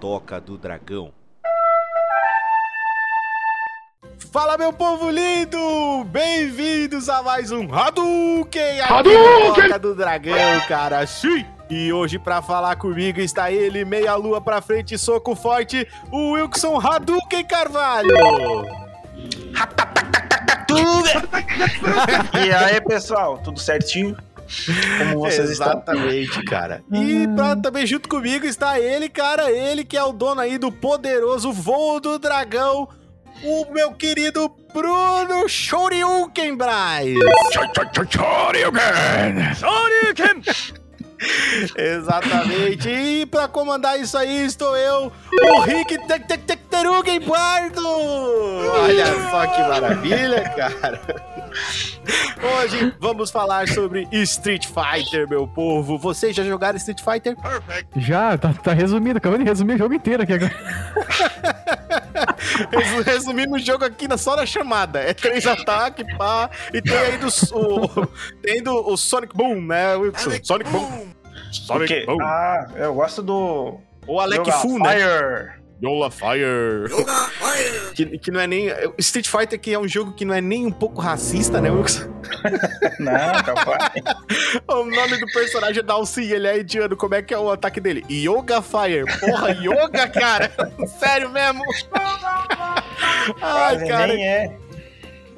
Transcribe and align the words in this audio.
Toca 0.00 0.40
do 0.40 0.56
Dragão. 0.56 1.12
Fala, 4.30 4.56
meu 4.56 4.72
povo 4.72 5.10
lindo! 5.10 6.04
Bem-vindos 6.04 7.08
a 7.08 7.20
mais 7.20 7.50
um 7.50 7.74
Hadouken! 7.74 8.80
Hadouken! 8.80 9.64
Toca 9.64 9.78
do 9.78 9.96
Dragão, 9.96 10.60
cara! 10.68 11.04
Sim! 11.04 11.44
E 11.68 11.92
hoje, 11.92 12.16
pra 12.16 12.40
falar 12.40 12.76
comigo, 12.76 13.20
está 13.20 13.50
ele, 13.50 13.84
meia 13.84 14.14
lua 14.14 14.40
pra 14.40 14.62
frente, 14.62 14.96
soco 14.96 15.34
forte, 15.34 15.86
o 16.12 16.32
Wilson 16.32 16.80
Hadouken 16.80 17.44
Carvalho! 17.44 18.14
e 22.46 22.52
aí, 22.52 22.80
pessoal, 22.82 23.38
tudo 23.38 23.58
certinho? 23.58 24.16
Como 24.98 25.20
vocês 25.20 25.50
Exatamente, 25.50 26.28
estão? 26.28 26.44
cara. 26.44 26.82
E 26.90 27.26
uhum. 27.26 27.36
pra, 27.36 27.56
também 27.56 27.86
junto 27.86 28.08
comigo 28.08 28.46
está 28.46 28.80
ele, 28.80 29.08
cara, 29.08 29.50
ele 29.50 29.84
que 29.84 29.96
é 29.96 30.02
o 30.02 30.12
dono 30.12 30.40
aí 30.40 30.58
do 30.58 30.72
poderoso 30.72 31.52
voo 31.52 32.00
do 32.00 32.18
dragão, 32.18 32.88
o 33.42 33.66
meu 33.72 33.92
querido 33.92 34.50
Bruno 34.72 35.48
Shoryuken 35.48 36.56
Braz. 36.56 37.08
Shoryuken! 38.10 39.54
Shoryuken! 39.54 40.77
Exatamente. 41.76 42.88
E 42.88 43.26
para 43.26 43.48
comandar 43.48 43.98
isso 44.00 44.16
aí 44.16 44.44
estou 44.44 44.76
eu, 44.76 45.12
o 45.32 45.60
Rick 45.60 45.98
Terugen 46.70 47.20
Bardo. 47.20 47.86
Olha 47.86 49.06
só 49.30 49.46
que 49.46 49.62
maravilha, 49.62 50.48
cara. 50.50 51.00
Hoje 52.60 52.94
vamos 53.00 53.30
falar 53.30 53.66
sobre 53.68 54.06
Street 54.12 54.66
Fighter, 54.66 55.28
meu 55.28 55.46
povo. 55.46 55.98
Vocês 55.98 56.34
já 56.36 56.44
jogaram 56.44 56.76
Street 56.76 57.00
Fighter? 57.00 57.36
Perfect. 57.36 58.00
Já, 58.00 58.38
tá, 58.38 58.52
tá 58.52 58.72
resumido. 58.72 59.18
Acabando 59.18 59.42
de 59.42 59.50
resumir 59.50 59.74
o 59.74 59.78
jogo 59.78 59.94
inteiro 59.94 60.22
aqui 60.22 60.34
agora. 60.34 60.54
Resumindo 63.04 63.56
o 63.56 63.58
jogo 63.58 63.84
aqui 63.84 64.06
só 64.16 64.36
na 64.36 64.46
chamada. 64.46 65.00
É 65.00 65.14
três 65.14 65.44
ataques, 65.48 66.06
pá. 66.16 66.50
E 66.72 66.80
tem 66.82 66.96
aí 66.96 67.18
do, 67.18 67.28
o, 67.52 68.06
tem 68.42 68.62
do, 68.62 68.74
o 68.92 68.96
Sonic 68.96 69.36
Boom, 69.36 69.60
né, 69.62 69.94
Wilson? 69.96 70.30
Sonic 70.42 70.70
Boom. 70.70 71.08
Sonic 71.52 72.06
Boom. 72.06 72.22
Ah, 72.22 72.66
eu 72.76 72.94
gosto 72.94 73.22
do. 73.22 73.80
O 74.06 74.20
Alec 74.20 74.50
Fu, 74.52 74.78
né? 74.78 74.92
Fire. 74.92 75.58
Yola 75.82 76.10
Fire. 76.10 76.88
Yola 76.88 77.28
Fire. 77.30 77.78
Que, 77.98 78.18
que 78.18 78.30
não 78.30 78.38
é 78.38 78.46
nem. 78.46 78.68
Street 78.98 79.26
Fighter 79.28 79.58
que 79.58 79.74
é 79.74 79.78
um 79.78 79.88
jogo 79.88 80.12
que 80.12 80.24
não 80.24 80.32
é 80.32 80.40
nem 80.40 80.64
um 80.64 80.70
pouco 80.70 81.00
racista, 81.00 81.60
né, 81.60 81.68
Wilson? 81.68 82.08
não, 83.00 83.42
capaz. 83.42 83.92
o 84.68 84.84
nome 84.84 85.16
do 85.18 85.26
personagem 85.32 85.80
é 85.80 85.82
Dalcy, 85.82 86.32
ele 86.32 86.46
é 86.46 86.60
indiano. 86.60 86.96
Como 86.96 87.16
é 87.16 87.22
que 87.22 87.34
é 87.34 87.38
o 87.38 87.50
ataque 87.50 87.80
dele? 87.80 88.04
Yoga 88.08 88.62
Fire. 88.62 89.04
Porra, 89.18 89.50
Yoga, 89.50 90.08
cara. 90.08 90.52
Sério 90.86 91.30
mesmo? 91.30 91.64
Ai, 93.42 93.88
cara. 93.88 94.06
Nem 94.06 94.24
é. 94.24 94.67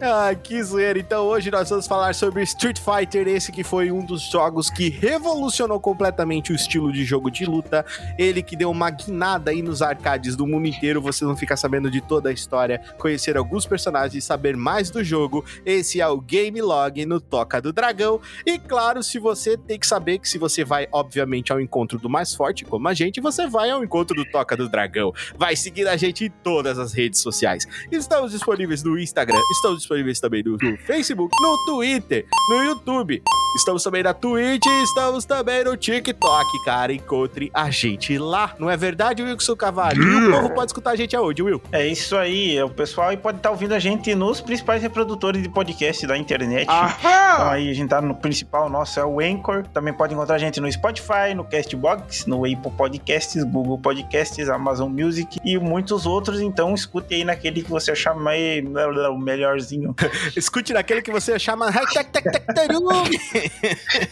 Ah, 0.03 0.35
que 0.35 0.63
zoeira. 0.63 0.99
Então 0.99 1.27
hoje 1.27 1.51
nós 1.51 1.69
vamos 1.69 1.87
falar 1.87 2.15
sobre 2.15 2.43
Street 2.45 2.79
Fighter, 2.79 3.29
esse 3.29 3.53
que 3.53 3.63
foi 3.63 3.93
um 3.93 4.03
dos 4.03 4.23
jogos 4.23 4.71
que 4.71 4.89
revolucionou 4.89 5.79
completamente 5.79 6.53
o 6.53 6.57
estilo 6.57 6.91
de 6.91 7.05
jogo 7.05 7.31
de 7.31 7.45
luta. 7.45 7.85
Ele 8.17 8.43
que 8.43 8.57
deu 8.57 8.71
uma 8.71 8.89
guinada 8.89 9.51
aí 9.51 9.61
nos 9.61 9.83
arcades 9.83 10.35
do 10.35 10.47
mundo 10.47 10.67
inteiro. 10.67 11.03
Vocês 11.03 11.27
vão 11.27 11.37
ficar 11.37 11.59
sabendo 11.59 11.91
de 11.91 12.01
toda 12.01 12.31
a 12.31 12.33
história, 12.33 12.81
conhecer 12.97 13.37
alguns 13.37 13.67
personagens 13.67 14.25
e 14.25 14.27
saber 14.27 14.57
mais 14.57 14.89
do 14.89 15.05
jogo. 15.05 15.45
Esse 15.67 16.01
é 16.01 16.09
o 16.09 16.19
Game 16.19 16.63
Log 16.63 17.05
no 17.05 17.21
Toca 17.21 17.61
do 17.61 17.71
Dragão. 17.71 18.23
E 18.47 18.59
claro, 18.59 19.03
se 19.03 19.19
você 19.19 19.59
tem 19.59 19.79
que 19.79 19.87
saber 19.87 20.19
que 20.19 20.29
se 20.31 20.39
você 20.39 20.65
vai, 20.65 20.89
obviamente, 20.91 21.53
ao 21.53 21.61
encontro 21.61 21.99
do 21.99 22.09
mais 22.09 22.35
forte, 22.35 22.65
como 22.65 22.89
a 22.89 22.95
gente, 22.95 23.21
você 23.21 23.47
vai 23.47 23.69
ao 23.69 23.85
encontro 23.85 24.17
do 24.17 24.25
Toca 24.25 24.57
do 24.57 24.67
Dragão. 24.67 25.13
Vai 25.37 25.55
seguir 25.57 25.87
a 25.87 25.97
gente 25.99 26.25
em 26.25 26.31
todas 26.31 26.79
as 26.79 26.95
redes 26.95 27.21
sociais. 27.21 27.67
Estamos 27.93 28.33
disponíveis 28.33 28.83
no 28.83 28.99
Instagram, 28.99 29.39
estamos 29.57 29.90
disponíveis 29.91 30.21
também 30.21 30.43
no, 30.45 30.53
no 30.53 30.77
Facebook, 30.79 31.35
no 31.43 31.57
Twitter, 31.67 32.27
no 32.49 32.65
YouTube. 32.65 33.23
Estamos 33.57 33.83
também 33.83 34.05
na 34.05 34.15
Twitch 34.15 34.65
e 34.65 34.83
estamos 34.85 35.25
também 35.25 35.65
no 35.65 35.77
TikTok, 35.77 36.65
cara. 36.65 36.93
Encontre 36.93 37.51
a 37.53 37.69
gente 37.69 38.17
lá. 38.17 38.55
Não 38.61 38.71
é 38.71 38.77
verdade, 38.77 39.25
Wilson 39.25 39.57
Cavalho? 39.57 40.01
E 40.01 40.29
o 40.29 40.31
povo 40.31 40.55
pode 40.55 40.71
escutar 40.71 40.93
a 40.93 40.97
gente 40.97 41.17
aonde, 41.17 41.43
Will? 41.43 41.61
É 41.73 41.85
isso 41.85 42.17
aí. 42.17 42.63
O 42.63 42.71
pessoal 42.71 43.17
pode 43.17 43.39
estar 43.39 43.51
ouvindo 43.51 43.75
a 43.75 43.81
gente 43.81 44.15
nos 44.15 44.41
principais 44.41 44.81
reprodutores 44.81 45.43
de 45.43 45.49
podcast 45.49 46.07
da 46.07 46.17
internet. 46.17 46.69
Aham! 46.71 47.35
Então 47.35 47.51
aí 47.51 47.69
a 47.69 47.75
gente 47.75 47.89
tá 47.89 48.01
no 48.01 48.15
principal 48.15 48.71
nosso, 48.71 49.01
é 49.01 49.05
o 49.05 49.19
Anchor. 49.19 49.67
Também 49.75 49.93
pode 49.93 50.15
encontrar 50.15 50.37
a 50.37 50.39
gente 50.39 50.61
no 50.61 50.71
Spotify, 50.71 51.35
no 51.35 51.43
Castbox, 51.43 52.27
no 52.27 52.45
Apple 52.45 52.71
Podcasts, 52.77 53.43
Google 53.43 53.79
Podcasts, 53.79 54.49
Amazon 54.49 54.93
Music 54.93 55.41
e 55.45 55.59
muitos 55.59 56.07
outros. 56.07 56.41
Então 56.41 56.73
escute 56.73 57.15
aí 57.15 57.25
naquele 57.25 57.65
que 57.65 57.71
você 57.71 57.91
achar 57.91 58.15
mais 58.15 58.63
o 58.65 59.19
Escute 60.37 60.73
naquele 60.73 61.03
que 61.03 61.11
você 61.11 61.39
chama. 61.39 61.71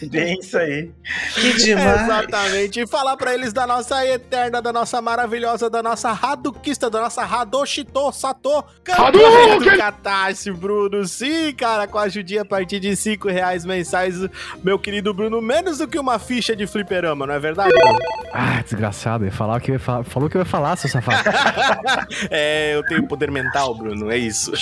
Bem 0.09 0.39
isso 0.39 0.57
aí. 0.57 0.91
Que 1.35 1.53
demais. 1.53 2.01
Exatamente. 2.01 2.81
E 2.81 2.87
falar 2.87 3.17
pra 3.17 3.33
eles 3.33 3.53
da 3.53 3.67
nossa 3.67 4.05
eterna, 4.05 4.61
da 4.61 4.71
nossa 4.71 5.01
maravilhosa, 5.01 5.69
da 5.69 5.83
nossa 5.83 6.11
Hadukista, 6.11 6.89
da 6.89 7.01
nossa 7.01 7.23
Hadoshito 7.23 8.11
Sato. 8.11 8.63
Hadouken! 8.87 9.59
do 9.59 9.77
Catarse, 9.77 10.51
Bruno. 10.51 11.05
Sim, 11.05 11.53
cara, 11.53 11.87
com 11.87 11.97
a 11.97 12.03
ajudinha 12.03 12.41
a 12.41 12.45
partir 12.45 12.79
de 12.79 12.95
5 12.95 13.27
reais 13.27 13.65
mensais, 13.65 14.15
meu 14.63 14.79
querido 14.79 15.13
Bruno, 15.13 15.41
menos 15.41 15.77
do 15.77 15.87
que 15.87 15.99
uma 15.99 16.19
ficha 16.19 16.55
de 16.55 16.65
fliperama, 16.65 17.27
não 17.27 17.33
é 17.33 17.39
verdade, 17.39 17.73
Bruno? 17.73 17.99
Ah, 18.33 18.61
desgraçado. 18.61 19.25
Ia 19.25 19.31
falar 19.31 19.59
que 19.59 19.71
ia 19.71 19.79
falar, 19.79 20.03
falou 20.03 20.29
que 20.29 20.37
eu 20.37 20.41
ia 20.41 20.45
falar, 20.45 20.75
seu 20.75 20.89
safado. 20.89 21.29
é, 22.29 22.75
eu 22.75 22.83
tenho 22.83 23.07
poder 23.07 23.31
mental, 23.31 23.75
Bruno, 23.75 24.11
é 24.11 24.17
isso. 24.17 24.55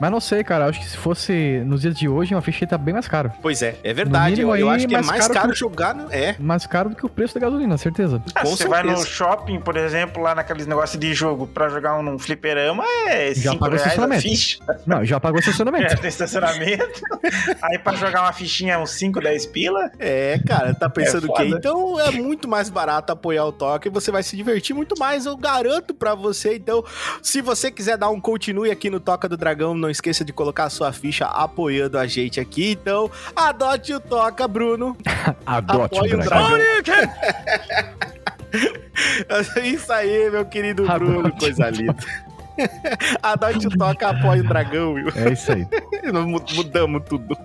Mas 0.00 0.10
não 0.10 0.20
sei, 0.20 0.43
cara. 0.44 0.66
Acho 0.66 0.80
que 0.80 0.86
se 0.86 0.96
fosse 0.96 1.62
nos 1.64 1.80
dias 1.80 1.94
de 1.94 2.08
hoje, 2.08 2.34
uma 2.34 2.42
ficha 2.42 2.66
tá 2.66 2.78
bem 2.78 2.94
mais 2.94 3.08
caro. 3.08 3.32
Pois 3.42 3.62
é, 3.62 3.76
é 3.82 3.92
verdade. 3.92 4.40
Eu, 4.40 4.54
eu, 4.56 4.70
acho 4.70 4.86
que 4.86 4.94
é 4.94 4.98
mais 4.98 5.08
é 5.08 5.10
mais 5.10 5.26
caro, 5.26 5.34
caro 5.34 5.52
que... 5.52 5.58
jogar, 5.58 5.94
né? 5.94 6.06
É. 6.10 6.34
Mais 6.38 6.66
caro 6.66 6.90
do 6.90 6.96
que 6.96 7.04
o 7.04 7.08
preço 7.08 7.34
da 7.34 7.40
gasolina, 7.40 7.76
certeza. 7.76 8.22
Ah, 8.34 8.44
você 8.44 8.68
vai 8.68 8.82
no 8.82 9.04
shopping, 9.04 9.60
por 9.60 9.76
exemplo, 9.76 10.22
lá 10.22 10.34
naqueles 10.34 10.66
negócios 10.66 10.98
de 10.98 11.12
jogo 11.14 11.46
pra 11.46 11.68
jogar 11.68 11.98
um, 11.98 12.14
um 12.14 12.18
fliperama, 12.18 12.84
é 13.06 13.34
já 13.34 13.54
pagou 13.56 13.76
estacionamento. 13.76 14.22
Ficha. 14.22 14.58
Não, 14.86 15.04
já 15.04 15.18
pagou 15.18 15.40
estacionamento. 15.40 15.84
É, 15.94 15.96
tem 15.96 16.08
estacionamento. 16.08 17.02
Aí 17.62 17.78
pra 17.78 17.94
jogar 17.94 18.22
uma 18.22 18.32
fichinha, 18.32 18.78
uns 18.78 18.90
5, 18.90 19.20
10 19.20 19.46
pila. 19.46 19.90
É, 19.98 20.40
cara, 20.46 20.74
tá 20.74 20.88
pensando 20.88 21.30
é 21.30 21.36
que 21.36 21.44
então 21.48 22.00
é 22.00 22.10
muito 22.10 22.48
mais 22.48 22.70
barato 22.70 23.12
apoiar 23.12 23.44
o 23.44 23.52
toque 23.52 23.88
e 23.88 23.90
você 23.90 24.10
vai 24.10 24.22
se 24.22 24.36
divertir 24.36 24.74
muito 24.74 24.98
mais, 24.98 25.26
eu 25.26 25.36
garanto 25.36 25.94
pra 25.94 26.14
você. 26.14 26.56
Então, 26.56 26.84
se 27.22 27.40
você 27.40 27.70
quiser 27.70 27.96
dar 27.96 28.10
um 28.10 28.20
continue 28.20 28.70
aqui 28.70 28.90
no 28.90 29.00
Toca 29.00 29.28
do 29.28 29.36
Dragão, 29.36 29.74
não 29.74 29.90
esqueça 29.90 30.24
de 30.24 30.32
colocar 30.34 30.64
a 30.64 30.70
sua 30.70 30.92
ficha 30.92 31.26
apoiando 31.26 31.98
a 31.98 32.06
gente 32.06 32.40
aqui. 32.40 32.72
Então, 32.72 33.10
adote 33.34 33.94
o 33.94 34.00
Toca, 34.00 34.46
Bruno. 34.46 34.96
adote 35.46 35.96
Apoie 35.96 36.14
o 36.14 36.18
Dragão. 36.18 36.58
Isso 39.64 39.92
aí, 39.92 40.30
meu 40.30 40.44
querido 40.44 40.84
Bruno, 40.84 41.32
coisa 41.32 41.70
linda. 41.70 41.96
Adote 43.22 43.66
o 43.66 43.70
Toca, 43.70 44.08
apoie 44.10 44.40
o 44.40 44.48
Dragão, 44.48 44.94
viu? 44.94 45.08
É 45.14 45.32
isso 45.32 45.52
aí. 45.52 45.66
Mudamos 46.54 47.02
tudo. 47.08 47.36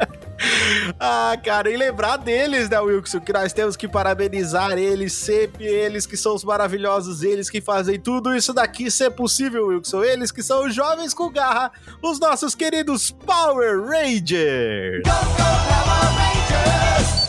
ah, 1.00 1.36
cara, 1.42 1.70
e 1.70 1.76
lembrar 1.76 2.16
deles, 2.18 2.68
né, 2.68 2.78
Wilson? 2.80 3.20
Que 3.20 3.32
nós 3.32 3.52
temos 3.52 3.76
que 3.76 3.88
parabenizar 3.88 4.72
eles, 4.72 5.12
sempre 5.12 5.64
eles 5.64 6.06
que 6.06 6.16
são 6.16 6.34
os 6.34 6.44
maravilhosos, 6.44 7.22
eles 7.22 7.48
que 7.48 7.60
fazem 7.60 7.98
tudo 7.98 8.34
isso 8.34 8.52
daqui 8.52 8.90
ser 8.90 9.10
possível, 9.10 9.68
Wilson. 9.68 10.04
Eles 10.04 10.30
que 10.30 10.42
são 10.42 10.66
os 10.66 10.74
jovens 10.74 11.14
com 11.14 11.30
garra, 11.30 11.70
os 12.02 12.20
nossos 12.20 12.54
queridos 12.54 13.10
Power 13.10 13.82
Rangers. 13.82 15.02
Go, 15.04 15.10
go, 15.10 15.46
Power 15.66 16.10
Rangers! 16.16 17.25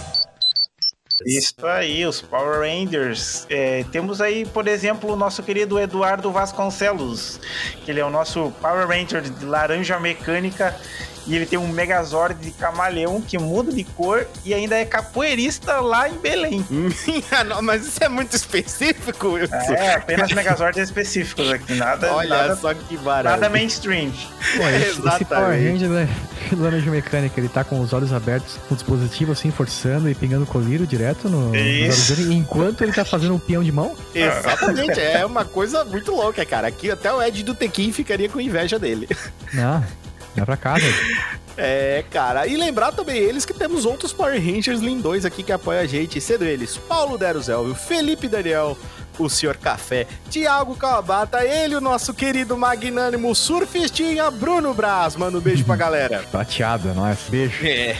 Isso 1.26 1.66
aí, 1.66 2.06
os 2.06 2.22
Power 2.22 2.60
Rangers. 2.60 3.48
É, 3.50 3.84
temos 3.92 4.22
aí, 4.22 4.46
por 4.46 4.68
exemplo, 4.68 5.12
o 5.12 5.16
nosso 5.16 5.42
querido 5.42 5.80
Eduardo 5.80 6.32
Vasconcelos, 6.32 7.40
que 7.84 7.92
ele 7.92 8.00
é 8.00 8.06
o 8.06 8.10
nosso 8.10 8.52
Power 8.62 8.88
Ranger 8.88 9.22
de 9.22 9.46
laranja 9.46 10.00
mecânica 10.00 10.76
e 11.28 11.36
ele 11.36 11.46
tem 11.46 11.60
um 11.60 11.68
Megazord 11.68 12.36
de 12.42 12.52
camaleão 12.52 13.22
que 13.22 13.38
muda 13.38 13.72
de 13.72 13.84
cor 13.84 14.26
e 14.46 14.54
ainda 14.54 14.76
é 14.76 14.86
capoeirista 14.86 15.80
lá 15.82 16.10
em 16.10 16.18
Belém. 16.18 16.66
não, 17.48 17.62
mas 17.62 17.86
isso 17.86 18.04
é 18.04 18.10
muito 18.10 18.36
específico, 18.36 19.30
Wilson. 19.30 19.56
É, 19.74 19.96
apenas 19.96 20.32
Megazords 20.32 20.82
específicos 20.82 21.52
aqui. 21.52 21.76
Nada. 21.76 22.14
Olha 22.14 22.30
nada, 22.30 22.56
só 22.56 22.74
que 22.74 22.98
barato. 22.98 23.42
Nada 23.42 23.50
mainstream. 23.50 24.12
Pô, 24.56 24.68
esse, 24.68 25.08
esse 25.08 25.26
Power 25.26 25.52
Ranger, 25.52 25.90
né? 25.90 26.10
Laranja 26.56 26.90
mecânica, 26.92 27.40
ele 27.40 27.50
tá 27.50 27.64
com 27.64 27.80
os 27.80 27.92
olhos 27.94 28.14
abertos, 28.14 28.58
o 28.70 28.76
dispositivo 28.76 29.32
assim, 29.32 29.52
forçando 29.52 30.10
e 30.10 30.16
pingando 30.16 30.46
colírio 30.46 30.88
direto 30.88 31.28
no, 31.30 31.56
Isso. 31.56 32.16
dele, 32.16 32.36
enquanto 32.36 32.82
ele 32.84 32.94
tá 32.94 33.04
fazendo 33.04 33.36
um 33.36 33.40
peão 33.40 33.64
de 33.64 33.72
mão. 33.72 33.96
Exatamente, 34.16 35.00
é 35.00 35.26
uma 35.26 35.44
coisa 35.44 35.84
muito 35.84 36.12
louca, 36.12 36.46
cara. 36.46 36.68
Aqui 36.68 36.90
até 36.90 37.12
o 37.12 37.22
Ed 37.22 37.44
do 37.44 37.54
Tequim 37.54 37.92
ficaria 37.92 38.30
com 38.30 38.40
inveja 38.40 38.80
dele. 38.80 39.08
Ah, 39.58 39.82
Vai 40.38 40.46
pra 40.46 40.58
casa. 40.58 40.86
É, 41.58 42.04
cara. 42.12 42.46
E 42.48 42.56
lembrar 42.56 42.92
também 42.92 43.18
eles 43.18 43.46
que 43.46 43.54
temos 43.54 43.86
outros 43.86 44.14
Power 44.14 44.40
Rangers 44.40 44.80
lindões 44.80 45.26
aqui 45.26 45.44
que 45.44 45.52
apoiam 45.52 45.82
a 45.82 45.88
gente, 45.88 46.22
sendo 46.22 46.46
eles 46.46 46.78
Paulo 46.78 47.18
Deruzelvio, 47.18 47.74
Felipe 47.74 48.28
Daniel, 48.28 48.78
o 49.20 49.30
Senhor 49.30 49.58
Café, 49.58 50.08
Tiago 50.30 50.76
Kawabata, 50.76 51.44
ele, 51.44 51.76
o 51.76 51.82
nosso 51.82 52.14
querido 52.14 52.58
magnânimo 52.58 53.34
surfistinha 53.34 54.30
Bruno 54.30 54.74
Braz. 54.74 55.16
Manda 55.16 55.38
um 55.38 55.42
beijo 55.42 55.64
pra 55.66 55.76
galera. 55.76 56.24
Prateada, 56.30 56.94
nós. 56.94 57.18
Beijo. 57.30 57.66
É. 57.66 57.98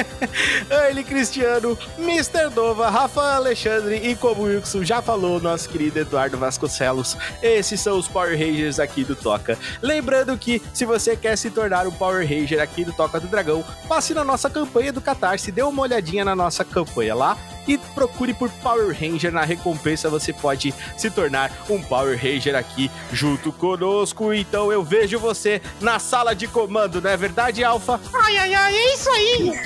ele, 0.88 1.04
Cristiano, 1.04 1.76
Mr. 1.98 2.48
Dova, 2.54 2.88
Rafa 2.90 3.34
Alexandre 3.34 3.96
e 3.96 4.14
como 4.14 4.42
o 4.42 4.44
Wilson 4.44 4.84
já 4.84 5.02
falou, 5.02 5.40
nosso 5.40 5.68
querido 5.68 5.98
Eduardo 5.98 6.38
Vasconcelos. 6.38 7.16
Esses 7.42 7.80
são 7.80 7.98
os 7.98 8.08
Power 8.08 8.38
Rangers 8.38 8.80
aqui 8.80 9.04
do 9.04 9.14
Toca. 9.14 9.58
Lembrando 9.82 10.36
que 10.38 10.62
se 10.72 10.84
você 10.84 11.16
quer 11.16 11.36
se 11.36 11.50
tornar 11.50 11.86
um 11.86 11.92
Power 11.92 12.26
Ranger 12.26 12.60
aqui 12.60 12.69
do 12.84 12.92
Toca 12.92 13.20
do 13.20 13.28
Dragão, 13.28 13.64
passe 13.88 14.14
na 14.14 14.24
nossa 14.24 14.48
campanha 14.48 14.92
do 14.92 15.00
Catarse, 15.00 15.52
dê 15.52 15.62
uma 15.62 15.82
olhadinha 15.82 16.24
na 16.24 16.34
nossa 16.34 16.64
campanha 16.64 17.14
lá 17.14 17.36
e 17.66 17.76
procure 17.78 18.32
por 18.32 18.50
Power 18.50 18.96
Ranger. 18.98 19.32
Na 19.32 19.44
recompensa 19.44 20.08
você 20.08 20.32
pode 20.32 20.74
se 20.96 21.10
tornar 21.10 21.52
um 21.68 21.82
Power 21.82 22.18
Ranger 22.18 22.54
aqui 22.54 22.90
junto 23.12 23.52
conosco. 23.52 24.32
Então 24.32 24.72
eu 24.72 24.82
vejo 24.82 25.18
você 25.18 25.60
na 25.80 25.98
sala 25.98 26.34
de 26.34 26.46
comando, 26.46 27.00
não 27.00 27.10
é 27.10 27.16
verdade, 27.16 27.62
Alpha? 27.62 28.00
Ai, 28.14 28.38
ai, 28.38 28.54
ai, 28.54 28.76
é 28.76 28.94
isso 28.94 29.10
aí! 29.10 29.52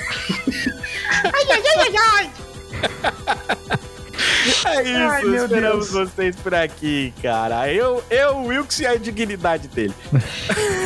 ai, 1.23 1.51
ai, 1.51 1.63
ai, 1.65 1.79
ai, 1.79 1.95
ai! 1.97 2.31
É 4.65 4.81
isso, 4.81 5.11
Ai, 5.11 5.35
esperamos 5.35 5.91
Deus. 5.91 6.09
vocês 6.11 6.35
por 6.35 6.53
aqui, 6.53 7.13
cara. 7.21 7.71
Eu, 7.71 8.03
eu, 8.09 8.37
o 8.37 8.47
Wilkes 8.47 8.79
e 8.79 8.85
a 8.85 8.95
dignidade 8.95 9.67
dele. 9.67 9.93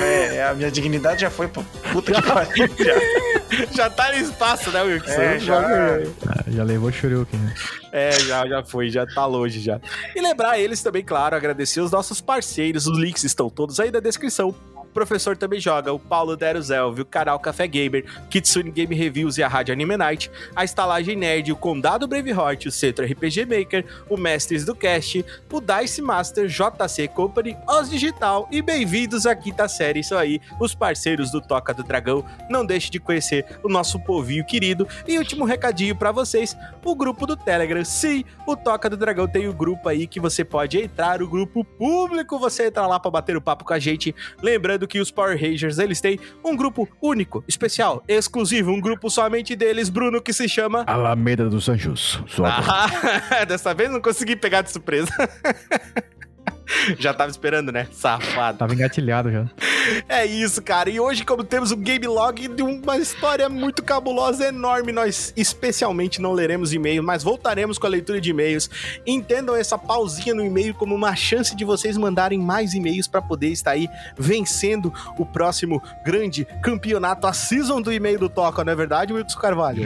É, 0.01 0.43
a 0.45 0.53
minha 0.53 0.71
dignidade 0.71 1.21
já 1.21 1.29
foi 1.29 1.49
pro 1.49 1.61
puta 1.91 2.13
que 2.13 2.21
pariu. 2.21 2.69
Já. 2.79 3.65
já 3.75 3.89
tá 3.89 4.13
no 4.13 4.17
espaço, 4.17 4.71
né, 4.71 4.81
Wilkes? 4.81 5.11
É, 5.11 5.37
já, 5.37 5.59
ah, 5.59 6.43
já 6.47 6.63
levou 6.63 6.89
Shoryuken, 6.89 7.37
né? 7.37 7.53
É, 7.91 8.11
já, 8.21 8.47
já 8.47 8.63
foi, 8.63 8.89
já 8.89 9.05
tá 9.05 9.25
longe 9.25 9.59
já. 9.59 9.81
E 10.15 10.21
lembrar 10.21 10.57
eles 10.57 10.81
também, 10.81 11.03
claro, 11.03 11.35
agradecer 11.35 11.81
os 11.81 11.91
nossos 11.91 12.21
parceiros, 12.21 12.87
os 12.87 12.97
links 12.97 13.25
estão 13.25 13.49
todos 13.49 13.77
aí 13.79 13.91
na 13.91 13.99
descrição 13.99 14.49
o 14.49 14.78
professor 14.89 15.37
também 15.37 15.59
joga, 15.59 15.93
o 15.93 15.99
Paulo 15.99 16.35
Deruzelvi, 16.35 17.01
o 17.01 17.05
canal 17.05 17.39
Café 17.39 17.67
Gamer, 17.67 18.05
Kitsune 18.29 18.71
Game 18.71 18.95
Reviews 18.95 19.37
e 19.37 19.43
a 19.43 19.47
Rádio 19.47 19.73
Anime 19.73 19.97
Night, 19.97 20.31
a 20.55 20.63
Estalagem 20.63 21.15
Nerd, 21.15 21.51
o 21.51 21.55
Condado 21.55 22.07
Braveheart, 22.07 22.65
o 22.65 22.71
Centro 22.71 23.05
RPG 23.05 23.45
Maker, 23.45 23.85
o 24.09 24.17
Mestres 24.17 24.65
do 24.65 24.75
Cast, 24.75 25.25
o 25.51 25.61
Dice 25.61 26.01
Master, 26.01 26.47
JC 26.47 27.07
Company, 27.07 27.57
Os 27.67 27.89
Digital 27.89 28.47
e 28.51 28.61
bem-vindos 28.61 29.25
à 29.25 29.35
quinta 29.35 29.67
série, 29.67 29.99
isso 29.99 30.15
aí, 30.15 30.39
os 30.59 30.73
parceiros 30.73 31.31
do 31.31 31.41
Toca 31.41 31.73
do 31.73 31.83
Dragão. 31.83 32.25
Não 32.49 32.65
deixe 32.65 32.89
de 32.89 32.99
conhecer 32.99 33.45
o 33.63 33.69
nosso 33.69 33.99
povinho 33.99 34.45
querido. 34.45 34.87
E 35.07 35.17
último 35.17 35.45
recadinho 35.45 35.95
para 35.95 36.11
vocês, 36.11 36.55
o 36.83 36.95
grupo 36.95 37.25
do 37.25 37.35
Telegram. 37.35 37.83
Sim, 37.85 38.23
o 38.45 38.55
Toca 38.55 38.89
do 38.89 38.97
Dragão 38.97 39.27
tem 39.27 39.47
o 39.47 39.51
um 39.51 39.55
grupo 39.55 39.89
aí 39.89 40.07
que 40.07 40.19
você 40.19 40.43
pode 40.43 40.79
entrar, 40.79 41.21
o 41.21 41.27
grupo 41.27 41.63
público, 41.63 42.39
você 42.39 42.67
entra 42.67 42.87
lá 42.87 42.99
para 42.99 43.11
bater 43.11 43.37
o 43.37 43.41
papo 43.41 43.65
com 43.65 43.73
a 43.73 43.79
gente. 43.79 44.15
Lembrando 44.41 44.78
Lembrando 44.79 44.87
que 44.87 44.99
os 44.99 45.11
Power 45.11 45.37
Rangers, 45.39 45.77
eles 45.77 45.99
têm 45.99 46.19
um 46.43 46.55
grupo 46.55 46.87
único, 47.01 47.43
especial, 47.47 48.03
exclusivo, 48.07 48.71
um 48.71 48.79
grupo 48.79 49.09
somente 49.09 49.55
deles, 49.55 49.89
Bruno, 49.89 50.21
que 50.21 50.31
se 50.31 50.47
chama... 50.47 50.83
Alameda 50.87 51.49
dos 51.49 51.67
Anjos. 51.67 52.21
Ah, 52.45 53.43
dessa 53.45 53.73
vez 53.73 53.91
não 53.91 54.01
consegui 54.01 54.35
pegar 54.35 54.61
de 54.61 54.71
surpresa. 54.71 55.11
já 56.99 57.13
tava 57.13 57.29
esperando, 57.29 57.71
né? 57.71 57.87
Safado. 57.91 58.57
Tava 58.57 58.73
engatilhado 58.73 59.31
já. 59.31 59.45
É 60.07 60.25
isso, 60.25 60.61
cara. 60.61 60.89
E 60.89 60.99
hoje, 60.99 61.23
como 61.23 61.43
temos 61.43 61.71
um 61.71 61.77
game 61.77 62.05
log 62.07 62.47
de 62.47 62.61
uma 62.61 62.97
história 62.97 63.49
muito 63.49 63.83
cabulosa, 63.83 64.47
enorme, 64.47 64.91
nós 64.91 65.33
especialmente 65.35 66.21
não 66.21 66.33
leremos 66.33 66.73
e-mail, 66.73 67.01
mas 67.03 67.23
voltaremos 67.23 67.77
com 67.77 67.87
a 67.87 67.89
leitura 67.89 68.19
de 68.21 68.29
e-mails. 68.29 68.69
Entendam 69.05 69.55
essa 69.55 69.77
pausinha 69.77 70.35
no 70.35 70.45
e-mail 70.45 70.73
como 70.73 70.93
uma 70.95 71.15
chance 71.15 71.55
de 71.55 71.65
vocês 71.65 71.97
mandarem 71.97 72.39
mais 72.39 72.73
e-mails 72.73 73.07
para 73.07 73.21
poder 73.21 73.49
estar 73.49 73.71
aí 73.71 73.87
vencendo 74.17 74.93
o 75.17 75.25
próximo 75.25 75.81
grande 76.03 76.45
campeonato, 76.61 77.27
a 77.27 77.33
season 77.33 77.81
do 77.81 77.91
e-mail 77.91 78.19
do 78.19 78.29
Toca, 78.29 78.63
não 78.63 78.73
é 78.73 78.75
verdade, 78.75 79.13
Wilson 79.13 79.39
Carvalho? 79.39 79.83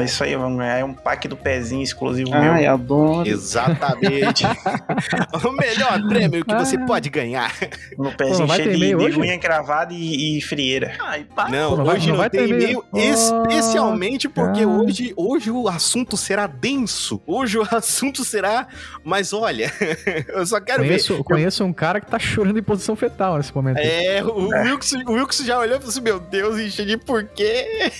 É 0.00 0.04
isso 0.04 0.24
aí, 0.24 0.34
vamos 0.36 0.58
ganhar 0.58 0.84
um 0.84 0.94
pack 0.94 1.28
do 1.28 1.36
pezinho 1.36 1.82
exclusivo 1.82 2.30
Ai, 2.32 2.62
meu. 2.62 2.72
adoro. 2.72 3.28
Exatamente. 3.28 4.44
o 5.44 5.52
melhor 5.52 6.00
prêmio 6.08 6.35
que 6.44 6.54
você 6.54 6.78
pode 6.78 7.08
ganhar. 7.10 7.52
No 7.96 8.12
pezinho 8.12 8.48
cheio 8.48 8.98
de, 8.98 9.10
de 9.10 9.18
unha 9.18 9.34
encravada 9.34 9.92
e, 9.92 10.38
e 10.38 10.42
frieira. 10.42 10.96
Ai, 11.00 11.26
não, 11.50 11.76
Pô, 11.76 11.90
hoje 11.90 12.10
não, 12.10 12.18
não 12.18 12.28
tem 12.28 12.48
e-mail, 12.48 12.84
especialmente 12.94 14.28
porque 14.28 14.66
hoje, 14.66 15.14
hoje 15.16 15.50
o 15.50 15.68
assunto 15.68 16.16
será 16.16 16.46
denso. 16.46 17.22
Hoje 17.26 17.58
o 17.58 17.62
assunto 17.74 18.24
será. 18.24 18.66
Mas 19.04 19.32
olha, 19.32 19.72
eu 20.28 20.44
só 20.46 20.60
quero 20.60 20.82
conheço, 20.82 21.16
ver. 21.16 21.24
Conheço 21.24 21.64
um 21.64 21.72
cara 21.72 22.00
que 22.00 22.10
tá 22.10 22.18
chorando 22.18 22.58
em 22.58 22.62
posição 22.62 22.94
fetal 22.96 23.36
nesse 23.38 23.54
momento. 23.54 23.78
É, 23.78 24.22
o, 24.22 24.52
é. 24.52 24.62
Wilkes, 24.64 24.92
o 24.92 25.12
Wilkes 25.12 25.38
já 25.38 25.58
olhou 25.58 25.76
e 25.76 25.78
falou 25.78 25.90
assim: 25.90 26.00
Meu 26.00 26.20
Deus, 26.20 26.58
entendi 26.58 26.96
por 26.96 27.24
quê. 27.24 27.90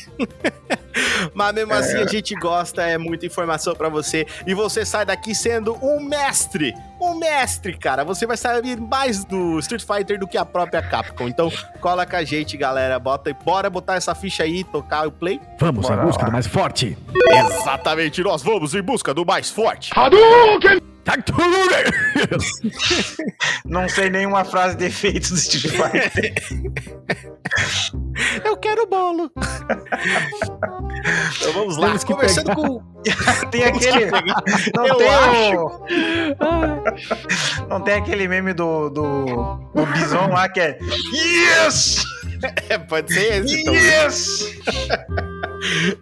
Mas 1.34 1.54
mesmo 1.54 1.72
é. 1.72 1.78
assim 1.78 1.96
a 1.96 2.06
gente 2.06 2.34
gosta, 2.34 2.82
é 2.82 2.98
muita 2.98 3.26
informação 3.26 3.74
para 3.74 3.88
você. 3.88 4.26
E 4.46 4.54
você 4.54 4.84
sai 4.84 5.04
daqui 5.04 5.34
sendo 5.34 5.76
um 5.82 6.00
mestre. 6.00 6.74
Um 7.00 7.18
mestre, 7.18 7.76
cara. 7.76 8.04
Você 8.04 8.26
vai 8.26 8.36
saber 8.36 8.80
mais 8.80 9.24
do 9.24 9.58
Street 9.58 9.84
Fighter 9.84 10.18
do 10.18 10.26
que 10.26 10.38
a 10.38 10.44
própria 10.44 10.82
Capcom. 10.82 11.28
Então, 11.28 11.50
cola 11.80 12.06
com 12.06 12.16
a 12.16 12.24
gente, 12.24 12.56
galera. 12.56 12.98
Bota, 12.98 13.32
bora 13.44 13.68
botar 13.68 13.96
essa 13.96 14.14
ficha 14.14 14.42
aí, 14.42 14.64
tocar 14.64 15.06
o 15.06 15.12
play. 15.12 15.40
Vamos 15.58 15.86
bora 15.86 16.02
em 16.02 16.06
busca 16.06 16.22
lá. 16.22 16.28
do 16.28 16.32
mais 16.32 16.46
forte. 16.46 16.96
Exatamente, 17.28 18.22
nós 18.22 18.42
vamos 18.42 18.74
em 18.74 18.82
busca 18.82 19.12
do 19.12 19.26
mais 19.26 19.50
forte. 19.50 19.90
Hadouken! 19.94 20.80
Não 23.64 23.88
sei 23.88 24.10
nenhuma 24.10 24.44
frase 24.44 24.76
de 24.76 24.86
efeito 24.86 25.28
do 25.28 25.36
Street 25.36 25.72
Fighter. 25.72 26.34
Eu 28.44 28.56
quero 28.56 28.86
bolo. 28.86 29.30
então 31.36 31.52
vamos 31.52 31.76
lá. 31.76 31.98
Conversando 31.98 32.54
com. 32.54 32.80
tem 33.50 33.64
aquele. 33.64 34.06
Não 34.74 34.86
Eu 34.86 34.94
tem 34.96 35.08
acho. 35.08 35.60
O... 35.60 35.84
Não 37.68 37.80
tem 37.80 37.94
aquele 37.94 38.28
meme 38.28 38.54
do, 38.54 38.88
do, 38.88 39.24
do 39.74 39.84
Bison 39.86 40.28
lá 40.28 40.48
que 40.48 40.60
é. 40.60 40.78
Yes! 41.12 42.04
É, 42.68 42.78
pode 42.78 43.12
ser 43.12 43.44
esse, 43.44 43.60
então. 43.60 43.74
Yes! 43.74 44.56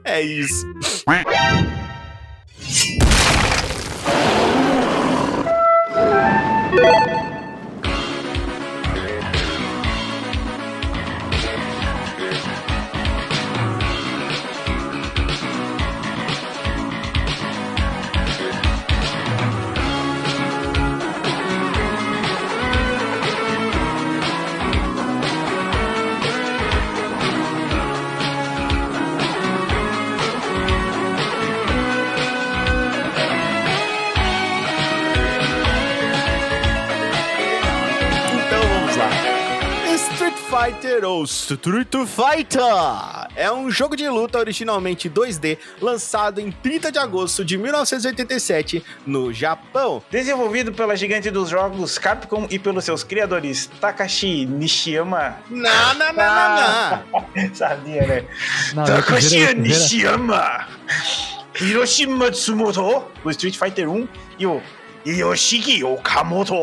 é 0.04 0.20
isso. 0.20 0.66
Fighter 40.64 41.04
ou 41.04 41.24
Street 41.24 41.92
Fighter 42.06 42.62
é 43.36 43.52
um 43.52 43.70
jogo 43.70 43.94
de 43.94 44.08
luta 44.08 44.38
originalmente 44.38 45.10
2D, 45.10 45.58
lançado 45.78 46.40
em 46.40 46.50
30 46.50 46.90
de 46.90 46.98
agosto 46.98 47.44
de 47.44 47.58
1987 47.58 48.82
no 49.06 49.30
Japão. 49.30 50.02
Desenvolvido 50.10 50.72
pela 50.72 50.96
gigante 50.96 51.30
dos 51.30 51.50
jogos 51.50 51.98
Capcom 51.98 52.46
e 52.48 52.58
pelos 52.58 52.82
seus 52.82 53.04
criadores 53.04 53.70
Takashi 53.78 54.46
Nishiyama. 54.46 55.36
Não, 55.50 55.94
não, 55.96 56.12
não, 56.14 56.24
não, 56.24 57.04
não. 57.12 57.54
Sabia, 57.54 58.06
né? 58.06 58.24
Não, 58.72 58.84
Takashi 58.84 59.54
Nishiyama. 59.56 60.66
Hiroshi 61.60 62.06
Matsumoto, 62.06 63.04
do 63.22 63.30
Street 63.30 63.58
Fighter 63.58 63.90
1, 63.90 64.08
e 64.38 64.46
o 64.46 64.62
Yoshiki 65.04 65.84
Okamoto 65.84 66.56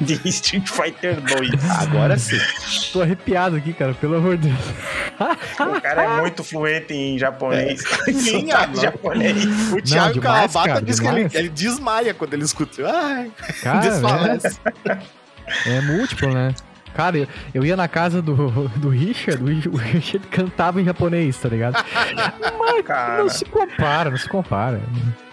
de 0.00 0.14
Street 0.28 0.68
Fighter 0.68 1.20
2. 1.20 1.50
Agora 1.80 2.16
sim. 2.18 2.38
Tô 2.92 3.02
arrepiado 3.02 3.56
aqui, 3.56 3.72
cara, 3.72 3.94
pelo 3.94 4.16
amor 4.16 4.36
de 4.36 4.48
Deus. 4.48 4.60
O 5.58 5.80
cara 5.80 6.02
é 6.04 6.20
muito 6.20 6.44
fluente 6.44 6.94
em 6.94 7.18
japonês. 7.18 7.82
É. 8.06 8.12
Sim, 8.12 8.48
japonês. 8.80 9.44
O 9.72 9.82
Thiago 9.82 10.20
Kawabata 10.20 10.82
diz 10.82 11.00
que 11.00 11.06
ele, 11.06 11.28
ele, 11.32 11.48
desmaia 11.48 12.14
quando 12.14 12.34
ele 12.34 12.44
escuta. 12.44 12.82
Ai, 12.88 13.30
cara, 13.62 14.38
É, 15.64 15.76
é 15.76 15.80
múltiplo, 15.80 16.32
né? 16.32 16.54
Cara, 16.94 17.16
eu, 17.16 17.28
eu 17.54 17.64
ia 17.64 17.76
na 17.76 17.86
casa 17.86 18.20
do, 18.20 18.34
do 18.76 18.88
Richard, 18.88 19.42
o 19.68 19.76
Richard 19.76 20.26
cantava 20.28 20.80
em 20.80 20.84
japonês, 20.84 21.36
tá 21.36 21.48
ligado? 21.48 21.76
Mas 22.58 22.84
Cara. 22.84 23.22
não 23.22 23.28
se 23.28 23.44
compara, 23.44 24.10
não 24.10 24.18
se 24.18 24.28
compara. 24.28 24.80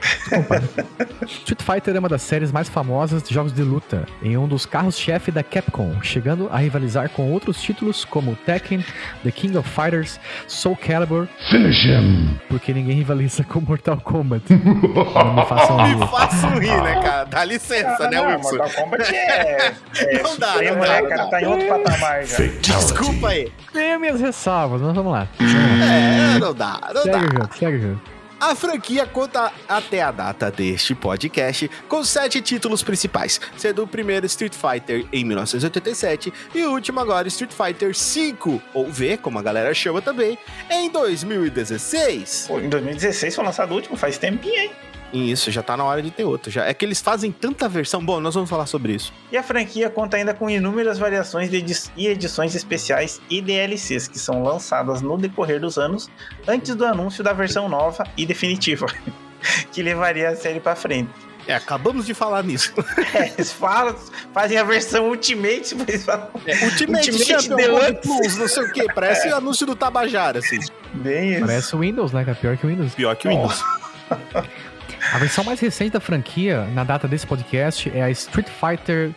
Street 1.25 1.61
Fighter 1.61 1.95
é 1.95 1.99
uma 1.99 2.09
das 2.09 2.21
séries 2.21 2.51
mais 2.51 2.69
famosas 2.69 3.23
de 3.23 3.33
jogos 3.33 3.53
de 3.53 3.61
luta, 3.61 4.05
em 4.21 4.37
um 4.37 4.47
dos 4.47 4.65
carros-chefe 4.65 5.31
da 5.31 5.43
Capcom, 5.43 6.01
chegando 6.01 6.49
a 6.51 6.57
rivalizar 6.57 7.09
com 7.09 7.31
outros 7.31 7.61
títulos 7.61 8.05
como 8.05 8.35
Tekken, 8.35 8.83
The 9.23 9.31
King 9.31 9.57
of 9.57 9.69
Fighters, 9.69 10.19
Soul 10.47 10.75
Calibur. 10.77 11.27
Finish 11.49 11.85
him! 11.85 12.39
Porque 12.49 12.73
ninguém 12.73 12.97
rivaliza 12.97 13.43
com 13.43 13.61
Mortal 13.61 13.97
Kombat. 13.97 14.43
não 14.53 15.33
me 15.35 15.45
façam 15.45 15.77
rir. 15.85 15.95
Me 15.95 16.07
façam 16.07 16.49
rir, 16.59 16.81
né, 16.81 17.01
cara? 17.01 17.23
Dá 17.25 17.43
licença, 17.43 17.97
ah, 17.99 18.09
né, 18.09 18.17
não, 18.17 18.27
Wilson? 18.27 18.57
Mortal 18.57 18.69
Kombat 18.83 19.15
é. 19.15 19.73
é 19.97 20.23
não 20.23 20.37
dá, 20.37 20.53
não 20.55 20.79
dá. 20.79 21.01
Né, 21.01 21.01
cara? 21.03 21.27
Tá 21.27 21.41
em 21.41 21.45
outro 21.45 21.67
patamar 21.67 22.25
já. 22.25 22.37
Desculpa 22.61 23.29
aí. 23.29 23.51
Tenho 23.73 23.99
minhas 23.99 24.21
ressalvas, 24.21 24.81
mas 24.81 24.95
vamos 24.95 25.11
lá. 25.11 25.27
É, 25.39 26.39
não 26.39 26.53
dá, 26.53 26.79
não 26.93 27.01
segue 27.01 27.11
dá. 27.11 27.19
Segue 27.19 27.27
o 27.27 27.37
jogo, 27.37 27.57
segue 27.57 27.77
o 27.77 27.81
jogo. 27.81 28.14
A 28.39 28.53
franquia 28.53 29.05
conta 29.05 29.51
até 29.67 30.01
a 30.01 30.11
data 30.11 30.51
deste 30.51 30.93
podcast 30.93 31.69
com 31.87 32.03
sete 32.03 32.41
títulos 32.41 32.83
principais, 32.83 33.39
sendo 33.55 33.83
o 33.83 33.87
primeiro 33.87 34.25
Street 34.25 34.53
Fighter 34.53 35.05
em 35.11 35.23
1987 35.23 36.33
e 36.53 36.63
o 36.63 36.71
último 36.71 36.99
agora 36.99 37.27
Street 37.29 37.51
Fighter 37.51 37.93
V, 37.93 38.61
ou 38.73 38.91
V, 38.91 39.17
como 39.17 39.39
a 39.39 39.41
galera 39.41 39.73
chama 39.73 40.01
também, 40.01 40.37
em 40.69 40.89
2016. 40.89 42.45
Pô, 42.47 42.59
em 42.59 42.69
2016 42.69 43.35
foi 43.35 43.45
lançado 43.45 43.71
o 43.71 43.75
último, 43.75 43.95
faz 43.95 44.17
tempinho, 44.17 44.59
hein? 44.59 44.71
Isso, 45.13 45.49
já 45.51 45.63
tá 45.63 45.77
na 45.77 45.83
hora 45.83 46.01
de 46.01 46.11
ter 46.11 46.23
outro. 46.23 46.51
Já. 46.51 46.65
É 46.65 46.73
que 46.73 46.83
eles 46.83 47.01
fazem 47.01 47.31
tanta 47.31 47.69
versão. 47.69 48.03
Bom, 48.03 48.19
nós 48.19 48.33
vamos 48.35 48.49
falar 48.49 48.65
sobre 48.65 48.93
isso. 48.93 49.13
E 49.31 49.37
a 49.37 49.43
franquia 49.43 49.89
conta 49.89 50.17
ainda 50.17 50.33
com 50.33 50.49
inúmeras 50.49 50.97
variações 50.97 51.51
edi 51.53 51.73
e 51.95 52.07
edições 52.07 52.55
especiais 52.55 53.21
e 53.29 53.41
DLCs 53.41 54.07
que 54.07 54.19
são 54.19 54.43
lançadas 54.43 55.01
no 55.01 55.17
decorrer 55.17 55.59
dos 55.59 55.77
anos, 55.77 56.09
antes 56.47 56.75
do 56.75 56.85
anúncio 56.85 57.23
da 57.23 57.33
versão 57.33 57.69
nova 57.69 58.05
e 58.17 58.25
definitiva, 58.25 58.87
que 59.71 59.81
levaria 59.81 60.29
a 60.29 60.35
série 60.35 60.59
para 60.59 60.75
frente. 60.75 61.11
É, 61.47 61.53
acabamos 61.53 62.05
de 62.05 62.13
falar 62.13 62.43
nisso. 62.43 62.73
É, 63.13 63.29
eles 63.29 63.51
falam, 63.51 63.95
fazem 64.33 64.57
a 64.57 64.63
versão 64.63 65.07
Ultimate, 65.07 65.73
mas 65.75 66.03
falam, 66.03 66.27
é, 66.45 66.65
Ultimate, 66.65 67.11
Ultimate 67.11 67.47
Deluxe 67.47 67.93
Plus, 68.01 68.37
não 68.37 68.47
sei 68.47 68.63
o 68.63 68.73
que. 68.73 68.93
Parece 68.93 69.29
é. 69.29 69.31
anúncio 69.31 69.65
do 69.65 69.73
Tabajara, 69.73 70.39
assim. 70.39 70.59
Bem 70.93 71.33
isso. 71.33 71.45
Parece 71.45 71.75
o 71.75 71.79
Windows, 71.79 72.11
né? 72.11 72.25
Que 72.25 72.31
é 72.31 72.33
pior 72.33 72.57
que 72.57 72.65
o 72.65 72.69
Windows. 72.69 72.93
Pior 72.93 73.15
que 73.15 73.27
o 73.27 73.31
Windows. 73.31 73.63
A 75.13 75.17
versão 75.17 75.43
mais 75.43 75.59
recente 75.59 75.91
da 75.91 75.99
franquia, 75.99 76.65
na 76.73 76.83
data 76.83 77.07
desse 77.07 77.25
podcast, 77.25 77.91
é 77.93 78.03
a 78.03 78.09
Street 78.09 78.47
Fighter. 78.47 79.11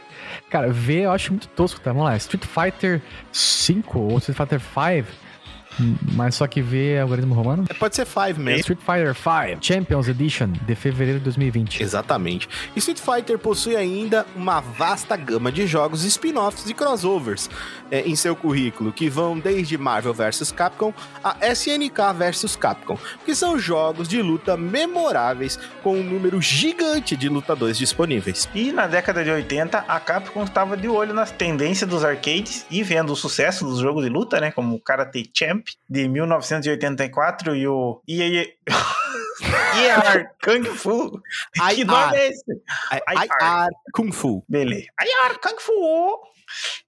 Cara, 0.48 0.70
V 0.70 1.00
eu 1.00 1.12
acho 1.12 1.32
muito 1.32 1.48
tosco, 1.48 1.80
tá? 1.80 1.92
Vamos 1.92 2.08
lá. 2.08 2.16
Street 2.16 2.44
Fighter 2.44 3.02
5 3.32 3.98
ou 3.98 4.18
Street 4.18 4.36
Fighter 4.36 4.60
5 4.60 5.27
mas 6.12 6.34
só 6.34 6.46
que 6.46 6.60
vê 6.60 6.98
algoritmo 6.98 7.34
romano? 7.34 7.64
É, 7.68 7.74
pode 7.74 7.94
ser 7.94 8.06
5 8.06 8.40
mesmo. 8.40 8.60
Street 8.60 8.80
Fighter 8.80 9.14
5 9.14 9.64
Champions 9.64 10.08
Edition 10.08 10.48
de 10.48 10.74
fevereiro 10.74 11.18
de 11.18 11.24
2020. 11.24 11.82
Exatamente. 11.82 12.48
Street 12.76 12.98
Fighter 12.98 13.38
possui 13.38 13.76
ainda 13.76 14.26
uma 14.34 14.60
vasta 14.60 15.16
gama 15.16 15.50
de 15.52 15.66
jogos, 15.66 16.04
spin-offs 16.04 16.68
e 16.68 16.74
crossovers 16.74 17.48
é, 17.90 18.00
em 18.02 18.16
seu 18.16 18.34
currículo, 18.34 18.92
que 18.92 19.08
vão 19.08 19.38
desde 19.38 19.76
Marvel 19.78 20.14
vs 20.14 20.52
Capcom 20.52 20.92
a 21.22 21.36
SNK 21.52 22.12
vs 22.16 22.56
Capcom, 22.56 22.98
que 23.24 23.34
são 23.34 23.58
jogos 23.58 24.08
de 24.08 24.20
luta 24.22 24.56
memoráveis 24.56 25.58
com 25.82 25.96
um 25.96 26.02
número 26.02 26.40
gigante 26.40 27.16
de 27.16 27.28
lutadores 27.28 27.78
disponíveis. 27.78 28.48
E 28.54 28.72
na 28.72 28.86
década 28.86 29.24
de 29.24 29.30
80, 29.30 29.78
a 29.78 30.00
Capcom 30.00 30.44
estava 30.44 30.76
de 30.76 30.88
olho 30.88 31.14
nas 31.14 31.30
tendências 31.30 31.88
dos 31.88 32.04
arcades 32.04 32.66
e 32.70 32.82
vendo 32.82 33.12
o 33.12 33.16
sucesso 33.16 33.64
dos 33.64 33.80
jogos 33.80 34.04
de 34.04 34.10
luta, 34.10 34.40
né, 34.40 34.50
como 34.50 34.78
Karate 34.80 35.30
Champ 35.32 35.67
de 35.88 36.08
1984 36.08 37.56
e 37.56 37.66
o 37.68 38.02
EA 38.08 38.46
IR 38.66 40.30
Kung 40.44 40.64
Fu. 40.64 41.20
que 41.74 41.84
nome 41.84 42.16
é 42.16 42.28
esse? 42.28 42.52
IR 42.92 43.70
Kung 43.92 44.12
Fu. 44.12 44.44
Beleza. 44.48 44.86
IR 45.00 45.38
Kung 45.40 45.58
Fu 45.58 46.20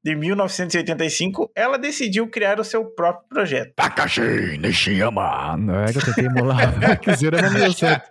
de 0.02 0.14
1985, 0.14 1.50
ela 1.54 1.78
decidiu 1.78 2.28
criar 2.28 2.58
o 2.58 2.64
seu 2.64 2.84
próprio 2.84 3.28
projeto. 3.28 3.74
Takashi 3.74 4.58
Nishiyama. 4.58 5.56
Não 5.56 5.80
é 5.80 5.92
que 5.92 5.98
eu 5.98 6.04
tentei 6.04 6.26
emular, 6.26 6.72
deu 6.80 7.72
certo. 7.72 8.08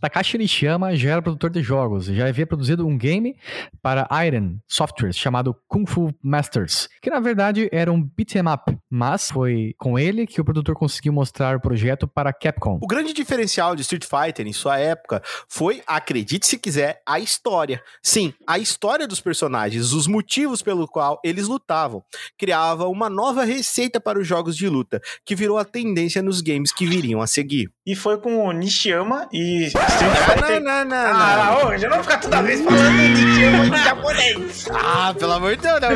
Takashi 0.00 0.38
Nishiyama 0.38 0.96
já 0.96 1.12
era 1.12 1.22
produtor 1.22 1.50
de 1.50 1.62
jogos 1.62 2.08
e 2.08 2.16
já 2.16 2.26
havia 2.26 2.46
produzido 2.46 2.86
um 2.86 2.98
game 2.98 3.36
para 3.80 4.08
Iron 4.26 4.56
Software 4.66 5.12
chamado 5.12 5.54
Kung 5.68 5.86
Fu 5.86 6.12
Masters, 6.22 6.88
que 7.00 7.10
na 7.10 7.20
verdade 7.20 7.68
era 7.72 7.92
um 7.92 8.02
beat'em 8.02 8.42
up, 8.52 8.76
mas 8.90 9.30
foi 9.30 9.74
com 9.78 9.98
ele 9.98 10.26
que 10.26 10.40
o 10.40 10.44
produtor 10.44 10.74
conseguiu 10.74 11.12
mostrar 11.12 11.56
o 11.56 11.60
projeto 11.60 12.08
para 12.08 12.32
Capcom. 12.32 12.78
O 12.82 12.86
grande 12.86 13.12
diferencial 13.12 13.76
de 13.76 13.82
Street 13.82 14.04
Fighter 14.04 14.46
em 14.46 14.52
sua 14.52 14.78
época 14.78 15.22
foi, 15.48 15.82
acredite 15.86 16.46
se 16.46 16.58
quiser, 16.58 17.00
a 17.06 17.20
história. 17.20 17.82
Sim, 18.02 18.34
a 18.46 18.58
história 18.58 19.06
dos 19.06 19.20
personagens, 19.20 19.92
os 19.92 20.06
motivos 20.06 20.31
motivos 20.32 20.62
pelo 20.62 20.88
qual 20.88 21.20
eles 21.22 21.46
lutavam. 21.46 22.02
Criava 22.38 22.88
uma 22.88 23.10
nova 23.10 23.44
receita 23.44 24.00
para 24.00 24.18
os 24.18 24.26
jogos 24.26 24.56
de 24.56 24.66
luta, 24.66 24.98
que 25.26 25.36
virou 25.36 25.58
a 25.58 25.64
tendência 25.64 26.22
nos 26.22 26.40
games 26.40 26.72
que 26.72 26.86
viriam 26.86 27.20
a 27.20 27.26
seguir. 27.26 27.70
E 27.84 27.96
foi 27.96 28.16
com 28.18 28.46
o 28.46 28.52
Nishiyama 28.52 29.28
e 29.32 29.64
Street 29.64 29.90
Fighter. 29.90 30.62
Não, 30.62 30.84
não, 30.84 30.84
não, 30.84 30.96
ah, 30.96 31.58
não. 31.62 31.68
hoje 31.68 31.84
eu 31.84 31.90
não 31.90 31.96
vou 31.96 32.04
ficar 32.04 32.18
toda 32.18 32.40
vez 32.40 32.60
falando 32.60 32.92
Nishiyama 32.92 33.66
em 33.66 33.82
japonês. 33.82 34.68
Ah, 34.70 35.12
pelo 35.18 35.32
amor 35.32 35.56
de 35.56 35.62
Deus, 35.62 35.80
não. 35.80 35.88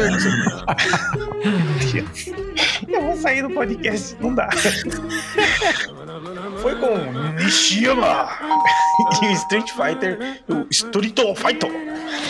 eu 2.93 3.03
vou 3.03 3.17
sair 3.17 3.43
do 3.43 3.51
podcast, 3.51 4.17
não 4.21 4.35
dá. 4.35 4.49
Foi 6.61 6.75
com 6.75 6.97
Nishiyama 7.35 8.31
e 9.23 9.33
Street 9.35 9.71
Fighter, 9.71 10.43
o 10.49 10.67
Street 10.71 11.17
Fighter. 11.37 11.71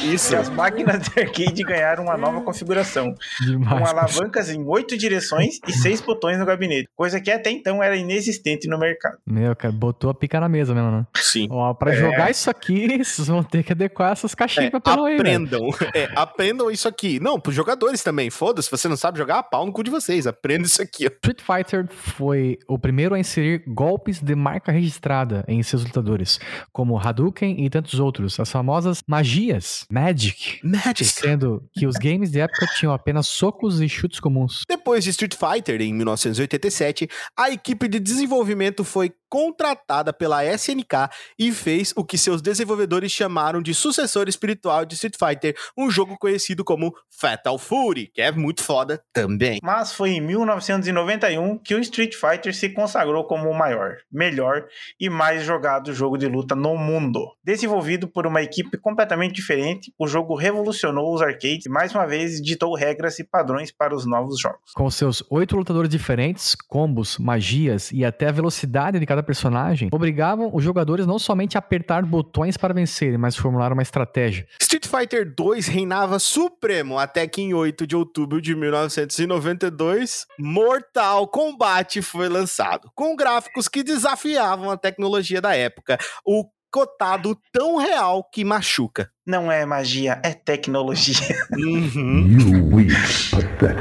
Isso. 0.04 0.34
E 0.34 0.36
as 0.36 0.48
máquinas 0.48 1.08
de 1.08 1.20
arcade 1.20 1.62
ganharam 1.62 2.04
uma 2.04 2.16
nova 2.16 2.40
configuração. 2.40 3.14
Demais, 3.44 3.78
com 3.78 3.86
alavancas 3.86 4.50
em 4.50 4.62
oito 4.64 4.96
direções 4.96 5.58
e 5.66 5.72
seis 5.72 6.00
botões 6.00 6.38
no 6.38 6.46
gabinete. 6.46 6.88
Coisa 6.94 7.20
que 7.20 7.30
até 7.30 7.50
então 7.50 7.82
era 7.82 7.96
inexistente 7.96 8.68
no 8.68 8.78
mercado. 8.78 9.18
Meu, 9.26 9.45
cara, 9.54 9.72
botou 9.72 10.10
a 10.10 10.14
pica 10.14 10.40
na 10.40 10.48
mesa 10.48 10.74
mesmo, 10.74 10.90
né? 10.90 11.06
Sim. 11.14 11.46
Ó, 11.50 11.72
pra 11.74 11.92
é. 11.92 11.96
jogar 11.96 12.30
isso 12.30 12.50
aqui, 12.50 12.98
vocês 13.04 13.28
vão 13.28 13.42
ter 13.42 13.62
que 13.62 13.72
adequar 13.72 14.12
essas 14.12 14.34
caixinhas 14.34 14.72
é, 14.72 14.80
pra 14.80 14.94
Aprendam. 14.94 15.66
Aí, 15.66 16.02
é, 16.02 16.10
aprendam 16.16 16.70
isso 16.70 16.88
aqui. 16.88 17.20
Não, 17.20 17.38
pros 17.38 17.54
jogadores 17.54 18.02
também. 18.02 18.30
Foda-se, 18.30 18.70
você 18.70 18.88
não 18.88 18.96
sabe 18.96 19.18
jogar, 19.18 19.42
pau 19.44 19.66
no 19.66 19.72
cu 19.72 19.82
de 19.82 19.90
vocês. 19.90 20.26
Aprenda 20.26 20.66
isso 20.66 20.82
aqui. 20.82 21.06
Ó. 21.06 21.10
Street 21.10 21.40
Fighter 21.40 21.86
foi 21.88 22.58
o 22.68 22.78
primeiro 22.78 23.14
a 23.14 23.18
inserir 23.18 23.62
golpes 23.66 24.20
de 24.20 24.34
marca 24.34 24.72
registrada 24.72 25.44
em 25.46 25.62
seus 25.62 25.84
lutadores, 25.84 26.40
como 26.72 26.98
Hadouken 26.98 27.64
e 27.64 27.70
tantos 27.70 28.00
outros, 28.00 28.38
as 28.40 28.50
famosas 28.50 29.02
magias, 29.06 29.86
Magic. 29.90 30.60
Magic. 30.62 31.04
Sendo 31.04 31.62
que 31.72 31.86
os 31.86 31.96
games 31.96 32.30
de 32.30 32.40
época 32.40 32.66
tinham 32.76 32.92
apenas 32.92 33.26
socos 33.26 33.80
e 33.80 33.88
chutes 33.88 34.20
comuns. 34.20 34.62
Depois 34.68 35.04
de 35.04 35.10
Street 35.10 35.34
Fighter, 35.34 35.80
em 35.80 35.92
1987, 35.92 37.08
a 37.36 37.50
equipe 37.50 37.88
de 37.88 37.98
desenvolvimento 38.00 38.84
foi 38.84 39.12
contratada 39.28 40.12
pela 40.12 40.44
SNK 40.44 41.10
e 41.38 41.52
fez 41.52 41.92
o 41.96 42.04
que 42.04 42.18
seus 42.18 42.40
desenvolvedores 42.40 43.12
chamaram 43.12 43.60
de 43.60 43.74
sucessor 43.74 44.28
espiritual 44.28 44.84
de 44.84 44.94
Street 44.94 45.16
Fighter, 45.18 45.56
um 45.76 45.90
jogo 45.90 46.16
conhecido 46.18 46.64
como 46.64 46.94
Fatal 47.10 47.58
Fury, 47.58 48.10
que 48.12 48.20
é 48.20 48.30
muito 48.30 48.62
foda 48.62 49.02
também. 49.12 49.58
Mas 49.62 49.92
foi 49.92 50.10
em 50.10 50.20
1991 50.20 51.58
que 51.58 51.74
o 51.74 51.80
Street 51.80 52.14
Fighter 52.14 52.54
se 52.54 52.68
consagrou 52.70 53.24
como 53.24 53.50
o 53.50 53.58
maior, 53.58 53.96
melhor 54.10 54.66
e 55.00 55.08
mais 55.08 55.44
jogado 55.44 55.92
jogo 55.92 56.16
de 56.16 56.26
luta 56.26 56.54
no 56.54 56.76
mundo. 56.76 57.20
Desenvolvido 57.42 58.08
por 58.08 58.26
uma 58.26 58.42
equipe 58.42 58.76
completamente 58.78 59.34
diferente, 59.34 59.92
o 59.98 60.06
jogo 60.06 60.34
revolucionou 60.34 61.14
os 61.14 61.22
arcades 61.22 61.66
e 61.66 61.70
mais 61.70 61.94
uma 61.94 62.06
vez 62.06 62.40
ditou 62.40 62.74
regras 62.74 63.18
e 63.18 63.24
padrões 63.24 63.72
para 63.72 63.94
os 63.94 64.06
novos 64.06 64.40
jogos. 64.40 64.72
Com 64.74 64.90
seus 64.90 65.22
oito 65.30 65.56
lutadores 65.56 65.90
diferentes, 65.90 66.54
combos, 66.54 67.18
magias 67.18 67.90
e 67.92 68.04
até 68.04 68.28
a 68.28 68.32
velocidade 68.32 68.98
de 68.98 69.06
cada 69.06 69.15
personagem, 69.22 69.88
obrigavam 69.92 70.50
os 70.52 70.62
jogadores 70.62 71.06
não 71.06 71.18
somente 71.18 71.56
a 71.56 71.60
apertar 71.60 72.04
botões 72.04 72.56
para 72.56 72.74
vencerem, 72.74 73.18
mas 73.18 73.36
formular 73.36 73.72
uma 73.72 73.82
estratégia. 73.82 74.46
Street 74.60 74.86
Fighter 74.86 75.34
2 75.34 75.66
reinava 75.66 76.18
supremo 76.18 76.98
até 76.98 77.26
que 77.26 77.42
em 77.42 77.54
8 77.54 77.86
de 77.86 77.96
outubro 77.96 78.40
de 78.40 78.54
1992, 78.54 80.26
Mortal 80.38 81.28
Kombat 81.28 82.02
foi 82.02 82.28
lançado, 82.28 82.90
com 82.94 83.14
gráficos 83.16 83.68
que 83.68 83.82
desafiavam 83.82 84.70
a 84.70 84.76
tecnologia 84.76 85.40
da 85.40 85.54
época. 85.54 85.98
O 86.24 86.44
cotado 86.76 87.38
tão 87.50 87.76
real 87.78 88.22
que 88.22 88.44
machuca. 88.44 89.10
Não 89.26 89.50
é 89.50 89.64
magia, 89.64 90.20
é 90.22 90.34
tecnologia. 90.34 91.16
Uhum. 91.56 92.36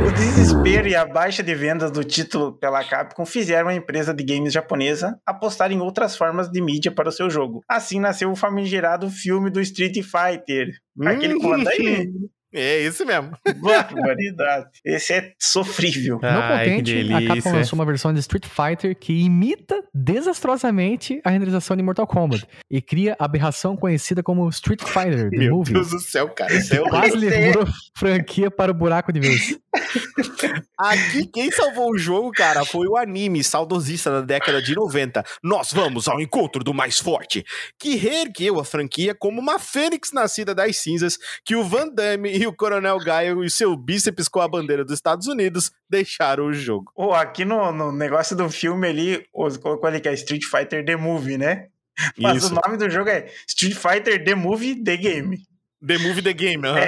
o 0.08 0.12
desespero 0.14 0.88
e 0.88 0.96
a 0.96 1.06
baixa 1.06 1.44
de 1.44 1.54
vendas 1.54 1.92
do 1.92 2.04
título 2.06 2.54
pela 2.54 2.84
Capcom 2.86 3.25
fizeram 3.25 3.68
a 3.68 3.75
empresa 3.75 4.14
de 4.14 4.24
games 4.24 4.54
japonesa 4.54 5.20
apostar 5.25 5.72
em 5.72 5.82
outras 5.82 6.16
formas 6.16 6.50
de 6.50 6.62
mídia 6.62 6.92
para 6.92 7.10
o 7.10 7.12
seu 7.12 7.30
jogo. 7.30 7.62
Assim 7.68 8.00
nasceu 8.00 8.32
o 8.32 8.36
famigerado 8.36 9.10
filme 9.10 9.50
do 9.50 9.60
Street 9.60 9.96
Fighter. 9.96 10.70
Aquele 11.06 11.36
comando 11.38 11.68
aí. 11.68 12.10
É 12.55 12.81
esse 12.81 13.03
mesmo. 13.03 13.31
Barbaridade. 13.57 14.67
Esse 14.83 15.13
é 15.13 15.33
sofrível. 15.38 16.19
Não 16.21 16.29
Ai, 16.29 16.63
que 16.63 16.75
contente, 16.77 17.13
a 17.13 17.27
Capcom 17.27 17.51
lançou 17.51 17.77
uma 17.77 17.85
versão 17.85 18.13
de 18.13 18.19
Street 18.21 18.45
Fighter 18.45 18.97
que 18.97 19.13
imita 19.13 19.83
desastrosamente 19.93 21.19
a 21.24 21.29
renderização 21.29 21.75
de 21.75 21.83
Mortal 21.83 22.07
Kombat 22.07 22.47
e 22.71 22.81
cria 22.81 23.15
a 23.19 23.25
aberração 23.25 23.75
conhecida 23.75 24.24
como 24.24 24.47
Street 24.50 24.81
Fighter, 24.81 25.29
The 25.31 25.38
Meu 25.38 25.55
Movie. 25.55 25.74
Deus 25.74 25.89
do 25.89 26.00
céu, 26.00 26.29
cara. 26.29 26.53
Isso 26.53 26.74
é. 26.74 26.79
Quase 26.89 27.17
levou 27.17 27.65
franquia 27.93 28.50
para 28.50 28.71
o 28.71 28.74
buraco 28.74 29.12
de 29.12 29.19
vez. 29.19 29.57
Aqui, 30.77 31.25
quem 31.27 31.51
salvou 31.51 31.91
o 31.91 31.97
jogo, 31.97 32.31
cara, 32.31 32.65
foi 32.65 32.88
o 32.88 32.97
anime 32.97 33.43
saudosista 33.43 34.12
da 34.12 34.21
década 34.21 34.62
de 34.62 34.75
90. 34.75 35.24
Nós 35.43 35.71
vamos 35.71 36.07
ao 36.07 36.19
encontro 36.19 36.63
do 36.63 36.74
mais 36.74 37.00
forte, 37.00 37.45
que 37.79 37.95
reergueu 37.95 38.59
a 38.59 38.65
franquia 38.65 39.15
como 39.15 39.41
uma 39.41 39.59
fênix 39.59 40.12
nascida 40.13 40.53
das 40.53 40.77
cinzas 40.77 41.17
que 41.43 41.55
o 41.55 41.63
Van 41.63 41.88
Damme 41.88 42.29
e 42.29 42.45
o 42.48 42.54
Coronel 42.54 42.98
Gaio 43.00 43.44
e 43.44 43.50
seu 43.50 43.75
bíceps 43.75 44.28
com 44.28 44.40
a 44.40 44.48
bandeira 44.48 44.84
dos 44.84 44.94
Estados 44.94 45.28
Unidos 45.28 45.72
deixaram 45.90 46.46
o 46.46 46.54
jogo. 46.54 46.92
Ô, 46.96 47.14
aqui 47.14 47.46
no, 47.46 47.72
no 47.72 47.92
negócio 47.92 48.36
do 48.36 48.50
filme 48.50 48.88
ali, 48.88 49.25
colocou 49.62 49.88
ali 49.88 50.00
que 50.00 50.10
é 50.10 50.14
Street 50.14 50.44
Fighter 50.44 50.86
The 50.86 50.96
Movie, 50.96 51.38
né? 51.38 51.68
Mas 52.18 52.44
Isso. 52.44 52.54
o 52.54 52.60
nome 52.64 52.78
do 52.78 52.90
jogo 52.90 53.10
é 53.10 53.28
Street 53.48 53.75
Fighter 53.75 54.24
The 54.24 54.36
Movie 54.36 54.84
The 54.84 54.98
Game. 54.98 55.42
The 55.86 55.98
Movie 56.00 56.22
The 56.24 56.34
Game, 56.34 56.65
aham. 56.65 56.79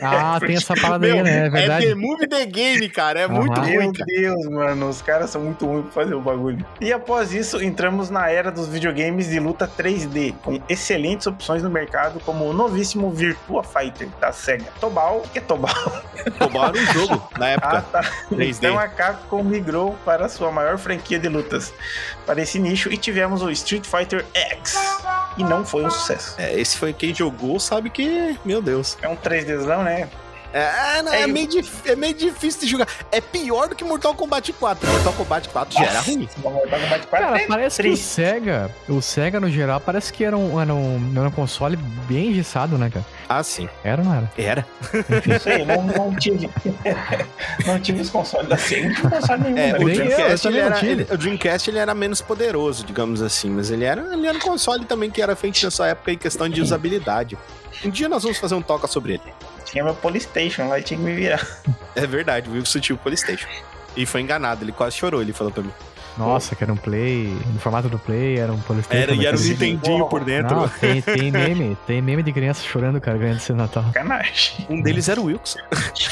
Ah, 0.00 0.38
tem 0.40 0.56
essa 0.56 0.72
parada 0.74 1.06
Meu, 1.06 1.16
aí, 1.16 1.22
né? 1.22 1.42
É 1.42 1.46
É 1.46 1.50
verdade. 1.50 1.86
The 1.88 1.94
Movie 1.96 2.28
The 2.28 2.46
Game, 2.46 2.88
cara. 2.88 3.20
É 3.20 3.24
Aham. 3.24 3.34
muito 3.34 3.60
ruim, 3.60 3.76
Meu 3.78 3.92
cara. 3.92 4.06
Deus, 4.06 4.46
mano, 4.46 4.88
os 4.88 5.02
caras 5.02 5.30
são 5.30 5.42
muito 5.42 5.66
ruins 5.66 5.82
pra 5.86 5.92
fazer 6.04 6.14
o 6.14 6.20
bagulho. 6.20 6.64
E 6.80 6.92
após 6.92 7.34
isso, 7.34 7.62
entramos 7.62 8.08
na 8.10 8.30
era 8.30 8.50
dos 8.50 8.68
videogames 8.68 9.28
de 9.28 9.38
luta 9.40 9.68
3D, 9.68 10.34
com 10.42 10.62
excelentes 10.68 11.26
opções 11.26 11.62
no 11.62 11.68
mercado, 11.68 12.20
como 12.20 12.44
o 12.48 12.52
novíssimo 12.52 13.10
Virtua 13.10 13.62
Fighter 13.64 14.08
da 14.20 14.32
SEGA. 14.32 14.66
Tobal, 14.80 15.18
o 15.18 15.28
que 15.28 15.38
é 15.38 15.42
Tobal? 15.42 15.74
Roubaram 16.40 16.72
o 16.80 16.86
jogo 16.92 17.28
na 17.38 17.46
Ah, 17.46 17.50
época. 17.50 17.82
tá. 17.92 18.00
3D. 18.30 18.56
Então 18.58 18.78
a 18.78 18.88
Capcom 18.88 19.42
migrou 19.42 19.96
para 20.04 20.26
a 20.26 20.28
sua 20.28 20.50
maior 20.50 20.78
franquia 20.78 21.18
de 21.18 21.28
lutas 21.28 21.74
para 22.24 22.40
esse 22.40 22.58
nicho 22.58 22.90
e 22.90 22.96
tivemos 22.96 23.42
o 23.42 23.50
Street 23.50 23.84
Fighter 23.84 24.24
X. 24.32 24.76
E 25.36 25.44
não 25.44 25.64
foi 25.64 25.84
um 25.84 25.90
sucesso. 25.90 26.34
É, 26.38 26.58
esse 26.58 26.76
foi 26.76 26.92
quem 26.92 27.14
jogou, 27.14 27.60
sabe 27.60 27.90
que, 27.90 28.37
meu 28.44 28.62
Deus. 28.62 28.96
É 29.02 29.08
um 29.08 29.16
3Dzão, 29.16 29.82
né? 29.82 30.08
É, 30.52 31.02
não, 31.02 31.12
é, 31.12 31.22
É, 31.22 31.26
meio, 31.26 31.46
dif- 31.46 31.82
é 31.86 31.94
meio 31.94 32.14
difícil 32.14 32.60
de 32.62 32.66
jogar. 32.68 32.88
É 33.12 33.20
pior 33.20 33.68
do 33.68 33.74
que 33.76 33.84
Mortal 33.84 34.14
Kombat 34.14 34.52
4. 34.54 34.90
Mortal 34.90 35.12
Kombat 35.12 35.48
4 35.50 35.74
já 35.78 35.84
era 35.86 36.00
ruim. 36.00 36.28
Mortal 36.38 36.80
Kombat 36.80 37.06
4 37.06 37.08
Cara, 37.26 37.40
é 37.42 37.46
parece 37.46 37.82
que 37.82 37.88
o. 37.88 37.96
Sega, 37.96 38.70
o 38.88 39.02
Sega 39.02 39.38
no 39.40 39.50
geral, 39.50 39.78
parece 39.80 40.12
que 40.12 40.24
era 40.24 40.36
um, 40.36 40.60
era 40.60 40.74
um, 40.74 41.12
era 41.16 41.28
um 41.28 41.30
console 41.30 41.76
bem 41.76 42.28
engessado, 42.30 42.78
né, 42.78 42.88
cara? 42.90 43.04
Ah, 43.28 43.42
sim. 43.42 43.68
Era 43.84 44.00
ou 44.00 44.08
não 44.08 44.14
era? 44.14 44.32
Era. 44.38 44.66
Não 45.26 45.38
sei, 45.40 45.64
não, 45.66 45.82
não 45.82 46.16
tive. 46.16 46.48
não 47.66 47.78
tive 47.80 48.00
os 48.00 48.10
consoles 48.10 48.48
da 48.48 48.56
Sega. 48.56 48.88
Não 48.88 48.94
tive 48.94 49.10
console 49.10 49.42
nenhum. 49.42 49.58
É, 49.58 49.72
tá 49.72 49.78
o 49.78 49.82
eu, 49.82 49.88
eu 49.88 49.94
Dreamcast, 50.06 50.48
ele 50.48 50.58
era, 50.58 50.86
ele- 50.86 51.06
o 51.10 51.18
Dreamcast 51.18 51.70
ele 51.70 51.78
era 51.78 51.94
menos 51.94 52.20
poderoso, 52.22 52.84
digamos 52.84 53.20
assim, 53.22 53.50
mas 53.50 53.70
ele 53.70 53.84
era, 53.84 54.00
ele 54.14 54.26
era 54.26 54.36
um 54.36 54.40
console 54.40 54.84
também 54.86 55.10
que 55.10 55.20
era 55.20 55.36
feito 55.36 55.62
nessa 55.62 55.86
época 55.86 56.12
em 56.12 56.16
questão 56.18 56.48
de 56.48 56.60
usabilidade. 56.62 57.36
Um 57.84 57.90
dia 57.90 58.08
nós 58.08 58.22
vamos 58.22 58.38
fazer 58.38 58.54
um 58.54 58.62
toca 58.62 58.86
sobre 58.88 59.12
ele. 59.14 59.22
Tinha 59.70 59.84
meu 59.84 59.94
Polystation 59.94 60.68
lá 60.68 60.78
e 60.78 60.82
tinha 60.82 60.98
que 60.98 61.04
me 61.04 61.14
virar. 61.14 61.46
É 61.94 62.06
verdade, 62.06 62.48
o 62.48 62.52
Wilson 62.52 62.80
tinha 62.80 62.96
o 62.96 62.98
Playstation. 62.98 63.48
E 63.96 64.06
foi 64.06 64.20
enganado, 64.20 64.64
ele 64.64 64.72
quase 64.72 64.96
chorou, 64.96 65.20
ele 65.20 65.32
falou 65.32 65.52
pra 65.52 65.62
mim. 65.62 65.72
Nossa, 66.18 66.54
que 66.56 66.62
era 66.64 66.72
um 66.72 66.76
Play, 66.76 67.36
no 67.52 67.58
formato 67.60 67.88
do 67.88 67.98
Play, 67.98 68.38
era 68.38 68.52
um 68.52 68.58
Polystation. 68.60 69.02
Era, 69.02 69.14
e 69.14 69.24
era 69.26 69.36
um 69.36 69.40
Nintendinho 69.40 70.06
por 70.06 70.24
dentro. 70.24 70.56
Não, 70.56 70.68
tem, 70.68 71.00
tem 71.00 71.30
meme, 71.30 71.76
tem 71.86 72.02
meme 72.02 72.22
de 72.22 72.32
criança 72.32 72.62
chorando, 72.64 73.00
cara, 73.00 73.16
ganhando 73.18 73.36
esse 73.38 73.52
Natal. 73.52 73.84
Sacanagem. 73.84 74.66
Um 74.68 74.80
deles 74.82 75.08
era 75.08 75.20
o 75.20 75.24
Wilson. 75.24 75.58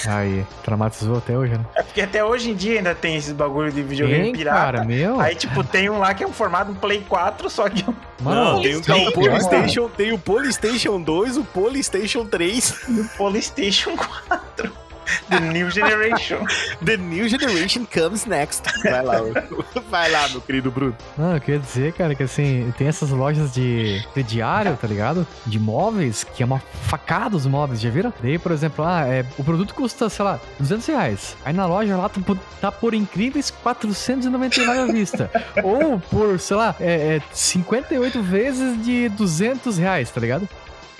Aí, 0.08 0.44
traumatizou 0.64 1.18
até 1.18 1.36
hoje, 1.36 1.52
né? 1.54 1.64
É 1.74 1.82
porque 1.82 2.00
até 2.00 2.24
hoje 2.24 2.50
em 2.50 2.54
dia 2.54 2.78
ainda 2.78 2.94
tem 2.94 3.16
esses 3.16 3.32
bagulho 3.32 3.72
de 3.72 3.82
videogame 3.82 4.24
Tem, 4.24 4.32
pirata. 4.32 4.56
cara, 4.58 4.84
meu. 4.84 5.20
Aí, 5.20 5.34
tipo, 5.34 5.62
tem 5.64 5.90
um 5.90 5.98
lá 5.98 6.14
que 6.14 6.22
é 6.24 6.26
um 6.26 6.32
formato 6.32 6.72
Play 6.74 7.04
4, 7.08 7.50
só 7.50 7.68
que 7.68 7.84
Mano, 8.22 8.54
Não, 8.54 8.62
tem, 8.62 8.76
o- 8.76 8.80
tem 8.80 9.08
o 9.08 9.12
Polystation, 9.12 9.88
tem 9.90 10.12
o 10.12 10.18
Polystation 10.18 11.00
2, 11.00 11.36
o 11.36 11.44
Polystation 11.44 12.24
3, 12.24 12.84
o 12.88 13.04
Polystation 13.18 13.94
4. 13.96 14.72
The 15.30 15.40
New 15.40 15.70
Generation. 15.70 16.44
The 16.84 16.96
New 16.96 17.28
Generation 17.28 17.86
comes 17.86 18.26
next. 18.26 18.62
Vai 18.82 19.02
lá, 19.02 19.14
vai 19.90 20.10
lá, 20.10 20.28
meu 20.28 20.40
querido 20.40 20.70
Bruno. 20.70 20.96
Não, 21.16 21.34
eu 21.34 21.40
queria 21.40 21.60
dizer, 21.60 21.92
cara, 21.92 22.14
que 22.14 22.22
assim, 22.22 22.72
tem 22.76 22.88
essas 22.88 23.10
lojas 23.10 23.52
de, 23.52 24.04
de 24.14 24.22
diário, 24.22 24.76
tá 24.76 24.86
ligado? 24.86 25.26
De 25.44 25.58
móveis, 25.58 26.24
que 26.24 26.42
é 26.42 26.46
uma 26.46 26.60
facada 26.82 27.36
os 27.36 27.46
móveis, 27.46 27.80
já 27.80 27.90
viram? 27.90 28.12
Daí, 28.22 28.38
por 28.38 28.52
exemplo, 28.52 28.84
ah, 28.84 29.06
é, 29.06 29.24
o 29.38 29.44
produto 29.44 29.74
custa, 29.74 30.08
sei 30.08 30.24
lá, 30.24 30.40
200 30.58 30.86
reais. 30.86 31.36
Aí 31.44 31.52
na 31.52 31.66
loja 31.66 31.96
lá 31.96 32.08
tá 32.08 32.20
por, 32.20 32.38
tá 32.60 32.72
por 32.72 32.94
incríveis 32.94 33.50
499 33.50 34.78
à 34.78 34.86
vista. 34.86 35.30
Ou 35.62 35.98
por, 35.98 36.38
sei 36.38 36.56
lá, 36.56 36.74
é, 36.80 37.16
é 37.16 37.22
58 37.32 38.22
vezes 38.22 38.84
de 38.84 39.08
200 39.10 39.78
reais, 39.78 40.10
tá 40.10 40.20
ligado? 40.20 40.48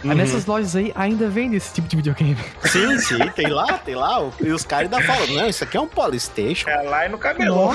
Uhum. 0.04 0.14
nessas 0.14 0.46
lojas 0.46 0.76
aí 0.76 0.92
ainda 0.94 1.28
vende 1.28 1.56
esse 1.56 1.74
tipo 1.74 1.88
de 1.88 1.96
videogame. 1.96 2.36
Sim, 2.62 2.98
sim, 2.98 3.18
tem 3.34 3.48
lá, 3.48 3.78
tem 3.78 3.94
lá. 3.94 4.30
E 4.40 4.50
os 4.50 4.64
caras 4.64 4.92
ainda 4.92 5.04
falam, 5.06 5.26
não, 5.34 5.48
isso 5.48 5.64
aqui 5.64 5.76
é 5.76 5.80
um 5.80 5.88
Polystation. 5.88 6.68
É 6.68 6.82
lá 6.82 7.06
e 7.06 7.08
no 7.08 7.18
cabelo. 7.18 7.70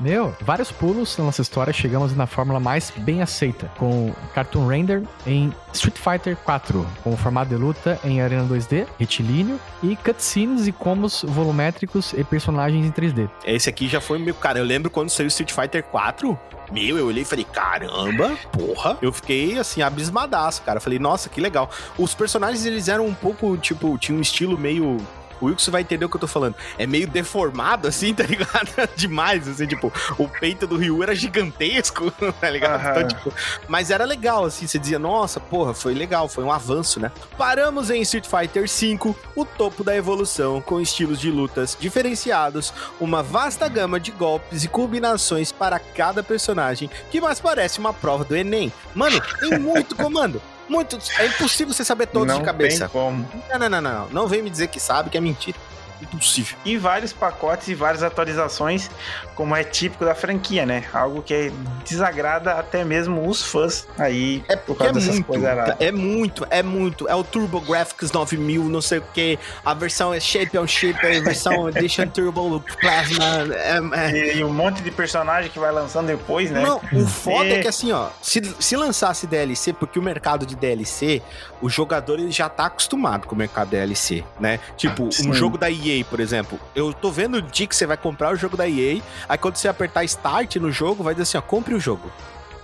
Meu, 0.00 0.36
vários 0.40 0.70
pulos 0.70 1.16
na 1.16 1.24
nossa 1.24 1.40
história, 1.42 1.72
chegamos 1.72 2.14
na 2.14 2.26
fórmula 2.26 2.60
mais 2.60 2.92
bem 2.98 3.22
aceita, 3.22 3.70
com 3.78 4.12
Cartoon 4.34 4.66
Render 4.66 5.02
em 5.26 5.52
Street 5.72 5.96
Fighter 5.96 6.36
4, 6.36 6.86
com 7.02 7.12
o 7.12 7.16
formato 7.16 7.48
de 7.48 7.56
luta 7.56 7.98
em 8.04 8.20
arena 8.20 8.44
2D, 8.44 8.86
retilíneo, 8.98 9.58
e 9.82 9.96
cutscenes 9.96 10.66
e 10.66 10.72
combos 10.72 11.24
volumétricos 11.26 12.12
e 12.12 12.22
personagens 12.22 12.84
em 12.84 12.90
3D. 12.90 13.28
Esse 13.44 13.68
aqui 13.68 13.88
já 13.88 14.00
foi 14.00 14.18
meu. 14.18 14.34
Cara, 14.34 14.58
eu 14.58 14.64
lembro 14.64 14.90
quando 14.90 15.08
saiu 15.08 15.28
Street 15.28 15.52
Fighter 15.52 15.82
4. 15.84 16.38
Meu, 16.72 16.98
eu 16.98 17.06
olhei 17.06 17.22
e 17.22 17.26
falei, 17.26 17.44
caramba, 17.44 18.36
porra. 18.52 18.98
Eu 19.00 19.12
fiquei 19.12 19.58
assim, 19.58 19.82
abismadaço, 19.82 20.62
cara. 20.62 20.80
Falei, 20.80 20.98
nossa, 20.98 21.28
que 21.28 21.40
legal. 21.40 21.70
Os 21.98 22.14
personagens, 22.14 22.64
eles 22.64 22.88
eram 22.88 23.06
um 23.06 23.14
pouco, 23.14 23.56
tipo, 23.56 23.96
tinha 23.98 24.16
um 24.16 24.20
estilo 24.20 24.58
meio. 24.58 24.96
O 25.40 25.46
Wilson 25.46 25.70
vai 25.70 25.82
entender 25.82 26.04
o 26.04 26.08
que 26.08 26.16
eu 26.16 26.20
tô 26.20 26.26
falando. 26.26 26.54
É 26.78 26.86
meio 26.86 27.06
deformado, 27.06 27.88
assim, 27.88 28.14
tá 28.14 28.24
ligado? 28.24 28.68
Demais, 28.96 29.48
assim, 29.48 29.66
tipo, 29.66 29.92
o 30.18 30.28
peito 30.28 30.66
do 30.66 30.76
Ryu 30.76 31.02
era 31.02 31.14
gigantesco, 31.14 32.10
tá 32.40 32.50
ligado? 32.50 32.98
Então, 32.98 33.08
tipo, 33.08 33.32
mas 33.68 33.90
era 33.90 34.04
legal, 34.04 34.44
assim, 34.44 34.66
você 34.66 34.78
dizia, 34.78 34.98
nossa, 34.98 35.40
porra, 35.40 35.74
foi 35.74 35.94
legal, 35.94 36.28
foi 36.28 36.44
um 36.44 36.52
avanço, 36.52 37.00
né? 37.00 37.10
Paramos 37.36 37.90
em 37.90 38.00
Street 38.02 38.26
Fighter 38.26 38.68
V, 38.68 39.14
o 39.34 39.44
topo 39.44 39.84
da 39.84 39.94
evolução, 39.96 40.60
com 40.60 40.80
estilos 40.80 41.18
de 41.18 41.30
lutas 41.30 41.76
diferenciados, 41.78 42.72
uma 43.00 43.22
vasta 43.22 43.68
gama 43.68 43.98
de 43.98 44.10
golpes 44.10 44.64
e 44.64 44.68
combinações 44.68 45.52
para 45.52 45.78
cada 45.78 46.22
personagem, 46.22 46.90
que 47.10 47.20
mais 47.20 47.40
parece 47.40 47.78
uma 47.78 47.92
prova 47.92 48.24
do 48.24 48.36
Enem. 48.36 48.72
Mano, 48.94 49.20
tem 49.40 49.58
muito 49.58 49.94
comando. 49.96 50.40
Muito. 50.68 50.98
É 51.18 51.26
impossível 51.26 51.72
você 51.74 51.84
saber 51.84 52.06
todos 52.06 52.28
não 52.28 52.38
de 52.38 52.44
cabeça. 52.44 52.80
tem 52.80 52.88
como. 52.88 53.28
Não, 53.50 53.58
não, 53.58 53.68
não, 53.68 53.80
não, 53.80 53.92
não. 53.92 54.08
Não 54.10 54.26
vem 54.28 54.42
me 54.42 54.50
dizer 54.50 54.68
que 54.68 54.80
sabe, 54.80 55.10
que 55.10 55.18
é 55.18 55.20
mentira. 55.20 55.58
Impossível. 56.02 56.56
E 56.64 56.76
vários 56.76 57.12
pacotes 57.12 57.68
e 57.68 57.74
várias 57.74 58.02
atualizações, 58.02 58.90
como 59.34 59.54
é 59.56 59.64
típico 59.64 60.04
da 60.04 60.14
franquia, 60.14 60.66
né? 60.66 60.84
Algo 60.92 61.22
que 61.22 61.52
desagrada 61.88 62.52
até 62.52 62.84
mesmo 62.84 63.26
os 63.28 63.42
fãs 63.42 63.86
aí 63.98 64.44
É 64.48 64.56
por 64.56 64.74
porque 64.74 64.82
é 64.82 64.86
causa 64.86 65.00
dessas 65.00 65.14
muito, 65.14 65.26
coisas 65.26 65.46
aradas. 65.48 65.76
é 65.80 65.92
muito, 65.92 66.46
é 66.50 66.62
muito. 66.62 67.08
É 67.08 67.14
o 67.14 67.22
Turbo 67.24 67.60
Graphics 67.60 68.10
9000, 68.12 68.64
não 68.64 68.80
sei 68.82 68.98
o 68.98 69.04
que. 69.12 69.38
A 69.64 69.72
versão 69.74 70.12
é 70.12 70.20
Shape 70.20 70.58
on 70.58 70.66
Shape, 70.66 70.98
a 71.06 71.20
versão 71.20 71.68
Edition 71.74 72.06
Turbo 72.08 72.60
Plasma. 72.80 73.24
É, 73.54 74.10
é, 74.10 74.36
E, 74.36 74.44
um 74.44 74.52
monte 74.52 74.82
de 74.82 74.90
personagem 74.90 75.50
que 75.50 75.58
vai 75.58 75.70
lançando 75.72 76.06
depois, 76.08 76.50
né? 76.50 76.60
Não, 76.60 76.80
o 76.92 77.06
foda 77.06 77.46
é 77.48 77.58
É. 77.58 77.62
que 77.62 77.68
assim, 77.68 77.92
ó, 77.92 78.08
se, 78.20 78.42
se 78.58 78.76
lançasse 78.76 79.26
DLC, 79.26 79.72
porque 79.72 79.98
o 79.98 80.02
mercado 80.02 80.44
de 80.44 80.56
DLC, 80.56 81.22
o 81.62 81.68
jogador 81.68 82.18
ele 82.18 82.30
já 82.30 82.48
tá 82.48 82.66
acostumado 82.66 83.26
com 83.26 83.34
o 83.34 83.38
mercado 83.38 83.68
DLC, 83.70 84.24
né? 84.40 84.58
Tipo, 84.76 85.10
Sim. 85.12 85.30
um 85.30 85.34
jogo 85.34 85.56
da 85.56 85.70
EA, 85.70 85.83
por 86.08 86.20
exemplo. 86.20 86.58
Eu 86.74 86.92
tô 86.92 87.10
vendo 87.10 87.36
o 87.38 87.42
dia 87.42 87.66
que 87.66 87.76
você 87.76 87.86
vai 87.86 87.96
comprar 87.96 88.32
o 88.32 88.36
jogo 88.36 88.56
da 88.56 88.68
EA, 88.68 89.00
aí 89.28 89.38
quando 89.38 89.56
você 89.56 89.68
apertar 89.68 90.04
Start 90.04 90.56
no 90.56 90.70
jogo, 90.70 91.02
vai 91.04 91.14
dizer 91.14 91.22
assim, 91.24 91.38
ó, 91.38 91.42
compre 91.42 91.74
o 91.74 91.80
jogo. 91.80 92.10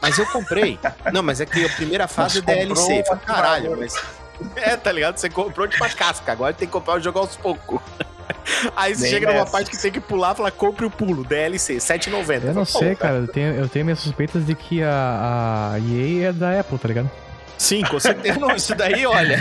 Mas 0.01 0.17
eu 0.19 0.25
comprei. 0.27 0.79
Não, 1.13 1.23
mas 1.23 1.41
é 1.41 1.47
que 1.47 1.65
a 1.65 1.69
primeira 1.69 2.09
fase 2.09 2.39
é 2.39 2.43
DLC. 2.43 3.05
Fala, 3.07 3.19
Caralho, 3.21 3.69
uma- 3.73 3.77
mas. 3.79 3.95
É, 4.57 4.75
tá 4.75 4.91
ligado? 4.91 5.19
Você 5.19 5.29
comprou 5.29 5.69
tipo 5.69 5.85
a 5.85 5.89
casca, 5.91 6.33
agora 6.33 6.55
tem 6.55 6.67
que 6.67 6.73
comprar 6.73 6.95
o 6.97 7.01
jogo 7.01 7.19
aos 7.19 7.37
poucos. 7.37 7.79
Aí 8.75 8.95
você 8.95 9.03
Bem 9.03 9.11
chega 9.11 9.27
numa 9.27 9.41
nessa. 9.41 9.53
parte 9.53 9.71
que 9.71 9.77
tem 9.77 9.93
que 9.93 10.01
pular 10.01 10.33
e 10.33 10.37
fala, 10.39 10.51
compre 10.51 10.87
o 10.87 10.91
pulo, 10.91 11.23
DLC, 11.25 11.77
7,90. 11.77 12.45
Eu 12.47 12.55
não 12.55 12.65
sei, 12.65 12.91
"Pô, 12.95 13.03
cara, 13.03 13.17
eu 13.19 13.29
tenho, 13.29 13.55
eu 13.55 13.69
tenho 13.69 13.85
minhas 13.85 13.99
suspeitas 13.99 14.47
de 14.47 14.55
que 14.55 14.83
a, 14.83 15.73
a 15.75 15.79
EA 15.79 16.29
é 16.29 16.33
da 16.33 16.59
Apple, 16.59 16.79
tá 16.79 16.89
ligado? 16.89 17.11
Sim, 17.61 17.83
com 17.83 18.01
certeza. 18.01 18.39
Não, 18.39 18.51
isso 18.57 18.75
daí, 18.75 19.05
olha. 19.05 19.39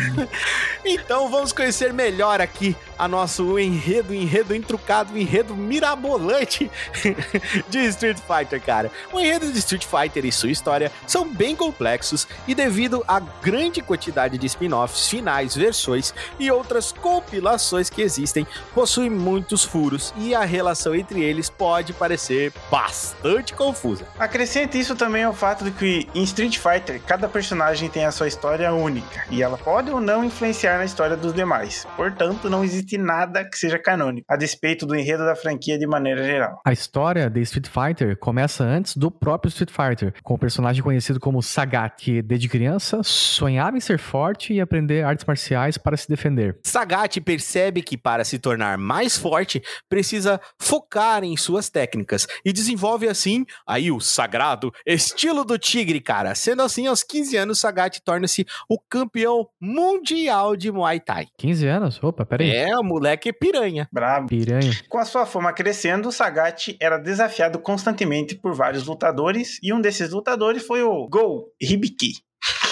Então 0.83 1.29
vamos 1.29 1.53
conhecer 1.53 1.93
melhor 1.93 2.41
aqui 2.41 2.75
a 2.97 3.07
nosso 3.07 3.57
enredo, 3.57 4.13
enredo 4.13 4.53
entrucado, 4.53 5.17
enredo 5.17 5.55
mirabolante 5.55 6.69
de 7.69 7.79
Street 7.85 8.17
Fighter, 8.17 8.61
cara. 8.61 8.91
O 9.13 9.21
enredo 9.21 9.49
de 9.49 9.57
Street 9.59 9.85
Fighter 9.85 10.25
e 10.25 10.33
sua 10.33 10.51
história 10.51 10.91
são 11.07 11.25
bem 11.25 11.55
complexos 11.55 12.27
e 12.45 12.53
devido 12.53 13.05
à 13.07 13.21
grande 13.21 13.81
quantidade 13.81 14.37
de 14.37 14.45
spin-offs, 14.47 15.07
finais, 15.07 15.55
versões 15.55 16.13
e 16.37 16.51
outras 16.51 16.91
compilações 16.91 17.89
que 17.89 18.01
existem, 18.01 18.45
possui 18.75 19.09
muitos 19.09 19.63
furos 19.63 20.13
e 20.17 20.35
a 20.35 20.43
relação 20.43 20.93
entre 20.93 21.23
eles 21.23 21.49
pode 21.49 21.93
parecer 21.93 22.51
bastante 22.69 23.53
confusa. 23.53 24.05
Acrescente 24.19 24.77
isso 24.77 24.93
também 24.93 25.23
ao 25.23 25.33
fato 25.33 25.63
de 25.63 25.71
que 25.71 26.09
em 26.13 26.23
Street 26.23 26.57
Fighter 26.57 27.01
cada 27.07 27.29
personagem 27.29 27.87
tem 27.87 28.05
a 28.05 28.08
sua 28.11 28.27
história 28.27 28.73
única 28.73 29.25
e 29.29 29.41
ela 29.41 29.57
pode 29.57 29.91
ou 29.91 29.99
não 29.99 30.23
influenciar 30.23 30.77
na 30.77 30.85
história 30.85 31.15
dos 31.15 31.33
demais. 31.33 31.87
Portanto, 31.95 32.49
não 32.49 32.63
existe 32.63 32.97
nada 32.97 33.43
que 33.43 33.57
seja 33.57 33.77
canônico, 33.77 34.25
a 34.29 34.35
despeito 34.35 34.85
do 34.85 34.95
enredo 34.95 35.25
da 35.25 35.35
franquia 35.35 35.77
de 35.77 35.87
maneira 35.87 36.23
geral. 36.23 36.61
A 36.65 36.71
história 36.71 37.29
de 37.29 37.41
Street 37.41 37.67
Fighter 37.67 38.17
começa 38.17 38.63
antes 38.63 38.95
do 38.95 39.11
próprio 39.11 39.49
Street 39.49 39.71
Fighter, 39.71 40.13
com 40.23 40.33
o 40.33 40.35
um 40.35 40.39
personagem 40.39 40.81
conhecido 40.81 41.19
como 41.19 41.41
Sagat, 41.41 41.95
que 41.97 42.21
desde 42.21 42.47
criança 42.47 43.01
sonhava 43.03 43.77
em 43.77 43.81
ser 43.81 43.99
forte 43.99 44.53
e 44.53 44.61
aprender 44.61 45.03
artes 45.03 45.25
marciais 45.25 45.77
para 45.77 45.97
se 45.97 46.07
defender. 46.07 46.57
Sagat 46.63 47.19
percebe 47.21 47.81
que 47.81 47.97
para 47.97 48.23
se 48.23 48.39
tornar 48.39 48.77
mais 48.77 49.17
forte, 49.17 49.61
precisa 49.87 50.39
focar 50.57 51.23
em 51.23 51.35
suas 51.37 51.69
técnicas 51.69 52.27
e 52.43 52.53
desenvolve 52.53 53.07
assim 53.07 53.45
aí 53.67 53.91
o 53.91 53.99
sagrado 53.99 54.71
estilo 54.85 55.43
do 55.43 55.57
tigre, 55.57 55.99
cara. 55.99 56.35
Sendo 56.35 56.61
assim, 56.61 56.87
aos 56.87 57.03
15 57.03 57.37
anos, 57.37 57.59
Sagat 57.59 57.98
torna-se 58.01 58.45
o 58.67 58.79
campeão 58.79 59.47
mundial 59.59 60.55
de 60.55 60.71
Muay 60.71 60.99
Thai. 60.99 61.27
15 61.37 61.67
anos? 61.67 62.03
Opa, 62.03 62.25
peraí. 62.25 62.49
É, 62.55 62.77
o 62.77 62.83
moleque 62.83 63.29
é 63.29 63.33
piranha. 63.33 63.87
Brabo. 63.91 64.27
Piranha. 64.27 64.71
Com 64.87 64.97
a 64.97 65.05
sua 65.05 65.25
fama 65.25 65.53
crescendo, 65.53 66.11
Sagat 66.11 66.75
era 66.79 66.97
desafiado 66.97 67.59
constantemente 67.59 68.35
por 68.35 68.53
vários 68.53 68.85
lutadores 68.85 69.59
e 69.61 69.73
um 69.73 69.81
desses 69.81 70.11
lutadores 70.11 70.65
foi 70.65 70.83
o 70.83 71.07
Go 71.07 71.51
Hibiki. 71.61 72.13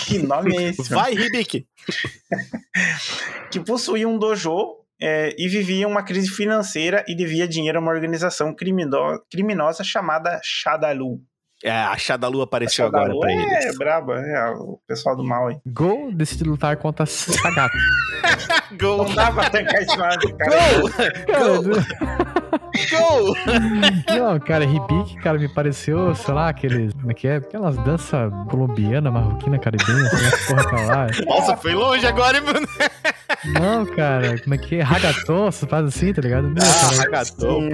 Que 0.06 0.20
nome 0.20 0.56
é 0.56 0.70
esse? 0.70 0.90
Vai, 0.90 1.14
Hibiki! 1.14 1.68
que 3.52 3.60
possuía 3.60 4.08
um 4.08 4.18
dojo 4.18 4.78
é, 5.00 5.36
e 5.38 5.48
vivia 5.48 5.88
uma 5.88 6.04
crise 6.04 6.30
financeira 6.30 7.04
e 7.08 7.16
devia 7.16 7.48
dinheiro 7.48 7.78
a 7.78 7.82
uma 7.82 7.92
organização 7.92 8.54
crimino 8.54 9.22
criminosa 9.30 9.84
chamada 9.84 10.40
Shadalu. 10.44 11.22
É, 11.64 11.72
a 11.72 11.98
Shadalu 11.98 12.42
apareceu 12.42 12.86
a 12.86 12.88
agora 12.88 13.20
pra 13.20 13.32
é 13.32 13.36
eles. 13.36 13.66
É, 13.66 13.78
braba, 13.78 14.20
é 14.20 14.52
o 14.52 14.80
pessoal 14.88 15.16
do 15.16 15.24
mal 15.24 15.48
aí. 15.48 15.58
Go 15.66 16.12
decide 16.14 16.44
lutar 16.44 16.78
contra 16.78 17.06
Sagat. 17.06 17.72
Go! 18.80 18.98
Não 18.98 19.16
dá 19.16 19.32
pra 19.32 19.50
tancar 19.50 19.82
esse 19.82 19.98
lado, 19.98 20.34
cara. 20.38 20.56
Go! 21.40 21.64
Go! 21.64 21.74
Go! 22.92 23.36
Não, 24.14 24.40
cara, 24.40 24.66
Hibiki, 24.66 25.16
cara, 25.22 25.40
me 25.40 25.48
pareceu, 25.48 26.14
sei 26.14 26.34
lá, 26.34 26.50
aqueles. 26.50 26.94
Como 26.94 27.12
é 27.12 27.14
que 27.14 27.28
é? 27.28 27.38
Aquelas 27.38 27.76
danças 27.78 28.32
colombiana, 28.50 29.10
marroquina, 29.10 29.58
caribenha, 29.58 30.10
sei 30.10 30.26
lá 30.26 30.32
que 30.32 30.48
porra 30.48 30.64
tá 30.70 30.82
lá. 30.82 31.08
Nossa, 31.26 31.58
foi 31.58 31.74
longe 31.74 32.06
agora, 32.06 32.38
hein, 32.38 32.44
mano? 32.44 32.68
Não, 33.54 33.86
cara, 33.86 34.40
como 34.42 34.56
é 34.56 34.58
que 34.58 34.76
é? 34.76 34.82
Ragaton, 34.82 35.48
essas 35.48 35.70
paradas 35.70 35.96
assim, 35.96 36.14
tá 36.14 36.22
ligado? 36.22 36.50
Meu, 36.50 36.64
ah, 36.64 36.96
ragaton, 36.98 37.70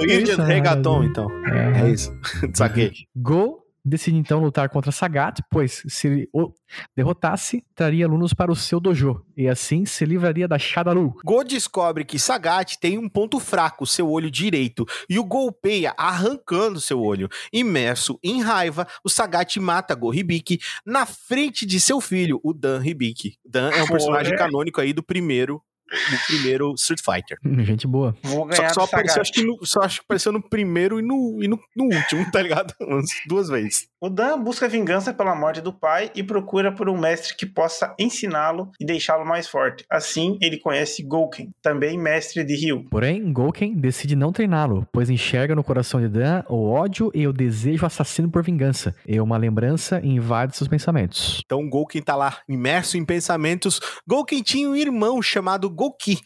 que 0.00 0.12
é 0.12 0.20
isso, 0.20 0.38
né? 0.40 0.46
Regaton, 0.46 1.04
então. 1.04 1.28
É. 1.46 1.82
É 1.82 1.90
isso. 1.90 2.12
Saquei. 2.54 2.92
Go 3.16 3.59
decide 3.84 4.16
então 4.16 4.40
lutar 4.40 4.68
contra 4.68 4.92
Sagat, 4.92 5.42
pois 5.50 5.82
se 5.88 6.06
ele 6.06 6.28
o 6.32 6.52
derrotasse, 6.96 7.64
traria 7.74 8.06
alunos 8.06 8.32
para 8.32 8.52
o 8.52 8.56
seu 8.56 8.78
dojo, 8.78 9.24
e 9.36 9.48
assim 9.48 9.84
se 9.84 10.04
livraria 10.04 10.46
da 10.46 10.58
Shadalu. 10.58 11.14
Go 11.24 11.42
descobre 11.42 12.04
que 12.04 12.18
Sagat 12.18 12.76
tem 12.78 12.98
um 12.98 13.08
ponto 13.08 13.40
fraco, 13.40 13.86
seu 13.86 14.10
olho 14.10 14.30
direito, 14.30 14.86
e 15.08 15.18
o 15.18 15.24
golpeia 15.24 15.94
arrancando 15.96 16.80
seu 16.80 17.00
olho. 17.00 17.28
Imerso 17.52 18.18
em 18.22 18.42
raiva, 18.42 18.86
o 19.04 19.08
Sagat 19.08 19.58
mata 19.58 19.94
Go 19.94 20.14
Hibiki 20.14 20.58
na 20.84 21.06
frente 21.06 21.66
de 21.66 21.80
seu 21.80 22.00
filho, 22.00 22.40
o 22.42 22.52
Dan 22.52 22.84
Hibiki. 22.84 23.38
Dan 23.44 23.70
é 23.70 23.82
um 23.82 23.86
Pô, 23.86 23.92
personagem 23.92 24.36
canônico 24.36 24.80
aí 24.80 24.92
do 24.92 25.02
primeiro 25.02 25.62
do 25.90 26.18
primeiro 26.26 26.72
Street 26.74 27.00
Fighter. 27.00 27.38
Gente 27.64 27.86
boa. 27.86 28.14
Vou 28.22 28.52
Só 28.52 28.62
que 28.62 28.74
só 28.74 28.82
apareceu, 28.82 29.20
acho 29.20 29.32
que 29.32 29.42
no, 29.42 29.58
só 29.64 29.80
acho 29.80 30.00
que 30.00 30.04
apareceu 30.04 30.32
no 30.32 30.42
primeiro 30.42 30.98
e 30.98 31.02
no, 31.02 31.42
e 31.42 31.48
no, 31.48 31.58
no 31.76 31.84
último, 31.84 32.30
tá 32.30 32.40
ligado? 32.42 32.74
Duas 33.26 33.48
vezes. 33.48 33.88
O 34.00 34.08
Dan 34.08 34.42
busca 34.42 34.66
vingança 34.66 35.12
pela 35.12 35.34
morte 35.34 35.60
do 35.60 35.72
pai 35.72 36.10
e 36.14 36.22
procura 36.22 36.72
por 36.72 36.88
um 36.88 36.98
mestre 36.98 37.36
que 37.36 37.44
possa 37.44 37.94
ensiná-lo 37.98 38.70
e 38.80 38.84
deixá-lo 38.84 39.26
mais 39.26 39.46
forte. 39.46 39.84
Assim, 39.90 40.38
ele 40.40 40.58
conhece 40.58 41.02
Gouken, 41.02 41.50
também 41.60 41.98
mestre 41.98 42.42
de 42.42 42.54
Ryu. 42.54 42.86
Porém, 42.90 43.30
Gouken 43.32 43.74
decide 43.74 44.16
não 44.16 44.32
treiná-lo, 44.32 44.86
pois 44.90 45.10
enxerga 45.10 45.54
no 45.54 45.62
coração 45.62 46.00
de 46.00 46.08
Dan 46.08 46.42
o 46.48 46.70
ódio 46.70 47.10
e 47.14 47.26
o 47.26 47.32
desejo 47.32 47.84
assassino 47.84 48.30
por 48.30 48.42
vingança, 48.42 48.94
e 49.06 49.20
uma 49.20 49.36
lembrança 49.36 50.00
invade 50.02 50.56
seus 50.56 50.68
pensamentos. 50.68 51.42
Então 51.44 51.68
Gouken 51.68 52.00
tá 52.00 52.16
lá 52.16 52.38
imerso 52.48 52.96
em 52.96 53.04
pensamentos. 53.04 53.80
Gouken 54.06 54.42
tinha 54.42 54.68
um 54.68 54.76
irmão 54.76 55.20
chamado 55.20 55.68
Goki, 55.80 56.18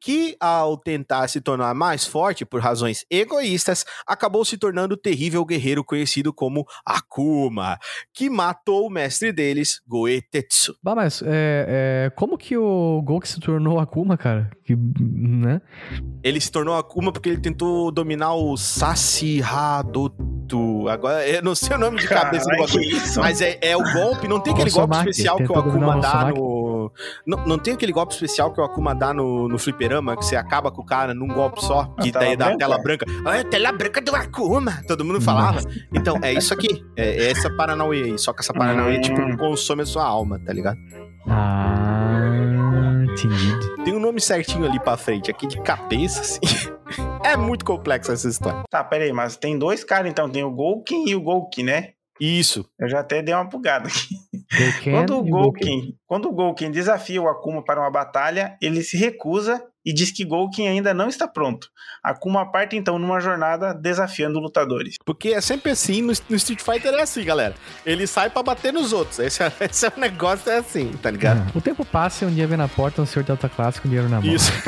que 0.00 0.36
ao 0.38 0.76
tentar 0.76 1.26
se 1.28 1.40
tornar 1.40 1.74
mais 1.74 2.06
forte 2.06 2.44
por 2.44 2.60
razões 2.60 3.04
egoístas, 3.10 3.84
acabou 4.06 4.44
se 4.44 4.56
tornando 4.56 4.94
o 4.94 4.98
terrível 4.98 5.44
guerreiro 5.44 5.82
conhecido 5.82 6.32
como 6.32 6.64
Akuma, 6.86 7.76
que 8.12 8.30
matou 8.30 8.86
o 8.86 8.90
mestre 8.90 9.32
deles, 9.32 9.80
Goetetsu. 9.88 10.76
Bah, 10.80 10.94
mas 10.94 11.22
é, 11.22 12.06
é, 12.06 12.10
como 12.14 12.38
que 12.38 12.56
o 12.56 13.02
Gouken 13.02 13.28
se 13.28 13.40
tornou 13.40 13.80
Akuma, 13.80 14.16
cara? 14.16 14.50
Que, 14.64 14.74
né? 14.76 15.60
Ele 16.22 16.40
se 16.40 16.50
tornou 16.50 16.74
Akuma 16.74 17.12
porque 17.12 17.28
ele 17.28 17.38
tentou 17.40 17.90
dominar 17.90 18.32
o 18.34 18.56
Sasiradotu. 18.56 20.88
Agora, 20.88 21.26
eu 21.28 21.42
não 21.42 21.54
sei 21.54 21.76
o 21.76 21.78
nome 21.78 21.98
de 21.98 22.08
cabeça 22.08 22.46
do 22.50 22.56
bagulho. 22.56 22.82
Mas 23.18 23.42
é, 23.42 23.58
é 23.60 23.76
o 23.76 23.82
golpe, 23.92 24.26
não 24.26 24.40
tem 24.40 24.54
aquele 24.54 24.70
golpe 24.70 24.88
Rossomaki, 24.94 25.10
especial 25.10 25.36
que 25.36 25.52
o 25.52 25.58
Akuma 25.58 25.96
o 25.96 26.00
dá 26.00 26.08
Rossomaki. 26.12 26.40
no. 26.40 26.64
Não, 27.26 27.46
não 27.46 27.58
tem 27.58 27.74
aquele 27.74 27.92
golpe 27.92 28.12
especial 28.14 28.52
que 28.52 28.60
o 28.60 28.64
Akuma 28.64 28.94
dá 28.94 29.12
no, 29.14 29.48
no 29.48 29.58
fliperama, 29.58 30.16
que 30.16 30.24
você 30.24 30.36
acaba 30.36 30.70
com 30.70 30.82
o 30.82 30.84
cara 30.84 31.12
num 31.14 31.28
golpe 31.28 31.62
só, 31.64 31.84
que 32.00 32.10
daí 32.12 32.36
dá 32.36 32.46
a 32.46 32.48
branca? 32.48 32.58
tela 32.66 32.78
branca. 32.82 33.06
Ah, 33.26 33.36
é 33.38 33.44
tela 33.44 33.72
branca 33.72 34.00
do 34.00 34.14
Akuma! 34.16 34.82
Todo 34.86 35.04
mundo 35.04 35.20
falava. 35.20 35.60
Então, 35.92 36.18
é 36.22 36.32
isso 36.32 36.52
aqui. 36.54 36.82
É, 36.96 37.24
é 37.26 37.30
essa 37.30 37.50
Paranauê 37.50 38.02
aí. 38.02 38.18
Só 38.18 38.32
que 38.32 38.40
essa 38.40 38.52
Paranauê, 38.54 38.98
Hum. 38.98 39.00
tipo, 39.00 39.36
consome 39.38 39.82
a 39.82 39.86
sua 39.86 40.04
alma, 40.04 40.38
tá 40.38 40.52
ligado? 40.52 40.78
Ah, 41.26 42.20
entendi. 43.14 43.84
Tem 43.84 43.94
um 43.94 44.00
nome 44.00 44.20
certinho 44.20 44.64
ali 44.66 44.78
pra 44.80 44.96
frente, 44.96 45.30
aqui 45.30 45.46
de 45.46 45.60
cabeça, 45.60 46.20
assim. 46.20 46.40
É 47.24 47.38
muito 47.38 47.64
complexa 47.64 48.12
essa 48.12 48.28
história. 48.28 48.62
Tá, 48.68 48.84
peraí, 48.84 49.10
mas 49.10 49.34
tem 49.34 49.58
dois 49.58 49.82
caras 49.82 50.10
então, 50.10 50.28
tem 50.28 50.44
o 50.44 50.50
Gouken 50.50 51.08
e 51.08 51.16
o 51.16 51.22
Gouken, 51.22 51.64
né? 51.64 51.93
Isso. 52.20 52.64
Eu 52.78 52.88
já 52.88 53.00
até 53.00 53.22
dei 53.22 53.34
uma 53.34 53.44
bugada 53.44 53.88
aqui. 53.88 54.08
Quando 54.90 55.18
o 55.18 55.24
Gouken, 55.24 55.94
quando 56.06 56.28
o 56.28 56.32
Gouken 56.32 56.70
desafia 56.70 57.20
o 57.20 57.28
Akuma 57.28 57.64
para 57.64 57.80
uma 57.80 57.90
batalha, 57.90 58.56
ele 58.62 58.82
se 58.82 58.96
recusa 58.96 59.60
e 59.84 59.92
diz 59.92 60.10
que 60.10 60.24
Gouken 60.24 60.68
ainda 60.68 60.94
não 60.94 61.08
está 61.08 61.26
pronto. 61.26 61.68
Akuma 62.02 62.50
parte 62.50 62.76
então 62.76 62.98
numa 62.98 63.20
jornada 63.20 63.74
desafiando 63.74 64.38
lutadores. 64.38 64.96
Porque 65.04 65.30
é 65.30 65.40
sempre 65.40 65.72
assim, 65.72 66.00
no, 66.00 66.12
no 66.28 66.36
Street 66.36 66.60
Fighter 66.60 66.94
é 66.94 67.02
assim, 67.02 67.24
galera. 67.24 67.54
Ele 67.84 68.06
sai 68.06 68.30
pra 68.30 68.42
bater 68.42 68.72
nos 68.72 68.92
outros. 68.92 69.18
Esse 69.18 69.42
é, 69.42 69.52
esse 69.68 69.84
é 69.86 69.92
o 69.94 70.00
negócio, 70.00 70.50
é 70.50 70.58
assim, 70.58 70.92
tá 71.02 71.10
ligado? 71.10 71.42
Ah, 71.48 71.58
O 71.58 71.60
tempo 71.60 71.84
passa 71.84 72.24
e 72.24 72.28
um 72.28 72.34
dia 72.34 72.46
vem 72.46 72.56
na 72.56 72.68
porta 72.68 73.02
um 73.02 73.06
senhor 73.06 73.24
de 73.24 73.30
alta 73.30 73.48
classe 73.48 73.80
com 73.80 73.88
dinheiro 73.88 74.08
na 74.08 74.20
mão. 74.20 74.32
Isso. 74.32 74.52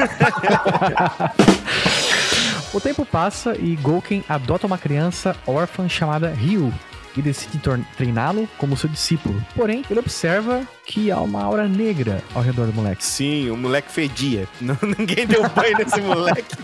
O 2.74 2.80
tempo 2.80 3.06
passa 3.06 3.56
e 3.56 3.74
Gouken 3.76 4.22
adota 4.28 4.66
uma 4.66 4.76
criança 4.76 5.34
órfã 5.46 5.88
chamada 5.88 6.28
Ryu 6.28 6.70
e 7.16 7.22
decide 7.22 7.60
treiná-lo 7.96 8.48
como 8.58 8.76
seu 8.76 8.88
discípulo. 8.88 9.44
Porém, 9.54 9.84
ele 9.90 10.00
observa 10.00 10.66
que 10.84 11.10
há 11.10 11.20
uma 11.20 11.42
aura 11.42 11.66
negra 11.68 12.22
ao 12.34 12.42
redor 12.42 12.66
do 12.66 12.72
moleque. 12.72 13.04
Sim, 13.04 13.50
o 13.50 13.56
moleque 13.56 13.90
fedia. 13.90 14.48
Não, 14.60 14.78
ninguém 14.98 15.26
deu 15.26 15.48
banho 15.48 15.76
nesse 15.78 16.00
moleque. 16.00 16.56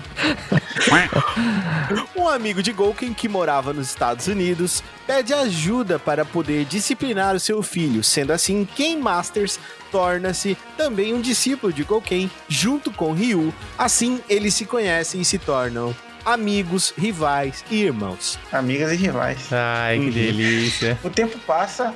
um 2.17 2.29
amigo 2.29 2.63
de 2.63 2.73
Gouken 2.73 3.13
que 3.13 3.29
morava 3.29 3.73
nos 3.73 3.89
Estados 3.89 4.29
Unidos 4.29 4.83
pede 5.07 5.35
ajuda 5.35 5.99
para 5.99 6.25
poder 6.25 6.65
disciplinar 6.65 7.35
o 7.35 7.41
seu 7.41 7.63
filho. 7.63 8.05
Sendo 8.05 8.33
assim, 8.33 8.67
Ken 8.77 8.97
Masters 8.99 9.59
torna-se 9.91 10.57
também 10.77 11.13
um 11.13 11.21
discípulo 11.21 11.73
de 11.73 11.83
Gouken 11.83 12.31
junto 12.49 12.91
com 12.91 13.13
Ryu. 13.13 13.53
Assim, 13.77 14.21
eles 14.29 14.55
se 14.55 14.65
conhecem 14.65 15.21
e 15.21 15.25
se 15.25 15.39
tornam 15.39 15.95
amigos, 16.25 16.93
rivais 16.97 17.65
e 17.71 17.83
irmãos. 17.83 18.39
Amigas 18.51 18.93
e 18.93 18.97
rivais. 18.97 19.53
Ai, 19.53 19.99
que 19.99 20.11
delícia. 20.11 20.99
O 21.03 21.11
tempo 21.11 21.39
passa, 21.41 21.95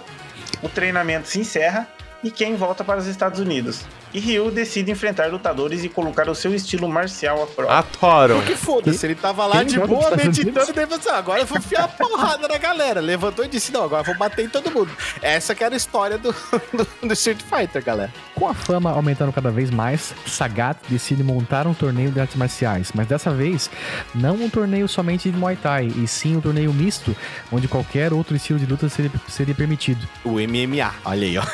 o 0.62 0.68
treinamento 0.68 1.28
se 1.28 1.40
encerra 1.40 1.88
e 2.26 2.30
Ken 2.30 2.56
volta 2.56 2.82
para 2.82 2.98
os 2.98 3.06
Estados 3.06 3.38
Unidos. 3.38 3.84
e 4.12 4.18
Ryu 4.18 4.50
decide 4.50 4.90
enfrentar 4.90 5.30
lutadores 5.30 5.84
e 5.84 5.88
colocar 5.88 6.28
o 6.28 6.34
seu 6.34 6.52
estilo 6.52 6.88
marcial 6.88 7.42
à 7.42 7.46
prova. 7.46 7.78
Adoro. 7.78 8.36
Porque 8.36 8.56
foda-se, 8.56 9.06
ele 9.06 9.14
tava 9.14 9.46
lá 9.46 9.58
Quem 9.58 9.66
de 9.66 9.78
boa 9.78 10.16
meditando 10.16 10.70
e 10.70 10.72
daí 10.72 10.86
pensou, 10.86 11.12
agora 11.12 11.40
eu 11.40 11.46
vou 11.46 11.58
enfiar 11.58 11.84
a 11.84 11.88
porrada 11.88 12.48
na 12.48 12.58
galera. 12.58 13.00
Levantou 13.00 13.44
e 13.44 13.48
disse, 13.48 13.70
não, 13.72 13.84
agora 13.84 14.00
eu 14.00 14.06
vou 14.06 14.16
bater 14.16 14.44
em 14.44 14.48
todo 14.48 14.72
mundo. 14.72 14.90
Essa 15.22 15.54
que 15.54 15.62
era 15.62 15.74
a 15.74 15.76
história 15.76 16.18
do, 16.18 16.32
do, 16.72 17.06
do 17.06 17.12
Street 17.12 17.40
Fighter, 17.42 17.84
galera. 17.84 18.12
Com 18.34 18.48
a 18.48 18.54
fama 18.54 18.90
aumentando 18.90 19.32
cada 19.32 19.50
vez 19.50 19.70
mais, 19.70 20.12
Sagat 20.26 20.78
decide 20.88 21.22
montar 21.22 21.68
um 21.68 21.74
torneio 21.74 22.10
de 22.10 22.18
artes 22.18 22.36
marciais, 22.36 22.90
mas 22.92 23.06
dessa 23.06 23.30
vez 23.30 23.70
não 24.14 24.34
um 24.34 24.50
torneio 24.50 24.88
somente 24.88 25.30
de 25.30 25.36
Muay 25.36 25.56
Thai, 25.56 25.92
e 25.94 26.08
sim 26.08 26.36
um 26.36 26.40
torneio 26.40 26.72
misto, 26.72 27.14
onde 27.52 27.68
qualquer 27.68 28.12
outro 28.12 28.34
estilo 28.34 28.58
de 28.58 28.66
luta 28.66 28.88
seria, 28.88 29.12
seria 29.28 29.54
permitido. 29.54 30.08
O 30.24 30.40
MMA, 30.40 30.92
olha 31.04 31.26
aí, 31.26 31.38
ó. 31.38 31.44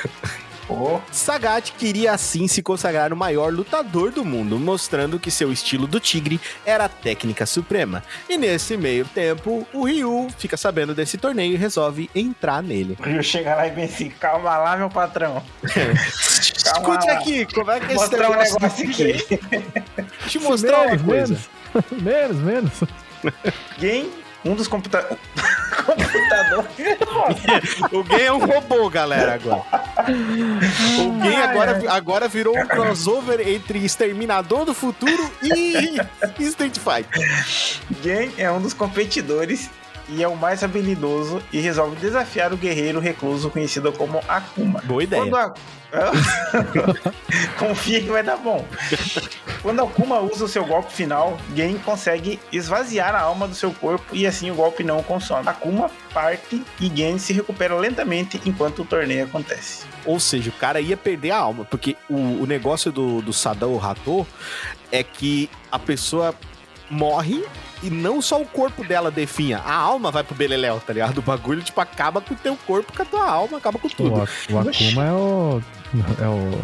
Pô, 0.67 1.01
Sagat 1.11 1.73
queria 1.73 2.13
assim 2.13 2.47
se 2.47 2.63
consagrar 2.63 3.13
o 3.13 3.17
maior 3.17 3.53
lutador 3.53 4.11
do 4.11 4.25
mundo, 4.25 4.59
mostrando 4.59 5.19
que 5.19 5.31
seu 5.31 5.53
estilo 5.53 5.87
do 5.87 5.99
tigre 5.99 6.41
era 6.65 6.85
a 6.85 6.89
técnica 6.89 7.47
suprema. 7.47 8.03
E 8.29 8.39
nesse 8.39 8.77
meio 8.77 9.05
tempo, 9.05 9.67
o 9.73 9.85
Ryu 9.85 10.29
fica 10.39 10.57
sabendo 10.57 10.95
desse 10.95 11.19
torneio 11.19 11.55
e 11.55 11.57
resolve 11.57 12.11
entrar 12.15 12.63
nele. 12.63 12.97
o 12.99 13.03
Ryu 13.03 13.23
chega 13.23 13.55
lá 13.55 13.67
e 13.67 13.71
vem 13.71 13.85
assim, 13.85 14.11
calma 14.11 14.57
lá, 14.57 14.77
meu 14.77 14.89
patrão. 14.89 15.43
Escute 15.63 17.07
lá. 17.07 17.13
aqui, 17.15 17.47
como 17.47 17.71
é 17.71 17.81
que 17.81 17.87
é 17.87 17.95
esse 17.95 17.97
Mostrar 17.97 18.31
um 18.31 18.31
negócio 18.31 18.53
negócio 18.61 18.85
aqui. 18.85 19.13
Deixa 19.97 20.25
eu 20.25 20.29
te 20.29 20.39
mostrar 20.41 20.87
uma 20.87 20.99
coisa. 20.99 21.39
Menos, 21.91 22.37
menos. 22.43 22.73
Game, 23.79 24.11
um 24.45 24.55
dos 24.55 24.69
computa 24.69 25.03
computadores. 25.85 26.71
O 27.93 28.03
Gen 28.05 28.27
é 28.27 28.33
um 28.33 28.45
robô, 28.45 28.89
galera, 28.91 29.35
agora. 29.35 29.63
O 30.09 31.23
Gen 31.23 31.37
agora, 31.37 31.93
agora 31.93 32.29
virou 32.29 32.57
um 32.57 32.67
crossover 32.67 33.47
entre 33.47 33.85
Exterminador 33.85 34.65
do 34.65 34.75
Futuro 34.75 35.31
e 35.43 36.01
Street 36.41 36.79
Fighter. 36.79 37.87
Gen 38.03 38.33
é 38.39 38.51
um 38.51 38.61
dos 38.61 38.75
competidores 38.75 39.71
e 40.09 40.23
é 40.23 40.29
o 40.29 40.37
mais 40.37 40.63
habilidoso 40.63 41.43
e 41.53 41.61
resolve 41.61 41.97
desafiar 41.97 42.53
o 42.53 42.57
guerreiro 42.57 43.01
recluso 43.01 43.51
conhecido 43.51 43.93
como 43.93 44.21
Akuma. 44.29 44.81
Boa 44.85 45.03
ideia. 45.03 45.23
Quando 45.23 45.37
a... 45.37 45.55
Confia 47.59 48.01
que 48.01 48.09
vai 48.09 48.23
dar 48.23 48.37
bom. 48.37 48.67
Quando 49.61 49.83
Akuma 49.83 50.21
usa 50.21 50.45
o 50.45 50.49
seu 50.49 50.65
golpe 50.65 50.93
final, 50.93 51.37
Gen 51.55 51.79
consegue 51.79 52.41
esvaziar 52.51 53.15
a 53.15 53.21
alma 53.21 53.47
do 53.47 53.55
seu 53.55 53.73
corpo 53.73 54.15
e 54.15 54.27
assim 54.27 54.51
o 54.51 54.55
golpe 54.55 54.83
não 54.83 54.99
o 54.99 55.05
consome. 55.05 55.49
Akuma 55.49 55.91
parte 56.13 56.63
e 56.81 56.91
Gen 56.95 57.19
se 57.19 57.33
recupera 57.33 57.75
lentamente 57.75 58.41
enquanto 58.47 58.83
o 58.83 58.85
torneio 58.85 59.25
acontece. 59.25 59.85
Ou 60.05 60.19
seja, 60.19 60.51
o 60.51 60.55
cara 60.55 60.81
ia 60.81 60.97
perder 60.97 61.31
a 61.31 61.39
alma, 61.39 61.65
porque 61.65 61.97
o, 62.09 62.43
o 62.43 62.47
negócio 62.47 62.91
do, 62.91 63.21
do 63.21 63.33
Sadao 63.33 63.77
Rato 63.77 64.27
é 64.91 65.03
que 65.03 65.49
a 65.71 65.79
pessoa 65.79 66.35
morre 66.91 67.45
e 67.83 67.91
não 67.91 68.23
só 68.23 68.41
o 68.41 68.47
corpo 68.47 68.85
dela 68.85 69.11
definha, 69.11 69.59
a 69.59 69.75
alma 69.75 70.11
vai 70.11 70.23
pro 70.23 70.35
beleléu, 70.35 70.81
tá 70.81 70.93
ligado? 70.93 71.19
O 71.19 71.23
bagulho, 71.23 71.63
tipo, 71.63 71.81
acaba 71.81 72.21
com 72.21 72.35
o 72.35 72.37
teu 72.37 72.57
corpo, 72.67 72.93
com 72.97 73.03
a 73.03 73.05
tua 73.05 73.29
alma, 73.29 73.59
acaba 73.59 73.79
com 73.79 73.89
O, 73.89 73.91
tudo. 73.91 74.23
Ak- 74.23 74.53
o 74.53 74.59
Akuma 74.59 75.05
é 75.07 75.13
o. 75.13 75.63
É 76.21 76.29
o. 76.29 76.63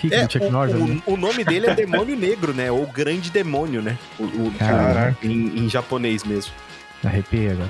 Kick 0.00 0.12
É, 0.14 0.26
do 0.26 0.32
Chuck 0.32 0.44
o, 0.46 0.50
Norris. 0.50 0.74
o- 0.74 0.84
ali. 0.84 1.02
o 1.06 1.16
nome 1.16 1.42
dele 1.44 1.66
é 1.68 1.74
Demônio 1.74 2.16
Negro, 2.16 2.52
né? 2.52 2.70
Ou 2.70 2.86
Grande 2.86 3.30
Demônio, 3.30 3.80
né? 3.80 3.96
O, 4.18 4.24
o- 4.24 4.52
Caraca. 4.58 5.16
em, 5.22 5.64
em 5.64 5.68
japonês 5.70 6.24
mesmo. 6.24 6.52
Arrepia 7.04 7.52
agora. 7.52 7.68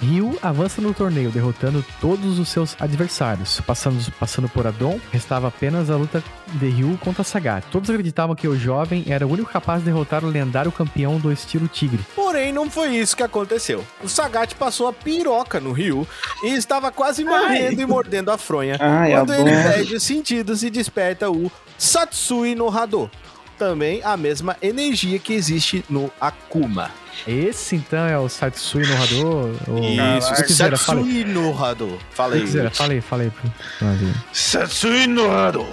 Ryu 0.00 0.38
avança 0.42 0.80
no 0.80 0.94
torneio, 0.94 1.30
derrotando 1.30 1.84
todos 2.00 2.38
os 2.38 2.48
seus 2.48 2.76
adversários. 2.80 3.60
Passando, 3.60 4.12
passando 4.12 4.48
por 4.48 4.66
Adon, 4.66 4.98
restava 5.10 5.48
apenas 5.48 5.90
a 5.90 5.96
luta 5.96 6.22
de 6.54 6.68
Ryu 6.68 6.98
contra 6.98 7.24
Sagat. 7.24 7.66
Todos 7.70 7.90
acreditavam 7.90 8.36
que 8.36 8.48
o 8.48 8.58
jovem 8.58 9.04
era 9.08 9.26
o 9.26 9.30
único 9.30 9.50
capaz 9.50 9.80
de 9.80 9.86
derrotar 9.86 10.24
o 10.24 10.28
lendário 10.28 10.72
campeão 10.72 11.18
do 11.18 11.32
estilo 11.32 11.68
Tigre. 11.68 12.00
Porém, 12.14 12.52
não 12.52 12.70
foi 12.70 12.96
isso 12.96 13.16
que 13.16 13.22
aconteceu. 13.22 13.84
O 14.02 14.08
Sagat 14.08 14.54
passou 14.54 14.88
a 14.88 14.92
piroca 14.92 15.60
no 15.60 15.72
Ryu 15.72 16.06
e 16.42 16.54
estava 16.54 16.90
quase 16.90 17.24
morrendo 17.24 17.80
e 17.80 17.86
mordendo 17.86 18.30
a 18.30 18.38
fronha. 18.38 18.76
Ai, 18.80 19.12
quando 19.12 19.34
ele 19.34 19.50
perde 19.50 19.96
os 19.96 20.02
sentidos 20.02 20.62
e 20.62 20.70
desperta 20.70 21.30
o 21.30 21.50
Satsui 21.76 22.54
no 22.54 22.68
Hado. 22.68 23.10
Também 23.58 24.00
a 24.04 24.16
mesma 24.16 24.56
energia 24.62 25.18
que 25.18 25.32
existe 25.32 25.84
no 25.90 26.10
Akuma. 26.20 26.90
Esse 27.26 27.74
então 27.74 28.06
é 28.06 28.16
o 28.16 28.28
Satsui 28.28 28.86
no 28.86 29.02
Hadou? 29.02 29.52
Ou... 29.66 29.82
Isso, 30.18 30.34
quiser. 30.44 30.76
Satsui 30.78 31.24
no 31.24 31.64
Hado. 31.64 31.98
Fala 32.12 32.32
Se 32.34 32.38
aí. 32.38 32.44
quiser, 32.44 32.64
Lute. 32.64 32.76
fala 32.76 32.92
aí, 32.92 33.00
fala 33.00 33.22
aí. 33.24 33.30
pro- 33.30 33.50
pro 33.78 33.88
André. 33.88 34.12
Satsui 34.32 35.06
no 35.08 35.30
Hado. 35.36 35.66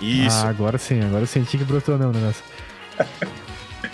Isso. 0.00 0.36
Ah, 0.46 0.48
agora 0.48 0.78
sim, 0.78 1.00
agora 1.04 1.22
eu 1.22 1.26
senti 1.26 1.58
que 1.58 1.64
brotou 1.64 1.98
não 1.98 2.08
o 2.08 2.12
negócio. 2.12 2.42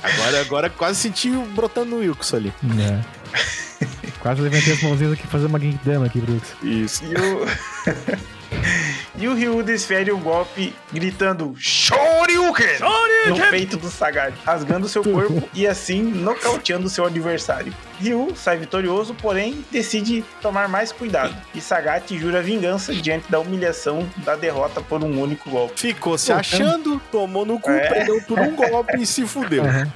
Agora, 0.03 0.41
agora 0.41 0.71
quase 0.71 1.01
senti 1.01 1.31
o 1.31 1.43
brotando 1.47 1.91
no 1.91 1.97
Wilkson 1.99 2.37
ali. 2.37 2.53
É. 2.81 3.01
Quase 4.21 4.41
levantei 4.41 4.73
as 4.73 4.83
mãozinhas 4.83 5.13
aqui 5.15 5.27
fazer 5.27 5.47
uma 5.47 5.59
Genkidama 5.59 6.07
aqui, 6.07 6.21
Brooks. 6.21 6.55
Isso. 6.63 7.03
E 7.05 7.15
o... 7.15 7.47
e 9.17 9.29
o 9.29 9.35
Ryu 9.35 9.63
desfere 9.63 10.11
o 10.13 10.19
golpe 10.19 10.75
gritando 10.93 11.55
Shoryuken 11.59 12.79
no 13.29 13.51
peito 13.51 13.77
do 13.77 13.89
Sagat, 13.89 14.35
rasgando 14.45 14.89
seu 14.89 15.03
corpo 15.03 15.49
e 15.55 15.67
assim 15.67 16.03
nocauteando 16.03 16.89
seu 16.89 17.05
adversário. 17.05 17.73
Ryu 18.01 18.33
sai 18.37 18.57
vitorioso, 18.57 19.15
porém 19.15 19.65
decide 19.71 20.25
tomar 20.43 20.69
mais 20.69 20.93
cuidado 20.93 21.35
e 21.55 21.61
Sagat 21.61 22.17
jura 22.19 22.43
vingança 22.43 22.95
diante 22.95 23.31
da 23.31 23.39
humilhação 23.41 24.07
da 24.19 24.35
derrota 24.37 24.81
por 24.81 25.03
um 25.03 25.21
único 25.21 25.51
golpe. 25.51 25.81
Ficou 25.81 26.17
se 26.19 26.33
Pô, 26.33 26.39
achando, 26.39 27.01
tomou 27.11 27.45
no 27.47 27.59
cu, 27.59 27.71
É. 27.71 27.89
perdeu 27.89 28.21
por 28.23 28.39
um 28.41 28.55
golpe 28.55 28.97
e 29.01 29.07
se 29.07 29.27
fudeu. 29.27 29.65
Aham. 29.65 29.93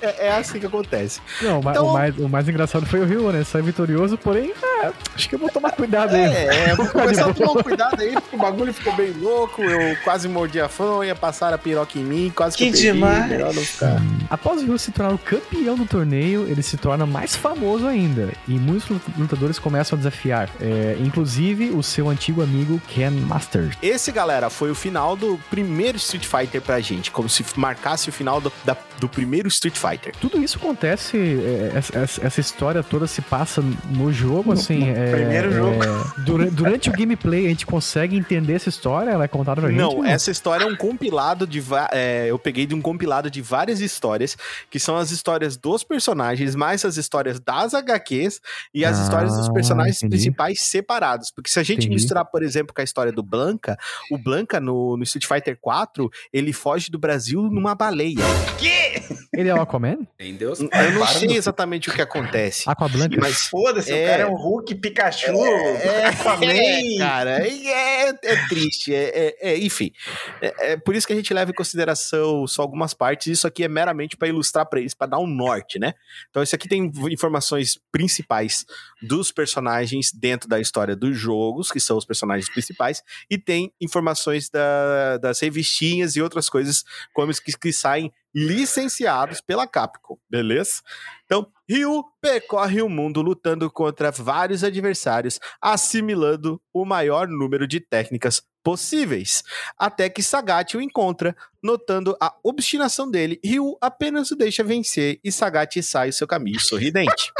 É, 0.00 0.26
é 0.28 0.32
assim 0.32 0.58
que 0.60 0.66
acontece. 0.66 1.20
Não, 1.42 1.60
Então- 1.60 1.86
o 1.88 1.92
mais, 1.92 2.18
o 2.18 2.28
mais 2.28 2.48
engraçado 2.48 2.86
foi 2.86 3.00
o 3.00 3.04
Ryu, 3.06 3.30
né? 3.32 3.44
Sai 3.44 3.62
vitorioso, 3.62 4.16
porém, 4.18 4.52
é, 4.82 4.90
acho 5.14 5.28
que 5.28 5.34
eu 5.34 5.38
vou 5.38 5.48
tomar 5.50 5.72
cuidado 5.72 6.14
aí. 6.14 6.22
É, 6.22 6.74
vou 6.74 6.86
começar 6.86 7.28
a 7.30 7.34
tomar 7.34 7.52
um 7.52 7.62
cuidado 7.62 8.00
aí, 8.00 8.12
porque 8.12 8.36
o 8.36 8.38
bagulho 8.38 8.72
ficou 8.72 8.92
bem 8.94 9.10
louco. 9.12 9.62
Eu 9.62 9.96
quase 10.04 10.28
mordi 10.28 10.60
a 10.60 10.68
fronha, 10.68 11.14
passaram 11.14 11.54
a 11.54 11.58
piroca 11.58 11.98
em 11.98 12.02
mim, 12.04 12.32
quase 12.34 12.56
que, 12.56 12.64
Que 12.64 12.68
eu 12.70 12.72
perdi, 12.72 12.92
demais. 12.92 13.28
melhor 13.28 13.52
não 13.54 13.62
ficar. 13.62 14.00
Após 14.28 14.62
o 14.62 14.66
Ryu 14.66 14.78
se 14.78 14.90
tornar 14.92 15.14
o 15.14 15.18
campeão 15.18 15.76
do 15.76 15.84
torneio, 15.86 16.46
ele 16.48 16.62
se 16.62 16.76
torna 16.76 17.04
mais 17.06 17.34
famoso 17.40 17.86
ainda. 17.86 18.30
E 18.46 18.52
muitos 18.52 18.88
lut- 18.88 19.02
lutadores 19.18 19.58
começam 19.58 19.96
a 19.96 19.98
desafiar. 19.98 20.48
é, 20.60 20.96
inclusive 21.00 21.70
o 21.70 21.82
seu 21.82 22.08
antigo 22.08 22.42
amigo 22.42 22.80
Ken 22.88 23.10
Masters. 23.10 23.76
Esse, 23.82 24.12
galera, 24.12 24.48
foi 24.50 24.70
o 24.70 24.74
final 24.74 25.16
do 25.16 25.38
primeiro 25.50 25.96
Street 25.96 26.24
Fighter 26.26 26.60
pra 26.60 26.80
gente, 26.80 27.10
como 27.10 27.28
se 27.28 27.44
marcasse 27.56 28.08
o 28.08 28.12
final 28.12 28.40
do, 28.40 28.52
da- 28.64 28.76
do 28.98 29.08
primeiro 29.08 29.48
Street 29.48 29.76
Fighter. 29.76 30.12
Tudo 30.20 30.42
isso 30.42 30.58
acontece, 30.58 31.16
é, 31.16 31.72
essa, 31.76 31.98
essa- 32.22 32.40
história 32.40 32.82
toda 32.82 33.06
se 33.06 33.20
passa 33.22 33.62
no 33.90 34.12
jogo, 34.12 34.52
assim. 34.52 34.88
é, 34.90 35.10
primeiro 35.12 35.52
jogo. 35.52 35.82
é, 35.82 36.20
dura- 36.22 36.50
durante 36.50 36.88
o 36.88 36.92
gameplay, 36.92 37.46
a 37.46 37.48
gente 37.48 37.66
consegue 37.66 38.16
entender 38.16 38.54
essa 38.54 38.68
história? 38.68 39.10
Ela 39.10 39.24
é 39.24 39.28
contada 39.28 39.60
pra 39.60 39.70
gente? 39.70 39.78
Não, 39.78 40.04
essa 40.04 40.30
história 40.30 40.64
é 40.64 40.66
um 40.66 40.76
compilado 40.76 41.46
de. 41.46 41.62
é, 41.92 42.26
eu 42.28 42.38
peguei 42.38 42.66
de 42.66 42.74
um 42.74 42.80
compilado 42.80 43.30
de 43.30 43.40
várias 43.42 43.80
histórias, 43.80 44.36
que 44.70 44.78
são 44.78 44.96
as 44.96 45.10
histórias 45.10 45.56
dos 45.56 45.82
personagens, 45.84 46.54
mais 46.54 46.84
as 46.84 46.96
histórias 46.96 47.29
das 47.38 47.74
HQs 47.74 48.40
e 48.74 48.84
as 48.84 48.98
Ah, 48.98 49.02
histórias 49.04 49.36
dos 49.36 49.48
personagens 49.50 49.98
entendi. 49.98 50.10
principais 50.16 50.62
separados. 50.62 51.30
Porque 51.30 51.50
se 51.50 51.60
a 51.60 51.62
gente 51.62 51.80
Entendi. 51.80 51.94
misturar, 51.94 52.24
por 52.24 52.42
exemplo, 52.42 52.74
com 52.74 52.80
a 52.80 52.84
história 52.84 53.12
do 53.12 53.22
Blanca, 53.22 53.76
o 54.10 54.18
Blanca 54.18 54.58
no, 54.58 54.96
no 54.96 55.02
Street 55.04 55.26
Fighter 55.26 55.56
4, 55.60 56.10
ele 56.32 56.52
foge 56.52 56.90
do 56.90 56.98
Brasil 56.98 57.42
numa 57.42 57.74
baleia. 57.74 58.16
Ele 59.32 59.48
é 59.48 59.54
o 59.54 59.60
Aquaman? 59.60 59.98
Tem 60.18 60.34
Deus. 60.34 60.60
Eu 60.60 60.68
É, 60.72 60.90
não 60.90 61.06
sei 61.06 61.36
exatamente 61.36 61.88
o 61.88 61.92
que 61.92 62.02
acontece. 62.02 62.64
Aquablanca? 62.68 63.16
Mas 63.20 63.42
Foda-se, 63.46 63.92
É. 63.92 64.04
o 64.04 64.08
cara 64.08 64.22
é 64.22 64.26
um 64.26 64.34
Hulk 64.34 64.74
Pikachu, 64.76 65.26
É, 65.44 66.04
Aquaman. 66.06 66.46
é, 66.52 66.98
cara, 66.98 67.46
é, 67.46 68.08
é 68.08 68.46
triste, 68.48 68.94
é, 68.94 69.36
é- 69.40 69.50
é- 69.52 69.58
enfim. 69.58 69.92
É, 70.42 70.72
é 70.72 70.76
por 70.76 70.94
isso 70.96 71.06
que 71.06 71.12
a 71.12 71.16
gente 71.16 71.32
leva 71.32 71.50
em 71.50 71.54
consideração 71.54 72.46
só 72.46 72.62
algumas 72.62 72.92
partes. 72.92 73.28
Isso 73.28 73.46
aqui 73.46 73.64
é 73.64 73.68
meramente 73.68 74.16
para 74.16 74.28
ilustrar 74.28 74.66
para 74.66 74.80
eles, 74.80 74.94
para 74.94 75.06
dar 75.08 75.18
um 75.18 75.26
norte, 75.26 75.78
né? 75.78 75.94
Então, 76.28 76.42
isso 76.42 76.54
aqui 76.54 76.68
tem 76.68 76.90
informações 77.20 77.78
principais 77.92 78.64
dos 79.02 79.32
personagens 79.32 80.12
dentro 80.12 80.48
da 80.48 80.60
história 80.60 80.94
dos 80.94 81.16
jogos, 81.16 81.70
que 81.70 81.80
são 81.80 81.96
os 81.96 82.04
personagens 82.04 82.48
principais, 82.50 83.02
e 83.30 83.38
tem 83.38 83.72
informações 83.80 84.48
da- 84.50 85.16
das 85.18 85.40
revistinhas 85.40 86.16
e 86.16 86.22
outras 86.22 86.48
coisas, 86.48 86.84
como 87.14 87.32
que, 87.32 87.52
que 87.58 87.72
saem 87.72 88.12
licenciados 88.34 89.40
pela 89.40 89.66
Capcom, 89.66 90.16
beleza? 90.30 90.82
Então, 91.24 91.50
Ryu 91.68 92.04
percorre 92.20 92.82
o 92.82 92.88
mundo 92.88 93.22
lutando 93.22 93.70
contra 93.70 94.10
vários 94.10 94.62
adversários, 94.62 95.40
assimilando 95.60 96.60
o 96.72 96.84
maior 96.84 97.26
número 97.26 97.66
de 97.66 97.80
técnicas 97.80 98.42
possíveis, 98.62 99.42
até 99.78 100.08
que 100.08 100.22
Sagat 100.22 100.76
o 100.76 100.80
encontra, 100.82 101.34
notando 101.62 102.16
a 102.20 102.34
obstinação 102.44 103.10
dele, 103.10 103.40
Ryu 103.44 103.76
apenas 103.80 104.30
o 104.30 104.36
deixa 104.36 104.62
vencer 104.62 105.18
e 105.24 105.32
Sagat 105.32 105.82
sai 105.82 106.10
o 106.10 106.12
seu 106.12 106.26
caminho 106.26 106.60
sorridente. 106.60 107.32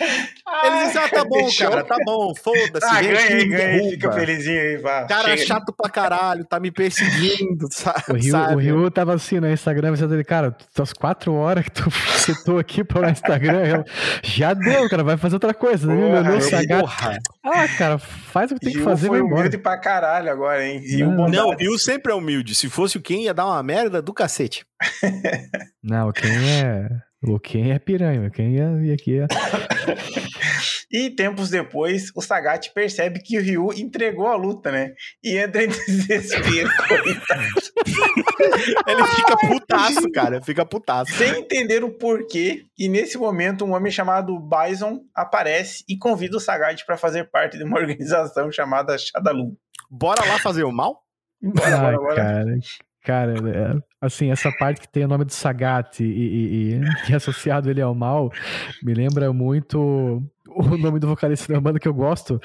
Ele 0.00 0.84
disse, 0.86 0.98
ah, 0.98 1.08
tá 1.08 1.24
bom, 1.24 1.44
Fechou. 1.44 1.70
cara, 1.70 1.84
tá 1.84 1.96
bom, 2.04 2.34
foda-se. 2.34 2.84
Ah, 2.86 3.00
ganha 3.00 3.48
derruba. 3.48 3.90
Fica 3.90 4.12
felizinho 4.12 4.60
aí, 4.60 4.76
vá. 4.78 5.04
Cara 5.06 5.28
Chega. 5.30 5.46
chato 5.46 5.72
pra 5.72 5.88
caralho, 5.90 6.44
tá 6.44 6.58
me 6.58 6.70
perseguindo, 6.70 7.68
sa- 7.70 7.94
O 8.10 8.20
sabe? 8.22 8.54
o 8.54 8.58
Ryu 8.58 8.90
tava 8.90 9.14
assim 9.14 9.38
no 9.40 9.48
Instagram, 9.50 9.92
dele, 9.94 10.24
cara, 10.24 10.56
as 10.80 10.92
quatro 10.92 11.32
horas 11.34 11.64
que 11.64 11.70
tu 11.70 11.84
citou 12.18 12.58
aqui 12.58 12.82
pra 12.82 12.98
olhar 13.00 13.08
o 13.08 13.12
Instagram, 13.12 13.64
eu- 13.66 13.84
já 14.22 14.52
deu, 14.54 14.88
cara, 14.88 15.04
vai 15.04 15.16
fazer 15.16 15.36
outra 15.36 15.54
coisa. 15.54 15.90
Ele 15.92 16.00
Porra, 16.02 16.20
olhou 16.20 16.32
o 16.32 16.36
eu- 16.36 16.40
Sagat. 16.40 16.80
Porra. 16.80 17.18
Ah, 17.44 17.68
cara, 17.78 17.98
faz 17.98 18.50
o 18.50 18.54
que 18.54 18.60
tem 18.60 18.72
que 18.72 18.78
Ryu 18.78 18.84
fazer 18.84 19.06
foi 19.08 19.18
embora. 19.20 19.34
humilde 19.36 19.58
pra 19.58 19.78
caralho 19.78 20.30
agora, 20.30 20.66
hein? 20.66 20.78
Ryu 20.80 21.10
Não. 21.10 21.28
Não, 21.28 21.48
o 21.50 21.56
Rio 21.56 21.78
sempre 21.78 22.10
é 22.12 22.14
humilde. 22.14 22.54
Se 22.54 22.68
fosse 22.68 22.96
o 22.96 23.00
Ken, 23.02 23.22
ia 23.22 23.34
dar 23.34 23.46
uma 23.46 23.62
merda 23.62 24.02
do 24.02 24.12
cacete. 24.12 24.64
Não, 25.82 26.10
quem 26.12 26.30
é. 26.30 26.88
O 27.26 27.38
Ken 27.40 27.72
é 27.72 27.78
piranha, 27.78 28.30
quem 28.30 28.60
é. 28.60 28.84
E 28.84 28.92
aqui 28.92 29.18
é. 29.18 29.26
E 30.94 31.10
tempos 31.10 31.50
depois, 31.50 32.12
o 32.14 32.22
Sagat 32.22 32.70
percebe 32.72 33.18
que 33.20 33.36
o 33.36 33.42
Ryu 33.42 33.72
entregou 33.72 34.28
a 34.28 34.36
luta, 34.36 34.70
né? 34.70 34.94
E 35.24 35.36
entra 35.36 35.64
em 35.64 35.66
desespero. 35.88 36.70
Ele 38.86 39.04
fica 39.04 39.36
putaço, 39.36 40.12
cara. 40.12 40.40
Fica 40.40 40.64
putaço. 40.64 41.12
sem 41.14 41.40
entender 41.40 41.82
o 41.82 41.90
porquê. 41.90 42.66
E 42.78 42.88
nesse 42.88 43.18
momento, 43.18 43.64
um 43.64 43.74
homem 43.74 43.90
chamado 43.90 44.38
Bison 44.38 45.00
aparece 45.12 45.82
e 45.88 45.98
convida 45.98 46.36
o 46.36 46.40
Sagat 46.40 46.86
para 46.86 46.96
fazer 46.96 47.28
parte 47.28 47.58
de 47.58 47.64
uma 47.64 47.76
organização 47.80 48.52
chamada 48.52 48.96
Shadalu. 48.96 49.56
Bora 49.90 50.24
lá 50.24 50.38
fazer 50.38 50.62
o 50.62 50.70
mal? 50.70 51.02
Bora, 51.42 51.74
Ai, 51.74 51.80
bora, 51.80 51.98
bora. 51.98 52.14
cara. 52.14 52.58
Cara, 53.04 53.34
é, 53.34 53.76
assim, 54.00 54.30
essa 54.30 54.50
parte 54.52 54.80
que 54.80 54.88
tem 54.88 55.04
o 55.04 55.08
nome 55.08 55.24
do 55.26 55.32
Sagat 55.32 56.00
e, 56.02 56.06
e- 56.06 56.74
e- 57.08 57.12
é 57.12 57.14
associado 57.16 57.70
ele 57.70 57.82
ao 57.82 57.94
mal, 57.94 58.30
me 58.82 58.94
lembra 58.94 59.30
muito 59.32 60.22
o 60.56 60.76
nome 60.78 60.98
do 61.00 61.08
vocalista 61.08 61.52
da 61.52 61.60
banda 61.60 61.78
que 61.78 61.86
eu 61.88 61.92
gosto, 61.92 62.40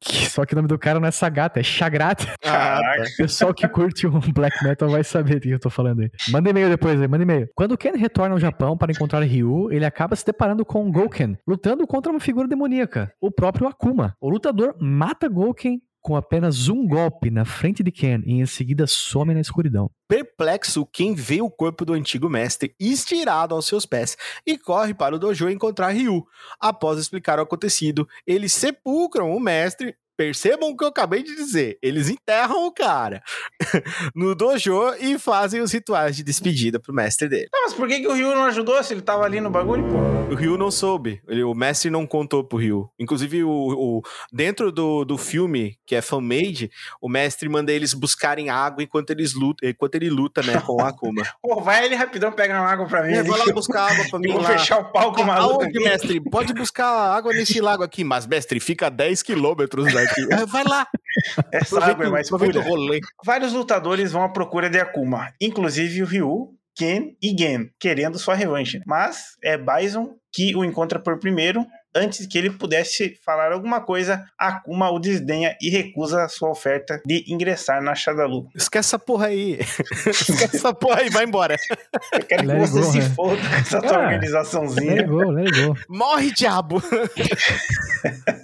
que- 0.00 0.28
só 0.30 0.44
que 0.44 0.52
o 0.52 0.56
nome 0.56 0.68
do 0.68 0.78
cara 0.78 1.00
não 1.00 1.08
é 1.08 1.10
Sagat, 1.10 1.56
é 1.58 1.62
Chagrat. 1.64 2.26
Caraca. 2.40 3.02
O 3.02 3.16
pessoal 3.16 3.52
que 3.52 3.66
curte 3.66 4.06
um 4.06 4.20
black 4.32 4.62
metal 4.62 4.88
vai 4.88 5.02
saber 5.02 5.36
do 5.36 5.40
que 5.42 5.50
eu 5.50 5.58
tô 5.58 5.70
falando 5.70 6.00
aí. 6.02 6.10
Manda 6.30 6.50
e-mail 6.50 6.68
depois 6.68 7.00
aí, 7.00 7.08
manda 7.08 7.24
e-mail. 7.24 7.48
Quando 7.56 7.76
Ken 7.76 7.96
retorna 7.96 8.34
ao 8.34 8.40
Japão 8.40 8.76
para 8.76 8.92
encontrar 8.92 9.20
Ryu, 9.22 9.72
ele 9.72 9.84
acaba 9.84 10.14
se 10.14 10.24
deparando 10.24 10.64
com 10.64 10.90
Gouken, 10.92 11.36
lutando 11.46 11.86
contra 11.88 12.12
uma 12.12 12.20
figura 12.20 12.46
demoníaca, 12.46 13.10
o 13.20 13.30
próprio 13.32 13.66
Akuma. 13.66 14.14
O 14.20 14.28
lutador 14.30 14.76
mata 14.80 15.28
Gouken 15.28 15.80
com 16.08 16.16
apenas 16.16 16.70
um 16.70 16.86
golpe 16.86 17.30
na 17.30 17.44
frente 17.44 17.82
de 17.82 17.92
Ken 17.92 18.22
e 18.24 18.40
em 18.40 18.46
seguida 18.46 18.86
some 18.86 19.34
na 19.34 19.42
escuridão. 19.42 19.90
Perplexo, 20.08 20.86
Ken 20.86 21.12
vê 21.14 21.42
o 21.42 21.50
corpo 21.50 21.84
do 21.84 21.92
antigo 21.92 22.30
mestre 22.30 22.74
estirado 22.80 23.54
aos 23.54 23.66
seus 23.66 23.84
pés 23.84 24.16
e 24.46 24.56
corre 24.56 24.94
para 24.94 25.14
o 25.14 25.18
dojo 25.18 25.50
encontrar 25.50 25.90
Ryu. 25.90 26.26
Após 26.58 26.98
explicar 26.98 27.38
o 27.38 27.42
acontecido, 27.42 28.08
eles 28.26 28.54
sepulcram 28.54 29.36
o 29.36 29.38
mestre. 29.38 29.94
Percebam 30.18 30.70
o 30.70 30.76
que 30.76 30.82
eu 30.82 30.88
acabei 30.88 31.22
de 31.22 31.32
dizer. 31.36 31.78
Eles 31.80 32.08
enterram 32.10 32.66
o 32.66 32.72
cara 32.72 33.22
no 34.16 34.34
dojo 34.34 34.92
e 35.00 35.16
fazem 35.16 35.60
os 35.60 35.70
rituais 35.72 36.16
de 36.16 36.24
despedida 36.24 36.80
pro 36.80 36.92
mestre 36.92 37.28
dele. 37.28 37.48
Não, 37.52 37.62
mas 37.62 37.72
por 37.72 37.86
que, 37.86 38.00
que 38.00 38.08
o 38.08 38.12
Ryu 38.14 38.34
não 38.34 38.44
ajudou 38.46 38.82
se 38.82 38.92
ele 38.92 39.00
tava 39.00 39.24
ali 39.24 39.40
no 39.40 39.48
bagulho, 39.48 39.84
pô? 39.84 40.32
O 40.32 40.34
Ryu 40.34 40.58
não 40.58 40.72
soube. 40.72 41.22
Ele- 41.28 41.44
o 41.44 41.54
mestre 41.54 41.88
não 41.88 42.04
contou 42.04 42.42
pro 42.42 42.58
Ryu. 42.58 42.90
Inclusive, 42.98 43.44
o, 43.44 43.48
o- 43.50 44.02
dentro 44.32 44.72
do, 44.72 45.04
do 45.04 45.16
filme, 45.16 45.78
que 45.86 45.94
é 45.94 46.02
fan-made, 46.02 46.68
o 47.00 47.08
mestre 47.08 47.48
manda 47.48 47.70
eles 47.72 47.94
buscarem 47.94 48.50
água 48.50 48.82
enquanto, 48.82 49.10
eles 49.10 49.34
lutam, 49.34 49.68
enquanto 49.70 49.94
ele 49.94 50.10
luta 50.10 50.42
né, 50.42 50.60
com 50.66 50.74
o 50.74 50.84
Akuma. 50.84 51.22
Pô, 51.40 51.60
vai 51.60 51.84
ali 51.84 51.94
rapidão 51.94 52.32
pegar 52.32 52.60
uma 52.60 52.68
água 52.68 52.86
pra 52.88 53.04
mim. 53.04 53.12
É, 53.14 53.22
vai 53.22 53.38
lá 53.38 53.52
buscar 53.52 53.92
água 53.92 54.04
pra 54.10 54.18
mim 54.20 54.32
vou 54.32 54.42
fechar 54.42 54.80
o 54.80 54.84
palco 54.92 55.22
maluco 55.22 55.62
Aonde, 55.62 55.78
mestre? 55.78 56.20
Pode 56.20 56.52
buscar 56.52 56.88
água 57.14 57.32
nesse 57.32 57.60
lago 57.60 57.84
aqui. 57.84 58.02
Mas, 58.02 58.26
mestre, 58.26 58.58
fica 58.58 58.88
a 58.88 58.90
10 58.90 59.22
quilômetros 59.22 59.92
daqui. 59.92 60.07
É, 60.30 60.46
Vai 60.46 60.64
lá. 60.64 60.86
Essa 61.52 61.84
água 61.84 62.06
é 62.06 62.08
mais 62.10 62.28
pura. 62.28 62.60
rolê. 62.60 63.00
Vários 63.24 63.52
lutadores 63.52 64.12
vão 64.12 64.22
à 64.22 64.28
procura 64.28 64.68
de 64.70 64.78
Akuma, 64.78 65.32
inclusive 65.40 66.02
o 66.02 66.06
Ryu, 66.06 66.54
Ken 66.76 67.16
e 67.22 67.34
Gen, 67.38 67.70
querendo 67.78 68.18
sua 68.18 68.34
revanche. 68.34 68.80
Mas 68.86 69.36
é 69.42 69.56
Bison 69.58 70.14
que 70.32 70.54
o 70.54 70.64
encontra 70.64 70.98
por 70.98 71.18
primeiro. 71.18 71.66
Antes 71.96 72.26
que 72.26 72.36
ele 72.36 72.50
pudesse 72.50 73.18
falar 73.24 73.50
alguma 73.50 73.80
coisa, 73.80 74.22
Akuma 74.38 74.90
o 74.90 74.98
desdenha 75.00 75.56
e 75.60 75.70
recusa 75.70 76.22
a 76.22 76.28
sua 76.28 76.50
oferta 76.50 77.00
de 77.04 77.24
ingressar 77.26 77.82
na 77.82 77.94
Shadalu. 77.94 78.46
Esquece 78.54 78.88
essa 78.90 78.98
porra 78.98 79.28
aí. 79.28 79.58
Esquece 80.06 80.56
essa 80.56 80.72
porra 80.74 81.00
aí, 81.00 81.08
vai 81.08 81.24
embora. 81.24 81.56
Eu 82.12 82.24
quero 82.26 82.42
que 82.42 82.46
Let 82.46 82.60
it 82.60 82.70
você 82.70 82.80
go, 82.80 82.92
se 82.92 82.98
né? 82.98 83.10
foda 83.16 83.36
com 83.40 83.54
essa 83.56 83.80
tua 83.80 83.88
Ah, 83.90 83.96
Let 84.00 84.04
organizaçãozinha. 84.14 84.92
it 85.00 85.08
go, 85.08 85.30
let 85.30 85.46
it 85.48 85.66
go. 85.66 85.74
Morre, 85.88 86.30
diabo. 86.30 86.80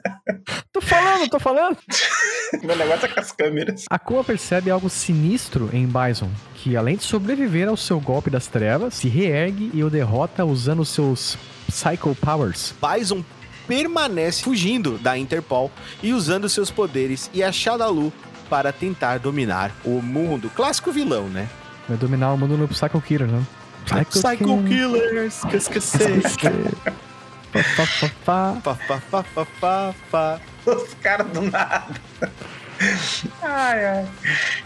Falando, 0.86 1.28
tô 1.28 1.38
falando. 1.38 1.76
Meu 2.62 2.76
negócio 2.76 3.06
é 3.06 3.08
com 3.08 3.20
as 3.20 3.32
câmeras. 3.32 3.84
Akuma 3.90 4.22
percebe 4.22 4.70
algo 4.70 4.88
sinistro 4.88 5.70
em 5.72 5.86
Bison, 5.86 6.30
que 6.54 6.76
além 6.76 6.96
de 6.96 7.04
sobreviver 7.04 7.68
ao 7.68 7.76
seu 7.76 7.98
golpe 7.98 8.30
das 8.30 8.46
trevas, 8.46 8.94
se 8.94 9.08
reergue 9.08 9.70
e 9.74 9.82
o 9.82 9.90
derrota 9.90 10.44
usando 10.44 10.84
seus 10.84 11.36
Psycho 11.68 12.14
Powers. 12.14 12.74
Bison 12.80 13.24
permanece 13.66 14.42
fugindo 14.42 14.98
da 14.98 15.16
Interpol 15.16 15.70
e 16.02 16.12
usando 16.12 16.48
seus 16.48 16.70
poderes 16.70 17.30
e 17.32 17.42
a 17.42 17.50
Shadalu 17.50 18.12
para 18.48 18.72
tentar 18.72 19.18
dominar 19.18 19.72
o 19.84 20.02
mundo. 20.02 20.50
Clássico 20.54 20.92
vilão, 20.92 21.28
né? 21.28 21.48
Vai 21.88 21.96
dominar 21.96 22.32
o 22.32 22.38
mundo 22.38 22.56
no 22.56 22.68
Psycho 22.68 23.00
Killer, 23.00 23.28
né? 23.28 23.42
Psycho 23.86 24.62
Killers, 24.64 25.40
que 25.44 25.56
esqueci. 25.56 25.98
Pá, 27.52 27.62
pá, 27.76 27.86
pá, 28.00 28.10
pá. 28.24 28.60
Pá, 28.62 28.74
pá, 28.86 29.02
pá, 29.10 29.24
pá, 29.34 29.46
pá, 29.60 29.94
pá. 30.10 30.40
Os 30.66 30.94
caras 30.94 31.27
do 31.29 31.42
nada. 31.42 32.00
Ai, 33.40 33.87
ai. 33.87 34.09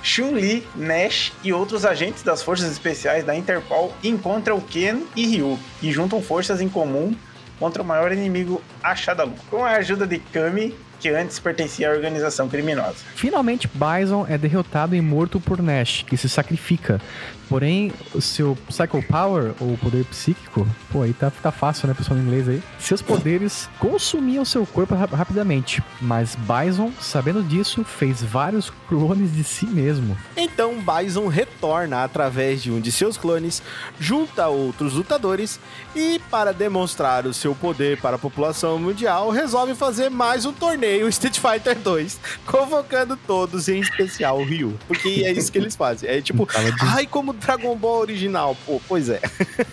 Chun-Li, 0.02 0.66
Nash 0.74 1.30
e 1.44 1.52
outros 1.52 1.84
agentes 1.84 2.22
das 2.22 2.42
forças 2.42 2.70
especiais 2.72 3.22
da 3.22 3.36
Interpol 3.36 3.92
encontram 4.02 4.58
Ken 4.60 5.02
e 5.14 5.26
Ryu 5.26 5.58
e 5.82 5.92
juntam 5.92 6.22
forças 6.22 6.60
em 6.62 6.70
comum 6.70 7.14
contra 7.58 7.82
o 7.82 7.84
maior 7.84 8.10
inimigo, 8.10 8.62
a 8.82 8.94
Shadalu, 8.96 9.34
com 9.50 9.64
a 9.64 9.72
ajuda 9.72 10.06
de 10.06 10.18
Kami, 10.18 10.74
que 11.00 11.08
antes 11.08 11.38
pertencia 11.38 11.88
à 11.88 11.92
organização 11.92 12.48
criminosa. 12.48 12.96
Finalmente, 13.14 13.68
Bison 13.72 14.26
é 14.28 14.36
derrotado 14.36 14.94
e 14.94 15.00
morto 15.00 15.38
por 15.40 15.62
Nash, 15.62 16.04
que 16.06 16.16
se 16.16 16.28
sacrifica. 16.28 17.00
Porém, 17.48 17.90
o 18.14 18.20
seu 18.20 18.58
Psycho 18.68 19.02
Power, 19.08 19.54
ou 19.58 19.74
poder 19.78 20.04
psíquico, 20.04 20.68
pô, 20.92 21.00
aí 21.02 21.14
tá, 21.14 21.30
tá 21.30 21.50
fácil, 21.50 21.88
né, 21.88 21.94
pessoal 21.94 22.18
em 22.18 22.22
inglês 22.22 22.46
aí. 22.46 22.62
Seus 22.78 23.00
poderes 23.00 23.70
consumiam 23.78 24.44
seu 24.44 24.66
corpo 24.66 24.94
ra- 24.94 25.06
rapidamente. 25.06 25.82
Mas 25.98 26.36
Bison, 26.36 26.92
sabendo 27.00 27.42
disso, 27.42 27.84
fez 27.84 28.22
vários 28.22 28.70
clones 28.86 29.34
de 29.34 29.42
si 29.44 29.64
mesmo. 29.64 30.14
Então 30.36 30.74
Bison 30.82 31.26
retorna 31.28 32.04
através 32.04 32.62
de 32.62 32.70
um 32.70 32.80
de 32.80 32.92
seus 32.92 33.16
clones, 33.16 33.62
junta 33.98 34.48
outros 34.48 34.92
lutadores 34.92 35.58
e, 35.96 36.20
para 36.30 36.52
demonstrar 36.52 37.24
o 37.26 37.32
seu 37.32 37.54
poder 37.54 37.98
para 37.98 38.16
a 38.16 38.18
população 38.18 38.78
mundial, 38.78 39.30
resolve 39.30 39.74
fazer 39.74 40.10
mais 40.10 40.44
um 40.44 40.52
torneio 40.52 40.87
Street 41.08 41.38
Fighter 41.38 41.76
2, 41.76 42.18
convocando 42.46 43.16
todos, 43.16 43.68
em 43.68 43.80
especial 43.80 44.38
o 44.38 44.44
Ryu. 44.44 44.78
Porque 44.86 45.22
é 45.24 45.32
isso 45.32 45.50
que 45.52 45.58
eles 45.58 45.76
fazem. 45.76 46.08
É 46.08 46.20
tipo, 46.20 46.48
ai, 46.80 47.06
como 47.06 47.32
Dragon 47.32 47.76
Ball 47.76 47.98
original. 48.00 48.56
Pô, 48.66 48.80
pois 48.88 49.08
é. 49.08 49.20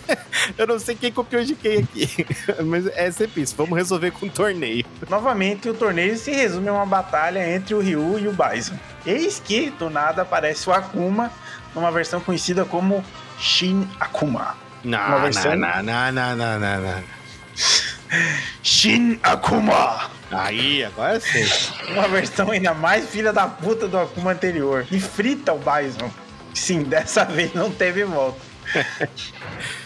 Eu 0.56 0.66
não 0.66 0.78
sei 0.78 0.94
quem 0.94 1.10
copiou 1.10 1.42
de 1.42 1.54
quem 1.54 1.78
aqui, 1.78 2.26
mas 2.64 2.86
é 2.88 3.10
sempre 3.10 3.42
isso. 3.42 3.54
Vamos 3.56 3.76
resolver 3.76 4.10
com 4.12 4.26
um 4.26 4.28
torneio. 4.28 4.84
Novamente, 5.08 5.68
o 5.68 5.74
torneio 5.74 6.16
se 6.16 6.30
resume 6.30 6.68
a 6.68 6.72
uma 6.74 6.86
batalha 6.86 7.54
entre 7.54 7.74
o 7.74 7.80
Ryu 7.80 8.18
e 8.18 8.28
o 8.28 8.32
Bison. 8.32 8.78
Eis 9.04 9.40
que, 9.44 9.70
do 9.70 9.88
nada, 9.88 10.22
aparece 10.22 10.68
o 10.68 10.72
Akuma, 10.72 11.32
numa 11.74 11.90
versão 11.90 12.20
conhecida 12.20 12.64
como 12.64 13.04
Shin 13.38 13.88
Akuma. 13.98 14.56
Não, 14.84 15.20
versão- 15.22 15.56
não, 15.56 15.82
não, 15.82 16.12
não, 16.12 16.36
não, 16.36 16.58
não, 16.60 16.80
não. 16.82 17.04
Shin 18.62 19.18
Akuma! 19.22 20.10
Aí, 20.30 20.84
agora 20.84 21.20
sim. 21.20 21.44
Uma 21.92 22.08
versão 22.08 22.50
ainda 22.50 22.74
mais 22.74 23.08
filha 23.08 23.32
da 23.32 23.46
puta 23.46 23.86
do 23.86 23.98
Akuma 23.98 24.32
anterior. 24.32 24.86
E 24.90 25.00
frita 25.00 25.52
o 25.52 25.58
Bison. 25.58 26.10
Sim, 26.52 26.82
dessa 26.82 27.24
vez 27.26 27.52
não 27.54 27.70
teve 27.70 28.04
volta. 28.04 28.40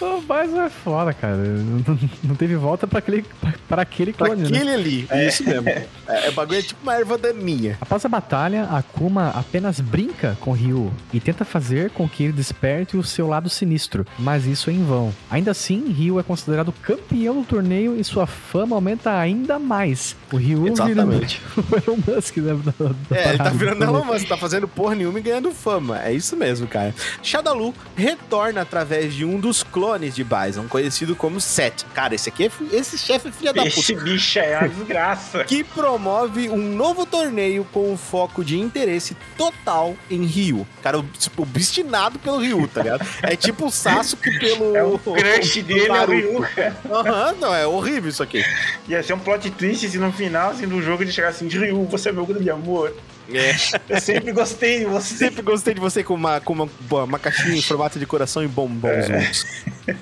O 0.00 0.20
Bison 0.20 0.62
é 0.62 0.70
foda, 0.70 1.12
cara. 1.12 1.36
Não, 1.36 1.98
não 2.22 2.34
teve 2.34 2.56
volta 2.56 2.86
pra 2.86 2.98
aquele, 2.98 3.22
pra, 3.40 3.54
pra 3.68 3.82
aquele 3.82 4.12
Pra 4.12 4.26
clone, 4.28 4.42
né? 4.42 4.48
aquele 4.48 4.70
ali. 4.74 5.08
Isso 5.26 5.44
mesmo. 5.44 5.68
É, 5.68 5.86
é 6.08 6.30
bagulho 6.30 6.58
é 6.58 6.62
tipo 6.62 6.80
uma 6.82 6.94
erva 6.94 7.16
daninha. 7.18 7.76
Após 7.80 8.04
a 8.04 8.08
batalha, 8.08 8.64
Akuma 8.64 9.28
apenas 9.30 9.80
brinca 9.80 10.36
com 10.40 10.52
Ryu 10.52 10.92
e 11.12 11.20
tenta 11.20 11.44
fazer 11.44 11.90
com 11.90 12.08
que 12.08 12.24
ele 12.24 12.32
desperte 12.32 12.96
o 12.96 13.02
seu 13.02 13.26
lado 13.26 13.48
sinistro, 13.48 14.06
mas 14.18 14.46
isso 14.46 14.70
é 14.70 14.72
em 14.72 14.84
vão. 14.84 15.12
Ainda 15.30 15.50
assim, 15.50 15.90
Ryu 15.92 16.18
é 16.18 16.22
considerado 16.22 16.72
campeão 16.72 17.40
do 17.40 17.46
torneio 17.46 17.98
e 17.98 18.04
sua 18.04 18.26
fama 18.26 18.74
aumenta 18.76 19.16
ainda 19.18 19.58
mais. 19.58 20.16
O 20.32 20.36
Ryu 20.36 20.68
Exatamente. 20.68 21.40
vira 21.56 21.66
o 21.86 21.90
Elon 21.92 21.98
Musk 22.16 22.36
da, 22.38 22.54
da, 22.54 22.92
da 23.08 23.16
É, 23.16 23.28
ele 23.30 23.38
tá 23.38 23.50
virando 23.50 23.84
Elon 23.84 24.04
Musk, 24.04 24.28
tá 24.28 24.36
fazendo 24.36 24.66
porra 24.68 24.94
nenhuma 24.94 25.18
e 25.18 25.22
ganhando 25.22 25.50
fama. 25.52 26.02
É 26.02 26.12
isso 26.12 26.36
mesmo, 26.36 26.66
cara. 26.66 26.94
Shadalu 27.22 27.74
retorna 27.96 28.60
através 28.62 29.14
de 29.14 29.24
um 29.24 29.38
dos 29.38 29.59
clones 29.62 30.14
de 30.14 30.24
Bison, 30.24 30.66
conhecido 30.68 31.14
como 31.16 31.40
Set. 31.40 31.84
Cara, 31.94 32.14
esse 32.14 32.28
aqui 32.28 32.44
é 32.44 32.50
esse 32.72 32.98
chefe 32.98 33.28
é 33.28 33.32
filha 33.32 33.52
da 33.52 33.62
puta. 33.62 33.78
Esse 33.80 33.94
bicho 33.94 34.38
é 34.38 34.58
uma 34.58 34.68
desgraça. 34.68 35.44
Que 35.50 35.64
promove 35.64 36.48
um 36.48 36.76
novo 36.76 37.04
torneio 37.04 37.64
com 37.72 37.92
o 37.92 37.96
foco 37.96 38.44
de 38.44 38.58
interesse 38.58 39.16
total 39.36 39.96
em 40.10 40.24
Ryu. 40.24 40.66
Cara, 40.82 41.02
tipo, 41.18 41.42
obstinado 41.42 42.18
pelo 42.18 42.38
Ryu, 42.38 42.68
tá 42.68 42.82
ligado? 42.82 43.06
É 43.22 43.34
tipo 43.34 43.66
o 43.66 43.70
Sasuke 43.70 44.30
pelo. 44.38 44.76
É 44.76 44.84
o 44.84 44.98
crush 44.98 45.62
dele, 45.62 45.88
é 45.88 45.92
o 45.92 46.06
Ryu, 46.06 46.40
cara. 46.54 46.76
Aham, 46.90 47.34
não, 47.40 47.54
é 47.54 47.66
horrível 47.66 48.10
isso 48.10 48.22
aqui. 48.22 48.44
Ia 48.88 49.02
ser 49.02 49.14
um 49.14 49.18
plot 49.18 49.50
twist 49.50 49.88
se 49.88 49.98
no 49.98 50.12
final 50.12 50.50
assim, 50.50 50.68
do 50.68 50.80
jogo 50.80 51.02
ele 51.02 51.12
chegar 51.12 51.28
assim, 51.28 51.48
Ryu, 51.48 51.84
você 51.86 52.10
é 52.10 52.12
meu 52.12 52.26
grande 52.26 52.48
amor. 52.50 52.94
É. 53.32 53.54
Eu 53.88 54.00
sempre 54.00 54.32
gostei 54.32 54.80
de 54.80 54.84
você. 54.86 55.14
Sempre 55.14 55.42
gostei 55.42 55.74
de 55.74 55.80
você 55.80 56.02
com 56.02 56.14
uma, 56.14 56.40
com 56.40 56.52
uma, 56.52 56.68
uma 57.04 57.18
caixinha 57.18 57.56
em 57.56 57.62
formato 57.62 57.98
de 57.98 58.06
coração 58.06 58.42
e 58.42 58.48
bombons 58.48 59.06
juntos. 59.06 59.46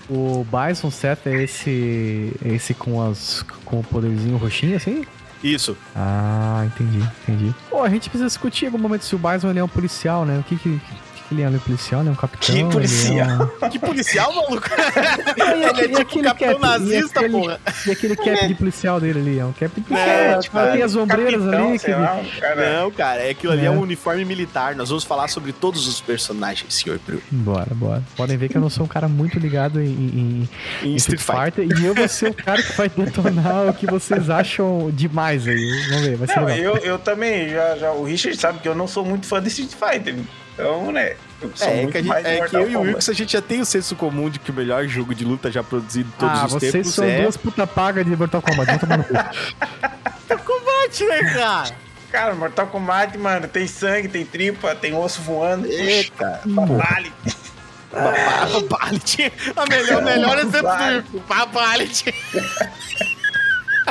O 0.08 0.44
Bison 0.44 0.90
Seth 0.90 1.26
é 1.26 1.42
esse, 1.42 2.32
esse 2.44 2.74
com, 2.74 3.02
as, 3.02 3.44
com 3.64 3.80
o 3.80 3.84
poderzinho 3.84 4.36
roxinho, 4.36 4.76
assim? 4.76 5.04
Isso. 5.42 5.76
Ah, 5.94 6.64
entendi, 6.66 7.04
entendi. 7.22 7.54
Pô, 7.70 7.82
a 7.82 7.88
gente 7.88 8.08
precisa 8.08 8.26
discutir 8.26 8.64
em 8.64 8.68
algum 8.68 8.78
momento 8.78 9.04
se 9.04 9.14
o 9.14 9.18
Bison 9.18 9.50
ele 9.50 9.60
é 9.60 9.64
um 9.64 9.68
policial, 9.68 10.24
né? 10.24 10.38
O 10.38 10.42
que, 10.42 10.56
que 10.56 10.80
ele 11.30 11.42
é? 11.42 11.46
Ele 11.46 11.54
é 11.54 11.58
um 11.58 11.60
policial? 11.60 12.00
Ele 12.00 12.08
é 12.08 12.12
um 12.12 12.14
capitão? 12.14 12.54
Que 12.54 12.64
policial? 12.64 13.12
Ele 13.14 13.20
é 13.62 13.66
um... 13.66 13.68
Que 13.70 13.78
policial, 13.78 14.34
maluco? 14.34 14.68
E 15.36 15.40
Ele 15.40 15.64
é 15.64 15.68
aquele- 15.68 16.04
tipo 16.04 16.22
capitão 16.22 16.58
cap- 16.58 16.60
nazista, 16.60 17.20
e 17.20 17.24
aquele, 17.24 17.40
porra. 17.40 17.60
E 17.86 17.90
aquele 17.90 18.16
cap 18.16 18.48
de 18.48 18.54
policial 18.54 19.00
dele 19.00 19.18
ali? 19.20 19.38
É 19.38 19.44
um 19.44 19.52
cap 19.52 19.74
de 19.74 19.80
policial. 19.86 20.08
É, 20.08 20.38
tipo, 20.38 20.58
tem 20.72 20.82
as 20.82 20.96
ombreiras 20.96 21.42
Capitão, 21.42 21.68
ali. 21.70 21.78
que- 21.78 21.90
lá, 21.90 22.14
um 22.14 22.40
cara. 22.40 22.80
Não, 22.80 22.90
cara, 22.90 23.20
é 23.22 23.30
aquilo 23.30 23.52
ali 23.52 23.62
é. 23.62 23.66
É. 23.66 23.70
um 23.70 23.80
uniforme 23.80 24.24
militar. 24.24 24.74
Nós 24.74 24.88
vamos 24.88 25.04
falar 25.04 25.28
sobre 25.28 25.52
todos 25.52 25.86
os 25.86 26.00
personagens, 26.00 26.72
senhor 26.74 26.98
Bru. 27.06 27.20
Bora, 27.30 27.74
bora. 27.74 28.02
Podem 28.16 28.36
ver 28.36 28.48
que 28.48 28.56
eu 28.56 28.60
não 28.60 28.70
sou 28.70 28.84
um 28.84 28.88
cara 28.88 29.08
muito 29.08 29.38
ligado 29.38 29.80
em, 29.80 29.86
em- 29.86 30.48
em 30.82 30.92
Em 30.92 30.96
Street 30.96 31.20
Fighter. 31.20 31.68
E 31.78 31.84
eu 31.84 31.94
vou 31.94 32.08
ser 32.08 32.30
o 32.30 32.34
cara 32.34 32.62
que 32.62 32.72
vai 32.72 32.88
detonar 32.88 33.68
o 33.68 33.74
que 33.74 33.86
vocês 33.86 34.30
acham 34.30 34.90
demais 34.92 35.46
aí. 35.46 35.86
Vamos 35.90 36.02
ver, 36.06 36.16
vai 36.16 36.28
ser 36.28 36.36
Não, 36.40 36.44
legal. 36.46 36.76
eu, 36.76 36.82
eu 36.84 36.98
também, 36.98 37.48
já, 37.50 37.76
já, 37.76 37.92
o 37.92 38.04
Richard 38.04 38.38
sabe 38.40 38.58
que 38.60 38.68
eu 38.68 38.74
não 38.74 38.86
sou 38.88 39.04
muito 39.04 39.26
fã 39.26 39.40
de 39.42 39.48
Street 39.48 39.72
Fighter. 39.72 40.16
Então, 40.58 40.90
né, 40.90 41.14
É, 41.60 41.84
é 41.84 41.86
que, 41.86 41.98
a 41.98 42.02
gente- 42.02 42.12
é 42.12 42.22
que 42.34 42.38
Mortal 42.40 42.60
eu 42.62 42.68
e 42.68 42.70
o 42.70 42.72
Kombat. 42.78 42.88
Wilkes 42.88 43.08
a 43.08 43.12
gente 43.12 43.32
já 43.32 43.40
tem 43.42 43.60
o 43.60 43.64
senso 43.64 43.94
comum 43.94 44.28
de 44.28 44.40
que 44.40 44.50
o 44.50 44.54
melhor 44.54 44.84
jogo 44.88 45.14
de 45.14 45.24
luta 45.24 45.52
já 45.52 45.62
produzido 45.62 46.08
em 46.08 46.18
todos 46.18 46.40
Ah, 46.40 46.46
os 46.46 46.52
vocês 46.52 46.72
tempos 46.72 46.94
são 46.94 47.04
é 47.04 47.20
duas 47.22 47.36
puta 47.36 47.64
paga 47.66 48.02
de 48.04 48.16
Mortal 48.16 48.42
Kombat. 48.42 48.66
Vão 48.70 48.78
tomar 48.78 48.98
no 48.98 49.04
cu. 49.04 49.14
combate, 50.44 51.04
né, 51.04 51.34
cara? 51.34 51.70
Cara, 52.10 52.34
Mortal 52.34 52.66
Kombat, 52.66 53.16
mano, 53.18 53.46
tem 53.46 53.68
sangue, 53.68 54.08
tem 54.08 54.24
tripa, 54.26 54.74
tem 54.74 54.94
osso 54.94 55.20
voando. 55.22 55.68
É, 55.70 56.04
cara. 56.16 56.40
Batalha. 56.44 57.12
Babalit. 57.92 59.32
A 59.56 59.66
melhor, 59.66 60.02
melhor 60.02 60.38
exemplo 60.38 60.68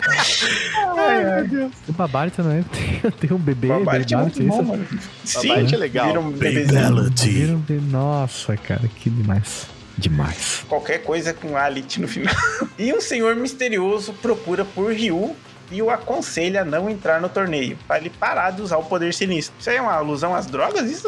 Babalit. 0.02 1.48
do 1.48 1.56
Babalit. 1.56 1.72
O 1.88 1.94
Babalit 1.94 2.36
também 2.36 2.64
tem, 2.64 3.12
tem 3.20 3.34
um 3.34 3.40
bebê. 3.40 3.68
Batalha 3.68 4.06
é 4.12 4.16
muito 4.18 4.44
bom, 4.44 4.54
isso? 4.54 4.64
mano. 4.64 4.88
Sim, 5.24 5.48
Babalit 5.50 5.74
é 5.74 5.78
legal. 5.78 6.08
vira 6.08 6.20
um 6.20 6.32
bebezinho. 6.32 7.66
Um. 7.70 7.82
Nossa, 7.92 8.56
cara, 8.58 8.88
que 8.96 9.10
demais. 9.10 9.68
Demais. 9.98 10.64
Qualquer 10.68 11.00
coisa 11.00 11.34
com 11.34 11.58
Alit 11.58 12.00
no 12.00 12.08
final. 12.08 12.34
E 12.78 12.94
um 12.94 13.02
senhor 13.02 13.36
misterioso 13.36 14.14
procura 14.14 14.64
por 14.64 14.94
Ryu 14.94 15.36
e 15.72 15.82
o 15.82 15.90
aconselha 15.90 16.62
a 16.62 16.64
não 16.66 16.88
entrar 16.88 17.20
no 17.20 17.28
torneio, 17.28 17.76
para 17.88 17.98
ele 17.98 18.10
parar 18.12 18.52
de 18.52 18.62
usar 18.62 18.78
o 18.78 18.84
poder 18.84 19.14
sinistro. 19.16 19.54
Isso 19.60 19.70
aí 19.70 19.78
é 19.78 19.82
uma 19.82 19.94
alusão 19.96 20.34
às 20.36 20.46
drogas, 20.46 20.88
isso? 20.90 21.08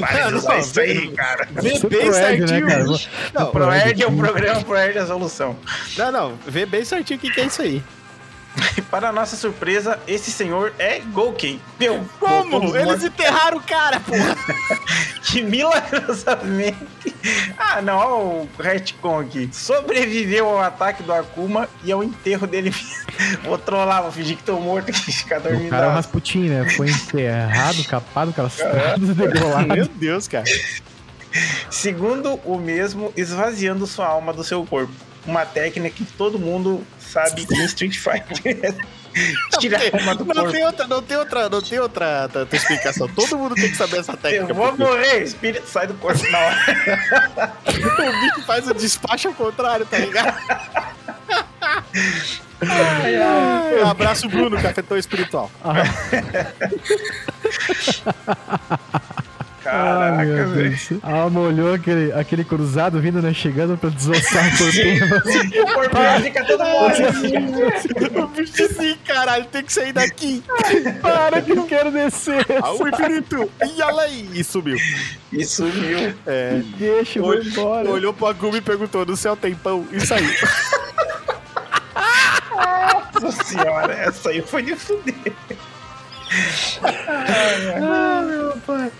Para 0.00 0.26
de 0.26 0.32
Não, 0.32 0.38
usar 0.38 0.54
não, 0.54 0.58
isso 0.58 0.80
aí, 0.80 1.08
cara. 1.12 1.48
Vê 1.52 1.68
é 1.68 1.78
bem 1.78 1.80
Proerd, 1.80 2.10
né, 2.40 2.46
certinho. 2.48 2.66
cara? 2.66 2.84
Vou- 2.84 3.00
Não, 3.32 3.46
Proerd 3.52 4.02
é 4.02 4.06
o 4.06 4.12
programa 4.16 4.60
Proerd 4.64 4.98
a 4.98 5.06
solução. 5.06 5.56
não, 5.96 6.10
não. 6.12 6.34
Vê 6.46 6.66
bem 6.66 6.84
certinho 6.84 7.18
o 7.18 7.20
que, 7.22 7.30
que 7.30 7.40
é 7.40 7.44
isso 7.46 7.62
aí. 7.62 7.80
E 8.76 8.82
para 8.82 9.12
nossa 9.12 9.36
surpresa, 9.36 9.98
esse 10.06 10.30
senhor 10.30 10.72
é 10.78 11.00
Gouken. 11.00 11.60
Meu, 11.78 12.04
Como? 12.18 12.50
todos 12.60 12.74
Eles 12.74 13.04
enterraram 13.04 13.58
o 13.58 13.62
cara, 13.62 14.00
porra. 14.00 14.36
que 15.22 15.42
milagrosamente. 15.42 16.76
Ah, 17.58 17.82
não, 17.82 17.96
olha 17.96 18.14
o 18.14 18.48
retcon 18.58 19.20
aqui. 19.20 19.48
Sobreviveu 19.52 20.48
ao 20.48 20.60
ataque 20.60 21.02
do 21.02 21.12
Akuma 21.12 21.68
e 21.84 21.92
ao 21.92 22.02
enterro 22.02 22.46
dele. 22.46 22.74
Vou 23.44 23.56
trollar, 23.56 24.02
vou 24.02 24.12
fingir 24.12 24.36
que 24.36 24.42
tô 24.42 24.60
morto 24.60 24.90
aqui, 24.90 25.10
ficar 25.10 25.38
O 25.40 25.44
dormindo. 25.44 25.70
cara 25.70 25.86
é 25.86 25.88
o 25.88 25.92
Rasputin, 25.92 26.48
né? 26.50 26.68
Foi 26.70 26.90
enterrado, 26.90 27.82
capado, 27.84 28.30
castrado, 28.30 29.14
degolado. 29.14 29.68
Meu 29.68 29.86
Deus, 29.88 30.28
cara. 30.28 30.44
Segundo 31.70 32.34
o 32.44 32.58
mesmo, 32.58 33.12
esvaziando 33.16 33.86
sua 33.86 34.06
alma 34.06 34.34
do 34.34 34.44
seu 34.44 34.64
corpo. 34.66 34.92
Uma 35.26 35.44
técnica 35.44 35.96
que 35.96 36.04
todo 36.04 36.38
mundo 36.38 36.86
sabe 37.00 37.46
em 37.50 37.64
Street 37.64 37.96
Fighter. 37.96 38.74
Tirar 39.58 39.80
a 39.80 39.98
alma 39.98 40.14
do 40.14 40.26
Não 40.26 40.34
corpo. 40.34 40.52
tem 40.52 40.64
outra, 40.66 40.86
não 40.86 41.02
tem 41.02 41.16
outra, 41.16 41.48
não 41.48 41.62
tem 41.62 41.78
outra, 41.78 42.30
outra 42.34 42.56
explicação. 42.56 43.08
Todo 43.08 43.38
mundo 43.38 43.54
tem 43.54 43.70
que 43.70 43.76
saber 43.76 44.00
essa 44.00 44.14
técnica. 44.14 44.50
Eu 44.52 44.54
vou 44.54 44.68
porque 44.68 44.82
morrer, 44.84 45.20
o 45.20 45.22
espírito 45.22 45.66
sai 45.66 45.86
do 45.86 45.94
corpo 45.94 46.22
na 46.30 46.38
hora. 46.38 47.52
O 47.66 48.20
bicho 48.20 48.46
faz 48.46 48.68
o 48.68 48.74
despacho 48.74 49.28
ao 49.28 49.34
contrário, 49.34 49.86
tá 49.86 49.98
ligado? 49.98 50.36
Ai, 52.60 53.16
ai. 53.16 53.82
Um 53.82 53.88
abraço, 53.88 54.28
Bruno, 54.28 54.60
cafetão 54.60 54.96
espiritual. 54.98 55.50
Caraca, 59.66 60.18
Ai, 60.20 60.26
meu 60.26 60.48
velho. 60.50 60.70
Deus. 60.70 60.88
A 61.02 61.12
alma 61.12 61.40
olhou 61.40 61.74
aquele, 61.74 62.12
aquele 62.12 62.44
cruzado 62.44 63.00
vindo, 63.00 63.20
né? 63.20 63.34
Chegando 63.34 63.76
pra 63.76 63.90
desossar 63.90 64.46
o 64.46 64.58
corpinho. 64.58 65.06
O 65.64 65.74
corpinho 65.74 66.20
fica 66.22 66.44
todo 66.44 66.64
mole. 66.64 66.96
O 68.16 68.26
bicho 68.28 68.64
assim, 68.64 68.96
caralho, 69.04 69.44
tem 69.46 69.62
que 69.64 69.72
sair 69.72 69.92
daqui. 69.92 70.42
Para 71.02 71.40
que 71.42 71.50
eu 71.52 71.64
quero 71.64 71.90
descer. 71.90 72.46
Ao 72.62 72.76
infinito. 72.88 73.50
E 73.62 73.82
olha 73.82 74.02
aí. 74.02 74.30
E 74.32 74.44
sumiu. 74.44 74.78
E 75.32 75.44
sumiu. 75.44 76.14
É. 76.26 76.60
Deixa, 76.78 77.18
eu 77.18 77.24
vou 77.24 77.34
embora. 77.34 77.90
Olhou 77.90 78.14
pro 78.14 78.26
Agumi 78.26 78.58
e 78.58 78.60
perguntou: 78.62 79.04
no 79.04 79.16
céu 79.16 79.36
tem 79.36 79.54
pão? 79.54 79.86
E 79.92 80.00
saiu. 80.00 80.30
Nossa 83.20 83.44
senhora, 83.44 83.92
essa 83.94 84.30
aí 84.30 84.42
foi 84.42 84.62
de 84.62 84.76
fuder. 84.76 85.14
ah, 87.82 88.22
meu 88.22 88.56
pai. 88.66 88.90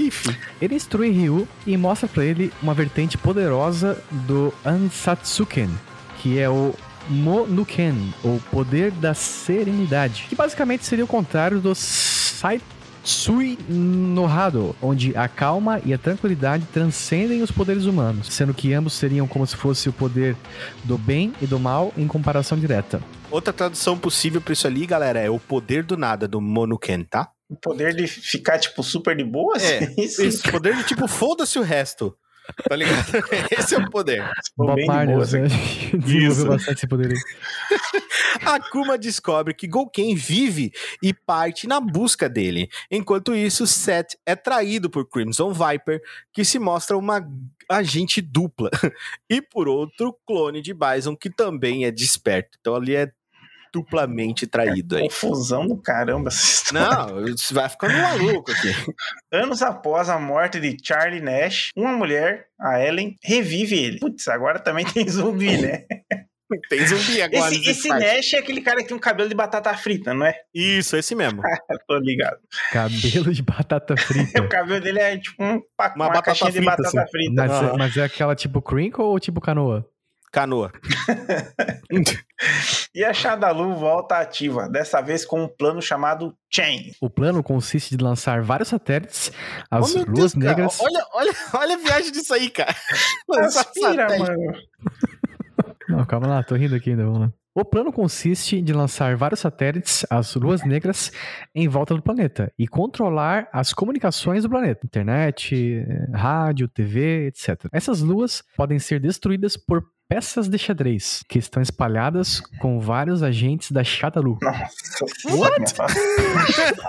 Enfim. 0.00 0.34
Ele 0.60 0.74
instrui 0.74 1.10
Ryu 1.10 1.46
e 1.66 1.76
mostra 1.76 2.08
pra 2.08 2.24
ele 2.24 2.52
uma 2.62 2.74
vertente 2.74 3.18
poderosa 3.18 4.02
do 4.10 4.52
Ansatsuken, 4.64 5.70
que 6.18 6.38
é 6.38 6.48
o 6.48 6.74
Monuken, 7.08 8.14
ou 8.22 8.40
poder 8.50 8.90
da 8.92 9.14
serenidade, 9.14 10.26
que 10.28 10.34
basicamente 10.36 10.84
seria 10.84 11.04
o 11.04 11.08
contrário 11.08 11.60
do 11.60 11.74
Saitsui 11.74 13.58
no 13.68 14.26
Hado, 14.26 14.76
onde 14.80 15.16
a 15.16 15.26
calma 15.26 15.80
e 15.84 15.92
a 15.92 15.98
tranquilidade 15.98 16.66
transcendem 16.72 17.42
os 17.42 17.50
poderes 17.50 17.84
humanos, 17.84 18.28
sendo 18.32 18.54
que 18.54 18.72
ambos 18.72 18.92
seriam 18.92 19.26
como 19.26 19.46
se 19.46 19.56
fosse 19.56 19.88
o 19.88 19.92
poder 19.92 20.36
do 20.84 20.96
bem 20.96 21.32
e 21.42 21.46
do 21.46 21.58
mal 21.58 21.92
em 21.96 22.06
comparação 22.06 22.58
direta. 22.58 23.02
Outra 23.30 23.52
tradução 23.52 23.98
possível 23.98 24.40
pra 24.40 24.52
isso 24.52 24.66
ali, 24.66 24.86
galera, 24.86 25.20
é 25.20 25.30
o 25.30 25.38
poder 25.38 25.82
do 25.82 25.96
nada 25.96 26.28
do 26.28 26.40
Monuken, 26.40 27.04
tá? 27.04 27.30
O 27.50 27.56
poder 27.56 27.94
de 27.94 28.06
ficar, 28.06 28.60
tipo, 28.60 28.80
super 28.80 29.16
de 29.16 29.24
boas? 29.24 29.62
É, 29.62 29.92
isso. 29.98 30.24
Isso, 30.24 30.50
poder 30.50 30.76
de 30.76 30.84
tipo, 30.84 31.08
foda-se 31.08 31.58
o 31.58 31.62
resto. 31.62 32.16
Tá 32.68 32.76
ligado? 32.76 33.06
Esse 33.50 33.74
é 33.74 33.78
o 33.78 33.90
poder. 33.90 34.28
Bob 34.56 34.84
Marley 34.86 35.16
né? 35.16 35.22
desenvolveu 35.94 36.30
Isso. 36.30 36.46
bastante 36.46 36.78
esse 36.78 36.86
poder 36.86 37.12
aí. 37.12 37.18
Akuma 38.44 38.98
descobre 38.98 39.54
que 39.54 39.68
Gouken 39.68 40.14
vive 40.14 40.72
e 41.02 41.12
parte 41.12 41.66
na 41.66 41.80
busca 41.80 42.28
dele. 42.28 42.68
Enquanto 42.90 43.34
isso, 43.34 43.66
Seth 43.66 44.16
é 44.24 44.34
traído 44.34 44.88
por 44.88 45.08
Crimson 45.08 45.52
Viper, 45.52 46.00
que 46.32 46.44
se 46.44 46.58
mostra 46.58 46.96
uma 46.96 47.24
agente 47.68 48.20
dupla. 48.20 48.70
E 49.28 49.40
por 49.40 49.68
outro, 49.68 50.16
clone 50.26 50.62
de 50.62 50.74
Bison, 50.74 51.16
que 51.16 51.30
também 51.30 51.84
é 51.84 51.90
desperto. 51.90 52.56
Então 52.60 52.74
ali 52.74 52.96
é 52.96 53.12
duplamente 53.72 54.46
traído 54.46 54.96
aí. 54.96 55.02
Confusão 55.02 55.66
do 55.66 55.76
caramba 55.76 56.28
essa 56.28 56.42
história. 56.42 56.80
Não, 56.80 57.36
você 57.36 57.54
vai 57.54 57.68
ficando 57.68 57.94
maluco 57.96 58.50
aqui. 58.50 58.68
Anos 59.32 59.62
após 59.62 60.08
a 60.08 60.18
morte 60.18 60.58
de 60.60 60.76
Charlie 60.82 61.20
Nash, 61.20 61.70
uma 61.76 61.92
mulher, 61.92 62.46
a 62.60 62.80
Ellen, 62.84 63.14
revive 63.22 63.76
ele. 63.78 63.98
Putz, 63.98 64.28
agora 64.28 64.58
também 64.58 64.84
tem 64.84 65.08
zumbi, 65.08 65.56
né? 65.60 65.84
Tem 66.68 66.84
zumbi 66.84 67.22
agora. 67.22 67.54
Esse, 67.54 67.70
esse. 67.70 67.88
Nash 67.88 68.32
é 68.34 68.38
aquele 68.38 68.60
cara 68.60 68.78
que 68.82 68.88
tem 68.88 68.96
um 68.96 69.00
cabelo 69.00 69.28
de 69.28 69.36
batata 69.36 69.72
frita, 69.76 70.12
não 70.12 70.26
é? 70.26 70.34
Isso, 70.52 70.96
esse 70.96 71.14
mesmo. 71.14 71.40
Tô 71.86 71.96
ligado. 71.98 72.38
Cabelo 72.72 73.32
de 73.32 73.40
batata 73.40 73.96
frita. 73.96 74.42
O 74.42 74.48
cabelo 74.48 74.80
dele 74.80 74.98
é 74.98 75.16
tipo 75.16 75.42
um, 75.44 75.60
pa- 75.76 75.92
Uma 75.94 76.06
uma, 76.06 76.08
batata 76.08 76.24
caixinha 76.24 76.50
de 76.50 76.60
batata 76.60 76.88
assim. 76.88 77.10
frita. 77.10 77.34
Mas, 77.46 77.50
Aham. 77.52 77.76
mas 77.78 77.96
é 77.96 78.02
aquela 78.02 78.34
tipo 78.34 78.60
crinkle 78.60 79.04
ou 79.04 79.20
tipo 79.20 79.40
canoa? 79.40 79.86
Canoa. 80.30 80.70
e 82.94 83.04
a 83.04 83.12
Shadalu 83.12 83.74
volta 83.74 84.18
ativa, 84.18 84.68
dessa 84.68 85.00
vez 85.00 85.24
com 85.24 85.44
um 85.44 85.48
plano 85.48 85.82
chamado 85.82 86.34
Chain. 86.48 86.92
O 87.00 87.10
plano 87.10 87.42
consiste 87.42 87.96
de 87.96 88.02
lançar 88.02 88.42
vários 88.42 88.68
satélites, 88.68 89.32
as 89.70 89.94
oh, 89.94 89.98
luas 89.98 90.14
Deus, 90.14 90.34
negras. 90.34 90.76
Cara, 90.76 90.90
olha, 90.90 91.06
olha, 91.14 91.32
olha 91.54 91.74
a 91.74 91.78
viagem 91.78 92.12
disso 92.12 92.32
aí, 92.32 92.50
cara. 92.50 92.74
Aspira, 93.44 94.18
mano. 94.18 94.52
Não, 95.88 96.04
calma 96.04 96.28
lá, 96.28 96.42
tô 96.42 96.54
rindo 96.54 96.76
aqui 96.76 96.90
ainda, 96.90 97.04
vamos 97.04 97.20
lá. 97.20 97.32
O 97.52 97.64
plano 97.64 97.92
consiste 97.92 98.62
de 98.62 98.72
lançar 98.72 99.16
vários 99.16 99.40
satélites, 99.40 100.06
as 100.08 100.36
luas 100.36 100.64
negras, 100.64 101.10
em 101.52 101.66
volta 101.66 101.96
do 101.96 102.02
planeta 102.02 102.52
e 102.56 102.68
controlar 102.68 103.48
as 103.52 103.72
comunicações 103.72 104.44
do 104.44 104.48
planeta, 104.48 104.86
internet, 104.86 105.84
rádio, 106.14 106.68
TV, 106.68 107.26
etc. 107.26 107.66
Essas 107.72 108.00
luas 108.00 108.44
podem 108.56 108.78
ser 108.78 109.00
destruídas 109.00 109.56
por 109.56 109.84
peças 110.10 110.48
de 110.48 110.58
xadrez 110.58 111.22
que 111.28 111.38
estão 111.38 111.62
espalhadas 111.62 112.40
com 112.60 112.80
vários 112.80 113.22
agentes 113.22 113.70
da 113.70 113.84
Shadalu. 113.84 114.38
Nossa, 114.42 115.36
What? 115.36 115.74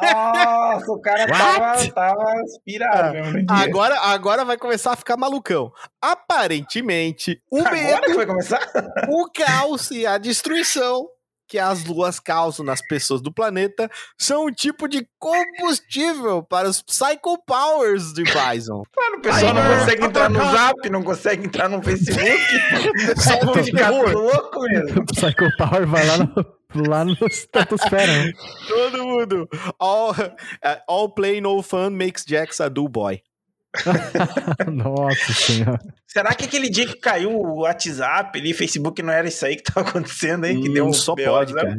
Nossa, 0.02 0.92
o 0.92 1.00
cara 1.00 1.28
tava, 1.28 1.92
tava 1.92 2.42
inspirado 2.42 3.18
ah, 3.48 3.62
Agora, 3.62 4.00
agora 4.00 4.44
vai 4.44 4.58
começar 4.58 4.94
a 4.94 4.96
ficar 4.96 5.18
malucão. 5.18 5.72
Aparentemente, 6.02 7.40
o 7.52 7.60
agora 7.60 7.76
medo, 7.76 8.02
que 8.02 8.14
vai 8.16 8.26
começar? 8.26 8.60
o 9.08 9.30
caos 9.32 9.92
e 9.92 10.04
a 10.04 10.18
destruição 10.18 11.08
que 11.52 11.60
as 11.60 11.84
luas 11.84 12.18
causam 12.18 12.66
nas 12.66 12.82
pessoas 12.82 13.22
do 13.22 13.30
planeta 13.30 13.92
são 14.18 14.46
um 14.46 14.52
tipo 14.54 14.88
de 14.88 15.06
combustível 15.20 16.42
para 16.42 16.70
os 16.70 16.82
Psycho 16.82 17.38
Powers 17.46 18.14
de 18.14 18.24
Bison. 18.24 18.84
Claro, 19.02 19.18
o 19.18 19.22
pessoal 19.22 19.54
não 19.54 19.80
consegue 19.80 20.06
entrar 20.06 20.30
no 20.30 20.40
Zap, 20.40 20.90
não 20.90 21.04
consegue 21.04 21.46
entrar 21.46 21.70
no 21.70 21.82
Facebook. 21.82 22.40
Só 23.18 23.64
ficar 23.64 23.90
louco 23.90 24.62
mesmo. 24.62 25.06
Psycho 25.12 25.50
Power 25.58 25.88
vai 25.88 26.06
lá 26.06 26.18
no, 26.20 26.88
lá 26.88 27.06
no 27.06 27.18
estratosfera. 27.28 28.26
Né? 28.26 28.32
Todo 28.68 29.04
mundo. 29.04 29.50
All, 29.80 30.12
uh, 30.12 30.82
all 30.88 31.10
play 31.10 31.42
no 31.42 31.62
fun 31.64 31.90
makes 31.90 32.24
Jax 32.26 32.62
a 32.62 32.70
do 32.70 32.88
boy. 32.88 33.22
Nossa 34.72 35.34
senhora. 35.34 35.80
Será 36.08 36.34
que 36.36 36.46
aquele 36.46 36.70
dia 36.70 36.86
que 36.86 36.96
caiu 36.96 37.32
o 37.32 37.62
WhatsApp 37.62 38.38
ali, 38.38 38.54
Facebook, 38.54 39.02
não 39.02 39.14
era 39.14 39.28
isso 39.28 39.46
aí 39.46 39.56
que 39.56 39.64
tava 39.64 39.88
acontecendo 39.88 40.46
aí? 40.46 40.60
Que 40.60 40.70
hum, 40.70 40.74
deu 40.74 40.86
um 40.86 40.94
só 40.94 41.16
pode, 41.16 41.54
né? 41.54 41.78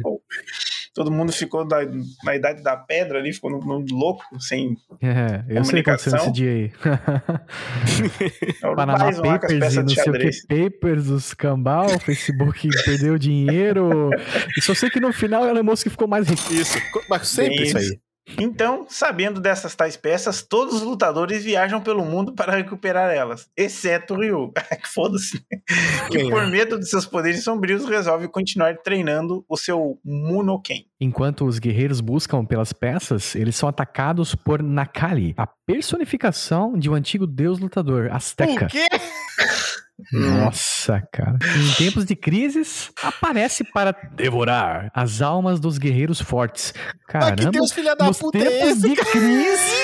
Todo 0.95 1.11
mundo 1.11 1.31
ficou 1.31 1.67
da, 1.67 1.79
na 2.23 2.35
idade 2.35 2.61
da 2.61 2.77
pedra 2.77 3.17
ali, 3.17 3.33
ficou 3.33 3.49
no, 3.49 3.59
no 3.59 3.83
louco, 3.95 4.23
sem 4.39 4.77
é, 5.01 5.43
eu 5.49 5.63
sei 5.63 5.79
aconteceu 5.79 6.15
esse 6.15 6.31
dia 6.31 6.51
aí. 6.51 6.71
Panama 8.75 9.11
Papers 9.21 9.73
e 9.73 9.81
não 9.81 9.89
sei 9.89 10.03
o 10.03 10.13
que, 10.13 10.69
Papers, 10.69 11.07
os 11.09 11.33
cambal, 11.33 11.99
Facebook 11.99 12.69
perdeu 12.85 13.17
dinheiro. 13.17 14.11
E 14.55 14.61
só 14.61 14.75
sei 14.75 14.89
que 14.91 14.99
no 14.99 15.11
final 15.11 15.45
ela 15.47 15.63
moça 15.63 15.83
que 15.83 15.89
ficou 15.89 16.07
mais 16.07 16.27
rico. 16.27 16.53
Isso, 16.53 16.77
mas 17.09 17.27
sempre 17.27 17.63
isso 17.63 17.77
aí. 17.77 17.99
Então, 18.39 18.85
sabendo 18.89 19.39
dessas 19.41 19.75
tais 19.75 19.97
peças, 19.97 20.41
todos 20.41 20.75
os 20.75 20.81
lutadores 20.81 21.43
viajam 21.43 21.81
pelo 21.81 22.05
mundo 22.05 22.33
para 22.33 22.55
recuperar 22.55 23.11
elas, 23.11 23.49
exceto 23.55 24.13
o 24.13 24.17
Ryu. 24.17 24.51
que 24.81 24.87
foda-se. 24.87 25.43
que 26.09 26.29
por 26.29 26.47
medo 26.47 26.79
de 26.79 26.87
seus 26.87 27.05
poderes 27.05 27.43
sombrios 27.43 27.85
resolve 27.85 28.27
continuar 28.27 28.77
treinando 28.77 29.45
o 29.47 29.57
seu 29.57 29.99
Munoken. 30.03 30.85
Enquanto 30.99 31.45
os 31.45 31.59
guerreiros 31.59 31.99
buscam 31.99 32.45
pelas 32.45 32.71
peças, 32.71 33.35
eles 33.35 33.55
são 33.55 33.67
atacados 33.67 34.33
por 34.35 34.63
Nakali, 34.63 35.33
a 35.37 35.45
personificação 35.45 36.77
de 36.77 36.89
um 36.89 36.93
antigo 36.93 37.27
deus 37.27 37.59
lutador, 37.59 38.09
Azteca. 38.11 38.65
O 38.65 38.69
quê? 38.69 38.87
Nossa, 40.11 41.01
cara. 41.11 41.37
Em 41.55 41.73
tempos 41.75 42.05
de 42.05 42.15
crises, 42.15 42.91
aparece 43.01 43.63
para 43.63 43.91
devorar 44.13 44.89
as 44.93 45.21
almas 45.21 45.59
dos 45.59 45.77
guerreiros 45.77 46.19
fortes. 46.19 46.73
Caramba, 47.07 47.35
Mas 47.37 47.45
que 47.45 47.51
Deus 47.51 47.71
filha 47.71 47.95
da 47.95 48.11
puta 48.11 48.39
tempos 48.39 48.53
é 48.53 48.69
esse, 48.69 48.89
de 48.89 48.95
cara? 48.95 49.11
crise. 49.11 49.83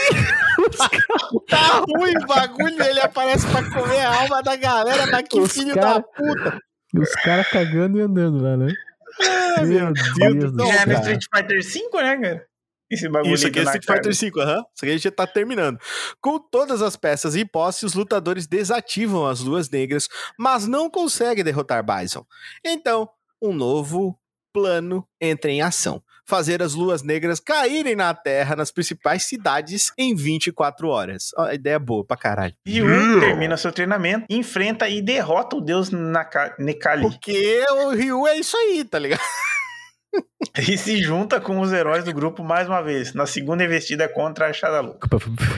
tá 1.47 1.83
ruim 1.87 2.17
o 2.17 2.25
bagulho, 2.25 2.83
ele 2.83 2.99
aparece 3.01 3.47
para 3.47 3.69
comer 3.69 4.01
a 4.01 4.21
alma 4.21 4.41
da 4.41 4.55
galera, 4.55 5.07
mas 5.07 5.23
que 5.29 5.39
os 5.39 5.53
filho 5.53 5.75
cara, 5.75 5.95
da 5.95 6.01
puta. 6.01 6.59
Os 6.95 7.11
caras 7.23 7.47
cagando 7.49 7.99
e 7.99 8.01
andando 8.01 8.41
lá, 8.41 8.57
né? 8.57 8.73
Ah, 9.57 9.61
meu 9.61 9.93
Deus, 9.93 10.35
Deus 10.35 10.51
do 10.53 10.65
céu. 10.65 10.75
É 10.75 10.85
no 10.85 10.93
Street 10.93 11.23
Fighter 11.33 11.63
5, 11.63 11.97
né, 12.01 12.17
cara? 12.17 12.48
Esse 12.89 13.07
bagulho 13.07 13.35
Isso 13.35 13.47
aqui 13.47 13.59
é 13.59 13.63
Street 13.63 13.85
Fighter 13.85 14.15
5, 14.15 14.39
aham. 14.39 14.55
Uhum. 14.55 14.59
Isso 14.59 14.85
aqui 14.85 14.89
a 14.89 14.97
gente 14.97 15.11
tá 15.11 15.27
terminando. 15.27 15.77
Com 16.19 16.39
todas 16.39 16.81
as 16.81 16.95
peças 16.95 17.35
em 17.35 17.45
posse, 17.45 17.85
os 17.85 17.93
lutadores 17.93 18.47
desativam 18.47 19.27
as 19.27 19.41
luas 19.41 19.69
negras, 19.69 20.09
mas 20.37 20.67
não 20.67 20.89
conseguem 20.89 21.43
derrotar 21.43 21.83
Bison. 21.83 22.25
Então, 22.65 23.07
um 23.41 23.53
novo 23.53 24.17
plano 24.51 25.07
entra 25.21 25.51
em 25.51 25.61
ação. 25.61 26.01
Fazer 26.25 26.61
as 26.61 26.75
luas 26.75 27.01
negras 27.01 27.39
caírem 27.39 27.95
na 27.95 28.13
Terra 28.13 28.55
nas 28.55 28.71
principais 28.71 29.23
cidades 29.23 29.91
em 29.97 30.15
24 30.15 30.87
horas. 30.87 31.31
A 31.35 31.55
ideia 31.55 31.75
é 31.75 31.79
boa 31.79 32.05
pra 32.05 32.17
caralho. 32.17 32.53
E 32.65 32.83
um 32.83 33.19
termina 33.19 33.57
seu 33.57 33.71
treinamento, 33.71 34.25
enfrenta 34.29 34.87
e 34.87 35.01
derrota 35.01 35.55
o 35.55 35.61
deus 35.61 35.89
Nekali. 35.89 37.01
Porque 37.01 37.63
o 37.71 37.89
Ryu 37.89 38.27
é 38.27 38.37
isso 38.37 38.55
aí, 38.57 38.83
tá 38.83 38.99
ligado? 38.99 39.21
E 40.57 40.77
se 40.77 41.01
junta 41.01 41.39
com 41.39 41.59
os 41.59 41.71
heróis 41.71 42.03
do 42.03 42.13
grupo 42.13 42.43
mais 42.43 42.67
uma 42.67 42.81
vez, 42.81 43.13
na 43.13 43.25
segunda 43.25 43.63
investida 43.63 44.07
contra 44.07 44.47
a 44.47 44.53
Shadalu. 44.53 44.97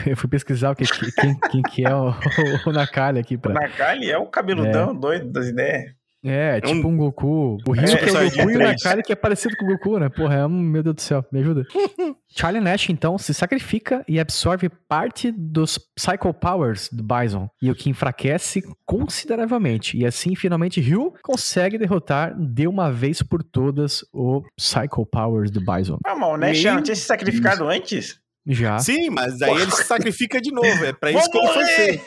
Eu 0.06 0.16
fui 0.16 0.28
pesquisar 0.28 0.72
o 0.72 0.76
que, 0.76 0.84
quem, 1.12 1.38
quem 1.50 1.62
que 1.62 1.86
é 1.86 1.94
o, 1.94 2.10
o 2.66 2.72
Nakali 2.72 3.18
aqui. 3.18 3.38
Pra... 3.38 3.52
O 3.52 3.54
Nakali 3.54 4.10
é 4.10 4.18
o 4.18 4.26
cabeludão 4.26 4.90
é. 4.90 4.94
doido 4.94 5.30
das 5.30 5.46
ideias. 5.46 5.94
É, 6.24 6.60
tipo 6.60 6.86
um, 6.86 6.92
um 6.92 6.96
Goku. 6.96 7.58
O 7.66 7.72
Ryu 7.72 7.84
é, 7.84 7.96
que 7.96 8.08
é 8.08 8.12
o 8.12 8.30
Goku 8.30 8.50
e 8.50 8.56
o 8.56 8.58
Nakali 8.58 9.02
que 9.02 9.12
é 9.12 9.16
parecido 9.16 9.56
com 9.56 9.64
o 9.64 9.68
Goku, 9.68 9.98
né? 9.98 10.08
Porra, 10.08 10.36
é 10.36 10.46
um, 10.46 10.50
meu 10.50 10.82
Deus 10.82 10.94
do 10.94 11.00
céu, 11.00 11.24
me 11.32 11.40
ajuda. 11.40 11.66
Charlie 12.28 12.62
Nash, 12.62 12.88
então, 12.90 13.18
se 13.18 13.34
sacrifica 13.34 14.04
e 14.08 14.18
absorve 14.20 14.68
parte 14.68 15.30
dos 15.32 15.78
Psycho 15.96 16.32
Powers 16.32 16.88
do 16.90 17.02
Bison, 17.02 17.48
e 17.60 17.70
o 17.70 17.74
que 17.74 17.90
enfraquece 17.90 18.62
consideravelmente. 18.86 19.98
E 19.98 20.06
assim, 20.06 20.34
finalmente, 20.34 20.80
Ryu 20.80 21.12
consegue 21.22 21.76
derrotar 21.76 22.34
de 22.38 22.66
uma 22.66 22.90
vez 22.90 23.22
por 23.22 23.42
todas 23.42 24.04
o 24.12 24.42
Psycho 24.56 25.04
Powers 25.04 25.50
do 25.50 25.60
Bison. 25.60 25.98
Ah, 26.06 26.14
mas 26.14 26.28
o 26.28 26.36
Nash 26.36 26.64
não 26.64 26.82
tinha 26.82 26.94
se 26.94 27.02
sacrificado 27.02 27.68
antes? 27.68 28.21
Já. 28.44 28.78
Sim, 28.80 29.08
mas 29.10 29.38
daí 29.38 29.52
ele 29.52 29.70
se 29.70 29.84
sacrifica 29.84 30.40
de 30.40 30.50
novo. 30.50 30.84
É 30.84 30.92
pra 30.92 31.12
isso 31.12 31.30
que 31.30 31.38
ele 31.38 31.48
foi 31.48 31.64
feito. 31.64 32.04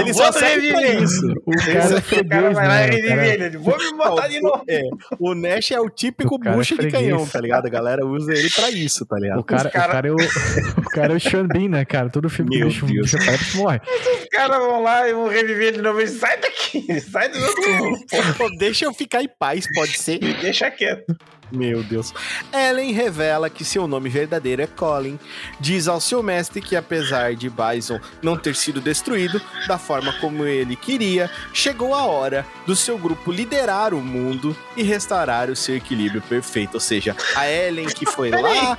ele 0.00 0.12
só 0.12 0.30
serve 0.30 0.72
pra 0.72 0.88
isso. 0.92 1.26
O 1.46 1.56
cara, 1.56 1.72
é 1.72 2.20
o 2.20 2.28
cara 2.28 2.50
vai 2.50 2.68
lá 2.68 2.86
e 2.86 2.90
revive 2.90 3.44
ele. 3.44 3.56
Vou 3.56 3.78
me 3.78 3.96
botar 3.96 4.28
de 4.28 4.40
novo. 4.40 4.62
É, 4.68 4.82
o 5.18 5.34
Nash 5.34 5.70
é 5.70 5.80
o 5.80 5.88
típico 5.88 6.38
é 6.44 6.50
bucha 6.52 6.74
é 6.74 6.78
de 6.78 6.90
canhão, 6.90 7.26
tá 7.26 7.40
ligado? 7.40 7.66
A 7.66 7.70
galera 7.70 8.04
usa 8.04 8.32
ele 8.32 8.50
pra 8.50 8.70
isso, 8.70 9.06
tá 9.06 9.18
ligado? 9.18 9.40
O 9.40 9.44
cara, 9.44 9.70
cara... 9.70 9.88
O 9.88 9.92
cara, 9.92 10.08
é, 10.08 10.10
o, 10.10 10.80
o 10.80 10.90
cara 10.90 11.12
é 11.14 11.16
o 11.16 11.20
Sean 11.20 11.46
Bean, 11.46 11.68
né, 11.68 11.84
cara? 11.84 12.10
Todo 12.10 12.28
filme 12.28 12.58
Meu 12.58 12.68
que 12.68 12.84
o 12.84 12.86
bicho 12.86 13.16
bicho 13.16 13.56
morre. 13.56 13.80
Os 14.22 14.28
caras 14.30 14.58
vão 14.58 14.82
lá 14.82 15.08
e 15.08 15.14
vão 15.14 15.28
reviver 15.28 15.68
ele 15.68 15.76
de 15.78 15.82
novo. 15.82 16.06
Sai 16.06 16.38
daqui, 16.40 17.00
sai 17.00 17.30
do 17.30 17.38
meu 17.38 17.54
túmulo. 17.54 17.98
Deixa 18.58 18.84
eu 18.84 18.92
ficar 18.92 19.22
em 19.22 19.28
paz, 19.38 19.66
pode 19.74 19.98
ser? 19.98 20.18
Deixa 20.18 20.70
quieto. 20.70 21.16
Meu 21.52 21.82
Deus. 21.82 22.14
Ellen 22.52 22.92
revela 22.92 23.50
que 23.50 23.64
seu 23.64 23.86
nome 23.86 24.08
verdadeiro 24.08 24.62
é 24.62 24.66
Colin. 24.66 25.18
Diz 25.60 25.86
ao 25.86 26.00
seu 26.00 26.22
mestre 26.22 26.62
que, 26.62 26.74
apesar 26.74 27.34
de 27.34 27.50
Bison 27.50 28.00
não 28.22 28.36
ter 28.36 28.56
sido 28.56 28.80
destruído 28.80 29.40
da 29.68 29.78
forma 29.78 30.12
como 30.14 30.46
ele 30.46 30.74
queria, 30.74 31.30
chegou 31.52 31.94
a 31.94 32.06
hora 32.06 32.46
do 32.66 32.74
seu 32.74 32.96
grupo 32.96 33.30
liderar 33.30 33.92
o 33.92 34.00
mundo 34.00 34.56
e 34.76 34.82
restaurar 34.82 35.50
o 35.50 35.56
seu 35.56 35.76
equilíbrio 35.76 36.22
perfeito. 36.22 36.74
Ou 36.74 36.80
seja, 36.80 37.14
a 37.36 37.48
Ellen 37.48 37.86
que 37.86 38.06
foi 38.06 38.30
lá. 38.30 38.78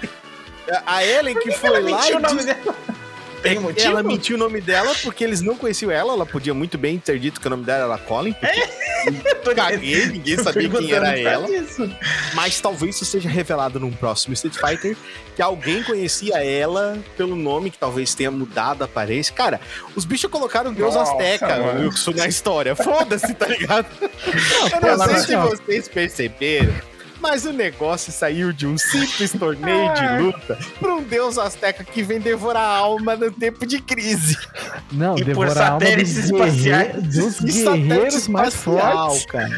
A 0.86 1.06
Ellen 1.06 1.36
que, 1.36 1.50
que 1.50 1.52
foi 1.52 1.80
lá. 1.82 2.10
E 2.10 2.16
diz... 2.18 3.03
Tem 3.44 3.60
motivo? 3.60 3.88
Ela 3.88 4.02
mentiu 4.02 4.38
o 4.38 4.40
nome 4.40 4.62
dela 4.62 4.96
porque 5.04 5.24
eles 5.24 5.42
não 5.42 5.56
conheciam 5.56 5.92
ela. 5.92 6.14
Ela 6.14 6.26
podia 6.26 6.54
muito 6.54 6.78
bem 6.78 6.98
ter 6.98 7.20
dito 7.20 7.42
que 7.42 7.48
o 7.48 7.50
nome 7.50 7.66
dela 7.66 7.94
era 7.94 8.02
Colin. 8.02 8.34
É? 8.42 8.84
Caguei, 9.54 10.06
ninguém 10.06 10.38
sabia 10.38 10.70
quem 10.70 10.92
era 10.92 11.20
ela. 11.20 11.46
Disso. 11.46 11.90
Mas 12.34 12.60
talvez 12.62 12.96
isso 12.96 13.06
seja 13.06 13.28
revelado 13.28 13.80
num 13.80 13.92
próximo 13.92 14.34
Street 14.34 14.56
Fighter. 14.56 14.96
Que 15.36 15.42
alguém 15.42 15.84
conhecia 15.84 16.44
ela 16.44 16.98
pelo 17.18 17.36
nome, 17.36 17.70
que 17.70 17.78
talvez 17.78 18.16
tenha 18.16 18.32
mudado 18.32 18.82
a 18.82 18.86
aparência. 18.86 19.36
Cara, 19.36 19.60
os 19.96 20.06
bichos 20.06 20.32
colocaram 20.32 20.74
Deus 20.74 20.96
Nossa, 20.96 21.12
Azteca 21.12 21.60
na 22.16 22.28
história. 22.28 22.76
Foda-se, 22.76 23.34
tá 23.34 23.48
ligado? 23.48 23.88
Não, 24.00 24.90
Eu 24.90 24.98
não 24.98 25.06
sei 25.06 25.18
se 25.18 25.36
vocês 25.36 25.88
perceberam 25.90 26.93
mas 27.24 27.46
o 27.46 27.54
negócio 27.54 28.12
saiu 28.12 28.52
de 28.52 28.68
um 28.68 28.78
simples 28.78 29.32
torneio 29.32 29.94
de 29.94 30.06
luta 30.22 30.60
para 30.78 30.94
um 30.94 31.02
deus 31.02 31.38
asteca 31.38 31.82
que 31.82 32.04
vem 32.04 32.20
devorar 32.20 32.64
a 32.64 32.76
alma 32.76 33.16
no 33.16 33.32
tempo 33.32 33.66
de 33.66 33.82
crise. 33.82 34.38
Não, 34.92 35.18
e 35.18 35.24
devorar 35.24 35.58
a 35.58 35.70
alma 35.76 35.96
dos, 35.96 36.18
espaciais, 36.18 37.02
dos 37.02 37.40
guerreiros 37.40 38.28
mais 38.28 38.54
fortes. 38.54 39.26
cara. 39.26 39.50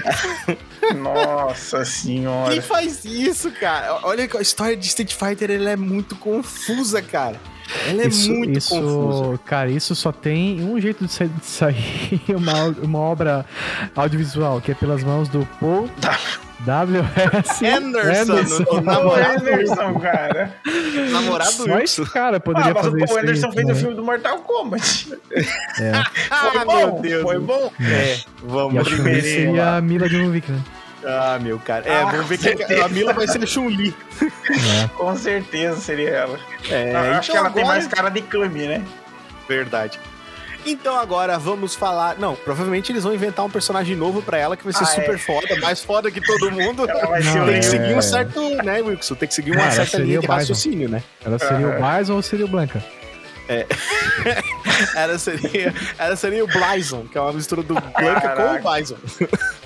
Nossa 0.95 1.83
senhora. 1.83 2.51
Quem 2.51 2.61
faz 2.61 3.03
isso, 3.03 3.49
cara? 3.51 3.99
Olha 4.03 4.29
a 4.37 4.41
história 4.41 4.77
de 4.77 4.85
Street 4.85 5.15
Fighter, 5.15 5.49
ele 5.49 5.67
é 5.67 5.75
muito 5.75 6.15
confusa, 6.15 7.01
cara. 7.01 7.41
Ela 7.87 8.03
é 8.03 8.07
isso, 8.07 8.31
muito 8.31 8.59
isso, 8.59 8.69
confusa. 8.79 9.39
Cara, 9.43 9.71
isso 9.71 9.95
só 9.95 10.11
tem 10.11 10.63
um 10.63 10.79
jeito 10.79 11.03
de 11.03 11.11
sair, 11.11 11.29
de 11.41 11.45
sair 11.47 12.21
uma, 12.29 12.65
uma 12.83 12.99
obra 12.99 13.43
audiovisual, 13.95 14.61
que 14.61 14.71
é 14.71 14.75
pelas 14.75 15.03
mãos 15.03 15.27
do 15.27 15.47
Paul 15.59 15.89
W.S. 16.65 17.65
Anderson, 17.65 18.61
o 18.61 18.65
Pô, 18.65 18.81
namorado, 18.81 19.39
Anderson, 19.47 19.99
cara. 19.99 20.55
namorado 21.11 21.79
esse 21.81 22.03
cara 22.05 22.39
poderia 22.39 22.71
Ah, 22.71 22.73
mas 22.73 22.85
o 22.87 22.91
fazer 22.91 23.05
Paul 23.05 23.05
isso. 23.05 23.17
aí 23.17 23.23
Anderson 23.23 23.51
fez 23.51 23.63
o 23.63 23.67
também. 23.67 23.75
filme 23.81 23.95
do 23.95 24.03
Mortal 24.03 24.37
Kombat. 24.39 25.13
É. 25.31 25.91
Ah, 26.31 26.51
Foi 26.51 26.65
meu 26.75 26.91
bom, 26.91 27.01
Deus. 27.01 27.21
foi 27.23 27.39
bom. 27.39 27.71
É, 27.79 28.13
E 28.15 28.25
vamos. 28.43 28.83
primeirinho 28.87 29.23
seria 29.23 29.75
a 29.77 29.81
Mila 29.81 30.07
Jovovich, 30.09 30.51
né? 30.51 30.59
Ah, 31.05 31.37
meu 31.39 31.59
cara. 31.59 31.87
É, 31.87 32.01
Ah, 32.01 32.05
vamos 32.05 32.25
ver 32.27 32.37
com 32.37 32.43
que 32.43 32.57
certeza. 32.57 32.85
a 32.85 32.89
Mila 32.89 33.13
vai 33.13 33.27
ser 33.27 33.43
a 33.43 33.45
Chun-Li. 33.45 33.95
É. 34.23 34.87
Com 34.97 35.15
certeza 35.15 35.79
seria 35.79 36.09
ela. 36.09 36.39
É, 36.69 36.91
Eu 36.93 36.97
acho 37.13 37.31
que 37.31 37.37
então 37.37 37.45
ela 37.45 37.53
tem 37.53 37.63
agora- 37.63 37.77
mais 37.79 37.87
cara 37.87 38.09
de 38.09 38.21
Kami, 38.23 38.65
né? 38.67 38.81
Verdade. 39.47 39.99
Então 40.65 40.97
agora 40.97 41.37
vamos 41.37 41.75
falar. 41.75 42.17
Não, 42.17 42.35
provavelmente 42.35 42.91
eles 42.91 43.03
vão 43.03 43.13
inventar 43.13 43.45
um 43.45 43.49
personagem 43.49 43.95
novo 43.95 44.21
pra 44.21 44.37
ela 44.37 44.57
que 44.57 44.63
vai 44.63 44.73
ser 44.73 44.83
Ah, 44.83 44.87
super 44.87 45.15
é. 45.15 45.17
foda, 45.17 45.55
mais 45.61 45.81
foda 45.83 46.09
que 46.09 46.19
todo 46.19 46.51
mundo. 46.51 46.87
Não, 46.87 47.45
Tem 47.45 47.53
que 47.53 47.57
é. 47.59 47.61
seguir 47.61 47.95
um 47.95 48.01
certo, 48.01 48.41
né, 48.63 48.81
Wilson? 48.81 49.15
Tem 49.15 49.27
que 49.27 49.33
seguir 49.35 49.51
uma 49.51 49.61
Ah, 49.61 49.65
ela 49.65 49.73
certa 49.75 49.97
linha 49.97 50.19
de 50.19 50.27
Bison. 50.27 50.33
raciocínio, 50.33 50.89
né? 50.89 51.03
Ela 51.23 51.37
seria 51.39 51.67
o 51.67 51.73
Bison 51.99 52.13
ou 52.15 52.21
seria 52.21 52.45
o 52.45 52.49
Blanca? 52.49 52.83
Ela 54.95 55.19
seria, 55.19 55.73
ela 55.99 56.15
seria 56.15 56.43
o 56.43 56.47
Blyson, 56.47 57.05
que 57.11 57.15
é 57.17 57.21
uma 57.21 57.31
mistura 57.31 57.61
do 57.61 57.75
Blanca 57.75 58.21
Caraca. 58.21 58.59
com 58.59 58.67
o 58.69 58.73
Bison. 58.73 58.95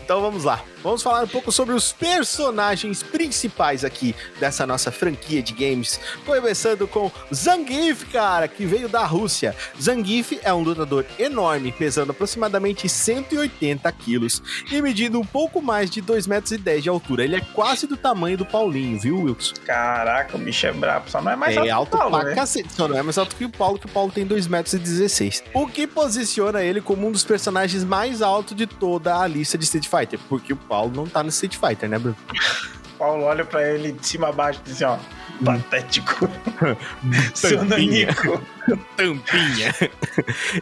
Então 0.04 0.22
vamos 0.22 0.44
lá. 0.44 0.60
Vamos 0.82 1.04
falar 1.04 1.24
um 1.24 1.28
pouco 1.28 1.52
sobre 1.52 1.76
os 1.76 1.92
personagens 1.92 3.04
principais 3.04 3.84
aqui 3.84 4.16
dessa 4.40 4.66
nossa 4.66 4.92
franquia 4.92 5.42
de 5.42 5.54
games. 5.54 6.00
Começando 6.26 6.88
com 6.88 7.12
Zangief, 7.34 8.06
cara, 8.06 8.48
que 8.48 8.66
veio 8.66 8.88
da 8.88 9.06
Rússia. 9.06 9.56
Zangief 9.80 10.40
é 10.42 10.54
um 10.54 10.62
lutador 10.62 11.06
enorme, 11.18 11.72
pesando 11.72 12.12
aproximadamente 12.12 12.88
180 12.88 13.92
quilos 13.92 14.42
e 14.72 14.82
medindo 14.82 15.20
um 15.20 15.26
pouco 15.26 15.62
mais 15.62 15.90
de 15.90 16.02
2,10 16.02 16.28
metros 16.28 16.52
e 16.54 16.58
dez 16.58 16.84
de 16.84 16.90
altura. 16.90 17.24
Ele 17.24 17.36
é 17.36 17.42
quase 17.42 17.86
do 17.86 17.98
tamanho 17.98 18.38
do 18.38 18.46
Paulinho, 18.46 18.98
viu, 19.00 19.24
Wilson? 19.24 19.56
Caraca, 19.66 20.38
o 20.38 20.40
bicho 20.40 20.66
é 20.66 20.72
brabo. 20.72 21.10
Só 21.10 21.22
não 21.22 21.32
é 21.32 21.36
mais 21.36 21.58
é 21.58 21.70
alto 21.70 21.92
que 21.92 21.96
o 21.96 22.00
Paulo, 22.00 22.20
pra 22.20 22.30
né? 22.30 22.36
cacete. 22.36 22.74
Só 22.74 22.88
não 22.88 22.98
é 22.98 23.02
mais 23.02 23.18
alto 23.18 23.36
que 23.36 23.44
o 23.44 23.50
Paulo, 23.50 23.78
que 23.78 23.86
o 23.86 23.90
Paulo 23.90 24.12
tem 24.12 24.26
2,16 24.26 24.50
metros. 24.50 24.74
e 24.74 24.80
16. 24.80 25.44
O 25.54 25.68
que 25.68 25.86
posiciona 25.86 26.64
ele 26.64 26.80
como 26.80 27.08
um 27.08 27.12
dos 27.12 27.26
personagens 27.26 27.84
mais 27.84 28.22
altos 28.22 28.56
de 28.56 28.66
toda 28.66 29.20
a 29.20 29.28
lista 29.28 29.58
de 29.58 29.66
Street 29.66 29.88
Fighter. 29.88 30.20
Porque 30.30 30.54
o 30.54 30.69
Paulo 30.70 30.94
não 30.96 31.08
tá 31.08 31.24
no 31.24 31.30
Street 31.30 31.58
Fighter, 31.58 31.90
né, 31.90 31.98
Bruno? 31.98 32.16
Paulo 33.00 33.24
olha 33.24 33.46
pra 33.46 33.66
ele 33.68 33.94
de 33.94 34.06
cima 34.06 34.28
a 34.28 34.32
baixo 34.32 34.60
e 34.66 34.70
diz 34.70 34.84
assim, 34.84 34.84
ó, 34.84 35.46
patético. 35.46 36.30
Seu 37.34 37.64
nanico. 37.64 38.42
Tampinha. 38.96 39.74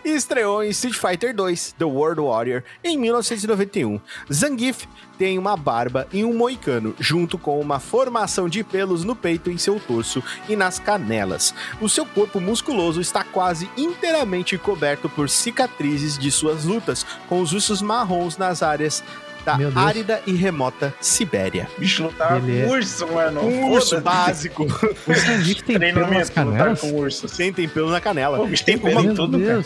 e 0.06 0.10
estreou 0.12 0.64
em 0.64 0.70
Street 0.70 0.96
Fighter 0.96 1.36
2, 1.36 1.74
The 1.78 1.84
World 1.84 2.22
Warrior, 2.22 2.64
em 2.84 2.98
1991. 2.98 4.00
Zangief 4.32 4.86
tem 5.18 5.38
uma 5.38 5.58
barba 5.58 6.08
e 6.14 6.24
um 6.24 6.34
moicano, 6.34 6.96
junto 7.00 7.38
com 7.38 7.60
uma 7.60 7.80
formação 7.80 8.48
de 8.48 8.64
pelos 8.64 9.04
no 9.04 9.16
peito, 9.16 9.50
em 9.50 9.58
seu 9.58 9.80
torso 9.80 10.24
e 10.48 10.56
nas 10.56 10.78
canelas. 10.80 11.54
O 11.82 11.90
seu 11.90 12.06
corpo 12.06 12.40
musculoso 12.40 13.02
está 13.02 13.24
quase 13.24 13.70
inteiramente 13.76 14.58
coberto 14.58 15.10
por 15.10 15.28
cicatrizes 15.28 16.18
de 16.18 16.32
suas 16.32 16.64
lutas, 16.64 17.06
com 17.28 17.42
os 17.42 17.52
ursos 17.52 17.82
marrons 17.82 18.38
nas 18.38 18.62
áreas 18.62 19.04
da 19.48 19.58
Meu 19.58 19.72
Deus. 19.72 19.86
árida 19.86 20.22
e 20.28 20.34
remota 20.34 20.94
Sibéria. 21.00 21.70
O 21.78 21.80
bicho 21.80 22.04
lutava 22.04 22.38
Ele 22.38 22.60
é- 22.60 22.66
com 22.68 22.72
urso, 22.74 23.08
mano. 23.08 23.42
Um 23.42 23.72
urso 23.72 24.02
básico. 24.02 24.64
O 24.66 25.14
Zangief 25.14 25.62
tem 25.64 25.80
pelo 25.80 26.14
nas 26.14 26.30
Treinamento, 26.30 26.42
lutar 26.42 26.58
canelas? 26.58 26.82
com 26.82 26.92
urso. 26.94 27.30
Sem 27.30 27.54
tem 27.54 27.70
pelo 27.70 27.90
na 27.90 28.02
canela. 28.02 28.38
Pô, 28.38 28.44
o 28.44 28.48
bicho 28.48 28.66
tem 28.66 28.76
Uma- 28.76 28.90
pelo 28.90 29.12
em 29.12 29.16
tudo, 29.16 29.40
cara. 29.40 29.64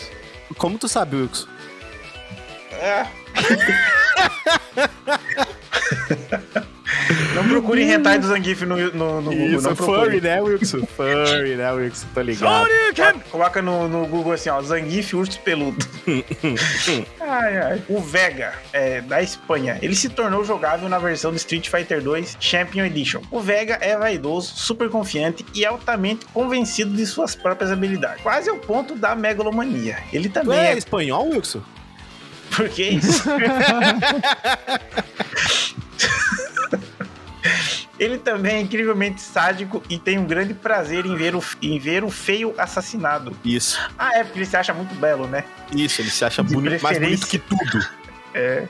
Como 0.58 0.78
tu 0.78 0.88
sabe, 0.88 1.16
Wilson? 1.16 1.48
É. 2.74 3.08
Não 7.34 7.48
procure 7.48 7.84
hentai 7.84 8.20
do 8.20 8.28
Zangief 8.28 8.66
no, 8.66 8.76
no, 8.92 9.22
no 9.22 9.32
Google, 9.32 9.48
Isso, 9.48 9.68
não 9.68 9.76
procure. 9.76 10.06
furry, 10.06 10.22
né, 10.22 10.42
Wilson? 10.42 10.86
Furry, 10.86 11.56
né, 11.56 11.72
Wilson? 11.72 12.08
Tô 12.14 12.22
ligado. 12.22 12.68
Coloca 13.30 13.62
no, 13.62 13.88
no 13.88 14.06
Google 14.06 14.34
assim, 14.34 14.50
ó, 14.50 14.62
Zangief 14.62 15.16
urso 15.16 15.40
peludo. 15.40 15.86
ai, 17.22 17.58
ai. 17.58 17.84
O 17.88 18.02
Vega, 18.02 18.54
é, 18.74 19.02
da 19.02 19.22
Espanha, 19.22 19.78
ele 19.82 19.96
se 19.96 20.10
tornou 20.10 20.44
jogável 20.44 20.90
na 20.90 21.00
versão 21.00 21.32
do 21.32 21.38
Street 21.38 21.70
Fighter 21.70 22.02
2 22.02 22.38
Champion 22.40 22.86
Edition. 22.86 23.22
O 23.32 23.40
Vega 23.40 23.78
é 23.82 23.98
vaidoso, 23.98 24.54
super 24.56 24.90
confiante 24.90 25.46
e 25.54 25.66
altamente 25.66 26.26
convencido 26.34 26.94
de 26.94 27.06
suas 27.06 27.36
próprias 27.36 27.72
habilidades. 27.72 28.22
Quase 28.22 28.50
ao 28.50 28.58
ponto 28.58 28.96
da 28.96 29.16
megalomania. 29.16 29.98
Ele 30.12 30.28
Tu 30.30 30.34
também 30.34 30.60
é 30.60 30.74
é... 30.74 30.78
espanhol, 30.78 31.30
Wilson? 31.30 31.62
Por 32.56 32.68
que 32.68 32.84
isso? 32.84 33.24
Ele 38.00 38.18
também 38.18 38.56
é 38.56 38.62
incrivelmente 38.62 39.22
sádico 39.22 39.82
e 39.90 39.98
tem 39.98 40.18
um 40.20 40.26
grande 40.26 40.54
prazer 40.54 41.06
em 41.06 41.16
ver 41.16 41.36
o, 41.36 41.44
em 41.62 41.80
ver 41.80 42.04
o 42.04 42.10
feio 42.10 42.54
assassinado. 42.58 43.36
Isso, 43.44 43.80
Ah, 43.98 44.18
é, 44.18 44.24
porque 44.24 44.40
ele 44.40 44.46
se 44.46 44.56
acha 44.58 44.74
muito 44.74 44.94
belo, 44.96 45.28
né? 45.28 45.44
isso, 45.76 46.02
ele 46.02 46.10
se 46.10 46.24
acha 46.26 46.44
bonito, 46.44 46.82
mais 46.82 46.98
bonito 47.00 47.28
que 47.28 47.40
tudo. 47.40 47.86
É. 48.34 48.66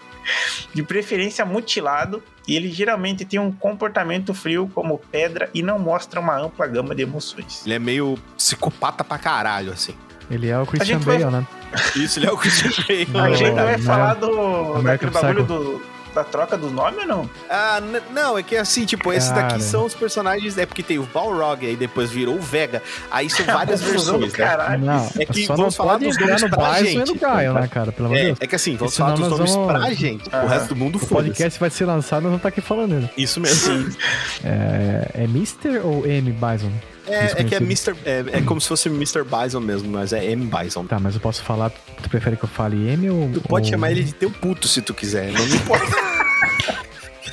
De 0.73 0.81
preferência 0.81 1.45
mutilado, 1.45 2.23
e 2.47 2.55
ele 2.55 2.71
geralmente 2.71 3.23
tem 3.25 3.39
um 3.39 3.51
comportamento 3.51 4.33
frio 4.33 4.67
como 4.73 4.97
pedra 4.97 5.51
e 5.53 5.61
não 5.61 5.77
mostra 5.77 6.19
uma 6.19 6.35
ampla 6.35 6.65
gama 6.65 6.95
de 6.95 7.03
emoções. 7.03 7.63
Ele 7.63 7.75
é 7.75 7.79
meio 7.79 8.17
psicopata 8.35 9.03
pra 9.03 9.19
caralho, 9.19 9.71
assim. 9.71 9.93
Ele 10.31 10.47
é 10.49 10.57
o 10.57 10.65
Christian 10.65 10.95
gente 10.97 11.05
vai- 11.05 11.19
Bale, 11.19 11.31
né? 11.31 11.47
Isso, 11.95 12.17
ele 12.17 12.25
é 12.25 12.31
o 12.31 12.37
Christian 12.37 12.71
Bale. 13.09 13.27
A 13.27 13.29
é 13.29 13.35
gente 13.35 13.53
vai 13.53 13.77
não. 13.77 13.83
falar 13.83 14.13
do 14.15 14.81
daquele 14.81 15.11
bagulho 15.11 15.43
do, 15.43 15.83
da 16.13 16.23
troca 16.23 16.57
do 16.57 16.69
nome 16.69 16.99
ou 17.01 17.07
não? 17.07 17.29
Ah, 17.49 17.81
não, 18.13 18.37
é 18.37 18.43
que 18.43 18.55
assim, 18.57 18.85
tipo, 18.85 19.11
esses 19.13 19.29
Cara. 19.29 19.47
daqui 19.49 19.63
são 19.63 19.85
os 19.85 19.93
personagens, 19.93 20.57
é 20.57 20.65
porque 20.65 20.83
tem 20.83 20.99
o 20.99 21.03
Balrog, 21.03 21.65
aí 21.65 21.75
depois 21.75 22.09
virou 22.09 22.35
o 22.35 22.41
Vega, 22.41 22.81
aí 23.09 23.29
são 23.29 23.45
várias 23.47 23.81
versões, 23.81 24.21
né? 24.33 24.37
caralho. 24.37 24.83
Não, 24.85 25.09
É 25.17 25.25
que 25.25 25.45
só 25.45 25.55
vamos 25.55 25.77
não 25.77 25.85
falar 25.85 25.97
dos 25.97 26.17
nomes 26.17 26.41
no 26.41 26.49
pra 26.49 26.83
gente. 26.83 27.19
Caio, 27.19 27.53
né, 27.53 27.67
cara? 27.67 27.91
Pelo 27.91 28.13
É, 28.15 28.23
Deus. 28.25 28.37
é 28.41 28.47
que 28.47 28.55
assim, 28.55 28.75
vamos 28.75 28.95
falar 28.97 29.11
dos 29.15 29.27
nomes 29.29 29.51
vamos- 29.55 29.71
pra 29.71 29.93
gente. 29.93 30.29
O 30.29 30.47
resto 30.47 30.69
do 30.69 30.75
mundo 30.75 30.95
O 30.95 30.99
foda 30.99 31.23
podcast 31.23 31.59
vai 31.59 31.69
ser 31.69 31.85
lançado, 31.85 32.21
nós 32.23 32.31
vamos 32.31 32.37
estar 32.39 32.49
aqui 32.49 32.61
falando 32.61 32.95
dele. 32.95 33.09
Isso 33.17 33.39
mesmo. 33.39 33.89
É, 34.43 35.07
é 35.15 35.23
Mr. 35.25 35.79
ou 35.83 36.05
M. 36.05 36.31
Bison? 36.31 36.71
É, 37.07 37.41
é 37.41 37.43
que 37.43 37.55
é. 37.55 37.57
Mr. 37.57 37.95
É, 38.05 38.23
é 38.33 38.41
como 38.41 38.61
se 38.61 38.67
fosse 38.67 38.87
Mr. 38.89 39.23
Bison 39.23 39.59
mesmo, 39.59 39.89
mas 39.91 40.13
é 40.13 40.23
M. 40.31 40.45
Bison. 40.49 40.85
Tá, 40.85 40.99
mas 40.99 41.15
eu 41.15 41.21
posso 41.21 41.43
falar. 41.43 41.69
Tu 42.01 42.09
prefere 42.09 42.35
que 42.37 42.43
eu 42.45 42.49
fale 42.49 42.89
M 42.89 43.09
ou. 43.09 43.29
Tu 43.33 43.41
pode 43.41 43.65
ou- 43.67 43.71
chamar 43.71 43.91
ele 43.91 44.03
de 44.03 44.13
teu 44.13 44.29
puto 44.31 44.67
se 44.67 44.81
tu 44.81 44.93
quiser, 44.93 45.31
não 45.31 45.45
me 45.45 45.55
importa. 45.55 45.85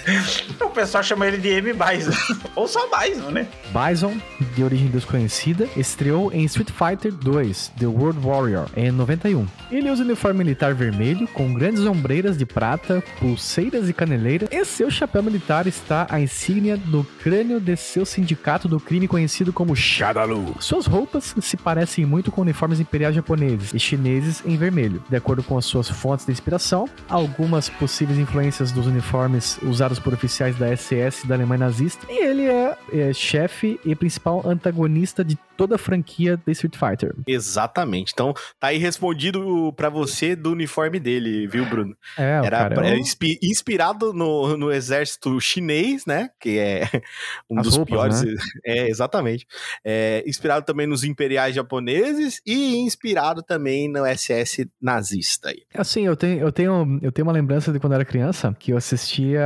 O 0.60 0.70
pessoal 0.70 1.02
chama 1.02 1.26
ele 1.26 1.38
de 1.38 1.48
M. 1.48 1.72
Bison. 1.72 2.12
Ou 2.54 2.68
só 2.68 2.80
Bison, 2.88 3.30
né? 3.30 3.48
Bison, 3.72 4.16
de 4.54 4.62
origem 4.62 4.88
desconhecida, 4.88 5.68
estreou 5.76 6.32
em 6.32 6.44
Street 6.44 6.70
Fighter 6.70 7.12
2, 7.12 7.72
The 7.78 7.86
World 7.86 8.20
Warrior, 8.20 8.68
em 8.76 8.90
91. 8.90 9.46
Ele 9.70 9.90
usa 9.90 10.04
uniforme 10.04 10.38
militar 10.38 10.74
vermelho, 10.74 11.26
com 11.28 11.52
grandes 11.52 11.84
ombreiras 11.84 12.36
de 12.36 12.46
prata, 12.46 13.02
pulseiras 13.18 13.88
e 13.88 13.92
caneleira, 13.92 14.48
e 14.50 14.64
seu 14.64 14.90
chapéu 14.90 15.22
militar 15.22 15.66
está 15.66 16.06
a 16.08 16.20
insígnia 16.20 16.76
do 16.76 17.04
crânio 17.22 17.60
de 17.60 17.76
seu 17.76 18.06
sindicato 18.06 18.68
do 18.68 18.78
crime 18.78 19.08
conhecido 19.08 19.52
como 19.52 19.74
Shadalu. 19.74 20.54
Suas 20.60 20.86
roupas 20.86 21.34
se 21.40 21.56
parecem 21.56 22.06
muito 22.06 22.30
com 22.30 22.42
uniformes 22.42 22.78
imperiais 22.78 23.14
japoneses 23.14 23.74
e 23.74 23.78
chineses 23.78 24.42
em 24.44 24.56
vermelho. 24.56 25.02
De 25.08 25.16
acordo 25.16 25.42
com 25.42 25.58
as 25.58 25.64
suas 25.64 25.88
fontes 25.88 26.24
de 26.24 26.32
inspiração, 26.32 26.88
algumas 27.08 27.68
possíveis 27.68 28.18
influências 28.18 28.70
dos 28.70 28.86
uniformes 28.86 29.58
usados 29.62 29.97
por 29.98 30.14
oficiais 30.14 30.56
da 30.56 30.74
SS 30.76 31.26
da 31.26 31.34
Alemanha 31.34 31.66
nazista, 31.66 32.06
e 32.10 32.24
ele 32.24 32.46
é, 32.46 32.76
é 32.92 33.12
chefe 33.12 33.80
e 33.84 33.94
principal 33.94 34.42
antagonista 34.46 35.24
de 35.24 35.38
toda 35.58 35.74
a 35.74 35.78
franquia 35.78 36.36
da 36.36 36.52
Street 36.52 36.76
Fighter. 36.76 37.14
Exatamente. 37.26 38.12
Então, 38.14 38.32
tá 38.60 38.68
aí 38.68 38.78
respondido 38.78 39.72
pra 39.76 39.88
você 39.88 40.36
do 40.36 40.52
uniforme 40.52 41.00
dele, 41.00 41.48
viu, 41.48 41.66
Bruno? 41.66 41.96
É, 42.16 42.40
Era 42.44 42.50
cara, 42.58 42.74
pra- 42.76 42.86
é 42.86 42.94
o- 42.94 42.98
inspi- 42.98 43.38
inspirado 43.42 44.12
no, 44.12 44.56
no 44.56 44.70
exército 44.72 45.40
chinês, 45.40 46.06
né? 46.06 46.30
Que 46.40 46.58
é 46.58 46.82
um 47.50 47.58
As 47.58 47.64
dos 47.66 47.76
roupas, 47.76 48.22
piores. 48.22 48.40
É, 48.64 48.88
exatamente. 48.88 49.46
É, 49.84 50.22
inspirado 50.26 50.64
também 50.64 50.86
nos 50.86 51.02
imperiais 51.02 51.54
japoneses 51.54 52.40
e 52.46 52.76
inspirado 52.76 53.42
também 53.42 53.88
no 53.90 54.06
SS 54.06 54.70
nazista. 54.80 55.48
aí. 55.48 55.62
Assim, 55.74 56.06
eu 56.06 56.16
tenho, 56.16 56.40
eu, 56.40 56.52
tenho, 56.52 56.98
eu 57.02 57.10
tenho 57.10 57.26
uma 57.26 57.32
lembrança 57.32 57.72
de 57.72 57.80
quando 57.80 57.94
eu 57.94 57.96
era 57.96 58.04
criança, 58.04 58.54
que 58.58 58.70
eu 58.72 58.76
assistia 58.76 59.42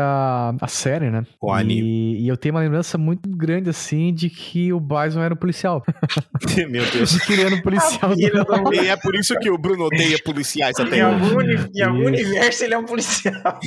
a 0.61 0.69
série, 0.69 1.11
né? 1.11 1.25
O 1.41 1.57
e, 1.57 1.61
anime. 1.61 2.21
e 2.21 2.29
eu 2.29 2.37
tenho 2.37 2.55
uma 2.55 2.61
lembrança 2.61 2.99
muito 2.99 3.29
grande, 3.31 3.71
assim, 3.71 4.13
de 4.13 4.29
que 4.29 4.73
o 4.73 4.79
Bison 4.81 5.23
era 5.23 5.33
um 5.33 5.37
policial. 5.37 5.83
Meu 6.69 6.85
Deus. 6.91 7.31
Era 7.31 7.55
um 7.55 7.61
policial. 7.63 8.13
filha 8.15 8.45
do- 8.45 8.75
E 8.75 8.89
é 8.89 8.97
por 8.97 9.15
isso 9.15 9.35
que 9.39 9.51
o 9.51 9.57
Bruno 9.59 9.85
odeia 9.85 10.19
policiais 10.25 10.79
Em 10.79 10.83
até 10.83 11.07
hoje. 11.07 11.25
algum, 11.25 11.41
em 11.43 11.83
algum 11.83 12.07
universo 12.07 12.65
ele 12.65 12.75
é 12.75 12.79
um 12.79 12.85
policial. 12.85 13.61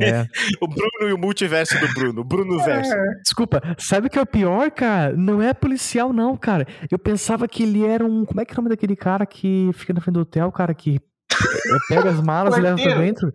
É. 0.00 0.26
O 0.60 0.66
Bruno 0.68 1.08
e 1.08 1.12
o 1.12 1.18
multiverso 1.18 1.78
do 1.78 1.92
Bruno. 1.94 2.20
O 2.22 2.24
Bruno 2.24 2.58
verso. 2.64 2.92
Desculpa, 3.22 3.60
sabe 3.78 4.06
o 4.06 4.10
que 4.10 4.18
é 4.18 4.22
o 4.22 4.26
pior, 4.26 4.70
cara? 4.70 5.14
Não 5.16 5.42
é 5.42 5.52
policial, 5.52 6.12
não, 6.12 6.36
cara. 6.36 6.66
Eu 6.90 6.98
pensava 6.98 7.46
que 7.46 7.62
ele 7.62 7.84
era 7.84 8.04
um. 8.04 8.24
Como 8.24 8.40
é 8.40 8.44
que 8.44 8.52
é 8.52 8.54
o 8.54 8.56
nome 8.58 8.70
daquele 8.70 8.96
cara 8.96 9.26
que 9.26 9.70
fica 9.74 9.92
na 9.92 10.00
frente 10.00 10.14
do 10.14 10.20
hotel, 10.20 10.50
cara, 10.50 10.74
que 10.74 10.96
eh, 10.96 11.78
pega 11.88 12.10
as 12.10 12.20
malas 12.20 12.56
e 12.56 12.60
leva 12.60 12.76
pra 12.80 12.94
dentro? 12.98 13.32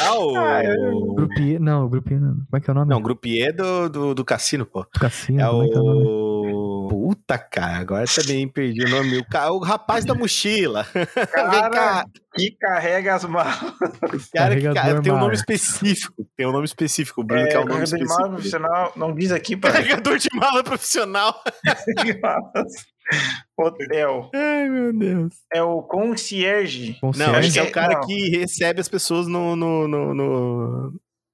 Ah, 0.00 0.14
o. 0.18 0.36
Ah, 0.36 0.62
Grupier. 1.14 1.60
Não, 1.60 1.88
Grupier 1.88 2.20
não. 2.20 2.34
Como 2.34 2.46
é 2.54 2.60
que 2.60 2.70
é 2.70 2.72
o 2.72 2.74
nome? 2.74 2.90
Não, 2.90 3.00
Grupier 3.02 3.54
do, 3.54 3.88
do, 3.88 4.14
do 4.14 4.24
cassino, 4.24 4.64
pô. 4.66 4.82
Do 4.92 5.00
cassino. 5.00 5.40
É 5.40 5.46
como 5.46 5.62
é 5.62 5.68
Puta, 7.08 7.38
cara, 7.38 7.78
agora 7.78 8.04
também 8.06 8.46
perdi 8.46 8.84
o 8.84 8.88
nome. 8.90 9.16
O, 9.16 9.24
ca- 9.26 9.50
o 9.50 9.58
rapaz 9.60 10.04
da 10.04 10.14
mochila. 10.14 10.82
Vem 10.92 11.04
cá. 11.14 11.70
Cara 11.70 12.04
que 12.34 12.50
carrega 12.60 13.14
as 13.14 13.24
malas. 13.24 13.58
Cara, 14.30 14.54
que, 14.54 14.70
cara, 14.74 15.00
tem 15.00 15.10
um 15.10 15.18
nome 15.18 15.34
específico. 15.34 16.26
Tem 16.36 16.46
um 16.46 16.52
nome 16.52 16.66
específico. 16.66 17.22
O 17.22 17.24
Bruno 17.24 17.44
É, 17.44 17.46
quer 17.48 17.60
um 17.60 17.64
nome 17.64 17.70
carregador 17.80 17.96
de 17.98 18.02
específico. 18.04 18.20
mala 18.20 18.34
profissional, 18.34 18.92
não 18.94 19.14
diz 19.14 19.32
aqui 19.32 19.56
para 19.56 19.72
Carregador 19.72 20.18
de 20.18 20.28
mala 20.34 20.62
profissional. 20.62 21.42
Hotel. 23.58 24.30
Ai, 24.34 24.68
meu 24.68 24.92
Deus. 24.92 25.34
É 25.52 25.62
o 25.62 25.82
concierge. 25.82 26.98
Não, 27.02 27.08
Concierge? 27.10 27.48
esse 27.48 27.58
é 27.58 27.62
o 27.62 27.72
cara 27.72 27.94
Não. 27.94 28.06
que 28.06 28.36
recebe 28.36 28.80
as 28.82 28.88
pessoas 28.88 29.26
no. 29.26 29.56
no, 29.56 29.88
no, 29.88 30.14
no, 30.14 30.92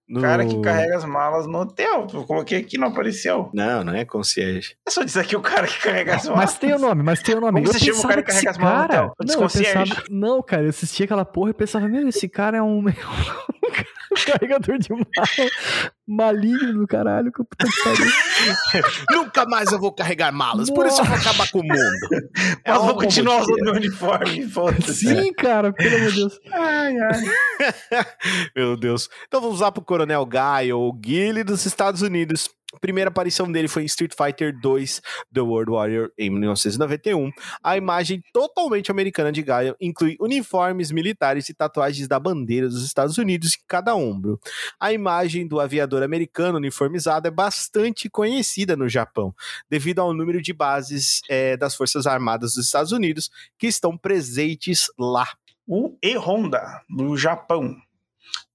no- 0.09 0.20
cara 0.20 0.44
que 0.44 0.61
carrega 0.61 0.96
as 0.96 1.05
malas 1.05 1.46
no 1.46 1.59
hotel. 1.61 2.07
Eu 2.12 2.24
coloquei 2.24 2.59
aqui, 2.59 2.76
não 2.78 2.88
apareceu. 2.88 3.50
Não, 3.55 3.82
não 3.84 3.94
é 3.94 4.05
concierge. 4.05 4.76
É 4.86 4.90
só 4.90 5.02
dizer 5.02 5.20
aqui 5.20 5.34
o 5.36 5.40
cara 5.40 5.66
que 5.66 5.78
carrega 5.80 6.16
as 6.16 6.24
malas. 6.24 6.44
Mas 6.44 6.59
tem 6.59 6.72
o 6.74 6.78
nome, 6.78 7.02
mas 7.02 7.22
tem 7.22 7.34
o 7.34 7.40
nome. 7.40 7.61
Como 7.61 7.66
eu 7.66 7.72
você 7.72 7.78
chama 7.84 7.98
o 7.98 8.02
cara 8.09 8.22
que 8.22 8.28
carrega 8.28 8.38
esse 8.38 8.48
as 8.48 8.59
malas 8.59 8.82
no 8.82 8.88
cara- 8.88 9.02
hotel? 9.07 9.14
O 9.20 9.24
Não, 9.24 9.42
eu 9.42 9.48
pensava... 9.50 10.02
não, 10.11 10.42
cara, 10.42 10.62
eu 10.64 10.68
assistia 10.70 11.05
aquela 11.05 11.24
porra 11.24 11.50
e 11.50 11.55
pensava, 11.55 11.88
meu, 11.88 12.07
esse 12.09 12.28
cara 12.28 12.59
é 12.59 12.62
um, 12.62 12.78
um 12.84 12.90
carregador 14.33 14.79
de 14.79 14.91
mala 14.91 15.05
maligno 16.07 16.81
do 16.81 16.87
caralho. 16.87 17.33
Que 17.33 17.43
puta 17.45 17.66
que 17.66 17.83
pariu. 17.83 18.95
Nunca 19.11 19.47
mais 19.47 19.72
eu 19.72 19.79
vou 19.79 19.93
carregar 19.93 20.33
malas, 20.33 20.70
por 20.70 20.87
isso 20.87 21.01
eu 21.01 21.05
vou 21.05 21.16
acabar 21.16 21.51
com 21.51 21.61
o 21.61 21.62
mundo. 21.62 22.31
É 22.64 22.72
Mas 22.72 22.83
vou 22.83 22.95
continuar 22.97 23.43
usando 23.43 23.64
meu 23.64 23.75
uniforme. 23.75 24.83
Sim, 24.83 25.33
cara, 25.33 25.72
pelo 25.72 25.97
amor 25.97 26.11
de 26.11 26.16
Deus. 26.16 26.41
Ai, 26.53 26.95
ai. 26.99 28.05
Meu 28.55 28.77
Deus. 28.77 29.09
Então 29.27 29.41
vamos 29.41 29.61
lá 29.61 29.70
pro 29.70 29.83
Coronel 29.83 30.27
Guy, 30.27 30.72
ou 30.72 30.93
Guile 30.93 31.45
dos 31.45 31.64
Estados 31.66 32.03
Unidos. 32.03 32.49
Primeira 32.81 33.09
aparição 33.09 33.51
dele 33.51 33.68
foi 33.68 33.83
em 33.83 33.87
Street 33.87 34.12
Fighter 34.16 34.59
2 34.61 35.01
The 35.33 35.41
World 35.41 35.72
Warrior 35.72 36.11
em 36.18 36.31
1991. 36.31 37.31
A 37.62 37.77
imagem 37.77 38.22
totalmente 38.33 38.91
americana 38.91 39.33
de 39.33 39.43
Guy 39.43 39.75
inclui 39.81 40.16
uniformes 40.20 40.91
militares 40.91 41.49
e 41.49 41.55
tatuagens 41.55 42.09
da 42.09 42.18
bandeira 42.18 42.68
dos 42.68 42.85
Estados 42.85 43.18
Unidos 43.18 43.55
em 43.55 43.64
cada 43.66 43.95
ombro. 43.95 44.39
A 44.79 44.93
imagem 44.93 45.47
do 45.47 45.61
aviador 45.61 46.03
americano 46.03 46.59
uniformizado 46.59 47.29
é 47.29 47.31
bastante 47.31 48.09
conhecida 48.09 48.77
no 48.77 48.89
Japão, 48.89 49.35
devido 49.68 50.01
ao 50.01 50.12
número 50.12 50.41
de 50.41 50.53
bases 50.53 51.20
eh, 51.29 51.57
das 51.57 51.75
Forças 51.75 52.07
Armadas 52.07 52.55
dos 52.55 52.66
Estados 52.66 52.93
Unidos 52.93 53.31
que 53.59 53.66
estão 53.66 53.97
presentes 53.97 54.87
lá. 54.99 55.27
O 55.66 55.97
E-Honda, 56.03 56.83
do 56.89 57.16
Japão. 57.16 57.75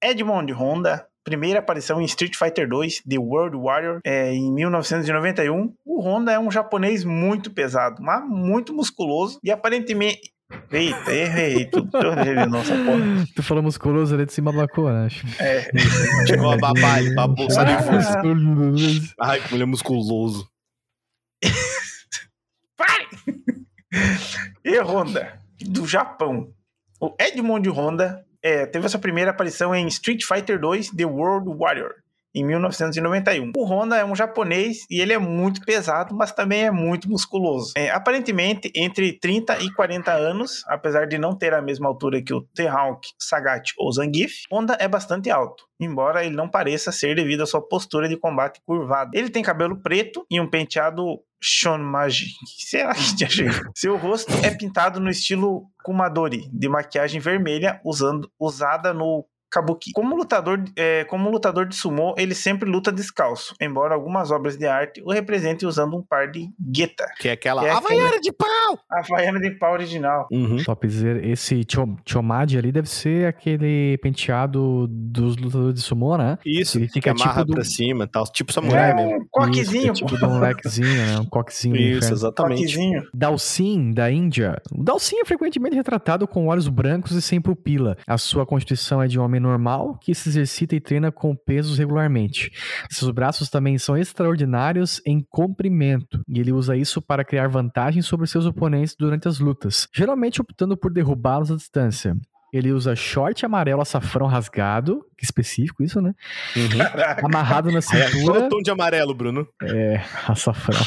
Edmond 0.02 0.54
Honda, 0.54 1.09
primeira 1.24 1.60
aparição 1.60 2.02
em 2.02 2.06
Street 2.06 2.36
Fighter 2.36 2.68
2 2.68 3.04
The 3.08 3.18
World 3.18 3.58
Warrior 3.58 4.00
é, 4.04 4.34
em 4.34 4.52
1991. 4.54 5.74
O 5.86 6.02
Honda 6.02 6.32
é 6.32 6.40
um 6.40 6.52
japonês 6.52 7.04
muito 7.04 7.52
pesado, 7.52 8.02
mas 8.02 8.24
muito 8.28 8.74
musculoso 8.74 9.40
e 9.44 9.52
aparentemente. 9.52 10.32
Eita, 10.72 11.14
errei 11.14 11.66
tudo. 11.66 11.90
Nossa, 12.50 12.74
porra. 12.74 13.26
Tu 13.36 13.44
falou 13.44 13.62
musculoso 13.62 14.16
ali 14.16 14.26
de 14.26 14.34
cima 14.34 14.50
ablacou, 14.50 14.92
né? 14.92 15.08
É, 15.40 15.70
Chegou 16.26 16.52
a 16.52 16.58
babar 16.58 17.00
ele 17.00 17.14
força. 17.14 18.24
Musculoso. 18.24 19.14
Ai, 19.20 19.40
que 19.42 19.52
mulher 19.52 19.68
musculoso. 19.68 20.50
Pare! 22.76 23.08
E 24.66 24.80
Honda, 24.80 25.40
do 25.62 25.86
Japão. 25.86 26.52
O 27.00 27.16
Edmond 27.20 27.70
Honda 27.70 28.26
é, 28.42 28.66
teve 28.66 28.86
essa 28.86 29.00
primeira 29.00 29.32
aparição 29.32 29.74
em 29.76 29.88
Street 29.88 30.24
Fighter 30.24 30.60
2 30.60 30.92
The 30.92 31.06
World 31.06 31.50
Warrior, 31.58 31.96
em 32.34 32.46
1991. 32.46 33.52
O 33.56 33.66
Honda 33.66 33.98
é 33.98 34.06
um 34.06 34.16
japonês 34.16 34.86
e 34.90 35.02
ele 35.02 35.14
é 35.14 35.18
muito 35.18 35.62
pesado, 35.62 36.16
mas 36.16 36.32
também 36.32 36.66
é 36.66 36.72
muito 36.72 37.10
musculoso. 37.10 37.74
É, 37.76 37.90
aparentemente, 37.90 38.72
entre 38.76 39.14
30 39.20 39.60
e 39.64 39.74
40 39.74 40.12
anos, 40.12 40.64
apesar 40.68 41.06
de 41.06 41.18
não 41.18 41.36
ter 41.36 41.54
a 41.54 41.62
mesma 41.62 41.88
altura 41.88 42.22
que 42.22 42.34
o 42.34 42.42
T-Hawk, 42.42 43.08
Sagat 43.18 43.72
ou 43.78 43.92
Zangief, 43.92 44.44
Honda 44.52 44.78
é 44.80 44.88
bastante 44.88 45.30
alto, 45.30 45.64
embora 45.80 46.24
ele 46.24 46.36
não 46.36 46.50
pareça 46.50 46.92
ser 46.92 47.16
devido 47.16 47.44
à 47.44 47.46
sua 47.46 47.62
postura 47.62 48.08
de 48.08 48.18
combate 48.18 48.62
curvada. 48.66 49.12
Ele 49.14 49.30
tem 49.30 49.44
cabelo 49.44 49.82
preto 49.82 50.26
e 50.30 50.40
um 50.40 50.50
penteado 50.50 51.20
Shonmaji. 51.42 52.28
Será 52.58 52.94
que 52.96 53.16
tinha 53.16 53.30
jeito? 53.30 53.62
Seu 53.76 53.98
rosto 53.98 54.32
é 54.44 54.52
pintado 54.52 55.00
no 55.00 55.10
estilo 55.10 55.70
Kumadori, 55.84 56.50
de 56.52 56.68
maquiagem 56.68 57.20
vermelha, 57.20 57.80
usando, 57.84 58.30
usada 58.40 58.94
no 58.94 59.26
Kabuki. 59.52 59.92
Como 59.94 60.16
lutador, 60.16 60.64
é, 60.76 61.04
como 61.06 61.30
lutador 61.30 61.66
de 61.68 61.76
sumô, 61.76 62.14
ele 62.18 62.36
sempre 62.36 62.70
luta 62.70 62.92
descalço, 62.92 63.54
embora 63.60 63.94
algumas 63.96 64.32
obras 64.32 64.58
de 64.58 64.66
arte 64.68 65.02
o 65.06 65.12
representem 65.12 65.68
usando 65.68 65.96
um 65.98 66.02
par 66.02 66.30
de 66.32 66.50
gueta, 66.60 67.06
Que 67.20 67.30
é 67.30 67.32
aquela 67.34 67.62
Que 67.62 67.68
é 67.68 67.72
Havaiana 67.72 68.20
de 68.20 68.32
pau! 68.32 68.48
a 68.92 69.00
havaiana 69.00 69.40
de 69.40 69.52
pau 69.52 69.74
original. 69.74 70.28
Uhum. 70.32 70.58
Topzera. 70.64 71.26
Esse 71.26 71.64
Cho- 71.70 71.98
Chomad 72.06 72.56
ali 72.58 72.72
deve 72.72 72.90
ser 72.90 73.28
aquele 73.28 73.98
penteado 74.00 74.88
dos 74.90 75.36
lutadores 75.38 75.76
de 75.76 75.82
sumô, 75.82 76.18
né? 76.18 76.38
Isso, 76.46 76.78
Ele 76.78 76.88
que 76.88 76.94
fica 76.94 77.12
amarra 77.12 77.42
tipo 77.42 77.46
do- 77.46 77.54
pra 77.54 77.64
cima 77.64 78.08
tal. 78.08 78.26
Tipo 78.32 78.52
samurai 78.54 78.92
É 78.92 78.94
mesmo. 78.94 79.16
um 79.22 79.26
coquezinho, 79.32 79.94
Isso, 79.94 80.04
é 80.04 80.08
tipo 80.08 80.18
de 80.18 80.26
um 80.26 80.40
lequezinho, 80.40 80.88
né? 80.88 81.20
Um 81.20 81.26
coquezinho 81.26 81.76
Isso, 81.76 82.14
exatamente. 82.14 82.62
Coquezinho. 82.62 83.04
Dalsin, 83.14 83.92
da 83.94 84.12
Índia. 84.12 84.62
O 84.72 84.84
Dalsin 84.84 85.18
é 85.20 85.26
frequentemente 85.26 85.76
retratado 85.76 86.28
com 86.28 86.48
olhos 86.48 86.68
brancos 86.68 87.12
e 87.12 87.22
sem 87.22 87.40
pupila. 87.42 87.98
A 88.08 88.18
sua 88.18 88.46
constituição 88.46 89.02
é 89.02 89.08
de 89.08 89.20
um 89.20 89.24
homem 89.24 89.39
normal 89.40 89.98
que 89.98 90.14
se 90.14 90.30
exercita 90.30 90.76
e 90.76 90.80
treina 90.80 91.12
com 91.12 91.36
pesos 91.36 91.78
regularmente. 91.78 92.52
Seus 92.90 93.12
braços 93.12 93.50
também 93.50 93.78
são 93.78 93.98
extraordinários 93.98 95.02
em 95.06 95.26
comprimento 95.30 96.24
e 96.28 96.40
ele 96.40 96.52
usa 96.52 96.76
isso 96.76 97.02
para 97.02 97.26
criar 97.26 97.48
vantagem 97.48 98.02
sobre 98.02 98.28
seus 98.28 98.46
oponentes 98.46 98.96
durante 98.98 99.28
as 99.28 99.40
lutas, 99.40 99.88
geralmente 99.94 100.42
optando 100.42 100.78
por 100.78 100.92
derrubá-los 100.92 101.52
à 101.52 101.56
distância. 101.56 102.16
Ele 102.52 102.72
usa 102.72 102.96
short 102.96 103.46
amarelo 103.46 103.82
açafrão 103.82 104.26
rasgado, 104.28 105.06
que 105.18 105.24
específico 105.24 105.84
isso, 105.84 106.02
né? 106.02 106.14
Uhum. 106.56 106.78
Caraca, 106.78 107.26
Amarrado 107.26 107.72
na 107.72 107.78
É, 107.78 107.82
cintura. 107.82 108.46
o 108.46 108.50
tom 108.50 108.62
de 108.62 108.72
amarelo, 108.72 109.14
Bruno? 109.14 109.48
É, 109.64 110.02
açafrão. 110.28 110.80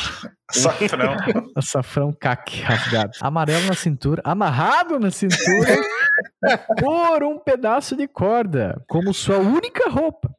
safrão. 0.51 1.17
Açafrão 1.55 2.13
caque 2.19 2.61
rasgado. 2.63 3.13
Amarelo 3.21 3.67
na 3.67 3.75
cintura, 3.75 4.21
amarrado 4.25 4.99
na 4.99 5.11
cintura 5.11 5.77
por 6.81 7.23
um 7.23 7.39
pedaço 7.39 7.97
de 7.97 8.07
corda, 8.09 8.83
como 8.89 9.13
sua 9.15 9.39
única 9.39 9.89
roupa. 9.89 10.35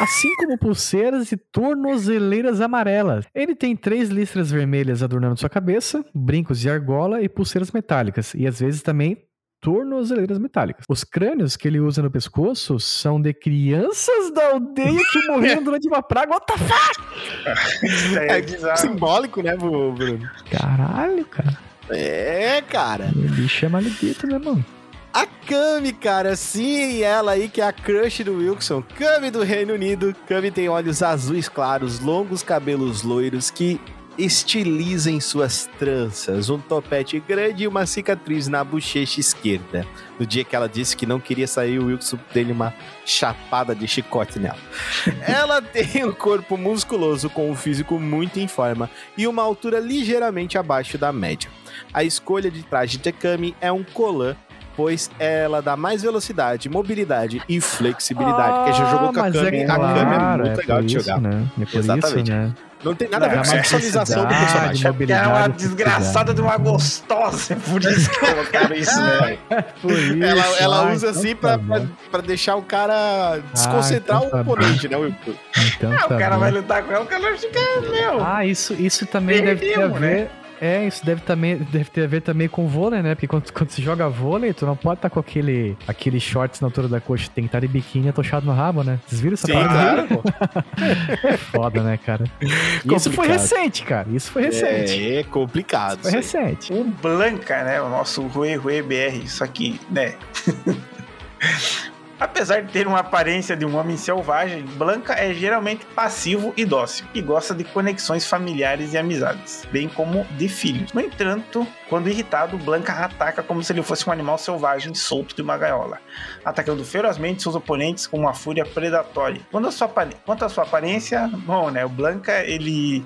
Assim 0.00 0.34
como 0.36 0.58
pulseiras 0.58 1.32
e 1.32 1.36
tornozeleiras 1.38 2.60
amarelas. 2.60 3.24
Ele 3.34 3.54
tem 3.54 3.74
três 3.74 4.10
listras 4.10 4.50
vermelhas 4.50 5.02
adornando 5.02 5.38
sua 5.40 5.48
cabeça, 5.48 6.04
brincos 6.14 6.60
de 6.60 6.68
argola 6.68 7.22
e 7.22 7.28
pulseiras 7.28 7.72
metálicas. 7.72 8.34
E 8.34 8.46
às 8.46 8.60
vezes 8.60 8.82
também 8.82 9.16
tornozeleiras 9.60 10.38
metálicas. 10.38 10.84
Os 10.88 11.04
crânios 11.04 11.56
que 11.56 11.66
ele 11.66 11.80
usa 11.80 12.02
no 12.02 12.10
pescoço 12.10 12.78
são 12.78 13.20
de 13.20 13.32
crianças 13.32 14.30
da 14.32 14.50
aldeia 14.50 15.00
que 15.12 15.26
morreram 15.28 15.62
durante 15.64 15.88
uma 15.88 16.02
praga. 16.02 16.32
What 16.32 16.46
the 16.46 16.58
fuck? 16.58 18.16
É 18.16 18.40
bizarro. 18.40 18.76
Simbólico, 18.78 19.42
né, 19.42 19.56
Bruno? 19.56 20.28
Caralho, 20.50 21.24
cara. 21.26 21.58
É, 21.90 22.62
cara. 22.62 23.10
O 23.14 23.28
bicho 23.34 23.64
é 23.64 23.68
maldito, 23.68 24.26
meu 24.26 24.36
irmão. 24.36 24.64
A 25.12 25.24
Kami, 25.24 25.94
cara, 25.94 26.36
sim, 26.36 27.00
ela 27.02 27.32
aí 27.32 27.48
que 27.48 27.62
é 27.62 27.64
a 27.64 27.72
crush 27.72 28.22
do 28.22 28.36
Wilson. 28.36 28.82
Kami 28.98 29.30
do 29.30 29.42
Reino 29.42 29.72
Unido. 29.72 30.14
Kami 30.28 30.50
tem 30.50 30.68
olhos 30.68 31.02
azuis 31.02 31.48
claros, 31.48 32.00
longos 32.00 32.42
cabelos 32.42 33.02
loiros 33.02 33.50
que 33.50 33.80
estilizam 34.18 35.20
suas 35.20 35.68
tranças, 35.78 36.48
um 36.48 36.58
topete 36.58 37.20
grande 37.20 37.64
e 37.64 37.68
uma 37.68 37.86
cicatriz 37.86 38.48
na 38.48 38.64
bochecha 38.64 39.20
esquerda. 39.20 39.86
No 40.18 40.26
dia 40.26 40.44
que 40.44 40.56
ela 40.56 40.68
disse 40.68 40.96
que 40.96 41.06
não 41.06 41.20
queria 41.20 41.46
sair, 41.46 41.78
o 41.78 41.86
Wilson 41.86 42.18
deu 42.32 42.46
uma 42.48 42.74
chapada 43.04 43.74
de 43.74 43.86
chicote 43.86 44.38
nela. 44.38 44.58
ela 45.26 45.60
tem 45.60 46.04
um 46.04 46.12
corpo 46.12 46.56
musculoso 46.56 47.28
com 47.28 47.50
um 47.50 47.54
físico 47.54 47.98
muito 47.98 48.38
em 48.38 48.48
forma 48.48 48.90
e 49.16 49.26
uma 49.26 49.42
altura 49.42 49.78
ligeiramente 49.78 50.56
abaixo 50.56 50.96
da 50.96 51.12
média. 51.12 51.50
A 51.92 52.02
escolha 52.02 52.50
de 52.50 52.62
traje 52.62 52.98
de 52.98 53.12
Kami 53.12 53.54
é 53.60 53.70
um 53.70 53.84
colã 53.84 54.34
pois 54.76 55.10
ela 55.18 55.62
dá 55.62 55.74
mais 55.74 56.02
velocidade, 56.02 56.68
mobilidade 56.68 57.42
e 57.48 57.60
flexibilidade. 57.60 58.58
Porque 58.58 58.72
já 58.74 58.90
jogou 58.90 59.12
com 59.12 59.20
a 59.20 59.32
câmera, 59.32 59.56
é 59.56 59.64
a 59.64 59.74
câmera 59.74 60.00
é 60.00 60.04
claro, 60.04 60.42
muito 60.42 60.52
é 60.52 60.56
legal 60.60 60.82
de 60.82 60.96
isso, 60.96 61.06
jogar. 61.06 61.20
Né? 61.20 61.48
É 61.58 61.78
Exatamente. 61.78 62.30
isso, 62.30 62.30
né? 62.30 62.54
Não 62.86 62.94
tem 62.94 63.08
nada 63.08 63.26
a 63.26 63.28
ver 63.28 63.36
Não, 63.36 63.42
com 63.42 63.48
a 63.50 63.52
sexualização 63.52 64.22
do 64.24 64.28
personagem. 64.34 64.94
Que 65.06 65.12
é 65.12 65.26
uma 65.26 65.48
desgraçada 65.48 66.32
de 66.32 66.40
uma 66.40 66.56
gostosa. 66.56 67.54
É 67.54 67.56
por 67.56 67.82
isso 67.82 68.08
que 68.10 68.18
colocaram 68.20 68.76
isso, 68.76 69.00
né? 69.02 69.38
Por 69.82 69.90
isso, 69.92 70.22
Ela, 70.22 70.44
ela 70.60 70.92
usa 70.92 71.10
assim 71.10 71.34
tá 71.34 71.58
pra, 71.58 71.78
pra, 71.80 71.86
pra 72.12 72.20
deixar 72.20 72.54
o 72.56 72.62
cara 72.62 73.40
desconcentrar 73.52 74.18
então 74.22 74.30
tá 74.30 74.36
o 74.36 74.40
oponente, 74.40 74.88
né, 74.88 74.96
Wilton? 74.96 75.32
Então 75.76 75.92
Ah, 75.92 75.98
tá 76.08 76.14
o 76.14 76.18
cara 76.18 76.34
bom. 76.34 76.40
vai 76.40 76.50
lutar 76.52 76.82
com 76.84 76.92
ela, 76.92 77.02
o 77.04 77.06
cara 77.06 77.36
fica, 77.36 77.60
meu. 77.90 78.24
Ah, 78.24 78.44
isso, 78.46 78.72
isso 78.74 79.04
também 79.06 79.42
deve 79.42 79.60
ter 79.66 79.74
a 79.74 79.78
Perdemos, 79.88 80.00
né? 80.00 80.28
É, 80.60 80.86
isso 80.86 81.04
deve, 81.04 81.20
também, 81.20 81.56
deve 81.56 81.84
ter 81.90 82.04
a 82.04 82.06
ver 82.06 82.22
também 82.22 82.48
com 82.48 82.66
vôlei, 82.66 83.02
né? 83.02 83.14
Porque 83.14 83.26
quando, 83.26 83.52
quando 83.52 83.70
você 83.70 83.82
joga 83.82 84.08
vôlei, 84.08 84.52
tu 84.52 84.64
não 84.64 84.76
pode 84.76 84.98
estar 84.98 85.10
com 85.10 85.20
aquele, 85.20 85.76
aquele 85.86 86.18
shorts 86.18 86.60
na 86.60 86.68
altura 86.68 86.88
da 86.88 87.00
coxa, 87.00 87.28
tem 87.34 87.44
que 87.44 87.48
estar 87.48 87.60
de 87.60 87.68
biquíni 87.68 88.08
atochado 88.08 88.46
no 88.46 88.52
rabo, 88.52 88.82
né? 88.82 88.98
Vocês 89.06 89.20
viram 89.20 89.34
essa 89.34 89.46
Sim, 89.46 89.52
parada? 89.52 90.06
claro, 90.06 90.08
pô. 90.22 91.28
É 91.28 91.36
foda, 91.36 91.82
né, 91.82 91.98
cara? 91.98 92.24
Isso 92.40 93.10
foi 93.12 93.26
Complicado. 93.26 93.30
recente, 93.40 93.82
cara. 93.84 94.08
Isso 94.10 94.30
foi 94.30 94.42
recente. 94.44 95.14
É 95.16 95.24
complicado. 95.24 96.00
Foi 96.02 96.18
isso 96.20 96.36
aí. 96.38 96.44
recente. 96.44 96.72
O 96.72 96.84
Blanca, 96.84 97.62
né? 97.64 97.80
O 97.82 97.88
nosso 97.88 98.22
Rue 98.26 98.54
Rue 98.56 98.82
BR, 98.82 99.24
isso 99.24 99.44
aqui, 99.44 99.78
né? 99.90 100.14
Apesar 102.18 102.62
de 102.62 102.72
ter 102.72 102.86
uma 102.86 103.00
aparência 103.00 103.54
de 103.54 103.66
um 103.66 103.76
homem 103.76 103.96
selvagem, 103.96 104.62
Blanca 104.64 105.12
é 105.12 105.34
geralmente 105.34 105.84
passivo 105.94 106.52
e 106.56 106.64
dócil, 106.64 107.04
e 107.12 107.20
gosta 107.20 107.54
de 107.54 107.62
conexões 107.62 108.26
familiares 108.26 108.94
e 108.94 108.98
amizades, 108.98 109.66
bem 109.70 109.86
como 109.86 110.24
de 110.38 110.48
filhos. 110.48 110.92
No 110.94 111.00
entanto, 111.02 111.66
quando 111.90 112.08
irritado, 112.08 112.56
Blanca 112.56 112.92
ataca 112.94 113.42
como 113.42 113.62
se 113.62 113.72
ele 113.72 113.82
fosse 113.82 114.08
um 114.08 114.12
animal 114.12 114.38
selvagem 114.38 114.94
solto 114.94 115.36
de 115.36 115.42
uma 115.42 115.58
gaiola, 115.58 115.98
atacando 116.42 116.82
ferozmente 116.84 117.42
seus 117.42 117.54
oponentes 117.54 118.06
com 118.06 118.18
uma 118.18 118.32
fúria 118.32 118.64
predatória. 118.64 119.42
Quando 119.52 119.68
a 119.68 119.70
sua, 119.70 119.86
quanto 120.24 120.44
à 120.44 120.48
sua 120.48 120.64
aparência, 120.64 121.28
bom, 121.44 121.70
né? 121.70 121.84
O 121.84 121.88
Blanca, 121.90 122.42
ele, 122.44 123.04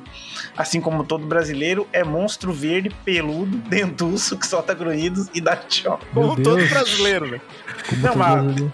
assim 0.56 0.80
como 0.80 1.02
todo 1.02 1.26
brasileiro, 1.26 1.86
é 1.92 2.04
monstro 2.04 2.52
verde, 2.52 2.90
peludo, 3.04 3.56
dentuço, 3.68 4.38
que 4.38 4.46
solta 4.46 4.72
grunhidos 4.72 5.28
e 5.34 5.40
dá. 5.40 5.58
Meu 5.84 5.98
Como 6.14 6.42
todo 6.42 6.64
brasileiro, 6.68 7.26
né? 7.28 7.40
Como 7.88 8.02
Não, 8.02 8.08
todo 8.10 8.18
mas- 8.18 8.42
brasileiro. 8.42 8.72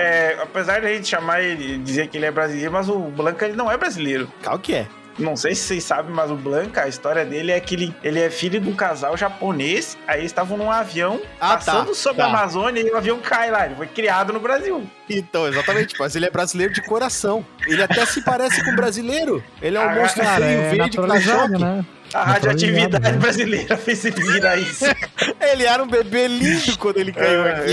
É, 0.00 0.38
apesar 0.42 0.80
de 0.80 0.86
a 0.86 0.94
gente 0.94 1.08
chamar 1.08 1.42
ele, 1.42 1.78
dizer 1.78 2.08
que 2.08 2.16
ele 2.18 2.26
é 2.26 2.30
brasileiro, 2.30 2.72
mas 2.72 2.88
o 2.88 2.98
Blanca 2.98 3.46
ele 3.46 3.56
não 3.56 3.70
é 3.70 3.76
brasileiro. 3.76 4.30
Qual 4.42 4.58
que 4.58 4.74
é? 4.74 4.86
Não 5.18 5.36
sei 5.36 5.54
se 5.54 5.62
vocês 5.64 5.84
sabem, 5.84 6.10
mas 6.14 6.30
o 6.30 6.34
Blanca, 6.34 6.84
a 6.84 6.88
história 6.88 7.26
dele 7.26 7.52
é 7.52 7.60
que 7.60 7.74
ele, 7.74 7.94
ele 8.02 8.18
é 8.20 8.30
filho 8.30 8.58
de 8.58 8.66
um 8.70 8.74
casal 8.74 9.16
japonês. 9.18 9.98
Aí 10.06 10.20
eles 10.20 10.30
estavam 10.30 10.56
num 10.56 10.70
avião 10.70 11.20
Ah, 11.38 11.56
passando 11.56 11.88
tá, 11.88 11.94
sobre 11.94 12.18
tá. 12.22 12.24
a 12.24 12.28
Amazônia 12.28 12.80
e 12.80 12.90
o 12.90 12.96
avião 12.96 13.18
cai 13.18 13.50
lá. 13.50 13.66
Ele 13.66 13.74
foi 13.74 13.86
criado 13.88 14.32
no 14.32 14.40
Brasil. 14.40 14.82
Então, 15.10 15.46
exatamente, 15.46 15.94
mas 15.98 16.16
ele 16.16 16.24
é 16.24 16.30
brasileiro 16.30 16.72
de 16.72 16.80
coração. 16.80 17.44
Ele 17.66 17.82
até 17.82 18.06
se 18.06 18.22
parece 18.22 18.64
com 18.64 18.74
brasileiro. 18.74 19.44
Ele 19.60 19.76
é 19.76 19.80
um 19.80 19.88
Ah, 19.90 19.94
monstro 19.96 20.22
é 20.22 20.36
verde, 20.70 20.90
que 20.90 21.06
dá 21.06 21.20
choque. 21.20 21.58
né? 21.60 21.84
A 22.14 22.24
radioatividade 22.24 23.04
né? 23.12 23.18
brasileira 23.18 23.76
fez 23.76 24.04
ele 24.04 24.22
virar 24.22 24.56
isso. 24.56 24.84
Ele 25.40 25.64
era 25.64 25.80
um 25.82 25.86
bebê 25.86 26.26
lindo 26.26 26.76
quando 26.78 26.96
ele 26.98 27.12
caiu 27.12 27.44
É, 27.46 27.64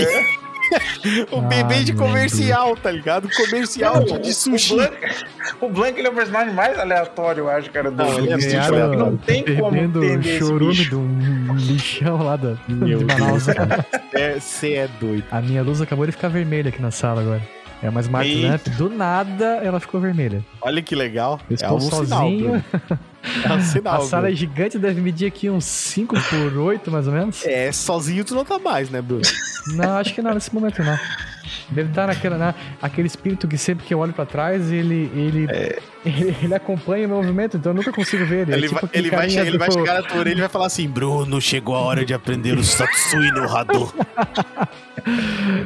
aqui. 0.76 1.26
Um 1.32 1.38
Ah, 1.40 1.48
bebê 1.48 1.84
de 1.84 1.92
comercial, 1.92 2.76
tá 2.76 2.90
ligado? 2.90 3.28
Comercial 3.34 4.02
de, 4.04 4.18
de 4.18 4.32
sushi. 4.34 4.72
O 4.72 4.76
Blanca, 4.76 5.14
o 5.60 5.68
Blanca 5.68 5.98
ele 5.98 6.08
é 6.08 6.10
o 6.10 6.14
personagem 6.14 6.54
mais 6.54 6.78
aleatório, 6.78 7.40
eu 7.42 7.48
acho, 7.50 7.70
cara. 7.70 7.90
Do, 7.90 7.96
Não, 7.96 8.18
ele 8.18 8.32
é. 8.32 8.96
Não 8.96 9.16
tem 9.16 9.44
como 9.56 9.76
entender 9.76 10.20
esse 10.20 10.38
chorume 10.38 10.70
bicho. 10.72 10.90
de 10.90 10.96
um 10.96 11.54
lixão 11.56 12.22
lá 12.22 12.36
da, 12.36 12.56
Meu 12.68 12.98
de 12.98 13.04
Manaus. 13.04 13.46
Você 14.40 14.74
é 14.74 14.88
doido. 15.00 15.24
A 15.30 15.40
minha 15.40 15.62
luz 15.62 15.80
acabou 15.80 16.06
de 16.06 16.12
ficar 16.12 16.28
vermelha 16.28 16.68
aqui 16.68 16.80
na 16.80 16.90
sala 16.90 17.20
agora. 17.22 17.42
É 17.82 17.86
Eita. 18.24 18.48
Lamp, 18.48 18.68
do 18.76 18.90
nada 18.90 19.44
ela 19.62 19.78
ficou 19.78 20.00
vermelha. 20.00 20.44
Olha 20.60 20.82
que 20.82 20.94
legal. 20.94 21.40
É 21.48 21.70
um 21.70 21.78
sinal, 21.78 21.80
sozinho. 21.80 22.48
Bruno. 22.48 22.64
É 23.44 23.52
um 23.52 23.60
sinal. 23.60 24.02
a 24.02 24.04
sala 24.04 24.28
é 24.28 24.30
Bruno. 24.30 24.36
gigante, 24.36 24.78
deve 24.78 25.00
medir 25.00 25.26
aqui 25.26 25.48
uns 25.50 25.64
5 25.64 26.14
por 26.28 26.56
8, 26.58 26.90
mais 26.90 27.06
ou 27.06 27.12
menos. 27.12 27.44
É, 27.44 27.70
sozinho 27.70 28.24
tu 28.24 28.34
não 28.34 28.44
tá 28.44 28.58
mais, 28.58 28.90
né, 28.90 29.00
Bruno? 29.02 29.22
Não, 29.74 29.96
acho 29.96 30.14
que 30.14 30.22
não, 30.22 30.34
nesse 30.34 30.52
momento 30.54 30.82
não. 30.82 30.98
Deve 31.70 31.88
estar 31.90 32.06
naquela, 32.06 32.36
na, 32.38 32.54
aquele 32.80 33.06
espírito 33.06 33.46
que 33.48 33.56
sempre 33.58 33.84
que 33.86 33.92
eu 33.94 33.98
olho 33.98 34.12
pra 34.12 34.24
trás, 34.26 34.70
ele, 34.72 35.10
ele, 35.14 35.46
ele, 36.04 36.36
ele 36.42 36.54
acompanha 36.54 37.06
o 37.06 37.08
meu 37.10 37.18
movimento, 37.18 37.56
então 37.56 37.72
eu 37.72 37.76
nunca 37.76 37.92
consigo 37.92 38.24
ver 38.24 38.48
ele. 38.48 38.52
É 38.52 38.54
É. 38.54 38.58
Ele, 38.58 38.68
tipo 38.68 38.80
vai, 38.80 38.90
ele, 38.92 39.10
vai, 39.10 39.18
carinha 39.20 39.42
che- 39.42 39.48
ele 39.48 39.58
vai 39.58 39.70
chegar 39.70 39.94
na 39.94 40.02
tua 40.02 40.18
orelha 40.18 40.36
e 40.36 40.40
vai 40.40 40.48
falar 40.48 40.66
assim: 40.66 40.88
Bruno, 40.88 41.40
chegou 41.40 41.74
a 41.76 41.80
hora 41.80 42.04
de 42.04 42.12
aprender 42.14 42.56
o 42.58 42.64
Satsui 42.64 43.30
no 43.32 43.44
Hadou. 43.56 43.92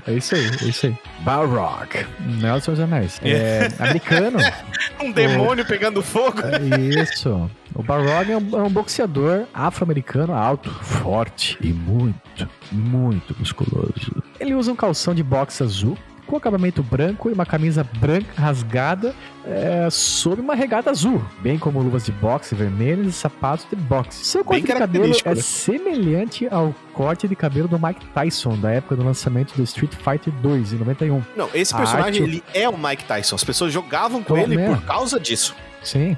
É 0.06 0.12
isso 0.12 0.34
aí, 0.34 0.46
é 0.62 0.64
isso 0.66 0.86
aí. 0.86 0.96
Balrog. 1.20 2.06
Nelson 2.40 2.72
dos 2.72 2.80
Anéis. 2.80 3.20
É, 3.24 3.68
americano. 3.78 4.38
Um 5.02 5.10
demônio 5.10 5.64
pegando 5.64 6.02
fogo. 6.02 6.38
É 6.42 7.00
Isso. 7.02 7.50
O 7.74 7.82
Balrog 7.82 8.30
é 8.30 8.36
um, 8.36 8.58
é 8.60 8.62
um 8.62 8.68
boxeador 8.70 9.44
afro-americano 9.52 10.32
alto, 10.34 10.70
forte 10.70 11.56
e 11.60 11.72
muito, 11.72 12.48
muito 12.70 13.34
musculoso. 13.38 14.21
Ele 14.42 14.54
usa 14.54 14.72
um 14.72 14.76
calção 14.76 15.14
de 15.14 15.22
boxe 15.22 15.62
azul 15.62 15.96
com 16.26 16.36
acabamento 16.36 16.82
branco 16.82 17.28
e 17.30 17.32
uma 17.32 17.44
camisa 17.46 17.84
branca 17.98 18.32
rasgada 18.40 19.14
é, 19.46 19.88
sob 19.90 20.40
uma 20.40 20.54
regata 20.54 20.90
azul, 20.90 21.22
bem 21.40 21.58
como 21.58 21.80
luvas 21.80 22.04
de 22.06 22.12
boxe 22.12 22.54
vermelhas 22.54 23.06
e 23.06 23.12
sapatos 23.12 23.66
de 23.68 23.76
boxe. 23.76 24.24
Seu 24.24 24.44
corte 24.44 24.62
de 24.62 24.72
cabelo 24.72 25.04
é 25.04 25.34
né? 25.34 25.34
semelhante 25.36 26.48
ao 26.50 26.74
corte 26.94 27.26
de 27.28 27.34
cabelo 27.36 27.68
do 27.68 27.78
Mike 27.78 28.04
Tyson 28.06 28.56
da 28.56 28.70
época 28.70 28.96
do 28.96 29.04
lançamento 29.04 29.54
do 29.54 29.62
Street 29.62 29.92
Fighter 29.94 30.32
2 30.42 30.72
em 30.72 30.76
91. 30.78 31.22
Não, 31.36 31.48
esse 31.54 31.74
personagem, 31.74 32.22
arte- 32.22 32.34
ele 32.34 32.42
é 32.54 32.68
o 32.68 32.76
Mike 32.78 33.04
Tyson. 33.04 33.34
As 33.36 33.44
pessoas 33.44 33.72
jogavam 33.72 34.22
com 34.22 34.34
Pô, 34.34 34.40
ele 34.40 34.56
mesmo. 34.56 34.76
por 34.76 34.84
causa 34.84 35.18
disso. 35.20 35.54
Sim. 35.82 36.16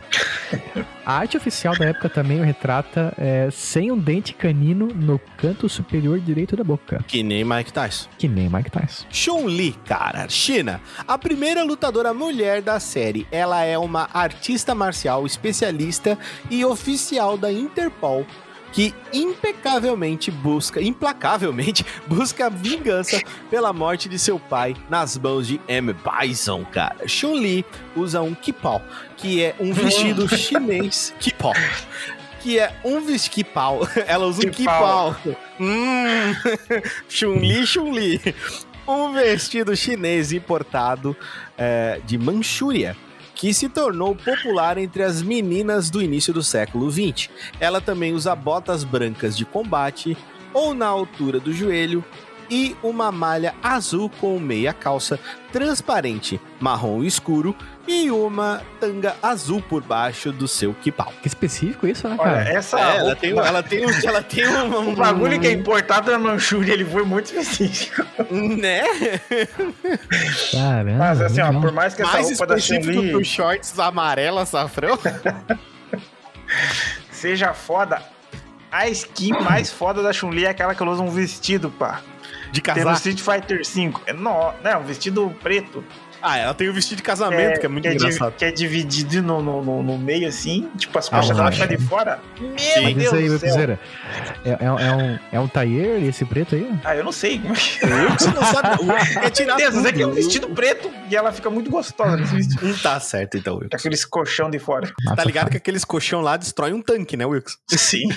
A 1.04 1.18
arte 1.18 1.36
oficial 1.36 1.76
da 1.76 1.86
época 1.86 2.08
também 2.08 2.40
o 2.40 2.44
retrata 2.44 3.12
é, 3.18 3.48
sem 3.50 3.90
um 3.92 3.98
dente 3.98 4.32
canino 4.32 4.86
no 4.86 5.18
canto 5.36 5.68
superior 5.68 6.18
direito 6.18 6.56
da 6.56 6.64
boca. 6.64 7.04
Que 7.06 7.22
nem 7.22 7.44
Mike 7.44 7.72
Tyson. 7.72 8.08
Que 8.18 8.26
nem 8.26 8.48
Mike 8.48 8.70
Tyson. 8.70 9.06
Chun-Li, 9.10 9.72
cara, 9.84 10.28
China, 10.28 10.80
a 11.06 11.18
primeira 11.18 11.62
lutadora 11.62 12.14
mulher 12.14 12.62
da 12.62 12.80
série. 12.80 13.26
Ela 13.30 13.64
é 13.64 13.76
uma 13.76 14.08
artista 14.14 14.74
marcial 14.74 15.26
especialista 15.26 16.18
e 16.50 16.64
oficial 16.64 17.36
da 17.36 17.52
Interpol 17.52 18.26
que 18.74 18.92
impecavelmente 19.12 20.32
busca, 20.32 20.82
implacavelmente 20.82 21.86
busca 22.08 22.50
vingança 22.50 23.22
pela 23.48 23.72
morte 23.72 24.08
de 24.08 24.18
seu 24.18 24.36
pai 24.36 24.74
nas 24.90 25.16
mãos 25.16 25.46
de 25.46 25.60
M. 25.68 25.94
Bison, 25.94 26.64
cara. 26.64 27.06
Chun-Li 27.06 27.64
usa 27.94 28.20
um 28.20 28.34
kipao, 28.34 28.82
que 29.16 29.44
é 29.44 29.54
um 29.60 29.72
vestido 29.72 30.26
chinês. 30.36 31.14
Kipao. 31.20 31.54
Que 32.40 32.58
é 32.58 32.74
um 32.84 33.00
vestido. 33.00 33.34
Kipao. 33.34 33.88
Ela 34.08 34.26
usa 34.26 34.44
um 34.44 34.50
kipao. 34.50 35.16
Hum. 35.60 36.34
Chun-Li, 37.08 37.64
Chun-Li 37.64 38.20
um 38.86 39.12
vestido 39.12 39.74
chinês 39.76 40.32
importado 40.32 41.16
é, 41.56 42.00
de 42.04 42.18
Manchúria, 42.18 42.96
que 43.44 43.52
se 43.52 43.68
tornou 43.68 44.16
popular 44.16 44.78
entre 44.78 45.02
as 45.02 45.20
meninas 45.20 45.90
do 45.90 46.00
início 46.00 46.32
do 46.32 46.42
século 46.42 46.90
XX. 46.90 47.28
Ela 47.60 47.78
também 47.78 48.14
usa 48.14 48.34
botas 48.34 48.84
brancas 48.84 49.36
de 49.36 49.44
combate 49.44 50.16
ou 50.54 50.72
na 50.72 50.86
altura 50.86 51.38
do 51.38 51.52
joelho 51.52 52.02
e 52.48 52.74
uma 52.82 53.12
malha 53.12 53.54
azul 53.62 54.10
com 54.18 54.40
meia 54.40 54.72
calça 54.72 55.20
transparente, 55.52 56.40
marrom 56.58 57.04
escuro 57.04 57.54
e 57.86 58.10
uma 58.10 58.62
tanga 58.80 59.14
azul 59.22 59.60
por 59.62 59.82
baixo 59.82 60.32
do 60.32 60.48
seu 60.48 60.74
kipau. 60.74 61.12
Que 61.20 61.28
específico 61.28 61.86
isso, 61.86 62.08
né, 62.08 62.16
Olha, 62.18 62.30
cara? 62.32 62.48
essa 62.50 62.80
É, 62.80 62.96
ela 62.96 63.16
tem, 63.16 63.30
ela 63.30 63.62
tem, 63.62 63.86
um- 63.86 64.08
ela 64.08 64.22
tem 64.22 64.46
um, 64.48 64.88
O 64.92 64.96
bagulho 64.96 65.38
que 65.40 65.46
é 65.46 65.52
importado 65.52 66.10
da 66.10 66.18
Manchúria, 66.18 66.72
ele 66.72 66.84
foi 66.84 67.04
muito 67.04 67.26
específico. 67.26 68.02
né? 68.32 68.82
Caramba. 70.52 70.98
Mas 70.98 71.20
assim, 71.20 71.40
ó, 71.40 71.52
por 71.60 71.72
mais 71.72 71.94
que 71.94 72.02
essa 72.02 72.12
Mais 72.12 72.28
roupa 72.30 72.46
da 72.46 72.56
específico 72.56 72.92
Chun-Li 72.94 73.12
dos 73.12 73.26
shorts 73.26 73.78
amarelo 73.78 74.38
açafrão. 74.38 74.98
seja 77.10 77.54
foda, 77.54 78.02
a 78.70 78.88
skin 78.88 79.32
mais 79.42 79.70
foda 79.70 80.02
da 80.02 80.12
Chun-Li 80.12 80.44
é 80.44 80.50
aquela 80.50 80.74
que 80.74 80.82
ela 80.82 80.92
usa 80.92 81.02
um 81.02 81.10
vestido, 81.10 81.70
pá. 81.70 82.00
De 82.50 82.60
Tem 82.60 82.74
no 82.84 82.90
casaco. 82.90 82.96
Street 83.08 83.20
Fighter 83.20 83.62
V. 83.64 83.94
É, 84.06 84.12
no, 84.12 84.52
não, 84.62 84.80
um 84.80 84.84
vestido 84.84 85.34
preto. 85.42 85.84
Ah, 86.26 86.38
ela 86.38 86.54
tem 86.54 86.68
o 86.68 86.72
vestido 86.72 86.96
de 86.96 87.02
casamento, 87.02 87.60
que 87.60 87.66
é 87.66 87.68
muito 87.68 87.86
di- 87.86 87.94
engraçado. 87.94 88.32
que 88.34 88.44
é 88.46 88.50
dividido 88.50 89.22
no, 89.22 89.42
no, 89.42 89.62
no- 89.62 89.82
no 89.82 89.98
meio, 89.98 90.26
assim. 90.26 90.70
Tipo, 90.78 90.98
as 90.98 91.06
Ah, 91.08 91.16
coxas 91.16 91.36
dela 91.36 91.52
ficam 91.52 91.66
de 91.66 91.76
fora. 91.78 92.18
Meu 92.40 92.50
Mas 92.82 92.94
Deus 92.96 92.98
isso 93.04 93.14
aí, 93.14 93.28
do 93.28 93.38
céu. 93.38 93.78
É, 94.44 94.50
é, 94.50 94.58
é 94.64 94.70
um, 94.72 95.18
é 95.32 95.40
um 95.40 95.46
taier 95.46 96.02
esse 96.04 96.24
preto 96.24 96.54
aí? 96.54 96.70
Ah, 96.82 96.96
eu 96.96 97.04
não 97.04 97.12
sei. 97.12 97.40
Você 97.40 98.30
não 98.30 98.42
sabe. 98.42 98.68
É 99.22 99.30
tirar 99.30 99.56
Deus, 99.56 99.74
tudo. 99.74 99.86
é 99.88 99.92
que 99.92 100.02
é 100.02 100.06
um 100.06 100.12
vestido 100.12 100.48
preto 100.48 100.90
e 101.10 101.14
ela 101.16 101.30
fica 101.32 101.50
muito 101.50 101.70
gostosa 101.70 102.16
nesse 102.16 102.34
vestido. 102.34 102.66
Não 102.66 102.76
tá 102.78 102.98
certo, 103.00 103.36
então, 103.36 103.56
Wilkes. 103.56 103.78
Aqueles 103.78 104.04
colchão 104.04 104.48
de 104.50 104.58
fora. 104.58 104.90
Tá 105.16 105.24
ligado 105.24 105.50
que 105.50 105.56
aqueles 105.58 105.84
colchão 105.84 106.20
lá 106.20 106.36
destrói 106.36 106.72
um 106.72 106.80
tanque, 106.80 107.16
né, 107.16 107.26
Wilkes? 107.26 107.58
Sim. 107.68 108.08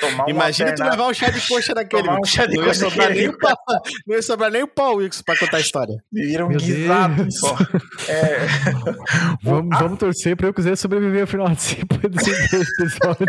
Tomar 0.00 0.28
Imagina 0.28 0.74
tu 0.74 0.82
levar 0.84 1.08
um 1.08 1.14
chá 1.14 1.28
de 1.30 1.40
coxa 1.46 1.74
daquele. 1.74 2.02
Tomar 2.04 2.20
um 2.20 2.24
chá 2.24 2.46
de 2.46 2.54
não, 2.56 2.62
ia 2.62 2.68
coxa 2.68 2.80
sobrar 2.88 3.08
daquele. 3.08 3.26
nem 3.26 3.34
o 3.34 3.38
pau, 3.38 3.56
não 4.06 4.14
ia 4.16 4.22
sobrar 4.22 4.50
nem 4.50 4.62
o 4.62 4.68
pau 4.68 4.94
Wilson 4.96 5.22
pra 5.24 5.36
contar 5.38 5.56
a 5.56 5.60
história. 5.60 5.94
Vira 6.12 6.46
um 6.46 6.50
guisado 6.50 7.30
só. 7.32 7.56
É, 8.08 8.38
Vamos, 9.42 9.78
vamos 9.78 9.98
torcer 9.98 10.36
pra 10.36 10.46
eu 10.46 10.54
quiser 10.54 10.76
sobreviver 10.76 11.22
ao 11.22 11.26
final 11.26 11.48
desse, 11.48 11.76
desse 12.10 12.30
episódio. 12.82 13.26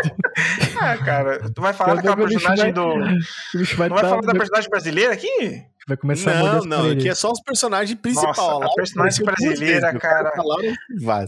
ah, 0.80 0.96
cara, 0.98 1.50
tu 1.54 1.60
vai 1.60 1.72
falar 1.72 1.94
daquela 1.96 2.14
o 2.14 2.26
bicho 2.26 2.38
personagem 2.40 2.72
vai- 2.72 2.72
do. 2.72 3.58
Bicho 3.58 3.76
vai, 3.76 3.88
tá- 3.88 3.96
falar 3.96 4.20
da 4.22 4.32
personagem 4.32 4.70
brasileira 4.70 5.12
aqui? 5.12 5.62
Vai 5.90 5.96
começar 5.96 6.30
a 6.32 6.42
Não, 6.42 6.58
as 6.58 6.64
não, 6.66 6.78
orelhas. 6.80 6.98
aqui 6.98 7.08
é 7.08 7.14
só 7.14 7.30
os 7.30 7.40
personagens 7.42 7.98
principais. 8.00 8.36
Nossa, 8.36 8.64
a 8.64 8.74
personagem 8.74 9.24
brasileira, 9.24 9.98
cara. 9.98 10.32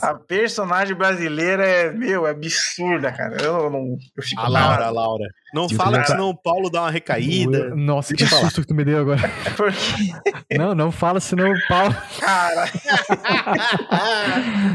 A. 0.01 0.11
A 0.11 0.15
personagem 0.15 0.97
brasileira 0.97 1.65
é, 1.65 1.93
meu, 1.93 2.27
é 2.27 2.31
absurda, 2.31 3.13
cara. 3.13 3.43
Eu 3.43 3.71
não. 3.71 3.97
Eu 4.17 4.23
fico 4.23 4.41
A 4.41 4.49
Laura, 4.49 4.87
a. 4.87 4.91
Laura. 4.91 5.25
Não 5.55 5.69
Sim, 5.69 5.77
fala 5.77 5.93
cara. 5.93 6.03
que 6.05 6.11
senão 6.11 6.31
o 6.31 6.37
Paulo 6.37 6.71
dá 6.71 6.83
uma 6.83 6.91
recaída. 6.91 7.75
Nossa, 7.75 8.15
que 8.15 8.19
Deixa 8.21 8.35
eu 8.35 8.39
falar. 8.39 8.51
susto 8.51 8.63
que 8.63 8.67
tu 8.69 8.75
me 8.75 8.85
deu 8.85 8.99
agora. 9.01 9.21
Não, 10.57 10.75
não 10.75 10.93
fala, 10.93 11.19
senão 11.21 11.51
o 11.51 11.67
pau. 11.69 11.89
cara, 12.21 12.65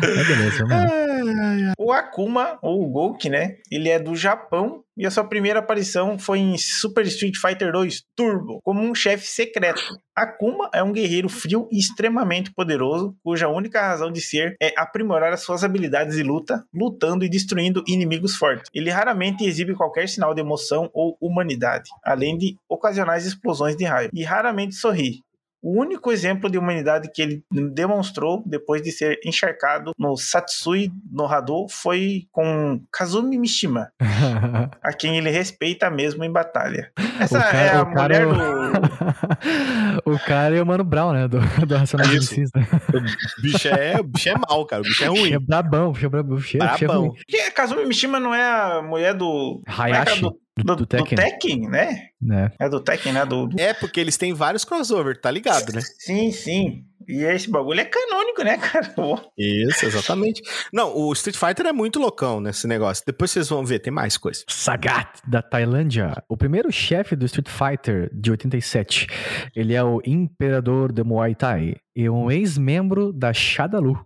É 0.04 0.24
beleza, 0.24 0.66
lá. 0.66 1.74
o 1.78 1.92
Akuma, 1.92 2.58
ou 2.62 2.84
o 2.84 2.90
Gouki, 2.90 3.30
né? 3.30 3.58
Ele 3.72 3.90
é 3.90 4.00
do 4.00 4.16
Japão 4.16 4.82
e 4.98 5.06
a 5.06 5.12
sua 5.12 5.24
primeira 5.24 5.60
aparição 5.60 6.18
foi 6.18 6.40
em 6.40 6.58
Super 6.58 7.06
Street 7.06 7.36
Fighter 7.40 7.72
2 7.72 8.02
Turbo, 8.16 8.60
como 8.64 8.82
um 8.82 8.96
chefe 8.96 9.28
secreto. 9.28 9.82
Akuma 10.18 10.68
é 10.74 10.82
um 10.82 10.92
guerreiro 10.92 11.30
frio 11.30 11.70
e 11.72 11.78
extremamente 11.78 12.52
poderoso, 12.52 13.16
cuja 13.24 13.48
única 13.48 13.80
razão 13.80 14.12
de 14.12 14.20
ser 14.20 14.58
é 14.60 14.74
aprimorar 14.76 15.32
as 15.32 15.44
suas 15.44 15.64
habilidades 15.64 16.16
de 16.16 16.24
luta, 16.24 16.66
lutando 16.74 17.24
e 17.24 17.30
destruindo 17.30 17.84
inimigos 17.88 18.36
fortes. 18.36 18.68
Ele 18.74 18.90
raramente 18.90 19.46
exibe 19.46 19.76
qualquer 19.76 20.10
sinal 20.10 20.34
de 20.34 20.42
emoção 20.42 20.90
ou 20.92 21.16
humanidade, 21.22 21.92
além 22.04 22.36
de 22.36 22.58
ocasionais 22.68 23.28
explosões 23.28 23.76
de 23.76 23.86
raiva, 23.86 24.10
e 24.12 24.24
raramente 24.24 24.74
sorri. 24.74 25.22
O 25.70 25.82
único 25.82 26.14
exemplo 26.14 26.50
de 26.50 26.58
humanidade 26.58 27.12
que 27.14 27.22
ele 27.22 27.44
demonstrou 27.74 28.42
depois 28.46 28.82
de 28.82 28.90
ser 28.90 29.20
encharcado 29.26 29.92
no 30.00 30.16
Satsui 30.16 30.90
no 31.12 31.26
Hado 31.26 31.68
foi 31.70 32.24
com 32.32 32.80
Kazumi 32.90 33.38
Mishima, 33.38 33.90
a 34.82 34.94
quem 34.94 35.18
ele 35.18 35.30
respeita 35.30 35.90
mesmo 35.90 36.24
em 36.24 36.32
batalha. 36.32 36.90
Essa 37.20 37.42
cara- 37.42 37.58
é 37.58 37.76
a 37.76 37.82
o 37.84 37.94
cara 37.94 38.16
é 38.16 38.26
mulher 38.26 38.48
o- 40.06 40.06
do. 40.06 40.12
o 40.16 40.20
cara 40.20 40.56
é 40.56 40.62
o 40.62 40.66
Mano 40.66 40.86
Brown, 40.86 41.12
né? 41.12 41.28
Do, 41.28 41.40
do. 41.40 41.76
MCs, 41.78 42.50
né? 42.56 42.66
O 43.38 43.42
bicho 43.42 43.68
é, 43.68 44.00
o 44.00 44.04
bicho 44.06 44.30
é 44.30 44.36
mal, 44.36 44.66
cara. 44.66 44.82
O 44.82 44.86
bicho 44.86 45.04
é 45.04 45.10
O 45.10 45.14
bicho 45.14 45.24
ruim. 45.26 45.34
É 45.34 45.40
brabão, 45.40 45.90
o 45.90 45.92
bicho 45.92 46.06
é 46.06 46.10
brabão. 46.10 46.36
O 46.36 46.40
bicho 46.40 46.58
é, 46.58 46.64
o 46.66 46.72
bicho 46.72 46.86
é 46.86 46.88
ruim. 46.88 47.12
Kazumi 47.54 47.86
Mishima 47.86 48.22
não 48.22 48.34
é 48.34 48.42
a 48.78 48.82
mulher 48.82 49.14
do. 49.14 49.62
Hayashi, 49.68 50.24
é 50.24 50.28
é? 50.30 50.32
Do, 50.58 50.64
Do, 50.64 50.76
do 50.76 50.76
do 50.78 50.86
Tekken. 50.88 51.18
Tekken, 51.18 51.70
né? 51.70 52.08
né? 52.22 52.52
É 52.60 52.68
do 52.70 52.80
Tekken, 52.80 53.14
né? 53.14 53.26
Do, 53.26 53.48
do- 53.48 53.60
É 53.60 53.74
porque 53.74 54.00
eles 54.00 54.18
têm 54.18 54.34
vários 54.34 54.66
crossover, 54.66 55.20
tá 55.20 55.30
ligado, 55.32 55.72
né? 55.74 55.82
Sim, 56.00 56.32
sim. 56.32 56.84
E 57.08 57.24
esse 57.24 57.50
bagulho 57.50 57.80
é 57.80 57.86
canônico, 57.86 58.44
né, 58.44 58.58
cara? 58.58 58.94
Isso, 59.38 59.86
exatamente. 59.86 60.42
Não, 60.74 60.94
o 60.94 61.14
Street 61.14 61.38
Fighter 61.38 61.66
é 61.68 61.72
muito 61.72 62.00
loucão 62.00 62.42
nesse 62.42 62.68
negócio. 62.68 63.02
Depois 63.08 63.32
vocês 63.32 63.48
vão 63.48 63.64
ver, 63.66 63.80
tem 63.80 63.94
mais 63.94 64.18
coisa. 64.18 64.44
Sagat, 64.50 65.22
da 65.26 65.42
Tailândia. 65.42 66.22
O 66.28 66.36
primeiro 66.36 66.70
chefe 66.70 67.16
do 67.16 67.26
Street 67.26 67.48
Fighter 67.48 68.10
de 68.14 68.30
87. 68.32 69.08
Ele 69.56 69.74
é 69.74 69.82
o 69.82 70.02
Imperador 70.06 70.92
de 70.92 71.02
Muay 71.02 71.34
Thai 71.34 71.76
e 71.96 72.10
um 72.10 72.30
ex-membro 72.30 73.14
da 73.14 73.32
Shadaloo, 73.34 73.98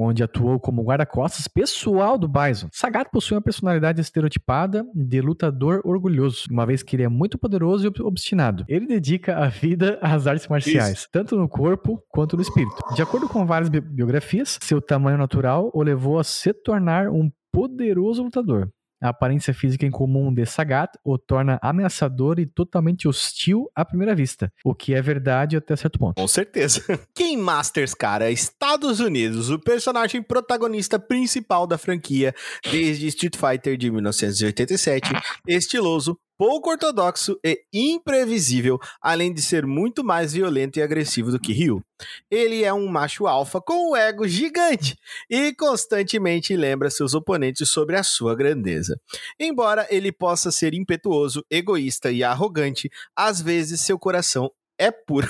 onde 0.00 0.22
atuou 0.22 0.58
como 0.58 0.82
guarda-costas 0.82 1.46
pessoal 1.48 2.16
do 2.18 2.26
Bison. 2.28 2.68
Sagat 2.72 3.10
possui 3.10 3.36
uma 3.36 3.42
personalidade 3.42 4.00
estereotipada 4.00 4.84
de 4.94 5.20
lutador 5.20 5.80
orgulhoso, 5.84 6.44
uma 6.50 6.64
vez 6.66 6.82
que 6.82 6.96
ele 6.96 7.02
é 7.02 7.08
muito 7.08 7.38
poderoso 7.38 7.84
e 7.84 7.88
ob- 7.88 8.00
obstinado. 8.02 8.64
Ele 8.68 8.86
dedica 8.86 9.36
a 9.36 9.48
vida 9.48 9.98
às 10.00 10.26
artes 10.26 10.48
marciais, 10.48 11.06
tanto 11.12 11.36
no 11.36 11.48
corpo 11.48 12.02
quanto 12.08 12.36
no 12.36 12.42
espírito. 12.42 12.76
De 12.94 13.02
acordo 13.02 13.28
com 13.28 13.44
várias 13.46 13.68
bi- 13.68 13.80
biografias, 13.80 14.58
seu 14.62 14.80
tamanho 14.80 15.18
natural 15.18 15.70
o 15.74 15.82
levou 15.82 16.18
a 16.18 16.24
se 16.24 16.52
tornar 16.52 17.08
um 17.08 17.30
poderoso 17.52 18.22
lutador. 18.22 18.68
A 19.02 19.08
aparência 19.08 19.54
física 19.54 19.86
incomum 19.86 20.32
de 20.32 20.44
Sagat 20.44 20.92
o 21.04 21.16
torna 21.16 21.58
ameaçador 21.62 22.38
e 22.38 22.46
totalmente 22.46 23.08
hostil 23.08 23.70
à 23.74 23.84
primeira 23.84 24.14
vista, 24.14 24.52
o 24.64 24.74
que 24.74 24.94
é 24.94 25.00
verdade 25.00 25.56
até 25.56 25.74
certo 25.74 25.98
ponto. 25.98 26.20
Com 26.20 26.28
certeza. 26.28 26.82
Game 27.16 27.40
Masters, 27.42 27.94
cara, 27.94 28.30
Estados 28.30 29.00
Unidos, 29.00 29.50
o 29.50 29.58
personagem 29.58 30.22
protagonista 30.22 30.98
principal 30.98 31.66
da 31.66 31.78
franquia 31.78 32.34
desde 32.70 33.06
Street 33.06 33.36
Fighter 33.36 33.76
de 33.76 33.90
1987, 33.90 35.10
estiloso, 35.46 36.18
pouco 36.40 36.70
ortodoxo 36.70 37.38
e 37.44 37.62
imprevisível, 37.70 38.78
além 38.98 39.30
de 39.30 39.42
ser 39.42 39.66
muito 39.66 40.02
mais 40.02 40.32
violento 40.32 40.78
e 40.78 40.82
agressivo 40.82 41.30
do 41.30 41.38
que 41.38 41.52
Ryu. 41.52 41.84
Ele 42.30 42.64
é 42.64 42.72
um 42.72 42.88
macho 42.88 43.26
alfa 43.26 43.60
com 43.60 43.90
um 43.90 43.94
ego 43.94 44.26
gigante 44.26 44.96
e 45.28 45.54
constantemente 45.54 46.56
lembra 46.56 46.88
seus 46.88 47.12
oponentes 47.12 47.68
sobre 47.68 47.94
a 47.94 48.02
sua 48.02 48.34
grandeza. 48.34 48.98
Embora 49.38 49.86
ele 49.90 50.10
possa 50.10 50.50
ser 50.50 50.72
impetuoso, 50.72 51.44
egoísta 51.50 52.10
e 52.10 52.24
arrogante, 52.24 52.88
às 53.14 53.42
vezes 53.42 53.82
seu 53.82 53.98
coração 53.98 54.50
é 54.80 54.90
puro. 54.90 55.28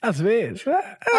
Às 0.00 0.20
vezes. 0.20 0.64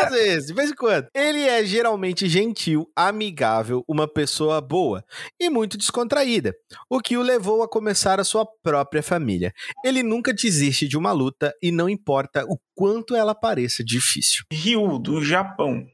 Às 0.02 0.10
vezes, 0.10 0.48
de 0.48 0.54
vez 0.54 0.72
em 0.72 0.76
quando. 0.76 1.08
Ele 1.14 1.42
é 1.42 1.66
geralmente 1.66 2.30
gentil, 2.30 2.90
amigável, 2.96 3.84
uma 3.88 4.08
pessoa 4.08 4.62
boa 4.62 5.04
e 5.38 5.50
muito 5.50 5.78
descontraída, 5.78 6.56
o 6.90 7.02
que 7.02 7.18
o 7.18 7.22
levou 7.22 7.62
a 7.62 7.68
começar 7.68 8.22
a 8.22 8.24
sua 8.24 8.48
própria 8.64 9.04
família. 9.04 9.52
Ele 9.84 10.02
nunca 10.02 10.34
desiste 10.34 10.88
de 10.88 10.98
uma 10.98 11.12
luta 11.12 11.54
e 11.62 11.70
não 11.70 11.90
importa 11.90 12.46
o 12.48 12.58
quanto 12.74 13.14
ela 13.14 13.36
pareça 13.36 13.84
difícil. 13.84 14.46
Ryu, 14.52 14.98
do 14.98 15.22
Japão. 15.22 15.86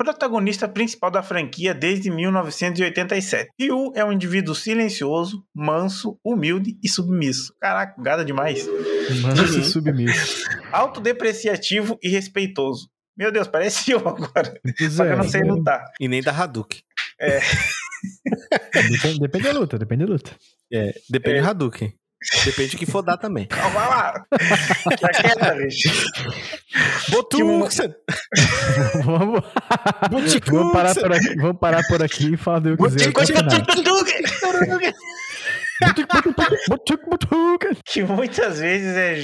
Protagonista 0.00 0.66
principal 0.66 1.10
da 1.10 1.22
franquia 1.22 1.74
desde 1.74 2.10
1987. 2.10 3.50
Ryu 3.60 3.92
é 3.94 4.02
um 4.02 4.10
indivíduo 4.10 4.54
silencioso, 4.54 5.44
manso, 5.54 6.18
humilde 6.24 6.78
e 6.82 6.88
submisso. 6.88 7.52
Caraca, 7.60 8.00
gada 8.02 8.24
demais. 8.24 8.66
Manso 9.20 9.58
e 9.58 9.62
submisso. 9.62 10.48
Autodepreciativo 10.72 11.98
e 12.02 12.08
respeitoso. 12.08 12.88
Meu 13.14 13.30
Deus, 13.30 13.46
parece 13.46 13.90
eu 13.92 13.98
agora. 14.08 14.58
Pois 14.78 14.94
Só 14.94 15.04
que 15.04 15.10
é, 15.10 15.12
eu 15.12 15.18
não 15.18 15.28
sei 15.28 15.42
lutar. 15.42 15.84
E 16.00 16.08
nem 16.08 16.22
da 16.22 16.32
Hadouken. 16.32 16.80
Depende, 18.72 19.18
depende 19.20 19.44
da 19.44 19.52
luta, 19.52 19.78
depende 19.78 20.06
da 20.06 20.12
luta. 20.12 20.30
É, 20.72 20.94
depende 21.10 21.38
É. 21.40 21.42
do 21.42 21.48
Hadouken. 21.48 21.92
Depende 22.44 22.72
do 22.72 22.78
que 22.78 22.86
for 22.86 23.02
dar 23.02 23.16
também. 23.16 23.46
Calma 23.46 23.86
lá. 23.86 24.26
Bicho. 25.56 25.88
Botuxen! 27.08 27.94
vamos, 29.04 29.42
vamos, 30.46 30.72
parar 30.72 30.94
por 30.94 31.12
aqui, 31.12 31.34
vamos 31.36 31.58
parar 31.58 31.86
por 31.86 32.02
aqui 32.02 32.34
e 32.34 32.36
falar 32.36 32.58
do 32.60 32.76
que 32.76 32.82
quiser. 32.88 33.12
que 37.86 38.02
muitas 38.02 38.58
vezes 38.58 38.96
é 38.96 39.16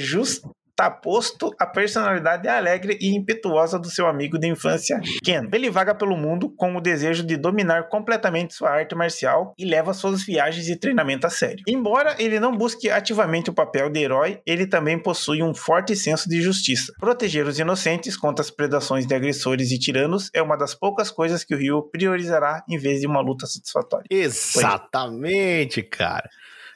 justaposto 0.77 1.51
à 1.59 1.65
personalidade 1.65 2.47
alegre 2.47 2.97
e 3.01 3.15
impetuosa 3.15 3.79
do 3.79 3.89
seu 3.89 4.05
amigo 4.05 4.37
de 4.37 4.47
infância, 4.47 5.01
Ken. 5.23 5.49
Ele 5.51 5.71
vaga 5.71 5.95
pelo 5.95 6.15
mundo 6.15 6.49
com 6.55 6.75
o 6.75 6.81
desejo 6.81 7.25
de 7.25 7.35
dominar 7.35 7.89
completamente 7.89 8.53
sua 8.53 8.69
arte 8.69 8.93
marcial 8.93 9.53
e 9.57 9.65
leva 9.65 9.93
suas 9.93 10.23
viagens 10.23 10.69
e 10.69 10.75
treinamento 10.75 11.25
a 11.25 11.29
sério. 11.31 11.63
Embora 11.67 12.15
ele 12.19 12.39
não 12.39 12.55
busque 12.55 12.91
ativamente 12.91 13.49
o 13.49 13.53
papel 13.53 13.89
de 13.89 13.99
herói, 13.99 14.39
ele 14.45 14.67
também 14.67 14.99
possui 14.99 15.41
um 15.41 15.53
forte 15.53 15.95
senso 15.95 16.29
de 16.29 16.41
justiça. 16.41 16.93
Proteger 16.99 17.47
os 17.47 17.57
inocentes 17.57 18.15
contra 18.15 18.43
as 18.43 18.51
predações 18.51 19.07
de 19.07 19.15
agressores 19.15 19.71
e 19.71 19.79
tiranos 19.79 20.29
é 20.33 20.41
uma 20.41 20.55
das 20.55 20.75
poucas 20.75 21.09
coisas 21.09 21.43
que 21.43 21.55
o 21.55 21.57
Ryu 21.57 21.89
priorizará 21.91 22.63
em 22.69 22.77
vez 22.77 23.01
de 23.01 23.07
uma 23.07 23.19
luta 23.19 23.47
satisfatória. 23.47 24.05
Exatamente, 24.11 25.81
cara. 25.81 26.29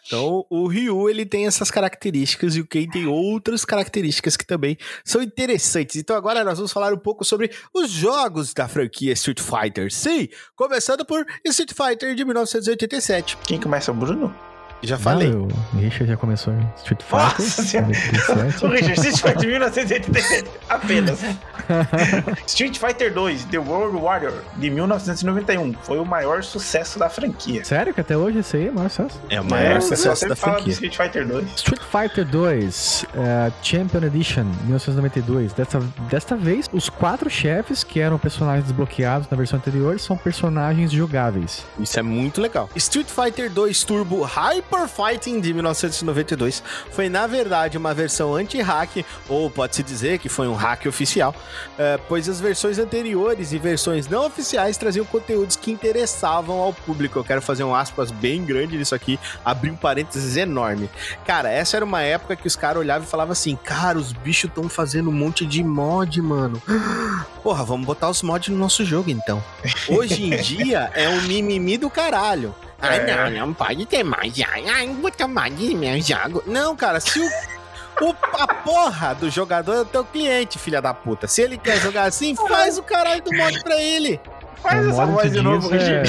Então, 0.05 0.45
o 0.49 0.67
Ryu, 0.67 1.09
ele 1.09 1.25
tem 1.25 1.47
essas 1.47 1.71
características 1.71 2.55
e 2.55 2.61
o 2.61 2.67
Ken 2.67 2.87
tem 2.87 3.07
outras 3.07 3.63
características 3.63 4.35
que 4.35 4.45
também 4.45 4.77
são 5.05 5.21
interessantes. 5.21 5.95
Então, 5.95 6.15
agora 6.15 6.43
nós 6.43 6.57
vamos 6.57 6.71
falar 6.71 6.93
um 6.93 6.97
pouco 6.97 7.23
sobre 7.23 7.51
os 7.73 7.89
jogos 7.89 8.53
da 8.53 8.67
franquia 8.67 9.13
Street 9.13 9.39
Fighter. 9.39 9.91
Sim, 9.91 10.27
começando 10.55 11.05
por 11.05 11.25
Street 11.45 11.71
Fighter 11.73 12.15
de 12.15 12.25
1987. 12.25 13.37
Quem 13.37 13.59
começa? 13.59 13.91
O 13.91 13.95
Bruno? 13.95 14.50
Já 14.83 14.97
falei. 14.97 15.29
Não, 15.31 15.47
o 15.73 15.77
Richard 15.77 16.07
já 16.07 16.17
começou 16.17 16.53
em 16.53 16.67
Street 16.77 17.01
Fighter. 17.03 17.21
Nossa 17.45 17.63
Senhora. 17.63 17.87
97. 17.87 18.65
O 18.65 18.67
Richard, 18.69 19.07
Street 19.07 19.17
Fighter 19.35 19.49
1987, 19.49 20.49
apenas. 20.69 21.19
Street 22.47 22.77
Fighter 22.77 23.13
2, 23.13 23.45
The 23.45 23.57
World 23.59 23.97
Warrior, 23.99 24.33
de 24.57 24.69
1991, 24.69 25.73
foi 25.83 25.99
o 25.99 26.05
maior 26.05 26.43
sucesso 26.43 26.97
da 26.99 27.09
franquia. 27.09 27.63
Sério 27.63 27.93
que 27.93 28.01
até 28.01 28.17
hoje 28.17 28.39
esse 28.39 28.57
aí 28.57 28.67
é 28.67 28.71
o 28.71 28.73
maior 28.73 28.89
sucesso? 28.89 29.21
É 29.29 29.41
o 29.41 29.45
maior 29.45 29.77
É, 29.77 29.81
sucesso 29.81 30.27
da 30.27 30.35
franquia. 30.35 30.73
Street 30.73 30.95
Fighter 30.95 31.27
2. 31.27 31.45
Street 31.55 31.81
Fighter 31.81 32.25
2 32.25 33.05
eh, 33.13 33.51
Champion 33.61 34.03
Edition 34.03 34.43
1992. 34.63 35.53
Dessa, 35.53 35.79
desta 36.09 36.35
vez, 36.35 36.67
os 36.71 36.89
quatro 36.89 37.29
chefes 37.29 37.83
que 37.83 37.99
eram 37.99 38.17
personagens 38.17 38.63
desbloqueados 38.65 39.27
na 39.29 39.37
versão 39.37 39.57
anterior 39.59 39.99
são 39.99 40.17
personagens 40.17 40.91
jogáveis. 40.91 41.65
Isso 41.79 41.99
é 41.99 42.01
muito 42.03 42.41
legal. 42.41 42.69
Street 42.75 43.07
Fighter 43.07 43.49
2 43.51 43.83
Turbo 43.83 44.21
Hyper 44.23 44.70
Super 44.71 44.87
Fighting 44.87 45.41
de 45.41 45.53
1992 45.53 46.63
foi, 46.91 47.09
na 47.09 47.27
verdade, 47.27 47.77
uma 47.77 47.93
versão 47.93 48.33
anti-hack, 48.33 49.05
ou 49.27 49.49
pode-se 49.49 49.83
dizer 49.83 50.17
que 50.17 50.29
foi 50.29 50.47
um 50.47 50.53
hack 50.53 50.85
oficial, 50.85 51.35
é, 51.77 51.99
pois 52.07 52.29
as 52.29 52.39
versões 52.39 52.79
anteriores 52.79 53.51
e 53.51 53.57
versões 53.57 54.07
não 54.07 54.25
oficiais 54.25 54.77
traziam 54.77 55.05
conteúdos 55.05 55.57
que 55.57 55.71
interessavam 55.71 56.57
ao 56.57 56.71
público. 56.71 57.19
Eu 57.19 57.23
quero 57.25 57.41
fazer 57.41 57.65
um 57.65 57.75
aspas 57.75 58.11
bem 58.11 58.45
grande 58.45 58.77
nisso 58.77 58.95
aqui, 58.95 59.19
abrir 59.43 59.71
um 59.71 59.75
parênteses 59.75 60.37
enorme. 60.37 60.89
Cara, 61.25 61.49
essa 61.49 61.75
era 61.75 61.83
uma 61.83 62.01
época 62.01 62.37
que 62.37 62.47
os 62.47 62.55
caras 62.55 62.79
olhavam 62.79 63.05
e 63.05 63.11
falavam 63.11 63.33
assim: 63.33 63.57
cara, 63.57 63.97
os 63.97 64.13
bichos 64.13 64.49
estão 64.49 64.69
fazendo 64.69 65.09
um 65.09 65.13
monte 65.13 65.45
de 65.45 65.61
mod, 65.61 66.21
mano. 66.21 66.61
Porra, 67.43 67.65
vamos 67.65 67.85
botar 67.85 68.09
os 68.09 68.21
mods 68.21 68.47
no 68.47 68.57
nosso 68.57 68.85
jogo 68.85 69.09
então. 69.09 69.43
Hoje 69.89 70.23
em 70.23 70.41
dia 70.41 70.89
é 70.93 71.09
um 71.09 71.21
mimimi 71.23 71.77
do 71.77 71.89
caralho. 71.89 72.55
Ai, 72.81 72.97
É. 72.99 73.29
não, 73.29 73.47
não 73.47 73.53
pode 73.53 73.85
ter 73.85 74.03
mais. 74.03 74.33
Ai, 74.51 74.67
ai, 74.67 74.87
bota 74.87 75.27
mais 75.27 75.53
no 75.53 75.77
meu 75.77 76.01
jogo. 76.01 76.43
Não, 76.47 76.75
cara, 76.75 76.99
se 76.99 77.19
o. 77.19 77.29
O, 78.01 78.15
a 78.33 78.47
porra 78.47 79.13
do 79.13 79.29
jogador 79.29 79.75
é 79.75 79.79
o 79.81 79.85
teu 79.85 80.03
cliente, 80.03 80.57
filha 80.57 80.81
da 80.81 80.91
puta. 80.91 81.27
Se 81.27 81.43
ele 81.43 81.55
quer 81.57 81.77
jogar 81.77 82.05
assim, 82.05 82.35
faz 82.35 82.79
o 82.79 82.83
caralho 82.83 83.21
do 83.21 83.31
mod 83.35 83.61
pra 83.61 83.79
ele. 83.79 84.19
Faz 84.63 84.87
O 84.87 84.89
essa 84.89 85.05
voz 85.05 85.31
de 85.31 85.41
novo, 85.41 85.69
Regina. 85.69 86.01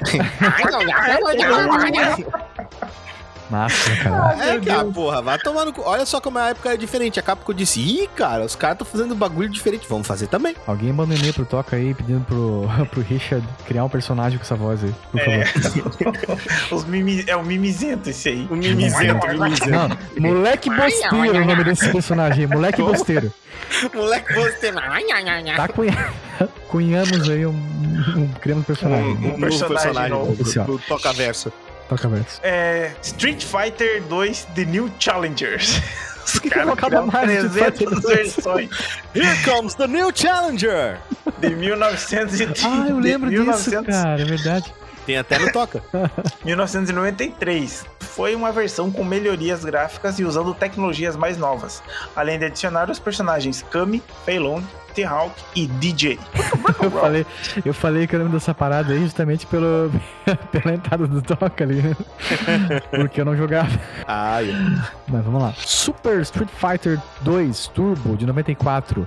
Massa, 3.50 3.96
cara. 3.96 4.36
É 4.54 4.58
que 4.60 4.70
a 4.70 4.84
porra, 4.84 5.20
vai 5.20 5.38
tomar 5.38 5.64
no 5.64 5.72
cu. 5.72 5.82
Olha 5.84 6.06
só 6.06 6.20
como 6.20 6.38
a 6.38 6.50
época 6.50 6.68
era 6.68 6.78
diferente. 6.78 7.18
A 7.18 7.22
Capcom 7.22 7.52
disse: 7.52 7.80
Ih, 7.80 8.08
cara, 8.14 8.44
os 8.44 8.54
caras 8.54 8.74
estão 8.76 8.86
fazendo 8.86 9.14
bagulho 9.14 9.48
diferente. 9.48 9.86
Vamos 9.88 10.06
fazer 10.06 10.28
também. 10.28 10.54
Alguém 10.66 10.92
manda 10.92 11.12
um 11.14 11.16
e-mail 11.16 11.34
pro 11.34 11.44
Toca 11.44 11.74
aí 11.76 11.92
pedindo 11.92 12.24
pro, 12.24 12.68
pro 12.90 13.00
Richard 13.02 13.46
criar 13.66 13.84
um 13.84 13.88
personagem 13.88 14.38
com 14.38 14.44
essa 14.44 14.54
voz 14.54 14.84
aí, 14.84 14.94
por 15.10 15.20
É. 15.20 15.44
favor. 15.46 15.92
Os 16.70 16.84
mimi... 16.84 17.24
É 17.26 17.34
o 17.36 17.44
mimizento 17.44 18.10
esse 18.10 18.28
aí. 18.28 18.46
O 18.50 18.54
mimizento, 18.56 19.26
o 19.26 19.42
mimizento. 19.42 19.68
Não, 19.70 19.88
moleque 20.20 20.70
bosteiro 20.70 21.36
é 21.36 21.40
o 21.40 21.44
nome 21.44 21.64
desse 21.64 21.90
personagem 21.90 22.44
aí, 22.44 22.50
moleque 22.50 22.80
bosteiro. 22.82 23.32
Moleque, 23.94 24.32
você. 24.34 24.72
Tá 25.56 25.68
cunha... 25.68 26.12
cunhamos 26.68 27.28
aí 27.28 27.46
um, 27.46 27.50
um 27.52 28.28
criamos 28.40 28.64
personagem. 28.66 29.04
Um, 29.06 29.10
um 29.10 29.34
Um 29.34 29.40
personagem 29.40 29.76
personagem 29.76 30.10
novo. 30.10 30.64
do 30.64 30.78
Toca 30.78 31.12
Verso. 31.12 31.52
Toca 31.90 32.08
verso. 32.08 32.40
É, 32.42 32.92
Street 33.02 33.42
Fighter 33.44 34.00
2 34.04 34.46
The 34.54 34.64
New 34.64 34.90
Challengers. 34.98 35.82
Os 36.24 36.38
que 36.38 36.48
caras 36.48 36.66
colocava 36.78 37.04
mais 37.06 37.44
Street 37.44 37.74
300 37.74 37.78
Fighter 37.78 38.00
2? 38.00 38.34
versões 38.34 38.70
Here 39.14 39.36
comes 39.44 39.74
the 39.74 39.88
new 39.88 40.10
challenger! 40.14 40.98
de 41.40 41.50
1900 41.56 42.38
e 42.40 42.44
Ah, 42.64 42.86
eu 42.88 42.98
lembro 42.98 43.28
disso, 43.28 43.42
1900 43.42 43.96
cara, 43.96 44.20
é 44.22 44.24
verdade. 44.24 44.74
Tem 45.10 45.18
até 45.18 45.40
no 45.40 45.50
Toca. 45.50 45.82
1993. 46.44 47.84
Foi 47.98 48.36
uma 48.36 48.52
versão 48.52 48.92
com 48.92 49.02
melhorias 49.02 49.64
gráficas 49.64 50.20
e 50.20 50.24
usando 50.24 50.54
tecnologias 50.54 51.16
mais 51.16 51.36
novas, 51.36 51.82
além 52.14 52.38
de 52.38 52.44
adicionar 52.44 52.88
os 52.88 53.00
personagens 53.00 53.64
Kami, 53.70 54.00
Fei 54.24 54.38
Long, 54.38 54.62
T-Hawk 54.94 55.34
e 55.56 55.66
DJ. 55.66 56.18
Eu 56.82 56.90
falei, 56.90 57.26
eu 57.64 57.74
falei 57.74 58.06
que 58.06 58.14
eu 58.14 58.18
lembro 58.20 58.34
dessa 58.34 58.54
parada 58.54 58.92
aí 58.92 59.00
justamente 59.00 59.46
pelo, 59.46 59.90
pela 60.50 60.74
entrada 60.74 61.06
do 61.06 61.20
Toca 61.20 61.62
ali. 61.62 61.82
né? 61.82 61.94
Porque 62.90 63.20
eu 63.20 63.24
não 63.24 63.36
jogava. 63.36 63.70
Ai, 64.06 64.54
Mas 65.06 65.24
vamos 65.24 65.42
lá. 65.42 65.52
Super 65.58 66.20
Street 66.22 66.48
Fighter 66.48 66.98
2 67.20 67.66
Turbo 67.68 68.16
de 68.16 68.26
94, 68.26 69.06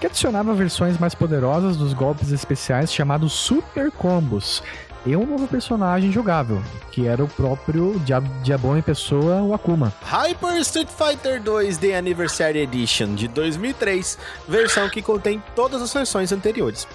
que 0.00 0.06
adicionava 0.06 0.54
versões 0.54 0.96
mais 0.98 1.14
poderosas 1.14 1.76
dos 1.76 1.92
golpes 1.92 2.30
especiais 2.30 2.92
chamados 2.92 3.32
Super 3.32 3.90
Combos. 3.90 4.62
E 5.08 5.16
um 5.16 5.24
novo 5.24 5.48
personagem 5.48 6.12
jogável, 6.12 6.62
que 6.92 7.06
era 7.06 7.24
o 7.24 7.28
próprio 7.28 7.98
Dia- 8.04 8.20
Diabão 8.42 8.76
em 8.76 8.82
pessoa, 8.82 9.40
o 9.40 9.54
Akuma. 9.54 9.90
Hyper 10.02 10.56
Street 10.58 10.88
Fighter 10.90 11.40
2 11.42 11.78
The 11.78 11.96
Anniversary 11.96 12.58
Edition 12.58 13.14
de 13.14 13.26
2003, 13.28 14.18
versão 14.46 14.86
que 14.90 15.00
contém 15.00 15.42
todas 15.56 15.80
as 15.80 15.94
versões 15.94 16.30
anteriores. 16.30 16.86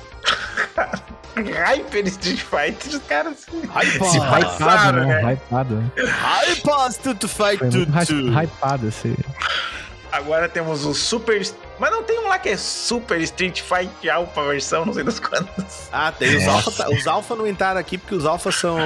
Hyper 1.36 2.06
Street 2.06 2.40
Fighter, 2.42 3.00
os 3.00 3.08
caras 3.08 3.40
se 3.40 3.50
Hyper, 3.68 4.08
Hypado, 4.14 4.46
passaram, 4.46 5.08
né? 5.08 5.22
né? 5.24 5.34
Hypado, 5.34 5.76
né? 5.76 5.90
Hyper 5.98 6.88
Street 6.90 7.24
Fighter 7.26 7.72
muito 7.72 7.92
2. 7.92 8.10
hy- 8.10 8.44
hypado 8.44 8.88
esse. 8.90 9.18
Agora 10.14 10.48
temos 10.48 10.86
o 10.86 10.94
Super. 10.94 11.42
Mas 11.80 11.90
não 11.92 12.04
tem 12.04 12.20
um 12.20 12.28
lá 12.28 12.38
que 12.38 12.50
é 12.50 12.56
Super 12.56 13.20
Street 13.22 13.62
Fighter 13.62 14.14
Alpha 14.14 14.44
versão, 14.44 14.86
não 14.86 14.94
sei 14.94 15.04
das 15.04 15.20
quantas. 15.20 15.90
Ah, 15.92 16.12
tem 16.12 16.38
os 16.38 16.46
Nossa. 16.46 16.70
alfa. 16.84 16.96
Os 16.96 17.08
alfa 17.08 17.36
não 17.36 17.48
entraram 17.48 17.80
aqui 17.80 17.98
porque 17.98 18.14
os 18.14 18.26
alfa 18.26 18.52
são. 18.52 18.78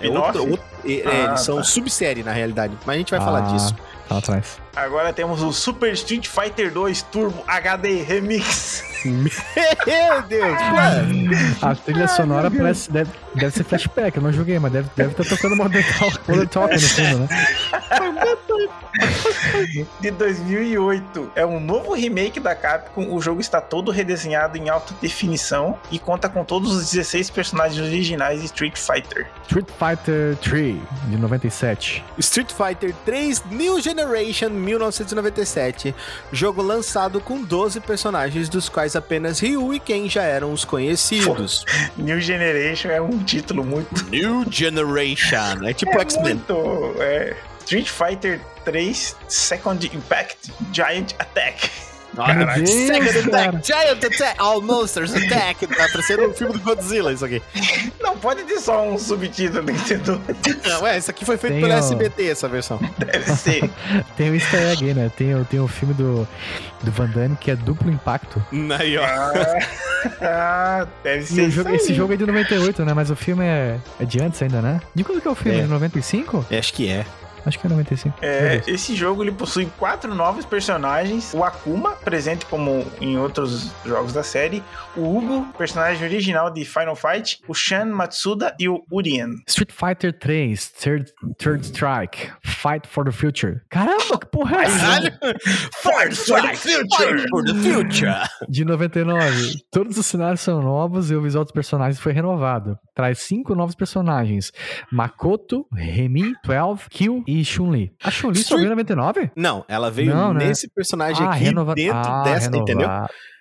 É 0.00 0.08
outro, 0.08 0.50
outro- 0.50 0.66
é, 0.84 0.94
é, 0.94 1.02
Ah, 1.06 1.24
eles 1.28 1.40
são 1.42 1.58
tá. 1.58 1.62
subsérie 1.62 2.24
na 2.24 2.32
realidade. 2.32 2.76
Mas 2.84 2.96
a 2.96 2.98
gente 2.98 3.10
vai 3.12 3.20
Ah, 3.20 3.24
falar 3.24 3.40
disso. 3.52 3.74
Tá 4.08 4.18
atrás. 4.18 4.58
Agora 4.74 5.12
temos 5.12 5.42
o 5.42 5.52
Super 5.52 5.92
Street 5.92 6.26
Fighter 6.26 6.72
2 6.72 7.02
Turbo 7.02 7.42
HD 7.46 8.02
Remix. 8.02 8.84
Meu 9.04 10.22
Deus, 10.28 10.60
mano. 10.72 11.30
A 11.62 11.74
trilha 11.74 12.08
sonora 12.08 12.50
parece, 12.50 12.90
deve, 12.90 13.10
deve 13.34 13.54
ser 13.54 13.64
flashback, 13.64 14.16
eu 14.16 14.22
não 14.22 14.32
joguei, 14.32 14.58
mas 14.58 14.72
deve 14.72 14.88
estar 14.88 15.24
tocando 15.24 15.56
Modern 15.56 15.84
Talk, 15.98 16.18
Modern 16.28 16.48
Talk 16.48 16.74
no 16.74 16.80
fundo, 16.80 17.18
né? 17.20 17.28
de 20.00 20.10
2008. 20.10 21.32
É 21.34 21.46
um 21.46 21.60
novo 21.60 21.94
remake 21.94 22.40
da 22.40 22.54
Capcom. 22.54 23.14
O 23.14 23.20
jogo 23.20 23.40
está 23.40 23.60
todo 23.60 23.90
redesenhado 23.90 24.56
em 24.56 24.68
alta 24.68 24.94
definição 25.00 25.78
e 25.90 25.98
conta 25.98 26.28
com 26.28 26.44
todos 26.44 26.74
os 26.74 26.90
16 26.90 27.30
personagens 27.30 27.80
originais 27.80 28.40
de 28.40 28.46
Street 28.46 28.76
Fighter. 28.76 29.26
Street 29.46 29.68
Fighter 29.78 30.36
3, 30.36 30.76
de 31.08 31.16
97. 31.16 32.04
Street 32.18 32.52
Fighter 32.52 32.94
3 33.04 33.44
New 33.50 33.80
Generation 33.80 34.50
1997. 34.58 35.94
Jogo 36.32 36.62
lançado 36.62 37.20
com 37.20 37.42
12 37.42 37.80
personagens, 37.80 38.48
dos 38.48 38.68
quais 38.68 38.96
apenas 38.96 39.40
Ryu 39.40 39.74
e 39.74 39.80
Ken 39.80 40.08
já 40.08 40.22
eram 40.22 40.52
os 40.52 40.64
conhecidos. 40.64 41.64
New 41.96 42.20
Generation 42.20 42.88
é 42.88 43.00
um 43.00 43.18
título 43.24 43.64
muito. 43.64 44.04
New 44.10 44.44
Generation. 44.50 45.64
É 45.64 45.72
tipo 45.72 45.96
é 45.96 46.00
X-Men. 46.02 46.34
muito. 46.34 46.94
É, 46.98 47.36
Street 47.60 47.88
Fighter 47.88 48.40
3 48.64 49.16
Second 49.28 49.90
Impact 49.94 50.52
Giant 50.72 51.12
Attack. 51.18 51.70
Meu 52.26 52.46
Deus, 52.54 52.70
Second 52.70 53.30
cara. 53.30 53.48
Attack, 53.48 53.66
Giant 53.66 54.04
Attack, 54.04 54.34
All 54.40 54.60
Monsters 54.60 55.14
Attack. 55.14 55.66
Tá 55.66 55.88
parecendo 55.92 56.28
um 56.28 56.34
filme 56.34 56.52
do 56.54 56.60
Godzilla 56.60 57.12
isso 57.12 57.24
aqui. 57.24 57.42
Não 58.00 58.16
pode 58.18 58.42
ter 58.44 58.58
só 58.60 58.86
um 58.88 58.98
subtítulo 58.98 59.62
do 59.62 59.72
Nintendo. 59.72 60.20
Não, 60.66 60.86
é, 60.86 60.98
isso 60.98 61.10
aqui 61.10 61.24
foi 61.24 61.36
feito 61.36 61.54
Tem 61.54 61.62
pelo 61.62 61.74
o- 61.74 61.78
SBT, 61.78 62.26
essa 62.30 62.48
versão. 62.48 62.80
Deve 62.98 63.30
ser. 63.36 63.70
Tem 64.16 64.30
o 64.30 64.34
easter 64.34 64.60
egg 64.72 64.94
né? 64.94 65.10
Tem, 65.16 65.34
o- 65.34 65.44
tem 65.44 65.60
o 65.60 65.68
filme 65.68 65.94
do, 65.94 66.26
do 66.82 66.90
Van 66.90 67.06
Damme 67.06 67.36
que 67.36 67.50
é 67.50 67.56
duplo 67.56 67.90
impacto. 67.90 68.44
Aí, 68.78 68.96
ó. 68.98 69.04
Ah, 70.20 70.86
deve 71.02 71.24
E 71.24 71.26
ser. 71.26 71.50
jogo- 71.50 71.74
esse 71.74 71.94
jogo 71.94 72.12
é 72.12 72.16
de 72.16 72.26
98, 72.26 72.84
né? 72.84 72.94
Mas 72.94 73.10
o 73.10 73.16
filme 73.16 73.44
é, 73.44 73.78
é 74.00 74.04
de 74.04 74.20
antes 74.20 74.40
ainda, 74.42 74.60
né? 74.62 74.80
De 74.94 75.04
quando 75.04 75.20
que 75.20 75.28
é 75.28 75.30
o 75.30 75.34
filme? 75.34 75.58
É. 75.58 75.62
De 75.62 75.68
95? 75.68 76.46
Acho 76.50 76.72
que 76.72 76.88
é. 76.88 77.04
Acho 77.44 77.58
que 77.58 77.66
é 77.66 77.70
95. 77.70 78.16
Meu 78.20 78.30
É, 78.30 78.62
esse 78.66 78.94
jogo 78.94 79.22
ele 79.22 79.32
possui 79.32 79.66
quatro 79.78 80.14
novos 80.14 80.44
personagens: 80.44 81.32
o 81.34 81.44
Akuma, 81.44 81.92
presente 81.92 82.46
como 82.46 82.84
em 83.00 83.18
outros 83.18 83.70
jogos 83.84 84.12
da 84.12 84.22
série, 84.22 84.62
o 84.96 85.16
Hugo, 85.16 85.46
personagem 85.56 86.06
original 86.06 86.50
de 86.50 86.64
Final 86.64 86.96
Fight, 86.96 87.40
o 87.46 87.54
Shan 87.54 87.86
Matsuda 87.86 88.54
e 88.58 88.68
o 88.68 88.82
Urien. 88.90 89.36
Street 89.46 89.72
Fighter 89.72 90.12
3, 90.12 90.68
Third, 90.70 91.12
Third 91.38 91.64
Strike, 91.66 92.30
Fight 92.44 92.86
for 92.88 93.04
the 93.04 93.12
Future. 93.12 93.60
Caramba, 93.68 94.18
que 94.18 94.26
porra 94.26 94.56
é 94.56 94.64
essa? 94.64 94.78
Caralho! 94.78 95.12
Fight 95.82 96.14
for 96.14 96.42
the 96.42 96.54
future! 96.54 96.86
Fight 96.96 97.28
for 97.28 97.44
the 97.44 97.54
future! 97.54 98.14
De 98.48 98.64
99. 98.64 99.62
Todos 99.70 99.96
os 99.98 100.06
cenários 100.06 100.40
são 100.40 100.62
novos 100.62 101.10
e 101.10 101.14
o 101.14 101.22
visual 101.22 101.44
dos 101.44 101.52
personagens 101.52 102.00
foi 102.00 102.12
renovado. 102.12 102.78
Traz 102.98 103.20
cinco 103.20 103.54
novos 103.54 103.76
personagens: 103.76 104.52
Makoto, 104.90 105.64
Remy, 105.72 106.32
12, 106.44 106.90
Kill 106.90 107.22
e 107.28 107.44
Chun-Li. 107.44 107.92
A 108.02 108.10
Chun-Li 108.10 108.42
só 108.42 108.56
veio 108.56 108.66
em 108.66 108.70
99? 108.70 109.30
Não, 109.36 109.64
ela 109.68 109.88
veio 109.88 110.12
Não, 110.12 110.34
né? 110.34 110.48
nesse 110.48 110.68
personagem 110.68 111.24
aqui 111.24 111.38
renova- 111.44 111.76
dentro 111.76 111.96
ah, 111.96 112.24
dessa, 112.24 112.46
renovado. 112.50 112.72
entendeu? 112.72 112.88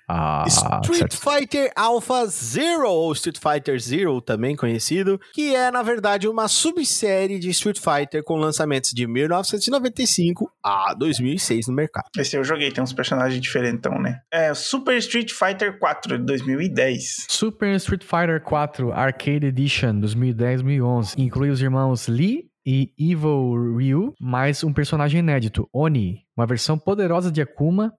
Ah, 0.08 0.46
Street 0.48 1.12
certo. 1.12 1.18
Fighter 1.18 1.72
Alpha 1.76 2.26
Zero, 2.28 2.90
ou 2.90 3.12
Street 3.12 3.38
Fighter 3.38 3.80
Zero, 3.80 4.22
também 4.22 4.56
conhecido, 4.56 5.20
que 5.34 5.54
é, 5.54 5.70
na 5.70 5.84
verdade, 5.84 6.28
uma 6.28 6.48
subsérie 6.48 7.40
de 7.40 7.50
Street 7.50 7.78
Fighter 7.78 8.24
com 8.24 8.36
lançamentos 8.36 8.92
de 8.92 9.06
1995 9.06 10.50
a 10.64 10.94
2006 10.94 11.68
no 11.68 11.74
mercado. 11.74 12.06
Esse 12.18 12.38
eu 12.38 12.44
joguei, 12.44 12.72
tem 12.72 12.84
uns 12.84 12.94
personagens 12.94 13.42
diferentão, 13.42 14.00
né? 14.00 14.20
É 14.32 14.54
Super 14.54 14.98
Street 14.98 15.32
Fighter 15.32 15.78
4 15.78 16.18
de 16.18 16.26
2010. 16.26 17.26
Super 17.28 17.76
Street 17.76 18.04
Fighter 18.04 18.42
4 18.42 18.92
Arcade 18.94 19.48
Edition 19.48 20.00
2010-2011 20.02 21.16
inclui 21.18 21.50
os 21.50 21.62
irmãos 21.62 22.08
Lee 22.08 22.46
e 22.66 22.92
Evil 23.00 23.78
Ryu, 23.78 24.14
mais 24.20 24.64
um 24.64 24.74
personagem 24.74 25.20
inédito, 25.20 25.70
Oni, 25.74 26.24
uma 26.36 26.46
versão 26.46 26.78
poderosa 26.78 27.32
de 27.32 27.42
Akuma, 27.42 27.94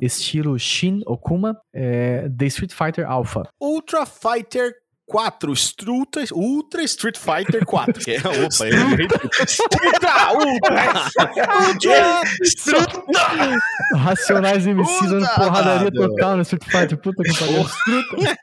estilo 0.00 0.58
Shin 0.58 1.02
Okuma, 1.06 1.56
é, 1.72 2.28
de 2.28 2.46
Street 2.46 2.72
Fighter 2.72 3.06
Alpha. 3.06 3.48
Ultra 3.60 4.06
Fighter 4.06 4.72
4, 5.08 5.52
Ultra, 5.88 6.22
Ultra 6.32 6.82
Street 6.82 7.16
Fighter 7.16 7.64
4. 7.64 7.98
Que 8.04 8.12
é, 8.12 8.18
opa, 8.18 8.66
é, 8.66 8.70
Ultra, 8.78 10.30
Ultra, 11.66 12.20
Ultra, 12.76 13.58
Racionais 13.96 14.66
MC 14.66 15.08
dando 15.08 15.26
porradaria 15.34 15.90
total 15.90 16.36
no 16.36 16.42
Street 16.42 16.64
Fighter. 16.64 16.98
Puta 16.98 17.22
que 17.22 17.38
pariu. 17.38 17.64
Struta. 17.64 18.36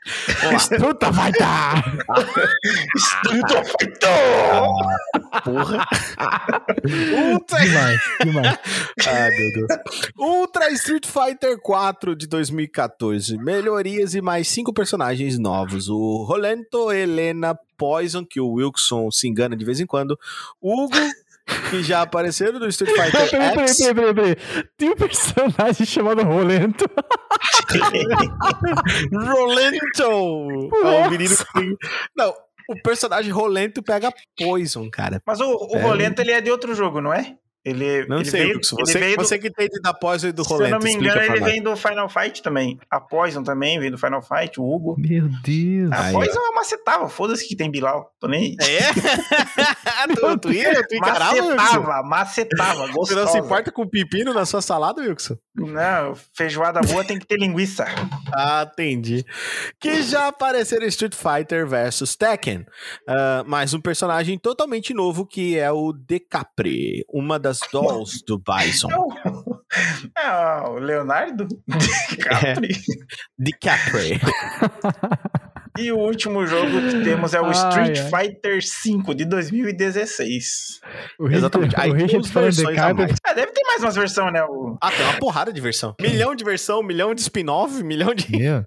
Struta 0.58 1.10
vai 1.12 1.32
dar. 1.32 1.84
Struta 2.96 3.64
Fighter. 3.64 5.25
Porra. 5.44 5.86
Ultra. 7.32 7.60
Demais, 7.60 8.00
demais. 8.22 8.58
Ah, 9.06 9.28
meu 9.30 9.52
Deus. 9.52 9.68
Ultra 10.18 10.70
Street 10.72 11.06
Fighter 11.06 11.58
4 11.60 12.16
de 12.16 12.26
2014. 12.26 13.36
Melhorias 13.38 14.14
e 14.14 14.20
mais 14.20 14.48
cinco 14.48 14.72
personagens 14.72 15.38
novos. 15.38 15.88
O 15.88 16.24
Rolento, 16.24 16.90
Helena, 16.90 17.56
Poison, 17.76 18.24
que 18.24 18.40
o 18.40 18.52
Wilson 18.52 19.10
se 19.10 19.28
engana 19.28 19.54
de 19.54 19.64
vez 19.64 19.78
em 19.80 19.86
quando. 19.86 20.18
Hugo, 20.60 20.96
que 21.70 21.82
já 21.82 22.02
apareceram 22.02 22.58
no 22.58 22.66
Street 22.68 22.94
Fighter 22.96 23.30
Peraí, 23.30 23.50
peraí, 23.52 23.68
X. 23.68 23.78
peraí, 23.78 23.94
peraí, 23.94 24.14
peraí. 24.14 24.36
Tem 24.76 24.90
um 24.90 24.96
personagem 24.96 25.86
chamado 25.86 26.22
Rolento. 26.22 26.84
Rolento! 29.12 30.02
É 30.02 31.06
o 31.06 31.10
menino 31.10 31.36
que 31.36 31.52
tem... 31.52 31.76
Não, 32.16 32.34
o 32.68 32.82
personagem 32.82 33.32
Rolento 33.32 33.82
pega 33.82 34.12
Poison, 34.36 34.90
cara. 34.90 35.22
Mas 35.26 35.40
o, 35.40 35.50
o 35.50 35.68
Pera. 35.68 35.84
Rolento, 35.84 36.20
ele 36.22 36.32
é 36.32 36.40
de 36.40 36.50
outro 36.50 36.74
jogo, 36.74 37.00
não 37.00 37.12
é? 37.12 37.36
Ele, 37.66 38.06
Não 38.06 38.18
ele 38.20 38.30
sei, 38.30 38.44
veio, 38.46 38.60
Você, 38.62 38.96
veio 38.98 39.16
do- 39.16 39.24
você 39.24 39.38
que 39.40 39.48
entende 39.48 39.80
da 39.82 39.92
Poison 39.92 40.28
e 40.28 40.32
do 40.32 40.44
Se 40.44 40.52
eu 40.52 40.56
Rolento. 40.56 40.76
não 40.76 40.82
me 40.84 40.92
engano, 40.92 41.20
ele 41.20 41.40
vem 41.40 41.60
do 41.60 41.76
Final 41.76 42.08
Fight 42.08 42.40
também. 42.40 42.78
A 42.88 43.00
Poison 43.00 43.42
também 43.42 43.80
vem 43.80 43.90
do 43.90 43.98
Final 43.98 44.22
Fight, 44.22 44.60
o 44.60 44.64
Hugo. 44.64 44.94
Meu 44.96 45.28
Deus. 45.42 45.90
A 45.90 46.04
Aí, 46.06 46.12
Poison 46.12 46.38
é 46.38 46.42
uma 46.42 46.54
macetava, 46.60 47.08
foda-se 47.08 47.46
que 47.48 47.56
tem 47.56 47.68
Bilal. 47.68 48.12
Tô 48.20 48.28
nem. 48.28 48.56
É? 48.60 48.78
tu, 50.14 50.38
tu 50.38 50.52
ia? 50.52 50.86
Tu 50.86 50.94
encarava? 50.94 51.42
Macetava, 51.54 52.02
macetava, 52.02 52.86
Você 52.86 52.92
gostosa. 52.92 53.24
não 53.24 53.28
se 53.32 53.38
importa 53.38 53.72
com 53.72 53.86
pepino 53.88 54.32
na 54.32 54.46
sua 54.46 54.62
salada, 54.62 55.02
Wilson? 55.02 55.36
Não, 55.56 56.14
feijoada 56.36 56.80
boa 56.82 57.04
tem 57.04 57.18
que 57.18 57.26
ter 57.26 57.36
linguiça. 57.38 57.84
Ah, 58.38 58.68
entendi. 58.70 59.24
Que 59.80 60.02
já 60.02 60.26
apareceram 60.28 60.84
Street 60.88 61.14
Fighter 61.14 61.66
vs 61.66 62.16
Tekken. 62.16 62.66
Ah, 63.08 63.44
mais 63.46 63.72
um 63.72 63.80
personagem 63.80 64.36
totalmente 64.36 64.92
novo 64.92 65.24
que 65.24 65.56
é 65.58 65.70
o 65.72 65.92
Decapre, 65.92 67.04
uma 67.08 67.38
das 67.38 67.55
dolls 67.72 68.22
do 68.26 68.38
Bison. 68.38 68.88
É, 70.16 70.68
o 70.68 70.78
Leonardo 70.80 71.46
Capri. 72.20 72.76
Decapre. 73.38 74.20
E 75.78 75.92
o 75.92 75.98
último 75.98 76.46
jogo 76.46 76.80
que 76.90 77.04
temos 77.04 77.34
é 77.34 77.40
o 77.40 77.46
Ai, 77.46 77.52
Street 77.52 77.98
ai. 77.98 78.28
Fighter 78.28 78.60
V 78.60 79.14
de 79.14 79.24
2016. 79.26 80.80
O 81.18 81.28
Exatamente. 81.28 81.76
Richard, 81.76 81.90
Aí 81.90 82.04
o 82.04 82.08
tem 82.08 82.20
versões 82.20 82.78
a 82.78 82.94
mais. 82.94 83.14
Ah, 83.24 83.34
deve 83.34 83.52
ter 83.52 83.62
mais 83.66 83.82
umas 83.82 83.94
versões, 83.94 84.32
né? 84.32 84.42
O... 84.44 84.78
Ah, 84.80 84.90
tem 84.90 85.04
uma 85.04 85.18
porrada 85.18 85.52
de 85.52 85.60
versão. 85.60 85.94
Milhão 86.00 86.34
de 86.34 86.44
versão, 86.44 86.82
milhão 86.82 87.14
de 87.14 87.20
spin-off, 87.20 87.82
milhão 87.82 88.14
de. 88.14 88.30
Meu, 88.30 88.64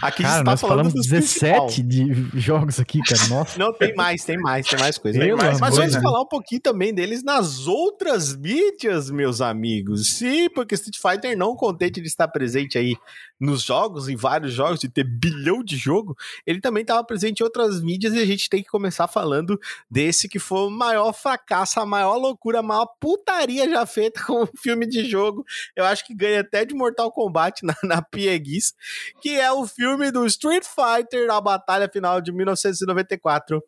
Aqui 0.00 0.22
cara, 0.22 0.34
a 0.34 0.36
gente 0.36 0.44
tá 0.44 0.50
nós 0.50 0.60
falando 0.60 0.76
falamos 0.76 0.94
dos 0.94 1.06
17 1.06 1.82
de 1.82 2.40
jogos 2.40 2.80
aqui, 2.80 3.00
cara. 3.00 3.28
Nossa. 3.28 3.58
Não, 3.58 3.72
tem 3.72 3.94
mais, 3.94 4.24
tem 4.24 4.38
mais, 4.38 4.66
tem 4.66 4.78
mais 4.78 4.98
coisa. 4.98 5.18
Pelo 5.18 5.36
Mas 5.36 5.60
amor 5.60 5.70
vamos 5.70 5.94
falar 5.94 6.20
um 6.22 6.28
pouquinho 6.28 6.60
também 6.60 6.94
deles 6.94 7.22
nas 7.22 7.66
outras 7.66 8.36
mídias, 8.36 9.10
meus 9.10 9.40
amigos. 9.40 10.10
Sim, 10.10 10.48
porque 10.50 10.74
Street 10.74 10.96
Fighter 10.96 11.36
não 11.36 11.54
contente 11.54 12.00
de 12.00 12.06
estar 12.06 12.28
presente 12.28 12.78
aí 12.78 12.96
nos 13.38 13.62
jogos, 13.62 14.08
em 14.08 14.16
vários 14.16 14.52
jogos, 14.52 14.80
de 14.80 14.88
ter 14.88 15.04
bilhão 15.04 15.62
de 15.62 15.76
jogo, 15.76 16.16
ele 16.46 16.60
também 16.60 16.80
estava 16.80 17.04
presente 17.04 17.40
em 17.40 17.44
outras 17.44 17.82
mídias 17.82 18.14
e 18.14 18.18
a 18.18 18.24
gente 18.24 18.48
tem 18.48 18.62
que 18.62 18.68
começar 18.68 19.06
falando 19.06 19.60
desse 19.90 20.28
que 20.28 20.38
foi 20.38 20.66
o 20.66 20.70
maior 20.70 21.12
fracasso, 21.12 21.78
a 21.78 21.86
maior 21.86 22.16
loucura, 22.16 22.60
a 22.60 22.62
maior 22.62 22.86
putaria 22.98 23.68
já 23.68 23.84
feita 23.84 24.22
com 24.24 24.44
um 24.44 24.48
filme 24.56 24.86
de 24.86 25.04
jogo. 25.08 25.44
Eu 25.74 25.84
acho 25.84 26.06
que 26.06 26.14
ganha 26.14 26.40
até 26.40 26.64
de 26.64 26.74
Mortal 26.74 27.12
Kombat 27.12 27.64
na, 27.64 27.74
na 27.82 28.02
Pieguice, 28.02 28.72
que 29.20 29.38
é 29.38 29.52
o 29.52 29.65
filme 29.66 30.10
do 30.10 30.26
Street 30.26 30.64
Fighter, 30.64 31.30
a 31.30 31.40
batalha 31.40 31.88
final 31.88 32.20
de 32.20 32.32
1994 32.32 33.62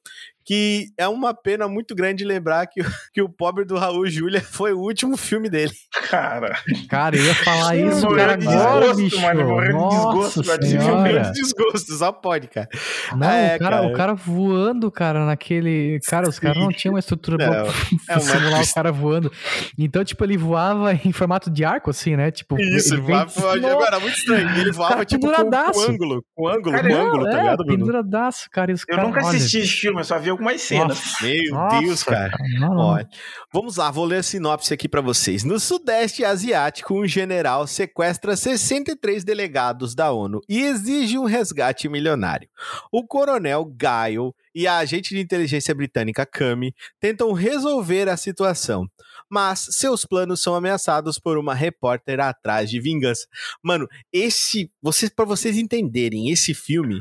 que 0.48 0.86
é 0.96 1.06
uma 1.06 1.34
pena 1.34 1.68
muito 1.68 1.94
grande 1.94 2.24
lembrar 2.24 2.66
que, 2.66 2.80
o- 2.80 2.86
que 3.12 3.20
o 3.20 3.28
pobre 3.28 3.66
do 3.66 3.76
Raul 3.76 4.06
Júlia 4.06 4.40
foi 4.40 4.72
o 4.72 4.78
último 4.78 5.14
filme 5.14 5.50
dele. 5.50 5.72
Cara, 6.10 6.58
Cara, 6.88 7.16
eu 7.16 7.22
ia 7.22 7.34
falar 7.34 7.76
isso, 7.76 8.06
morreu 8.06 8.16
cara, 8.16 8.36
de 8.38 8.48
agora, 8.48 8.80
desgosto, 8.80 8.96
bicho. 9.02 9.20
mano, 9.20 9.40
ele 9.40 9.48
morreu 9.48 9.78
de 9.78 9.94
desgosto 9.94 10.42
Meu 10.46 10.62
senhora. 10.62 11.30
desgosto, 11.32 11.92
só 11.98 12.10
pode, 12.12 12.48
cara. 12.48 12.66
Não, 13.14 13.28
É, 13.30 13.56
o, 13.56 13.58
cara, 13.58 13.76
cara. 13.76 13.86
o 13.88 13.92
cara 13.92 14.14
voando, 14.14 14.90
cara, 14.90 15.26
naquele. 15.26 16.00
Cara, 16.08 16.26
os 16.28 16.38
caras 16.38 16.56
não 16.56 16.70
tinham 16.70 16.94
uma 16.94 16.98
estrutura 16.98 17.36
Não, 17.36 17.64
pra 18.06 18.16
é 18.16 18.18
simular 18.18 18.62
o 18.62 18.74
cara 18.74 18.90
voando. 18.90 19.30
Então, 19.78 20.02
tipo, 20.02 20.24
ele 20.24 20.38
voava 20.38 20.94
em 20.94 21.12
formato 21.12 21.50
de 21.50 21.62
arco, 21.62 21.90
assim, 21.90 22.16
né? 22.16 22.30
Tipo, 22.30 22.58
Isso, 22.58 22.94
ele 22.94 23.02
vem- 23.02 23.16
voava, 23.16 23.28
foi- 23.30 23.64
era 23.86 24.00
muito 24.00 24.16
estranho. 24.16 24.48
Ele 24.58 24.72
voava 24.72 24.94
Cara, 24.94 25.04
tipo 25.04 25.26
com, 25.26 25.32
com 25.32 25.80
ângulo, 25.82 26.24
com 26.34 26.48
ângulo, 26.48 26.72
Cara, 26.74 26.88
com 26.88 26.94
ângulo, 26.96 27.24
tá 27.24 27.30
é, 27.36 27.40
ligado, 27.42 27.56
Bruno? 27.64 27.78
penduradaço, 27.78 28.48
cara. 28.50 28.72
Os 28.72 28.80
eu 28.80 28.86
caras, 28.96 29.04
nunca 29.06 29.20
olha, 29.26 29.36
assisti 29.36 29.58
esse 29.58 29.68
filme, 29.72 30.00
eu 30.00 30.04
só 30.04 30.18
vi 30.18 30.30
algumas 30.38 30.62
cenas. 30.62 30.88
Nossa, 30.88 31.26
Meu 31.26 31.52
nossa, 31.52 31.80
Deus, 31.80 32.02
cara. 32.02 32.32
Olha, 32.70 33.08
vamos 33.52 33.76
lá, 33.76 33.90
vou 33.90 34.04
ler 34.04 34.18
a 34.18 34.22
sinopse 34.22 34.72
aqui 34.72 34.88
pra 34.88 35.00
vocês. 35.00 35.42
No 35.42 35.58
Sudeste 35.58 36.24
Asiático, 36.24 36.94
um 36.94 37.06
general 37.06 37.66
sequestra 37.66 38.36
63 38.36 39.24
delegados 39.24 39.94
da 39.94 40.12
ONU 40.12 40.40
e 40.48 40.62
exige 40.62 41.18
um 41.18 41.24
resgate 41.24 41.88
milionário. 41.88 42.48
O 42.92 43.06
coronel 43.06 43.64
Gaio 43.64 44.34
e 44.54 44.66
a 44.66 44.78
agente 44.78 45.14
de 45.14 45.20
inteligência 45.20 45.74
britânica 45.74 46.24
Kami 46.24 46.74
tentam 47.00 47.32
resolver 47.32 48.08
a 48.08 48.16
situação, 48.16 48.88
mas 49.28 49.66
seus 49.70 50.04
planos 50.04 50.40
são 50.40 50.54
ameaçados 50.54 51.18
por 51.18 51.36
uma 51.36 51.54
repórter 51.54 52.20
atrás 52.20 52.70
de 52.70 52.80
vingança. 52.80 53.26
Mano, 53.62 53.86
esse, 54.12 54.70
vocês 54.80 55.10
para 55.10 55.24
vocês 55.24 55.56
entenderem, 55.56 56.30
esse 56.30 56.54
filme, 56.54 57.00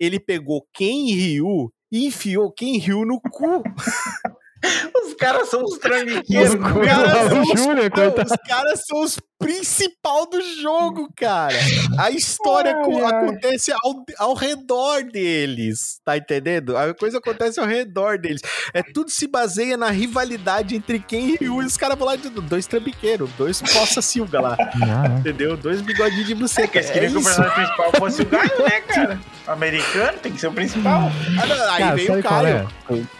ele 0.00 0.18
pegou 0.18 0.66
Ken 0.72 1.06
Ryu 1.14 1.72
e 1.90 2.06
enfiou 2.06 2.52
Ken 2.52 2.78
Ryu 2.78 3.04
no 3.04 3.20
cu. 3.20 3.62
Os 5.04 5.14
caras 5.14 5.48
são 5.48 5.62
os 5.62 5.78
Os 5.78 5.80
caras 5.84 7.28
são 7.28 7.38
o 7.38 7.42
os, 7.42 7.60
Júnior, 7.60 7.90
coitado. 7.90 8.30
os 8.30 8.36
caras 8.48 8.86
são 8.86 9.00
os 9.02 9.18
principal 9.38 10.26
do 10.28 10.40
jogo, 10.60 11.08
cara. 11.16 11.54
A 11.98 12.10
história 12.10 12.74
Ai, 12.76 12.84
co- 12.84 13.04
ai. 13.06 13.12
acontece 13.12 13.72
ao, 13.72 14.04
ao 14.18 14.34
redor 14.34 15.04
deles, 15.04 16.00
tá 16.04 16.16
entendendo? 16.16 16.76
A 16.76 16.92
coisa 16.94 17.18
acontece 17.18 17.60
ao 17.60 17.66
redor 17.66 18.18
deles. 18.18 18.40
É 18.74 18.82
tudo 18.82 19.10
se 19.10 19.26
baseia 19.26 19.76
na 19.76 19.90
rivalidade 19.90 20.74
entre 20.76 20.98
quem 20.98 21.30
e 21.30 21.36
Ryu. 21.36 21.62
E 21.62 21.66
os 21.66 21.76
caras 21.76 21.96
vão 21.98 22.06
lá 22.08 22.16
de 22.16 22.28
dois 22.28 22.66
trambiqueiros, 22.66 23.30
dois 23.38 23.60
poça 23.62 24.02
silga 24.02 24.40
lá, 24.40 24.56
não. 24.76 25.18
entendeu? 25.18 25.56
Dois 25.56 25.80
bigodinhos 25.80 26.26
de 26.26 26.32
É, 26.32 26.36
buceta. 26.36 26.68
que 26.68 26.78
eles 26.78 26.90
É 26.90 26.92
queriam 26.92 27.12
que 27.12 27.18
o 27.18 27.22
personagem 27.24 27.54
principal 27.54 27.92
fosse 27.98 28.22
o 28.22 28.26
Gaio, 28.26 28.62
né, 28.64 28.80
cara? 28.80 29.20
O 29.46 29.50
americano 29.52 30.18
tem 30.18 30.32
que 30.32 30.40
ser 30.40 30.48
o 30.48 30.52
principal. 30.52 31.10
Ah, 31.40 31.46
não, 31.46 31.70
aí 31.70 31.78
Cara, 31.82 31.94
veio 31.96 32.18
o 32.18 32.22
Caio. 32.22 32.68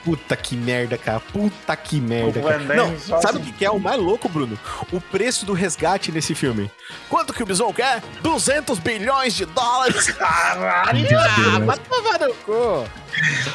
Puta 0.05 0.37
que 0.37 0.57
merda, 0.57 0.99
cara. 0.99 1.21
Puta 1.21 1.77
que 1.77 2.01
merda, 2.01 2.41
O 2.41 2.43
cara. 2.43 2.59
Não, 2.59 2.99
sabe 2.99 3.39
o 3.39 3.41
que 3.41 3.53
que 3.53 3.65
é 3.65 3.71
o 3.71 3.79
mais 3.79 3.99
louco, 4.01 4.29
Bruno? 4.29 4.59
O 4.93 5.01
preço 5.01 5.47
do 5.47 5.53
resgate 5.53 6.08
nesse 6.13 6.35
filme. 6.35 6.71
Quanto 7.09 7.33
que 7.33 7.43
o 7.43 7.47
Bison 7.47 7.73
quer? 7.73 8.03
200 8.23 8.79
bilhões 8.79 9.35
de 9.35 9.45
dólares. 9.47 10.11
Caralho! 10.13 11.07
Ah, 11.19 11.59
vai 11.61 11.79
tomar 11.79 12.19
no 12.21 12.35
cu. 12.35 12.85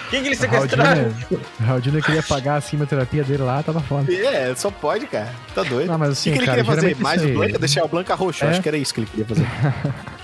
Quem 0.09 0.23
que 0.23 0.35
sequestraram? 0.35 1.11
Júnior- 1.11 1.77
o 1.77 1.81
Júnior 1.81 2.03
queria 2.03 2.23
pagar 2.23 2.57
a 2.57 2.61
quimioterapia 2.61 3.23
dele 3.23 3.43
lá, 3.43 3.63
tava 3.63 3.80
foda. 3.81 4.11
É, 4.13 4.53
só 4.55 4.69
pode, 4.69 5.07
cara. 5.07 5.34
Tá 5.55 5.63
doido. 5.63 5.88
Não, 5.88 5.97
mas 5.97 6.09
o 6.09 6.11
assim, 6.13 6.31
que, 6.31 6.38
que 6.38 6.39
ele 6.39 6.45
cara, 6.45 6.63
queria 6.63 6.75
fazer? 6.75 6.95
Mais 7.01 7.23
o 7.23 7.27
Blanca? 7.30 7.59
Deixar 7.59 7.84
o 7.85 7.88
Blanca 7.88 8.15
roxo. 8.15 8.43
É. 8.45 8.49
Acho 8.49 8.61
que 8.61 8.67
era 8.67 8.77
isso 8.77 8.93
que 8.93 8.99
ele 9.01 9.07
queria 9.07 9.25
fazer. 9.25 9.47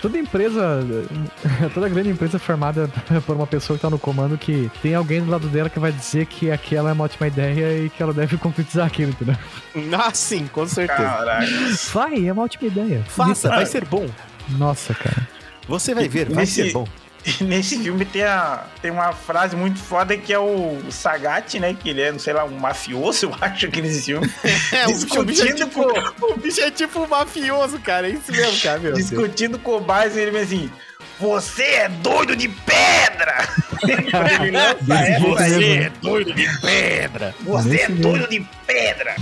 Toda 0.00 0.18
empresa, 0.18 0.80
toda 1.74 1.88
grande 1.88 2.10
empresa 2.10 2.36
é 2.36 2.40
formada 2.40 2.88
por 3.26 3.36
uma 3.36 3.46
pessoa 3.46 3.76
que 3.76 3.82
tá 3.82 3.90
no 3.90 3.98
comando 3.98 4.38
que 4.38 4.70
tem 4.82 4.94
alguém 4.94 5.22
do 5.22 5.30
lado 5.30 5.48
dela 5.48 5.68
que 5.68 5.78
vai 5.78 5.92
dizer 5.92 6.26
que 6.26 6.50
aquela 6.50 6.90
é 6.90 6.92
uma 6.92 7.04
ótima 7.04 7.26
ideia 7.26 7.84
e 7.84 7.90
que 7.90 8.02
ela 8.02 8.12
deve 8.12 8.36
concretizar 8.38 8.86
aquilo, 8.86 9.10
entendeu? 9.10 9.36
ah, 9.98 10.10
sim, 10.14 10.46
com 10.46 10.66
certeza. 10.66 11.02
Caralho. 11.02 11.48
Vai, 11.92 12.26
é 12.28 12.32
uma 12.32 12.42
ótima 12.44 12.68
ideia. 12.68 13.02
Faça, 13.08 13.48
vai 13.48 13.66
ser 13.66 13.84
bom. 13.84 14.06
Nossa, 14.50 14.94
cara. 14.94 15.26
Você 15.68 15.94
vai 15.94 16.08
ver, 16.08 16.26
vai 16.28 16.36
Nesse- 16.44 16.64
ser 16.64 16.72
bom. 16.72 16.86
E 17.24 17.44
nesse 17.44 17.78
filme 17.78 18.04
tem, 18.04 18.22
a, 18.22 18.64
tem 18.80 18.90
uma 18.90 19.12
frase 19.12 19.54
muito 19.54 19.78
foda 19.78 20.16
que 20.16 20.32
é 20.32 20.38
o 20.38 20.80
Sagat, 20.90 21.58
né? 21.58 21.74
Que 21.74 21.90
ele 21.90 22.00
é, 22.00 22.12
não 22.12 22.18
sei 22.18 22.32
lá, 22.32 22.44
um 22.44 22.58
mafioso, 22.58 23.26
eu 23.30 23.36
acho 23.40 23.68
que 23.68 23.82
nesse 23.82 24.02
filme. 24.02 24.30
É, 24.72 24.86
o 24.86 24.94
bicho, 24.94 25.20
o 25.20 25.24
bicho 25.24 25.42
é 25.42 25.52
Discutindo 25.52 25.68
tipo, 25.68 26.26
o 26.26 26.36
bicho 26.38 26.60
é 26.60 26.70
tipo 26.70 27.00
um 27.00 27.06
mafioso, 27.06 27.78
cara. 27.80 28.08
É 28.08 28.12
isso 28.12 28.30
mesmo, 28.32 28.60
cara, 28.60 28.78
meu. 28.78 28.92
Deus. 28.92 29.08
discutindo 29.08 29.58
com 29.58 29.76
o 29.76 29.86
e 30.14 30.18
ele 30.18 30.30
vem 30.30 30.42
assim. 30.42 30.70
Você 31.20 31.62
é 31.62 31.88
doido 31.88 32.34
de 32.34 32.48
pedra! 32.48 33.46
mesmo. 34.80 35.38
é 35.38 35.90
doido 36.00 36.32
de 36.32 36.60
pedra. 36.60 37.34
Você 37.40 37.82
é 37.82 37.88
doido 37.88 38.26
de 38.26 38.46
pedra! 38.66 39.14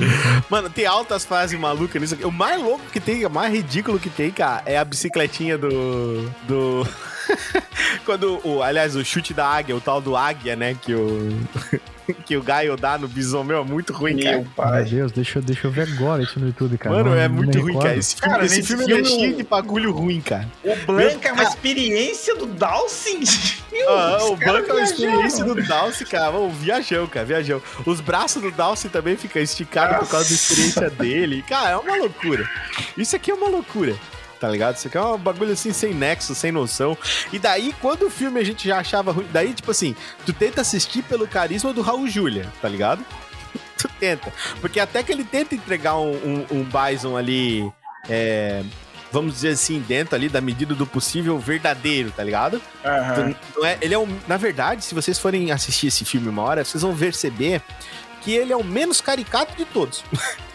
Mano, 0.49 0.70
tem 0.70 0.87
altas 0.87 1.25
frases 1.25 1.59
malucas 1.59 2.01
nisso 2.01 2.15
aqui. 2.15 2.25
O 2.25 2.31
mais 2.31 2.62
louco 2.62 2.85
que 2.93 3.01
tem, 3.01 3.27
o 3.27 3.31
mais 3.31 3.53
ridículo 3.53 3.99
que 3.99 4.09
tem, 4.09 4.31
cara, 4.31 4.62
é 4.65 4.79
a 4.79 4.85
bicicletinha 4.85 5.59
do. 5.59 6.31
do. 6.47 6.89
Quando 8.05 8.41
o, 8.47 8.63
aliás, 8.63 8.97
o 8.97 9.05
chute 9.05 9.33
da 9.35 9.47
águia, 9.47 9.75
o 9.77 9.81
tal 9.81 10.01
do 10.01 10.17
águia, 10.17 10.57
né? 10.57 10.75
Que 10.81 10.95
o. 10.95 11.39
que 12.25 12.35
o 12.39 12.43
Gaio 12.43 12.75
dá 12.75 12.97
no 12.97 13.07
bison, 13.07 13.45
meu, 13.45 13.61
é 13.61 13.65
muito 13.65 13.93
ruim, 13.93 14.15
Meu 14.15 14.25
cara. 14.25 14.37
Meu 14.39 14.47
pai. 14.57 14.85
Deus, 14.85 15.13
deixa, 15.13 15.39
eu- 15.39 15.43
deixa 15.43 15.67
eu 15.67 15.71
ver 15.71 15.83
agora 15.93 16.23
isso 16.23 16.41
no 16.41 16.47
YouTube, 16.47 16.79
cara. 16.79 16.97
Mano, 16.97 17.11
Não- 17.11 17.17
é 17.19 17.29
muito 17.29 17.61
ruim, 17.61 17.79
cara. 17.79 17.97
Esse 17.97 18.17
filme, 18.17 18.33
Cara, 18.35 18.47
esse 18.47 18.63
filme, 18.63 18.85
ele 18.85 18.93
é 18.93 18.97
filme, 19.05 19.11
cheio 19.21 19.35
o- 19.35 19.37
de 19.37 19.43
bagulho 19.43 19.93
ruim, 19.93 20.21
cara. 20.23 20.49
O 20.65 20.75
Blanca 20.87 21.29
é 21.29 21.33
uma 21.33 21.43
experiência 21.43 22.35
do 22.35 22.47
Dawson. 22.47 23.21
Meu, 23.71 23.91
Ah, 23.91 24.25
o 24.25 24.37
banco 24.37 24.71
é 24.71 24.73
uma 24.73 24.83
experiência 24.83 25.45
do 25.45 25.55
Dalcy, 25.55 26.07
cara. 26.07 26.31
Ô, 26.35 26.49
viajão, 26.49 27.07
cara, 27.07 27.27
viajão. 27.27 27.61
Os 27.85 28.01
braços 28.01 28.41
do 28.43 28.51
Dalcy 28.51 28.89
também 28.89 29.15
ficam 29.15 29.43
esticados 29.43 29.99
por 29.99 30.09
causa 30.09 30.29
da 30.31 30.35
experiência 30.35 30.89
dele. 30.91 31.45
Cara, 31.47 31.71
é 31.73 31.77
uma 31.77 31.97
loucura. 31.97 32.49
Isso 32.97 33.15
aqui 33.15 33.31
é 33.31 33.35
uma 33.35 33.49
loucura. 33.51 33.95
Tá 34.40 34.48
ligado? 34.48 34.77
Isso 34.77 34.89
aqui 34.89 34.97
é 34.97 35.02
um 35.02 35.19
bagulho 35.19 35.52
assim, 35.52 35.73
sem 35.73 35.93
nexo, 35.93 36.35
sem 36.35 36.52
noção. 36.52 36.97
E 37.32 37.39
daí, 37.39 37.74
quando 37.81 38.06
o 38.06 38.10
filme 38.10 38.40
a 38.40 38.44
gente 38.44 38.66
já 38.69 38.78
achava 38.78 39.10
ruim. 39.10 39.27
Daí, 39.32 39.52
tipo 39.52 39.70
assim, 39.70 39.97
tu 40.24 40.32
tenta 40.32 40.60
assistir 40.60 41.02
pelo 41.02 41.27
carisma 41.27 41.73
do 41.73 41.82
Raul 41.82 42.06
Julia, 42.09 42.47
tá 42.60 42.69
ligado? 42.69 43.05
Tu 43.78 43.89
tenta. 44.01 44.32
Porque 44.60 44.81
até 44.81 45.05
que 45.05 45.12
ele 45.12 45.23
tenta 45.23 45.55
entregar 45.55 45.97
um, 45.97 46.10
um, 46.10 46.47
um 46.51 46.65
Bison 46.65 47.16
ali. 47.16 47.73
é, 48.09 48.65
vamos 49.12 49.35
dizer 49.35 49.51
assim, 49.51 49.81
dentro 49.81 50.15
ali 50.15 50.28
da 50.28 50.40
medida 50.40 50.74
do 50.74 50.86
possível, 50.86 51.39
verdadeiro, 51.39 52.10
tá 52.10 52.23
ligado? 52.23 52.60
Não 53.56 53.65
é, 53.65 53.78
ele 53.81 53.94
é 53.94 53.98
um, 53.98 54.09
na 54.27 54.36
verdade, 54.36 54.85
se 54.85 54.94
vocês 54.94 55.19
forem 55.19 55.51
assistir 55.51 55.86
esse 55.86 56.05
filme 56.05 56.28
uma 56.28 56.43
hora, 56.43 56.65
vocês 56.65 56.82
vão 56.82 56.94
perceber 56.97 57.62
que 58.20 58.32
ele 58.32 58.52
é 58.52 58.56
o 58.56 58.65
menos 58.65 59.01
caricato 59.01 59.56
de 59.56 59.65
todos. 59.65 60.05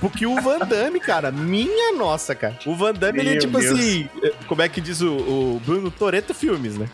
Porque 0.00 0.26
o 0.26 0.40
Van 0.40 0.60
Damme, 0.60 0.98
cara, 0.98 1.30
minha 1.30 1.92
nossa, 1.92 2.34
cara. 2.34 2.58
O 2.66 2.74
Van 2.74 2.92
Damme, 2.92 3.20
ele 3.20 3.28
é 3.28 3.32
Meu 3.32 3.40
tipo 3.40 3.58
Deus. 3.58 3.78
assim, 3.78 4.08
como 4.46 4.62
é 4.62 4.68
que 4.68 4.80
diz 4.80 5.00
o, 5.00 5.12
o 5.12 5.62
Bruno 5.64 5.90
Toreto 5.90 6.32
Filmes, 6.32 6.76
né? 6.78 6.88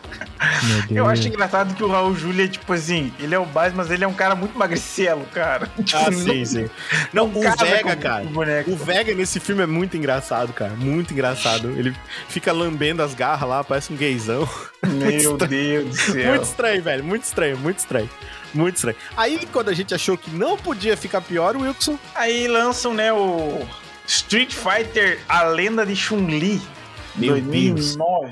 Meu 0.65 0.77
Deus. 0.83 0.91
Eu 0.91 1.07
acho 1.07 1.29
engraçado 1.29 1.75
que 1.75 1.85
o 1.85 1.89
Raul 1.89 2.15
Júlia, 2.17 2.49
tipo 2.49 2.73
assim, 2.73 3.13
ele 3.21 3.35
é 3.35 3.39
o 3.39 3.47
Baz, 3.47 3.73
mas 3.73 3.91
ele 3.91 4.03
é 4.05 4.09
um 4.09 4.13
cara 4.13 4.35
muito 4.35 4.59
magricelo, 4.59 5.25
cara. 5.33 5.69
Tipo, 5.85 5.99
Ah, 6.05 6.11
não- 6.11 6.19
sim, 6.19 6.45
sim. 6.45 6.71
Não, 7.13 7.27
o 7.27 7.41
Vega, 7.41 7.97
com 7.97 8.03
cara. 8.03 8.25
o. 8.25 8.73
O 8.73 8.77
Vega 8.77 9.15
nesse 9.15 9.39
filme 9.41 9.63
é 9.63 9.67
muito 9.67 9.97
engraçado, 9.97 10.53
cara. 10.53 10.73
Muito 10.77 11.13
engraçado. 11.13 11.71
Ele 11.71 11.95
fica 12.29 12.53
lambendo 12.53 13.03
as 13.03 13.15
garras 13.15 13.49
lá, 13.49 13.63
parece 13.65 13.93
um 13.93 13.97
gaysão. 13.97 14.49
Meu 14.87 15.37
Deus 15.37 15.89
do 15.89 15.95
céu. 16.13 16.31
Muito 16.31 16.45
estranho, 16.45 16.83
velho. 16.83 17.05
Muito 17.05 17.23
estranho, 17.25 17.57
muito 17.59 17.79
estranho. 17.79 18.11
Muito 18.55 18.77
estranho. 18.77 18.97
Aí, 19.17 19.47
quando 19.53 19.69
a 19.69 19.75
gente 19.75 19.95
achou 19.95 20.17
que 20.17 20.31
não 20.31 20.57
podia 20.57 20.97
ficar 20.97 21.21
pior, 21.21 21.57
o 21.57 21.63
Wilson. 21.63 21.99
Aí 22.15 22.49
lançam, 22.49 22.95
né, 22.95 23.13
o 23.13 23.67
Street 24.07 24.55
Fighter 24.55 25.21
A 25.29 25.43
Lenda 25.43 25.85
de 25.85 25.95
Chun-Li, 25.95 26.61
Meu 27.15 27.33
2009. 27.33 28.31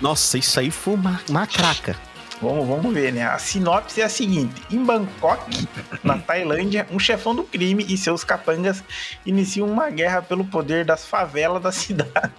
Nossa, 0.00 0.36
isso 0.36 0.58
aí 0.58 0.70
foi 0.70 0.94
uma, 0.94 1.20
uma 1.28 1.46
craca. 1.46 1.96
Vamos, 2.42 2.66
vamos 2.66 2.92
ver, 2.92 3.12
né? 3.12 3.24
A 3.24 3.38
sinopse 3.38 4.00
é 4.00 4.04
a 4.04 4.08
seguinte: 4.08 4.60
em 4.68 4.84
Bangkok, 4.84 5.68
na 6.02 6.18
Tailândia, 6.18 6.88
um 6.90 6.98
chefão 6.98 7.36
do 7.36 7.44
crime 7.44 7.86
e 7.88 7.96
seus 7.96 8.24
capangas 8.24 8.82
iniciam 9.24 9.68
uma 9.68 9.88
guerra 9.90 10.20
pelo 10.20 10.44
poder 10.44 10.84
das 10.84 11.06
favelas 11.06 11.62
da 11.62 11.70
cidade, 11.70 12.32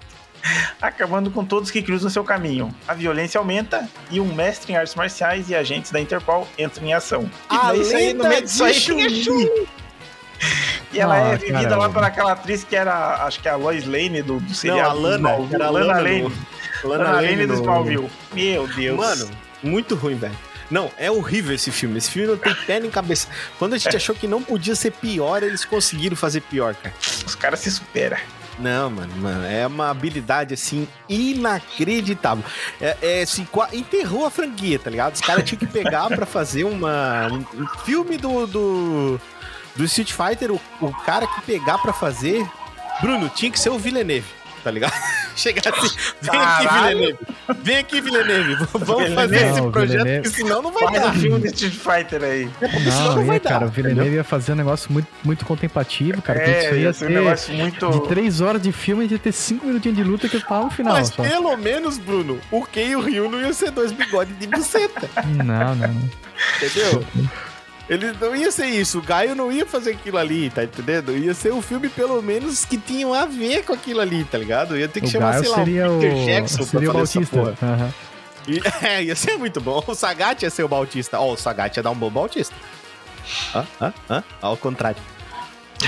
acabando 0.81 1.31
com 1.31 1.43
todos 1.45 1.71
que 1.71 1.81
cruzam 1.81 2.09
seu 2.09 2.23
caminho. 2.23 2.73
A 2.87 2.93
violência 2.93 3.37
aumenta 3.39 3.87
e 4.11 4.19
um 4.19 4.33
mestre 4.33 4.73
em 4.73 4.75
artes 4.75 4.95
marciais 4.95 5.49
e 5.49 5.55
agentes 5.55 5.91
da 5.91 5.99
Interpol 5.99 6.47
entram 6.57 6.85
em 6.85 6.93
ação. 6.93 7.29
E 7.51 7.55
A 7.55 7.75
isso 7.75 7.95
aí, 7.95 8.13
no 8.13 8.27
meio 8.27 8.41
disso 8.41 8.63
aí. 8.63 9.65
E 10.91 10.99
ela 10.99 11.15
Ah, 11.15 11.19
é 11.33 11.37
vivida 11.37 11.63
cara. 11.63 11.75
lá 11.77 11.89
por 11.89 12.03
aquela 12.03 12.33
atriz 12.33 12.63
que 12.63 12.75
era, 12.75 13.25
acho 13.25 13.39
que 13.39 13.47
é 13.47 13.51
a 13.51 13.55
Lois 13.55 13.85
Lane 13.85 14.21
do, 14.21 14.39
do 14.39 14.41
Não, 14.47 14.53
seriado. 14.53 14.89
a 14.89 14.93
Lana. 14.93 15.17
Smallville. 15.29 15.55
Era 15.55 15.65
a 15.65 15.69
Lana 15.71 15.85
Lana. 15.87 16.01
Lane. 16.01 16.21
no- 16.83 16.89
Lana 16.89 17.11
Lane 17.13 17.47
do 17.47 17.53
Smallville. 17.53 18.09
Meu 18.33 18.67
Deus. 18.67 18.97
Mano, 18.97 19.29
muito 19.63 19.95
ruim, 19.95 20.15
velho. 20.15 20.35
Não, 20.69 20.91
é 20.97 21.09
horrível 21.09 21.55
esse 21.55 21.71
filme. 21.71 21.97
Esse 21.97 22.09
filme 22.11 22.27
não 22.27 22.37
tem 22.37 22.53
pé 22.65 22.79
nem 22.79 22.89
cabeça. 22.91 23.27
Quando 23.57 23.73
a 23.73 23.77
gente 23.77 23.95
achou 23.95 24.13
que 24.13 24.27
não 24.27 24.43
podia 24.43 24.75
ser 24.75 24.91
pior, 24.91 25.41
eles 25.43 25.63
conseguiram 25.65 26.15
fazer 26.15 26.41
pior, 26.41 26.75
cara. 26.75 26.93
os 27.25 27.35
caras 27.35 27.59
se 27.61 27.71
superam. 27.71 28.17
Não, 28.59 28.89
mano, 28.89 29.15
mano, 29.17 29.45
é 29.45 29.65
uma 29.65 29.89
habilidade 29.89 30.53
assim 30.53 30.87
inacreditável. 31.09 32.43
É, 32.79 32.97
é 33.01 33.21
assim, 33.23 33.47
enterrou 33.71 34.25
a 34.25 34.31
franquia, 34.31 34.77
tá 34.77 34.89
ligado? 34.89 35.15
Os 35.15 35.21
caras 35.21 35.43
tinham 35.43 35.59
que 35.59 35.65
pegar 35.65 36.07
pra 36.09 36.25
fazer 36.25 36.63
uma, 36.63 37.27
um, 37.31 37.67
filme 37.83 38.17
do, 38.17 38.45
do, 38.45 39.21
do 39.75 39.83
Street 39.85 40.11
Fighter. 40.11 40.51
O, 40.51 40.61
o 40.81 40.93
cara 41.03 41.25
que 41.25 41.41
pegar 41.41 41.79
pra 41.79 41.93
fazer, 41.93 42.47
Bruno, 43.01 43.29
tinha 43.29 43.51
que 43.51 43.59
ser 43.59 43.69
o 43.69 43.79
Villeneuve, 43.79 44.27
tá 44.63 44.71
ligado? 44.71 44.93
Chegar 45.35 45.73
assim, 45.73 45.89
vem 46.21 46.39
aqui. 46.39 46.67
Villeneuve, 46.67 47.17
vem 47.63 47.77
aqui, 47.77 48.01
Villeneuve, 48.01 48.55
vamos 48.73 49.13
fazer 49.13 49.47
esse 49.47 49.61
projeto, 49.63 49.73
Villeneuve. 50.03 50.21
porque 50.29 50.37
senão 50.37 50.61
não 50.61 50.71
vai 50.71 50.83
Faz 50.83 50.99
dar. 51.01 51.07
um 51.09 51.13
filme 51.13 51.39
de 51.39 51.47
Street 51.65 51.73
Fighter 51.73 52.23
aí. 52.23 52.49
Não, 52.61 53.15
não 53.15 53.25
vai 53.25 53.35
ia, 53.37 53.41
dar, 53.41 53.49
cara, 53.49 53.65
o 53.65 53.67
entendeu? 53.69 53.71
Villeneuve 53.71 54.15
ia 54.15 54.23
fazer 54.23 54.51
um 54.51 54.55
negócio 54.55 54.91
muito, 54.93 55.07
muito 55.23 55.45
contemplativo, 55.45 56.21
cara. 56.21 56.39
que 56.39 56.49
isso 56.51 56.59
É, 56.59 56.69
aí 56.69 56.75
ia 56.77 56.83
ia 56.83 56.93
ser 56.93 57.05
um 57.05 57.09
negócio 57.09 57.53
muito. 57.53 57.89
de 57.91 58.07
três 58.07 58.41
horas 58.41 58.61
de 58.61 58.71
filme, 58.71 59.07
ia 59.07 59.19
ter 59.19 59.31
cinco 59.31 59.65
minutinhos 59.65 59.97
de 59.97 60.03
luta 60.03 60.29
que 60.29 60.35
eu 60.37 60.41
tava 60.41 60.65
no 60.65 60.71
final. 60.71 60.93
Mas 60.93 61.07
Só. 61.09 61.23
pelo 61.23 61.55
menos, 61.57 61.97
Bruno, 61.97 62.39
o 62.51 62.63
Ken 62.65 62.89
e 62.91 62.95
o 62.95 63.01
Ryu 63.01 63.29
não 63.29 63.41
iam 63.41 63.53
ser 63.53 63.71
dois 63.71 63.91
bigodes 63.91 64.37
de 64.37 64.47
buceta. 64.47 65.09
Não, 65.43 65.75
não. 65.75 66.09
Entendeu? 66.57 67.03
Ele 67.93 68.13
não 68.19 68.35
ia 68.35 68.51
ser 68.51 68.65
isso, 68.67 68.99
o 68.99 69.01
Gaio 69.01 69.35
não 69.35 69.51
ia 69.51 69.65
fazer 69.65 69.91
aquilo 69.91 70.17
ali, 70.17 70.49
tá 70.49 70.63
entendendo? 70.63 71.15
Ia 71.15 71.33
ser 71.33 71.53
um 71.53 71.61
filme, 71.61 71.89
pelo 71.89 72.21
menos, 72.21 72.65
que 72.65 72.77
tinham 72.77 73.13
a 73.13 73.25
ver 73.25 73.63
com 73.63 73.73
aquilo 73.73 73.99
ali, 74.01 74.23
tá 74.23 74.37
ligado? 74.37 74.77
Ia 74.77 74.87
ter 74.87 75.01
que 75.01 75.07
O 75.07 75.09
chamar, 75.09 75.31
Gaio 75.31 75.43
sei 75.43 75.51
lá, 75.51 75.57
seria 75.57 75.91
o 75.91 75.97
o, 75.97 75.99
Peter 76.01 76.25
Jackson 76.25 76.63
seria 76.63 76.89
o 76.89 76.91
pra 76.93 77.01
fazer 77.01 77.19
essa 77.19 77.37
Bautista. 77.37 77.55
porra. 77.59 77.73
Aham. 77.73 77.93
E- 78.47 78.61
é, 78.85 79.03
ia 79.03 79.15
ser 79.15 79.37
muito 79.37 79.61
bom. 79.61 79.83
O 79.85 79.93
Sagat 79.95 80.41
ia 80.43 80.49
ser 80.49 80.63
o 80.63 80.67
Bautista. 80.67 81.19
Ó, 81.19 81.33
o 81.33 81.37
Sagat 81.37 81.77
ia 81.77 81.83
dar 81.83 81.91
um 81.91 81.95
bom 81.95 82.09
Bautista. 82.09 82.53
Hã? 83.55 83.65
Hã? 83.81 83.93
Hã? 84.09 84.23
Ao 84.41 84.57
contrário. 84.57 85.01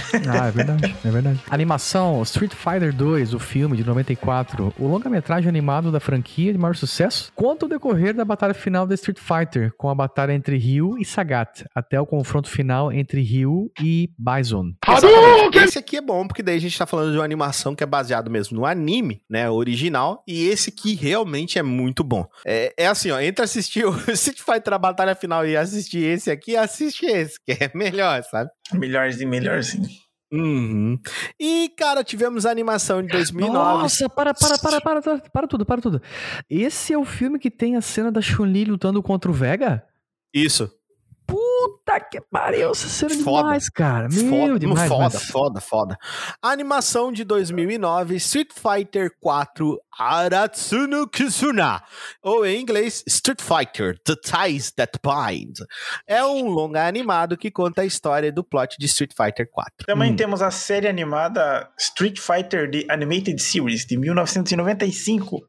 Ah, 0.28 0.48
é 0.48 0.52
verdade, 0.52 0.96
é 1.04 1.12
verdade. 1.12 1.40
Animação 1.50 2.22
Street 2.24 2.54
Fighter 2.54 2.94
2, 2.94 3.34
o 3.34 3.40
filme 3.40 3.78
de 3.78 3.84
94, 3.84 4.74
o 4.78 4.88
longa-metragem 4.88 5.48
animado 5.48 5.92
da 5.92 6.00
franquia 6.00 6.52
de 6.52 6.58
maior 6.58 6.76
sucesso, 6.76 7.32
conta 7.36 7.66
o 7.66 7.70
decorrer 7.70 8.14
da 8.14 8.26
batalha 8.26 8.54
final 8.54 8.88
da 8.88 8.96
Street 8.96 9.20
Fighter, 9.20 9.72
com 9.78 9.90
a 9.90 9.96
batalha 9.96 10.34
entre 10.34 10.58
Ryu 10.58 10.98
e 10.98 11.06
Sagat, 11.06 11.66
até 11.74 12.00
o 12.00 12.06
confronto 12.06 12.50
final 12.50 12.92
entre 12.92 13.22
Ryu 13.22 13.72
e 13.82 14.10
Bison. 14.18 14.72
Exatamente. 14.88 15.58
Esse 15.58 15.80
aqui 15.80 15.98
é 15.98 16.02
bom, 16.02 16.28
porque 16.28 16.44
daí 16.44 16.58
a 16.58 16.62
gente 16.62 16.78
tá 16.78 16.86
falando 16.86 17.12
de 17.12 17.18
uma 17.18 17.24
animação 17.24 17.76
que 17.76 17.84
é 17.84 17.88
baseado 17.88 18.30
mesmo 18.30 18.58
no 18.58 18.66
anime, 18.66 19.22
né, 19.30 19.50
original, 19.50 20.24
e 20.28 20.48
esse 20.48 20.70
aqui 20.70 20.96
realmente 20.96 21.60
é 21.60 21.64
muito 21.64 22.04
bom. 22.04 22.26
É, 22.46 22.74
é 22.78 22.88
assim, 22.88 23.12
ó, 23.12 23.20
entre 23.20 23.44
assistir 23.44 23.86
o 23.86 23.96
Street 24.12 24.40
Fighter 24.40 24.74
a 24.74 24.78
batalha 24.78 25.16
final 25.16 25.46
e 25.46 25.56
assistir 25.56 26.04
esse 26.04 26.32
aqui, 26.32 26.56
assiste 26.56 27.06
esse, 27.06 27.40
que 27.44 27.52
é 27.52 27.72
melhor, 27.74 28.24
sabe? 28.24 28.50
Melhorzinho, 28.74 29.30
melhorzinho. 29.30 29.85
Uhum. 30.32 31.00
E, 31.40 31.70
cara, 31.78 32.04
tivemos 32.04 32.46
a 32.46 32.52
animação 32.52 33.02
de 33.02 33.10
2009. 33.10 33.54
Nossa, 33.54 34.10
para, 34.10 34.34
para, 34.34 34.58
para, 34.58 34.82
para, 34.82 35.02
para, 35.02 35.20
para 35.20 35.48
tudo, 35.48 35.66
para 35.66 35.82
tudo. 35.82 36.02
Esse 36.50 36.94
é 36.94 36.98
o 36.98 37.06
filme 37.06 37.40
que 37.40 37.52
tem 37.52 37.76
a 37.76 37.82
cena 37.82 38.12
da 38.12 38.22
Chun-Li 38.22 38.66
lutando 38.66 39.02
contra 39.02 39.30
o 39.30 39.34
Vega? 39.34 39.84
Isso. 40.34 40.72
Puta 41.96 42.10
que 42.12 42.22
pariu, 42.32 42.72
é 42.72 42.76
Foda. 42.76 43.16
demais, 43.16 43.70
cara. 43.70 44.08
Meu, 44.12 44.30
Foda, 44.30 44.60
demais. 44.60 44.88
foda, 44.90 45.04
mas- 45.14 45.24
foda, 45.30 45.62
foda. 45.62 45.98
Animação 46.42 47.12
de 47.12 47.24
2009, 47.24 48.16
Street 48.16 48.50
Fighter 48.54 49.10
4 49.22 49.78
Aratsuno 49.98 51.08
Kizuna, 51.08 51.82
ou 52.22 52.46
em 52.46 52.60
inglês, 52.62 53.04
Street 53.08 53.42
Fighter 53.42 53.98
The 54.04 54.16
Ties 54.16 54.72
That 54.72 55.00
Bind. 55.02 55.56
É 56.08 56.24
um 56.26 56.50
longa 56.50 56.86
animado 56.86 57.38
que 57.38 57.50
conta 57.50 57.82
a 57.82 57.86
história 57.86 58.32
do 58.32 58.44
plot 58.44 58.76
de 58.78 58.86
Street 58.88 59.12
Fighter 59.16 59.48
4. 59.50 59.86
Também 59.88 60.12
Hum. 60.12 60.16
temos 60.16 60.42
a 60.42 60.52
série 60.52 60.88
animada 60.88 61.70
Street 61.80 62.20
Fighter 62.20 62.70
The 62.70 62.86
Animated 62.94 63.42
Series, 63.42 63.86
de 63.86 63.98
1995. 63.98 65.42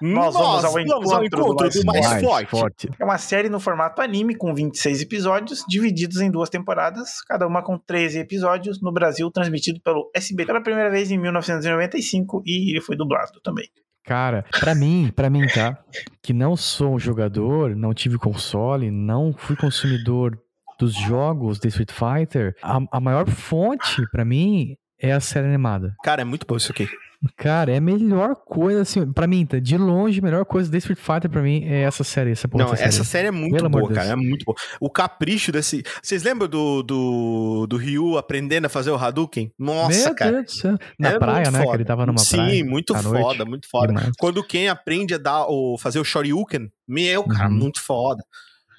Nós 0.00 0.34
vamos 0.34 0.64
ao 0.64 0.80
encontro 0.80 1.68
do 1.68 1.84
mais 1.86 2.06
mais 2.06 2.22
Mais 2.22 2.48
forte. 2.48 2.88
É 2.98 3.04
uma 3.04 3.18
série 3.18 3.48
no 3.48 3.60
formato 3.60 4.00
anime, 4.00 4.34
com 4.34 4.54
26 4.54 5.02
episódios, 5.02 5.62
divididos 5.82 6.20
em 6.20 6.30
duas 6.30 6.48
temporadas, 6.48 7.20
cada 7.22 7.46
uma 7.46 7.62
com 7.62 7.76
13 7.76 8.20
episódios, 8.20 8.80
no 8.80 8.92
Brasil, 8.92 9.30
transmitido 9.30 9.80
pelo 9.80 10.10
SBT 10.14 10.46
pela 10.46 10.62
primeira 10.62 10.90
vez 10.90 11.10
em 11.10 11.18
1995, 11.18 12.42
e 12.46 12.70
ele 12.70 12.80
foi 12.80 12.96
dublado 12.96 13.40
também. 13.42 13.68
Cara, 14.04 14.44
pra 14.58 14.74
mim, 14.74 15.12
pra 15.14 15.30
mim, 15.30 15.46
tá? 15.46 15.78
Que 16.22 16.32
não 16.32 16.56
sou 16.56 16.94
um 16.94 16.98
jogador, 16.98 17.76
não 17.76 17.94
tive 17.94 18.18
console, 18.18 18.90
não 18.90 19.32
fui 19.32 19.56
consumidor 19.56 20.38
dos 20.78 20.94
jogos 20.94 21.60
de 21.60 21.68
Street 21.68 21.92
Fighter, 21.92 22.56
a, 22.62 22.80
a 22.90 23.00
maior 23.00 23.28
fonte 23.28 24.02
pra 24.10 24.24
mim 24.24 24.76
é 25.02 25.12
a 25.12 25.20
série 25.20 25.48
animada. 25.48 25.94
Cara, 26.02 26.22
é 26.22 26.24
muito 26.24 26.46
bom 26.46 26.56
isso 26.56 26.72
aqui. 26.72 26.88
Cara, 27.36 27.70
é 27.70 27.76
a 27.76 27.80
melhor 27.80 28.34
coisa, 28.34 28.82
assim, 28.82 29.12
pra 29.12 29.28
mim, 29.28 29.46
tá? 29.46 29.60
De 29.60 29.76
longe, 29.76 30.18
a 30.18 30.22
melhor 30.22 30.44
coisa 30.44 30.68
desse 30.68 30.92
Street 30.92 30.98
Fighter 30.98 31.30
pra 31.30 31.40
mim 31.40 31.64
é 31.64 31.82
essa 31.82 32.02
série. 32.02 32.32
Essa 32.32 32.48
Não, 32.52 32.74
essa 32.74 33.04
série 33.04 33.28
é 33.28 33.30
muito 33.30 33.54
Pelo 33.54 33.68
boa, 33.68 33.92
cara. 33.92 34.10
É 34.10 34.16
muito 34.16 34.44
boa. 34.44 34.56
O 34.80 34.90
capricho 34.90 35.52
desse. 35.52 35.84
Vocês 36.02 36.24
lembram 36.24 36.48
do, 36.48 36.82
do, 36.82 37.66
do 37.68 37.76
Ryu 37.76 38.18
aprendendo 38.18 38.66
a 38.66 38.68
fazer 38.68 38.90
o 38.90 38.96
Hadouken? 38.96 39.52
Nossa, 39.56 40.06
Meu 40.06 40.14
cara. 40.16 40.32
Deus 40.32 40.44
do 40.46 40.50
céu. 40.50 40.78
Na 40.98 41.10
é 41.10 41.18
praia, 41.18 41.50
né? 41.52 41.58
Foda. 41.60 41.70
Que 41.70 41.76
ele 41.76 41.84
tava 41.84 42.06
numa 42.06 42.18
Sim, 42.18 42.36
praia. 42.36 42.50
Sim, 42.50 42.62
muito 42.64 42.94
foda, 42.94 43.20
noite. 43.20 43.44
muito 43.44 43.68
foda. 43.70 43.86
Demais. 43.88 44.10
Quando 44.18 44.38
o 44.38 44.44
Ken 44.44 44.68
aprende 44.68 45.14
a 45.14 45.18
dar, 45.18 45.46
o, 45.46 45.78
fazer 45.78 46.00
o 46.00 46.04
Shoryuken, 46.04 46.72
meu, 46.88 47.22
cara, 47.24 47.48
uhum. 47.48 47.54
muito 47.54 47.80
foda. 47.80 48.24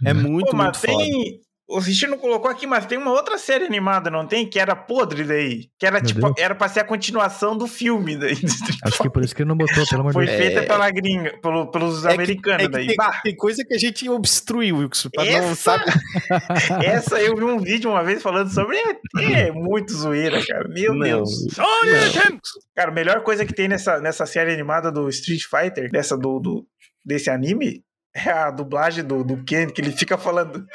É 0.05 0.11
uhum. 0.11 0.21
muito, 0.21 0.51
Pô, 0.51 0.57
muito 0.57 0.81
tem, 0.81 0.93
foda. 0.93 1.42
O 1.67 1.79
Richie 1.79 2.07
não 2.07 2.17
colocou 2.17 2.51
aqui, 2.51 2.67
mas 2.67 2.85
tem 2.85 2.97
uma 2.97 3.11
outra 3.11 3.37
série 3.37 3.63
animada, 3.63 4.11
não 4.11 4.27
tem? 4.27 4.47
Que 4.47 4.59
era 4.59 4.75
podre 4.75 5.23
daí. 5.23 5.69
Que 5.79 5.85
era 5.85 5.99
Meu 5.99 6.05
tipo, 6.05 6.21
Deus. 6.21 6.33
era 6.37 6.53
pra 6.53 6.67
ser 6.67 6.81
a 6.81 6.83
continuação 6.83 7.57
do 7.57 7.67
filme 7.67 8.17
daí. 8.17 8.35
Acho 8.83 9.01
que 9.01 9.09
por 9.09 9.23
isso 9.23 9.33
que 9.33 9.43
ele 9.43 9.49
não 9.49 9.55
botou, 9.55 9.87
pelo 9.87 10.01
amor 10.01 10.11
de 10.13 10.19
Deus. 10.19 10.29
Foi 10.29 10.37
feita 10.37 10.59
é... 10.61 10.65
pela 10.65 10.91
gringa, 10.91 11.39
pelo, 11.41 11.71
pelos 11.71 12.03
é 12.03 12.13
americanos 12.13 12.57
que, 12.57 12.65
é 12.65 12.69
daí. 12.69 12.87
Tem, 12.87 12.97
tem, 13.23 13.35
coisa 13.35 13.63
que 13.63 13.73
a 13.73 13.77
gente 13.77 14.07
obstruiu, 14.09 14.77
Wilson, 14.77 15.09
pra 15.13 15.25
essa, 15.25 15.47
não 15.47 15.55
sabe. 15.55 15.85
essa 16.85 17.21
eu 17.21 17.35
vi 17.35 17.43
um 17.45 17.59
vídeo 17.59 17.89
uma 17.89 18.03
vez 18.03 18.21
falando 18.21 18.53
sobre. 18.53 18.77
É, 18.77 19.47
é 19.47 19.51
muito 19.51 19.93
zoeira, 19.93 20.45
cara. 20.45 20.67
Meu 20.67 20.93
não. 20.93 21.01
Deus. 21.01 21.29
Não. 21.57 22.39
Cara, 22.75 22.91
a 22.91 22.93
melhor 22.93 23.23
coisa 23.23 23.45
que 23.45 23.53
tem 23.53 23.69
nessa, 23.69 24.01
nessa 24.01 24.25
série 24.25 24.53
animada 24.53 24.91
do 24.91 25.07
Street 25.07 25.43
Fighter, 25.43 25.89
dessa 25.89 26.17
do, 26.17 26.39
do 26.39 26.67
desse 27.05 27.29
anime, 27.29 27.83
é 28.25 28.29
a 28.29 28.51
dublagem 28.51 29.03
do, 29.03 29.23
do 29.23 29.43
Ken, 29.43 29.67
que 29.67 29.81
ele 29.81 29.91
fica 29.91 30.17
falando. 30.17 30.65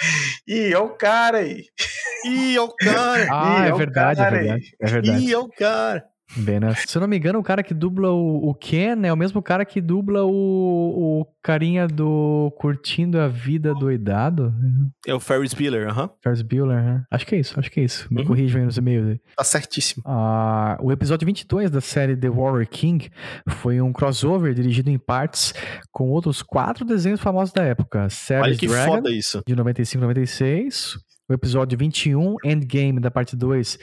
Ih, 0.46 0.72
é 0.72 0.78
o 0.78 0.90
cara 0.90 1.38
aí. 1.38 1.66
Ih, 2.24 2.56
é 2.56 2.60
o 2.60 2.68
cara. 2.74 3.28
Ah, 3.30 3.66
é, 3.66 3.68
é, 3.68 3.72
verdade, 3.72 4.20
é 4.20 4.30
verdade, 4.30 4.76
é 4.80 4.86
verdade. 4.86 5.24
Ih, 5.24 5.32
é 5.32 5.38
o 5.38 5.48
cara. 5.48 6.04
Bem, 6.36 6.60
né? 6.60 6.74
Se 6.74 6.96
eu 6.96 7.00
não 7.00 7.08
me 7.08 7.16
engano, 7.16 7.38
o 7.38 7.42
cara 7.42 7.62
que 7.62 7.72
dubla 7.72 8.10
o, 8.10 8.50
o 8.50 8.54
Ken 8.54 9.02
é 9.04 9.12
o 9.12 9.16
mesmo 9.16 9.42
cara 9.42 9.64
que 9.64 9.80
dubla 9.80 10.24
o, 10.24 11.20
o 11.20 11.26
carinha 11.42 11.88
do 11.88 12.52
Curtindo 12.58 13.18
a 13.18 13.28
Vida 13.28 13.74
Doidado. 13.74 14.54
É 15.06 15.14
o 15.14 15.20
Ferris 15.20 15.54
Bueller, 15.54 15.88
aham. 15.88 16.04
Uh 16.04 16.08
-huh. 16.08 16.12
Ferris 16.22 16.42
Bueller, 16.42 16.82
né? 16.82 17.04
Acho 17.10 17.26
que 17.26 17.34
é 17.34 17.38
isso, 17.38 17.58
acho 17.58 17.70
que 17.70 17.80
é 17.80 17.84
isso. 17.84 18.06
Me 18.10 18.20
uhum. 18.20 18.26
corrijam 18.26 18.60
aí 18.60 18.66
nos 18.66 18.76
e-mails. 18.76 19.18
Tá 19.36 19.42
certíssimo. 19.42 20.02
Ah, 20.06 20.76
o 20.80 20.92
episódio 20.92 21.24
22 21.24 21.70
da 21.70 21.80
série 21.80 22.16
The 22.16 22.28
Warrior 22.28 22.66
King 22.66 23.10
foi 23.48 23.80
um 23.80 23.92
crossover 23.92 24.52
dirigido 24.52 24.90
em 24.90 24.98
partes 24.98 25.54
com 25.90 26.10
outros 26.10 26.42
quatro 26.42 26.84
desenhos 26.84 27.20
famosos 27.20 27.52
da 27.52 27.62
época. 27.62 28.08
Série 28.10 28.42
Olha 28.42 28.56
que 28.56 28.66
Dragon, 28.66 28.96
foda 28.96 29.10
isso. 29.10 29.42
De 29.46 29.56
95 29.56 30.02
96 30.02 31.07
o 31.28 31.32
episódio 31.32 31.76
21, 31.76 32.36
Endgame, 32.44 33.00
da 33.00 33.10
parte 33.10 33.36
2, 33.36 33.78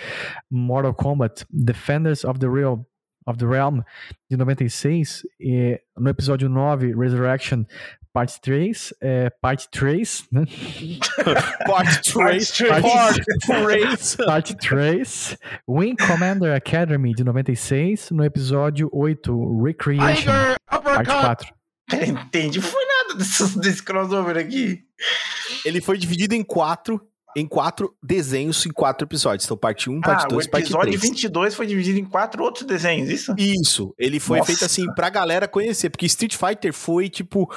Mortal 0.50 0.94
Kombat, 0.94 1.46
Defenders 1.50 2.24
of 2.24 2.40
the 2.40 2.48
Real 2.48 2.86
of 3.28 3.40
the 3.40 3.46
Realm, 3.46 3.82
de 4.30 4.38
96, 4.38 5.24
e 5.40 5.80
no 5.98 6.10
episódio 6.10 6.48
9, 6.48 6.94
Resurrection, 6.96 7.66
parte 8.14 8.40
3, 8.40 8.94
é, 9.02 9.30
parte 9.30 9.68
3, 9.70 10.28
né? 10.32 10.44
parte 11.68 12.14
3, 12.14 12.52
parte 12.70 13.24
3, 13.48 14.16
parte 14.16 14.56
3, 14.56 15.38
Wing 15.68 15.96
Commander 15.96 16.56
Academy, 16.56 17.14
de 17.14 17.24
96, 17.24 18.12
no 18.12 18.24
episódio 18.24 18.90
8, 18.94 19.64
Recreation, 19.64 20.32
parte 20.68 21.10
4. 21.10 21.56
Entendi, 22.08 22.62
foi 22.62 22.86
nada 22.86 23.16
desse, 23.16 23.60
desse 23.60 23.84
crossover 23.84 24.38
aqui. 24.38 24.84
Ele 25.64 25.82
foi 25.82 25.98
dividido 25.98 26.34
em 26.34 26.44
quatro 26.44 27.02
em 27.36 27.46
quatro 27.46 27.94
desenhos 28.02 28.66
em 28.66 28.72
quatro 28.72 29.06
episódios. 29.06 29.46
Então, 29.46 29.58
parte 29.58 29.90
1, 29.90 30.02
parte 30.02 30.28
2, 30.28 30.48
ah, 30.48 30.50
parte 30.50 30.68
3. 30.68 30.76
O 30.76 30.82
episódio 30.82 31.00
22 31.00 31.54
foi 31.54 31.68
dividido 31.68 32.00
em 32.00 32.06
quatro 32.06 32.42
outros 32.42 32.66
desenhos, 32.66 33.10
isso? 33.10 33.36
Isso. 33.38 33.94
Ele 33.98 34.20
foi 34.20 34.38
Nossa. 34.38 34.48
feito 34.48 34.66
assim 34.66 34.86
pra 34.94 35.10
galera 35.10 35.48
conhecer, 35.48 35.90
porque 35.90 36.06
Street 36.06 36.36
Fighter 36.36 36.74
foi 36.74 37.10
tipo 37.10 37.52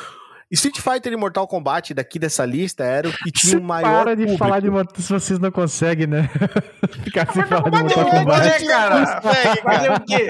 Street 0.50 0.78
Fighter 0.80 1.12
e 1.12 1.16
Mortal 1.16 1.46
Kombat 1.46 1.92
daqui 1.92 2.18
dessa 2.18 2.44
lista 2.44 2.82
era 2.84 3.08
o 3.08 3.12
que 3.12 3.30
tinha 3.30 3.58
o 3.58 3.62
maior. 3.62 4.04
Para 4.04 4.14
de 4.16 4.22
público. 4.22 4.38
falar 4.38 4.60
de 4.60 4.70
Mortal 4.70 4.94
se 5.02 5.12
vocês 5.12 5.38
não 5.38 5.50
conseguem, 5.50 6.06
né? 6.06 6.30
Ficar 7.04 7.30
sem 7.32 7.44
falar 7.44 7.68
de 7.68 7.78
Mortal 7.82 8.10
Kombat. 8.10 8.48
Fazer, 8.50 8.66
cara. 8.66 9.20
Consegue, 9.20 9.62
fazer 9.62 9.92
o 9.92 10.00
quê? 10.00 10.28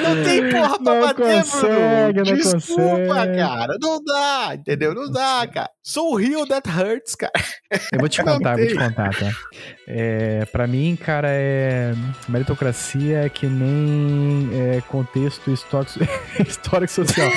Não 0.00 0.24
tem 0.24 0.50
porra 0.50 0.78
pra 0.78 0.94
não 0.94 1.00
bater, 1.00 1.42
consegue, 1.42 2.22
Bruno. 2.22 2.30
Não 2.30 2.34
Desculpa, 2.58 3.06
consegue. 3.08 3.36
cara. 3.36 3.76
Não 3.80 4.04
dá, 4.04 4.54
entendeu? 4.54 4.94
Não 4.94 5.10
dá, 5.10 5.46
cara. 5.52 5.70
Sou 5.82 6.12
o 6.12 6.16
Rio 6.16 6.46
that 6.46 6.68
hurts, 6.68 7.16
cara. 7.16 7.32
Eu 7.92 7.98
vou 7.98 8.08
te 8.08 8.22
contar, 8.22 8.56
vou 8.56 8.66
te 8.66 8.74
contar, 8.76 9.10
tá? 9.10 9.30
É, 9.88 10.44
pra 10.46 10.66
mim, 10.68 10.96
cara, 10.96 11.28
é. 11.30 11.92
Meritocracia 12.28 13.24
é 13.24 13.28
que 13.28 13.46
nem 13.46 14.48
é, 14.52 14.80
contexto 14.82 15.50
histórico, 15.50 15.98
histórico 16.46 16.92
social. 16.92 17.28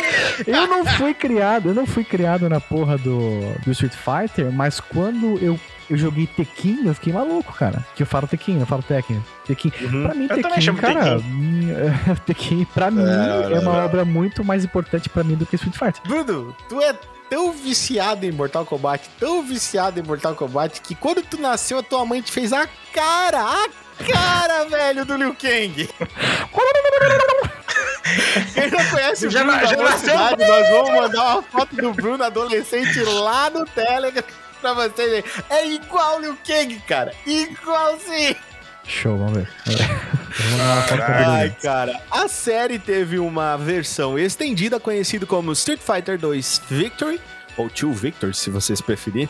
Eu 0.46 0.68
não 0.68 0.86
fui 0.86 1.14
criado, 1.16 1.70
eu 1.70 1.74
não 1.74 1.88
fui 1.88 1.95
criado 2.04 2.50
na 2.50 2.60
porra 2.60 2.98
do, 2.98 3.42
do 3.64 3.72
Street 3.72 3.94
Fighter, 3.94 4.52
mas 4.52 4.80
quando 4.80 5.38
eu 5.40 5.60
eu 5.90 5.98
joguei 5.98 6.26
Tekken, 6.26 6.88
eu 6.88 6.96
fiquei 6.96 7.14
maluco, 7.14 7.54
cara. 7.54 7.86
Que 7.96 8.04
eu 8.04 8.08
falo 8.08 8.28
Tekken, 8.28 8.60
eu 8.60 8.66
falo 8.66 8.82
Tekken. 8.82 9.24
Tekken. 9.46 9.72
Uhum. 9.82 10.04
Pra 10.04 10.16
mim, 10.16 10.28
Tekken, 10.28 10.76
cara. 10.76 11.18
Tekken. 11.18 12.16
Tekken, 12.26 12.66
pra 12.74 12.90
mim, 12.90 13.04
é, 13.04 13.54
é 13.54 13.60
uma 13.60 13.86
obra 13.86 14.04
muito 14.04 14.44
mais 14.44 14.66
importante 14.66 15.08
pra 15.10 15.24
mim 15.24 15.36
do 15.36 15.46
que 15.46 15.56
Street 15.56 15.76
Fighter. 15.78 16.02
Bruno, 16.08 16.56
tu 16.68 16.82
é 16.82 16.96
tão 17.30 17.52
viciado 17.52 18.26
em 18.26 18.32
Mortal 18.32 18.66
Kombat, 18.66 19.10
tão 19.20 19.44
viciado 19.44 20.00
em 20.00 20.04
Mortal 20.04 20.36
Kombat, 20.36 20.82
que 20.82 20.96
quando 20.96 21.22
tu 21.24 21.40
nasceu, 21.40 21.80
a 21.80 21.84
tua 21.84 22.06
mãe 22.06 22.22
te 22.22 22.32
fez 22.32 22.52
a 22.52 22.68
cara, 22.92 23.42
a 23.42 23.68
cara, 24.04 24.66
velho, 24.66 25.06
do 25.06 25.16
Liu 25.16 25.36
Kang. 25.36 25.88
Quem 28.54 28.70
não 28.72 28.86
conhece 28.90 29.28
o 29.28 29.32
Bruno 29.32 29.52
já, 29.52 29.66
já 29.66 29.98
cidade, 29.98 30.48
nós 30.48 30.70
vamos 30.70 30.92
mandar 30.92 31.34
uma 31.34 31.44
foto 31.44 31.76
do 31.76 31.94
Bruno 31.94 32.24
adolescente 32.24 33.00
lá 33.04 33.50
no 33.50 33.66
Telegram 33.66 34.24
pra 34.62 34.74
vocês. 34.74 35.24
É 35.50 35.68
igual 35.68 36.18
o 36.18 36.22
Liu 36.22 36.38
Kang, 36.46 36.80
cara. 36.88 37.14
Igualzinho. 37.26 38.36
Show, 38.88 39.18
vamos 39.18 39.34
ver. 39.34 39.50
Ai, 41.28 41.56
cara. 41.62 42.00
A 42.12 42.28
série 42.28 42.78
teve 42.78 43.18
uma 43.20 43.58
versão 43.58 44.18
estendida 44.18 44.80
conhecida 44.80 45.26
como 45.26 45.52
Street 45.54 45.80
Fighter 45.80 46.20
2 46.20 46.62
Victory, 46.70 47.20
ou 47.58 47.70
Two 47.70 47.94
Victors, 47.94 48.38
se 48.38 48.50
vocês 48.50 48.82
preferirem. 48.82 49.30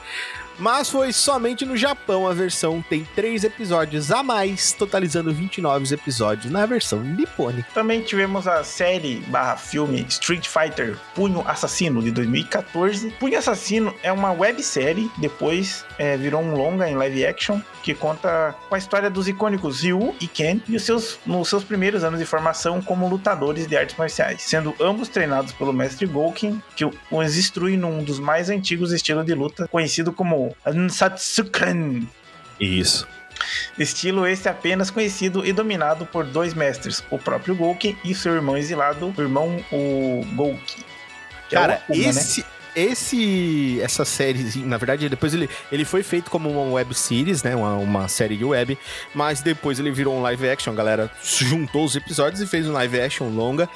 Mas 0.58 0.90
foi 0.90 1.12
somente 1.12 1.66
no 1.66 1.76
Japão 1.76 2.28
a 2.28 2.34
versão 2.34 2.82
tem 2.82 3.08
três 3.16 3.44
episódios 3.44 4.12
a 4.12 4.24
mais, 4.24 4.72
totalizando 4.72 5.34
29 5.34 5.94
episódios 5.94 6.52
na 6.52 6.66
versão 6.66 7.00
nipônica. 7.00 7.68
Também 7.74 8.02
tivemos 8.02 8.48
a 8.48 8.64
série 8.64 9.18
barra 9.28 9.58
filme 9.58 10.06
Street 10.10 10.48
Fighter 10.48 10.98
Punho 11.14 11.44
Assassino 11.48 12.02
de 12.02 12.12
2014. 12.12 13.12
Punho 13.20 13.38
Assassino 13.38 13.94
é 14.02 14.12
uma 14.12 14.32
websérie, 14.32 15.12
depois 15.18 15.86
é, 15.98 16.18
virou 16.18 16.42
um 16.42 16.54
longa 16.54 16.90
em 16.90 16.96
live 16.96 17.26
action 17.26 17.60
que 17.84 17.94
conta 17.94 18.56
com 18.68 18.76
a 18.76 18.78
história 18.78 19.10
dos 19.10 19.28
icônicos 19.28 19.82
Ryu 19.82 20.16
e 20.20 20.28
Ken 20.28 20.60
e 20.68 20.76
os 20.76 20.84
seus, 20.84 21.20
nos 21.26 21.48
seus 21.48 21.64
primeiros 21.64 22.04
anos 22.04 22.20
de 22.20 22.26
formação 22.26 22.82
como 22.82 23.08
lutadores 23.08 23.68
de 23.68 23.78
artes 23.78 23.96
marciais, 23.98 24.42
sendo 24.42 24.76
ambos 24.80 25.10
treinados 25.10 25.54
pelo 25.54 25.74
mestre 25.74 26.06
Gouken, 26.06 26.62
que 26.76 26.86
os 26.86 27.38
instrui 27.38 27.78
num 27.78 28.04
dos 28.04 28.20
mais 28.20 28.50
antigos 28.50 28.92
estilos 28.92 29.26
de 29.26 29.34
luta, 29.34 29.68
conhecido 29.68 30.12
como 30.12 30.56
Ansatsuken. 30.66 32.08
Isso. 32.60 33.08
Estilo 33.78 34.26
esse 34.26 34.48
apenas 34.48 34.90
conhecido 34.90 35.46
e 35.46 35.52
dominado 35.52 36.06
por 36.06 36.26
dois 36.26 36.54
mestres, 36.54 37.04
o 37.10 37.18
próprio 37.18 37.56
Gouken 37.56 37.98
e 38.04 38.16
seu 38.16 38.34
irmão 38.34 38.58
exilado, 38.58 39.14
o 39.16 39.22
irmão 39.22 39.64
o 39.72 40.26
Gouki. 40.34 40.86
Cara, 41.50 41.74
é 41.74 41.76
Akuma, 41.78 42.10
esse, 42.10 42.42
né? 42.42 42.48
Esse 42.76 43.80
essa 43.82 44.04
série, 44.06 44.60
na 44.60 44.78
verdade, 44.78 45.08
depois 45.10 45.34
ele, 45.34 45.50
ele 45.72 45.86
foi 45.86 46.04
feito 46.04 46.30
como 46.30 46.50
uma 46.50 46.74
web 46.74 46.94
series, 46.94 47.44
né? 47.44 47.56
Uma, 47.56 47.76
uma 47.76 48.08
série 48.08 48.38
de 48.38 48.44
web, 48.44 48.78
mas 49.14 49.42
depois 49.42 49.80
ele 49.80 49.92
virou 49.92 50.16
um 50.16 50.22
live 50.22 50.50
action. 50.50 50.74
A 50.74 50.76
galera 50.76 51.12
juntou 51.24 51.86
os 51.86 51.96
episódios 51.96 52.42
e 52.42 52.48
fez 52.48 52.68
um 52.68 52.74
live 52.74 53.00
action 53.00 53.30
longa. 53.30 53.70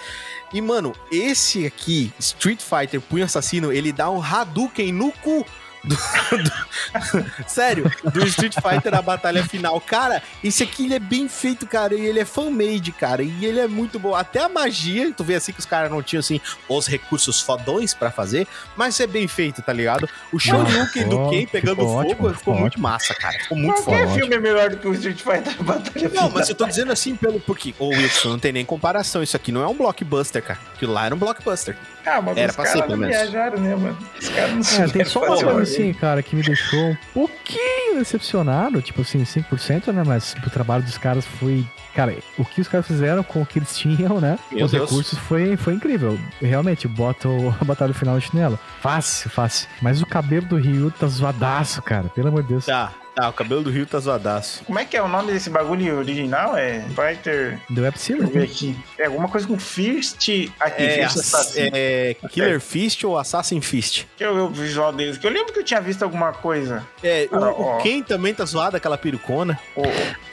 E, 0.51 0.61
mano, 0.61 0.95
esse 1.11 1.65
aqui, 1.65 2.11
Street 2.19 2.59
Fighter 2.59 2.99
Punho 2.99 3.23
Assassino, 3.23 3.71
ele 3.71 3.91
dá 3.91 4.09
um 4.09 4.21
Hadouken 4.21 4.91
no 4.91 5.11
cu 5.11 5.45
do, 5.83 5.95
do, 5.95 7.25
sério, 7.47 7.91
do 8.13 8.25
Street 8.27 8.55
Fighter 8.55 8.91
na 8.91 9.01
batalha 9.01 9.43
final. 9.43 9.79
Cara, 9.81 10.21
esse 10.43 10.63
aqui 10.63 10.85
ele 10.85 10.95
é 10.95 10.99
bem 10.99 11.27
feito, 11.27 11.65
cara, 11.67 11.95
e 11.95 12.05
ele 12.05 12.19
é 12.19 12.25
fan-made, 12.25 12.91
cara, 12.91 13.23
e 13.23 13.45
ele 13.45 13.59
é 13.59 13.67
muito 13.67 13.99
bom. 13.99 14.15
Até 14.15 14.41
a 14.41 14.49
magia, 14.49 15.11
tu 15.15 15.23
vê 15.23 15.35
assim 15.35 15.51
que 15.51 15.59
os 15.59 15.65
caras 15.65 15.89
não 15.89 16.01
tinham, 16.01 16.19
assim, 16.19 16.39
os 16.67 16.87
recursos 16.87 17.41
fodões 17.41 17.93
para 17.93 18.11
fazer, 18.11 18.47
mas 18.75 18.99
é 18.99 19.07
bem 19.07 19.27
feito, 19.27 19.61
tá 19.61 19.73
ligado? 19.73 20.09
O 20.31 20.39
Shoryuken 20.39 21.07
do 21.07 21.29
Ken 21.29 21.45
pegando 21.45 21.81
fogo 21.81 21.93
ótimo, 21.93 22.33
ficou 22.33 22.53
muito 22.53 22.73
ótimo. 22.73 22.83
massa, 22.83 23.13
cara. 23.13 23.37
Ficou 23.39 23.57
muito 23.57 23.81
Qualquer 23.83 24.07
foda. 24.07 24.19
filme 24.19 24.35
é 24.35 24.39
melhor 24.39 24.69
do 24.69 24.77
que 24.77 24.87
o 24.87 24.93
Street 24.93 25.21
Fighter 25.21 25.57
na 25.57 25.63
batalha 25.63 25.91
não, 25.95 26.09
final. 26.09 26.23
Não, 26.25 26.31
mas 26.31 26.49
eu 26.49 26.55
tô 26.55 26.65
dizendo 26.65 26.91
assim 26.91 27.15
pelo... 27.15 27.39
Porque, 27.39 27.73
ô 27.79 27.89
Wilson, 27.89 28.29
não 28.29 28.39
tem 28.39 28.51
nem 28.51 28.65
comparação. 28.65 29.23
Isso 29.23 29.35
aqui 29.35 29.51
não 29.51 29.61
é 29.61 29.67
um 29.67 29.75
blockbuster, 29.75 30.43
cara. 30.43 30.59
Aquilo 30.73 30.93
lá 30.93 31.05
era 31.05 31.15
um 31.15 31.17
blockbuster. 31.17 31.75
Ah, 32.05 32.21
mas 32.21 32.37
Era 32.37 32.49
os 32.51 32.55
caras 32.55 32.89
não 32.89 32.97
menos. 32.97 33.07
viajaram, 33.15 33.57
né, 33.59 33.75
mano? 33.75 33.97
Os 34.19 34.29
caras 34.29 34.51
não 34.77 34.85
É, 34.85 34.87
tem 34.87 35.05
só 35.05 35.19
uma 35.19 35.27
coisa 35.37 35.61
assim, 35.61 35.93
cara, 35.93 36.23
que 36.23 36.35
me 36.35 36.41
deixou 36.41 36.79
um 36.91 36.97
pouquinho 37.13 37.99
decepcionado, 37.99 38.81
tipo 38.81 39.01
assim, 39.01 39.23
5%, 39.23 39.91
né? 39.93 40.03
Mas 40.05 40.35
o 40.45 40.49
trabalho 40.49 40.83
dos 40.83 40.97
caras 40.97 41.25
foi. 41.25 41.65
Cara, 41.95 42.15
o 42.37 42.45
que 42.45 42.61
os 42.61 42.67
caras 42.67 42.87
fizeram 42.87 43.23
com 43.23 43.41
o 43.41 43.45
que 43.45 43.59
eles 43.59 43.75
tinham, 43.77 44.21
né? 44.21 44.37
Meu 44.51 44.65
os 44.65 44.71
Deus. 44.71 44.89
recursos 44.89 45.19
foi, 45.19 45.57
foi 45.57 45.73
incrível. 45.73 46.17
Realmente, 46.41 46.87
bota 46.87 47.27
o- 47.27 47.53
a 47.59 47.65
batalha 47.65 47.93
final 47.93 48.15
no 48.15 48.21
chinelo. 48.21 48.57
Fácil, 48.79 49.29
fácil. 49.29 49.67
Mas 49.81 50.01
o 50.01 50.05
cabelo 50.05 50.45
do 50.45 50.55
Ryu 50.57 50.91
tá 50.91 51.07
zoadaço, 51.07 51.81
cara. 51.81 52.07
Pelo 52.09 52.29
amor 52.29 52.43
de 52.43 52.49
Deus. 52.49 52.65
Tá, 52.65 52.91
tá, 53.19 53.29
o 53.29 53.33
cabelo 53.33 53.61
do 53.63 53.69
Rio 53.69 53.85
tá 53.85 53.99
zoadaço. 53.99 54.63
Como 54.65 54.79
é 54.79 54.85
que 54.85 54.95
é 54.97 55.01
o 55.01 55.07
nome 55.07 55.31
desse 55.31 55.49
bagulho 55.49 55.97
original? 55.97 56.55
É 56.57 56.83
Fighter. 56.95 57.59
Deu 57.69 57.83
Web 57.83 57.99
Series, 57.99 58.31
né? 58.33 58.43
aqui. 58.43 58.77
É 58.97 59.05
alguma 59.05 59.27
coisa 59.27 59.47
com 59.47 59.57
Fist. 59.59 60.29
Aqui, 60.59 60.83
É, 60.83 61.07
Fist 61.09 61.53
é, 61.57 62.15
Killer 62.29 62.59
Fist 62.61 63.03
ou 63.03 63.17
Assassin 63.17 63.61
Fist? 63.61 64.05
Deixa 64.17 64.31
eu 64.31 64.35
ver 64.35 64.41
o 64.41 64.49
visual 64.49 64.91
deles. 64.93 65.17
Que 65.17 65.27
eu 65.27 65.31
lembro 65.31 65.53
que 65.53 65.59
eu 65.59 65.63
tinha 65.63 65.81
visto 65.81 66.03
alguma 66.03 66.31
coisa. 66.33 66.85
É, 67.03 67.27
o, 67.31 67.35
Ah, 67.35 67.51
o 67.51 67.61
ó. 67.61 67.77
Ken 67.77 68.01
também 68.01 68.33
tá 68.33 68.45
zoado, 68.45 68.75
aquela 68.77 68.97
perucona. 68.97 69.59
Ô, 69.75 69.83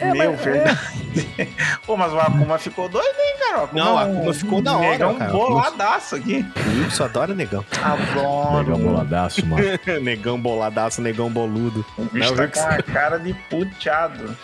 É, 0.00 0.12
meu, 0.12 0.32
mas- 0.32 0.40
verdade. 0.40 0.78
Pô, 1.86 1.96
mas 1.96 2.12
o 2.12 2.18
Akuma 2.18 2.58
ficou 2.58 2.88
doido, 2.88 3.06
hein, 3.18 3.34
cara? 3.38 3.60
O 3.60 3.64
Akuma 3.64 3.84
Não, 3.84 3.94
o 3.96 4.00
é 4.00 4.04
um 4.04 4.16
Akuma 4.18 4.34
ficou 4.34 4.62
da 4.62 4.76
hora, 4.76 4.88
negão 4.90 5.14
cara. 5.16 5.32
boladaço 5.32 6.16
aqui. 6.16 6.44
O 6.56 6.82
Wilson 6.84 7.04
adora 7.04 7.34
negão. 7.34 7.64
Adoro. 7.82 8.76
boladaço, 8.78 9.46
mano. 9.46 9.62
negão 10.02 10.38
boladaço, 10.40 11.00
negão 11.02 11.30
boludo. 11.30 11.84
O 11.96 12.02
Não, 12.02 12.08
bicho 12.10 12.32
eu 12.34 12.50
tá 12.50 12.75
cara 12.82 13.18
de 13.18 13.34
puteado. 13.50 14.36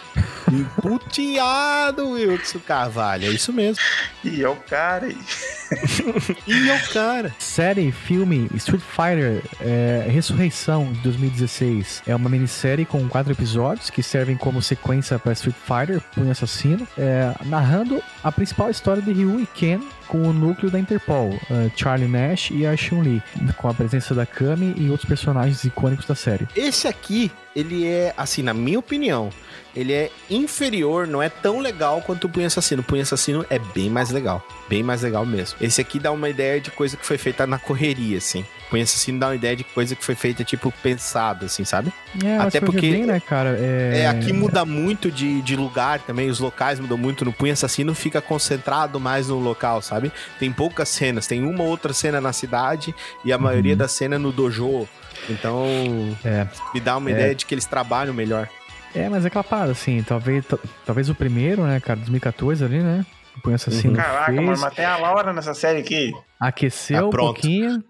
Puteado, 0.81 2.11
Wilson 2.11 2.61
Carvalho. 2.61 3.27
É 3.27 3.31
isso 3.31 3.53
mesmo. 3.53 3.83
E 4.25 4.43
é 4.43 4.49
o 4.49 4.57
cara. 4.57 5.09
E 6.47 6.69
é 6.69 6.75
o 6.75 6.93
cara. 6.93 7.35
Série, 7.39 7.93
filme 7.93 8.49
Street 8.55 8.83
Fighter 8.83 9.43
é, 9.61 10.07
Ressurreição 10.11 10.93
de 10.93 11.01
2016 11.01 12.03
é 12.07 12.15
uma 12.15 12.29
minissérie 12.29 12.85
com 12.85 13.09
quatro 13.09 13.33
episódios 13.33 13.91
que 13.91 14.03
servem 14.03 14.37
como 14.37 14.61
sequência 14.61 15.19
para 15.19 15.33
Street 15.33 15.57
Fighter 15.57 16.01
Punho 16.15 16.31
Assassino, 16.31 16.87
é, 16.99 17.33
narrando 17.47 18.03
a 18.23 18.33
principal 18.33 18.71
história 18.71 19.03
de 19.03 19.13
Ryu 19.13 19.41
e 19.41 19.47
Ken 19.47 19.81
com 20.09 20.23
o 20.23 20.33
núcleo 20.33 20.71
da 20.71 20.79
Interpol, 20.79 21.31
é, 21.51 21.71
Charlie 21.75 22.09
Nash 22.09 22.51
e 22.51 22.67
a 22.67 22.77
Chun-Li, 22.77 23.23
com 23.57 23.69
a 23.69 23.75
presença 23.75 24.15
da 24.15 24.27
Kami 24.27 24.75
e 24.77 24.91
outros 24.91 25.09
personagens 25.09 25.65
icônicos 25.65 26.07
da 26.07 26.15
série. 26.15 26.47
Esse 26.55 26.87
aqui, 26.87 27.31
ele 27.57 27.87
é, 27.87 28.13
assim, 28.17 28.43
na 28.43 28.53
minha 28.53 28.79
opinião, 28.79 29.31
ele 29.75 29.93
é 29.93 30.11
inferior, 30.31 31.07
não 31.07 31.23
é 31.23 31.29
tão 31.29 31.61
legal 31.61 32.03
quanto 32.03 32.25
o 32.27 32.29
Punho 32.29 32.47
Assassino. 32.47 32.83
O 32.83 32.85
Punho 32.85 33.03
Assassino 33.03 33.45
é 33.49 33.59
bem 33.59 33.89
mais 33.89 34.11
legal. 34.11 34.47
Bem 34.69 34.83
mais 34.83 35.03
legal 35.03 35.25
mesmo. 35.27 35.57
Esse 35.61 35.81
aqui 35.81 35.99
dá 35.99 36.11
uma 36.13 36.29
ideia 36.29 36.61
de 36.61 36.71
coisa 36.71 36.97
que 36.97 37.05
foi 37.07 37.19
feita 37.19 37.47
na 37.47 37.59
correria, 37.59 38.19
assim. 38.19 38.41
O 38.67 38.71
Punho 38.71 38.83
Assassino 38.85 39.19
dá 39.19 39.29
uma 39.29 39.35
ideia 39.35 39.55
de 39.57 39.65
coisa 39.65 39.95
que 39.95 40.05
foi 40.05 40.15
feita, 40.15 40.43
tipo, 40.45 40.73
pensado, 40.83 41.45
assim, 41.47 41.65
sabe? 41.65 41.93
É, 42.25 42.39
Até 42.39 42.61
porque- 42.61 42.81
bem, 42.91 43.05
né, 43.07 43.21
cara? 43.21 43.57
É, 43.59 44.03
É, 44.03 44.07
aqui 44.09 44.33
muda 44.33 44.65
muito 44.65 45.11
de, 45.11 45.43
de 45.43 45.57
lugar 45.57 46.01
também, 46.01 46.31
os 46.31 46.39
locais 46.41 46.79
mudam 46.81 46.97
muito. 46.97 47.25
No 47.25 47.33
Punho 47.33 47.53
Assassino 47.53 47.95
fica 47.95 48.21
concentrado 48.21 48.99
mais 49.01 49.29
no 49.29 49.39
local, 49.39 49.83
sabe? 49.83 50.11
Tem 50.39 50.51
poucas 50.53 50.89
cenas, 50.89 51.27
tem 51.27 51.45
uma 51.45 51.65
ou 51.65 51.69
outra 51.71 51.93
cena 51.93 52.21
na 52.21 52.33
cidade 52.33 52.95
e 53.25 53.33
a 53.33 53.39
maioria 53.39 53.73
Uhum. 53.73 53.79
da 53.79 53.89
cena 53.89 54.19
no 54.19 54.33
dojo. 54.33 54.89
Então, 55.29 56.17
É. 56.25 56.47
me 56.75 56.81
dá 56.81 56.97
uma 56.97 57.11
É. 57.11 57.13
ideia 57.13 57.35
de 57.35 57.45
que 57.47 57.55
eles 57.55 57.65
trabalham 57.67 58.15
melhor. 58.15 58.49
É, 58.95 59.09
mas 59.09 59.25
é 59.25 59.29
aquela 59.29 59.45
parada, 59.45 59.73
assim, 59.73 60.03
talvez, 60.03 60.45
talvez 60.85 61.09
o 61.09 61.15
primeiro, 61.15 61.65
né, 61.65 61.81
cara, 61.81 61.99
2014 61.99 62.65
ali, 62.65 62.81
né? 62.81 63.05
O 63.37 63.41
Punho 63.41 63.57
Assassino 63.57 63.97
Caraca, 63.97 64.27
fez, 64.27 64.37
mano, 64.37 64.59
mas 64.61 64.75
tem 64.75 64.85
a 64.85 64.97
Laura 64.99 65.33
nessa 65.33 65.55
série 65.55 65.81
aqui. 65.81 66.13
Aqueceu 66.49 66.99
Ah, 67.05 67.07
um 67.07 67.11
pouquinho 67.11 67.83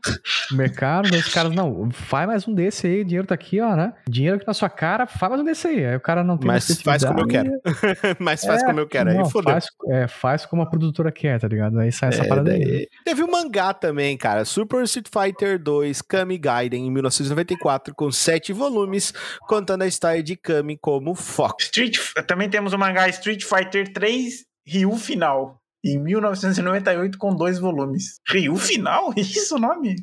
o 0.50 0.54
mercado, 0.54 1.10
daí 1.10 1.20
os 1.20 1.28
caras, 1.32 1.52
não, 1.54 1.90
faz 1.90 2.26
mais 2.26 2.46
um 2.48 2.54
desse 2.54 2.86
aí, 2.86 3.04
dinheiro 3.04 3.26
tá 3.26 3.34
aqui, 3.34 3.60
ó, 3.60 3.74
né? 3.74 3.92
Dinheiro 4.08 4.36
aqui 4.36 4.46
na 4.46 4.54
sua 4.54 4.68
cara, 4.68 5.06
faz 5.06 5.30
mais 5.30 5.42
um 5.42 5.44
desse 5.44 5.66
aí. 5.68 5.84
Aí 5.84 5.96
o 5.96 6.00
cara 6.00 6.22
não 6.22 6.36
tem 6.36 6.46
Mas 6.46 6.80
faz 6.82 7.04
como 7.04 7.20
eu 7.20 7.26
criatividade, 7.26 8.16
Mas 8.20 8.44
faz 8.44 8.62
é, 8.62 8.66
como 8.66 8.80
eu 8.80 8.86
quero. 8.86 9.10
Aí 9.10 9.16
não, 9.16 9.24
fodeu. 9.30 9.52
faz, 9.52 9.66
é, 9.90 10.06
faz 10.08 10.46
como 10.46 10.62
a 10.62 10.66
produtora 10.66 11.10
quer, 11.10 11.40
tá 11.40 11.48
ligado? 11.48 11.78
Aí 11.78 11.90
sai 11.90 12.10
essa 12.10 12.24
É, 12.24 12.28
parada 12.28 12.52
aí. 12.52 12.58
daí- 12.64 12.88
Teve 13.04 13.22
o 13.22 13.30
mangá 13.30 13.72
também, 13.72 14.16
cara. 14.16 14.44
Super 14.44 14.82
Street 14.84 15.06
Fighter 15.12 15.58
2 15.58 16.02
Kami 16.02 16.38
Gaiden, 16.38 16.86
em 16.86 16.90
1994, 16.90 17.94
com 17.94 18.10
sete 18.10 18.52
volumes, 18.52 19.12
contando 19.48 19.82
a 19.82 19.86
história 19.86 20.22
de 20.22 20.36
Kami 20.36 20.76
como 20.78 21.14
Fox. 21.14 21.64
Street, 21.64 21.96
também 22.26 22.48
temos 22.48 22.72
o 22.72 22.78
mangá 22.78 23.08
Street 23.08 23.42
Fighter 23.44 23.92
3 23.92 24.44
Ryu 24.66 24.92
Final. 24.96 25.56
Em 25.84 25.98
1998, 25.98 27.18
com 27.18 27.34
dois 27.34 27.58
volumes. 27.58 28.20
Ryu 28.28 28.56
Final? 28.56 29.12
Isso 29.18 29.56
o 29.56 29.58
nome? 29.58 29.96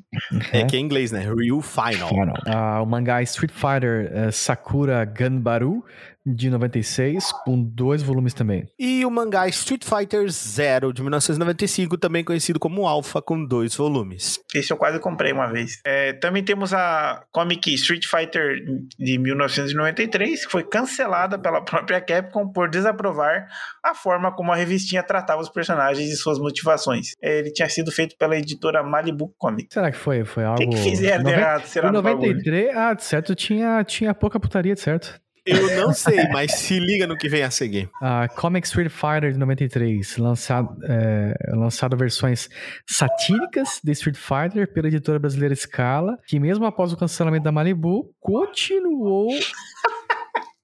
É 0.52 0.66
que 0.66 0.76
é 0.76 0.80
em 0.80 0.84
inglês, 0.84 1.12
né? 1.12 1.22
Ryu 1.22 1.62
Final. 1.62 2.10
Ah, 2.46 2.82
o 2.82 2.86
mangá 2.86 3.22
Street 3.22 3.52
Fighter 3.52 4.12
eh, 4.14 4.32
Sakura 4.32 5.06
Ganbaru, 5.06 5.84
de 6.26 6.50
96, 6.50 7.32
com 7.46 7.62
dois 7.64 8.02
volumes 8.04 8.34
também. 8.34 8.68
E 8.78 9.06
o 9.06 9.10
mangá 9.12 9.48
Street 9.48 9.84
Fighter 9.84 10.30
Zero, 10.30 10.94
de 10.94 11.02
1995, 11.02 11.98
também 11.98 12.24
conhecido 12.24 12.60
como 12.60 12.86
Alpha, 12.88 13.22
com 13.22 13.44
dois 13.44 13.76
volumes. 13.76 14.40
Esse 14.54 14.72
eu 14.72 14.78
quase 14.78 15.00
comprei 15.00 15.32
uma 15.32 15.48
vez. 15.48 15.80
É, 15.86 16.14
também 16.14 16.44
temos 16.44 16.74
a 16.74 17.24
comic 17.32 17.74
Street 17.74 18.06
Fighter 18.06 18.58
de 18.98 19.18
1993, 19.18 20.46
que 20.46 20.52
foi 20.52 20.64
cancelada 20.64 21.38
pela 21.40 21.62
própria 21.64 22.02
Capcom 22.02 22.48
por 22.52 22.70
desaprovar 22.70 23.48
a 23.84 23.94
forma 23.96 24.32
como 24.36 24.52
a 24.52 24.56
revistinha 24.56 25.02
tratava 25.04 25.42
os 25.42 25.50
personagens 25.50 26.10
e 26.10 26.16
suas 26.16 26.38
motivações. 26.40 27.14
É, 27.22 27.40
Ele 27.40 27.52
tinha 27.52 27.70
sido 27.70 27.92
feito 27.92 28.16
pela 28.18 28.38
editora 28.38 28.84
Malibu 28.84 29.34
Comics. 29.38 29.74
Será 29.74 29.92
que 29.92 29.98
foi? 29.98 30.24
Foi 30.26 30.44
O 30.44 30.48
algo... 30.48 30.60
que, 30.60 30.68
que 30.68 30.78
fizeram 30.78 31.18
de 31.24 31.24
Noven- 31.32 31.40
errado? 31.40 31.66
Será 31.66 31.90
Em 31.90 31.92
no 31.92 32.02
bagulho? 32.02 32.34
93, 32.38 32.76
ah, 32.78 32.94
de 32.94 33.04
certo, 33.04 33.36
tinha, 33.36 33.84
tinha 33.84 34.14
pouca 34.14 34.40
putaria, 34.40 34.74
de 34.74 34.82
certo. 34.82 35.20
Eu 35.50 35.78
não 35.78 35.94
sei, 35.94 36.28
mas 36.30 36.54
se 36.54 36.80
liga 36.80 37.08
no 37.08 37.18
que 37.18 37.28
vem 37.28 37.44
a 37.44 37.52
seguir. 37.52 37.90
A 38.02 38.28
Comic 38.36 38.68
Street 38.68 38.90
Fighter 38.90 39.32
de 39.32 39.40
93, 39.40 40.18
lançado, 40.18 40.78
é, 40.84 41.34
lançado 41.56 41.98
versões 41.98 42.50
satíricas 42.88 43.80
de 43.84 43.92
Street 43.92 44.18
Fighter 44.18 44.72
pela 44.72 44.88
editora 44.88 45.20
brasileira 45.20 45.56
Scala, 45.56 46.18
que 46.28 46.40
mesmo 46.40 46.66
após 46.66 46.94
o 46.94 46.98
cancelamento 46.98 47.44
da 47.44 47.52
Malibu, 47.52 48.14
continuou 48.20 49.30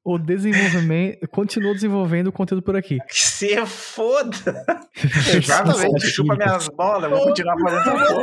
o 0.06 0.20
desenvolvimento, 0.20 1.28
continuou 1.30 1.74
desenvolvendo 1.74 2.28
o 2.28 2.32
conteúdo 2.32 2.62
por 2.62 2.76
aqui. 2.76 3.00
Que 3.10 3.18
se 3.28 3.66
foda! 3.66 4.64
Exatamente. 5.36 6.08
Chupa 6.12 6.36
minhas 6.36 6.68
bolas, 6.70 7.04
eu 7.12 7.18
vou 7.18 7.28
continuar 7.28 7.56
fazendo 7.60 7.80
essa 7.82 8.14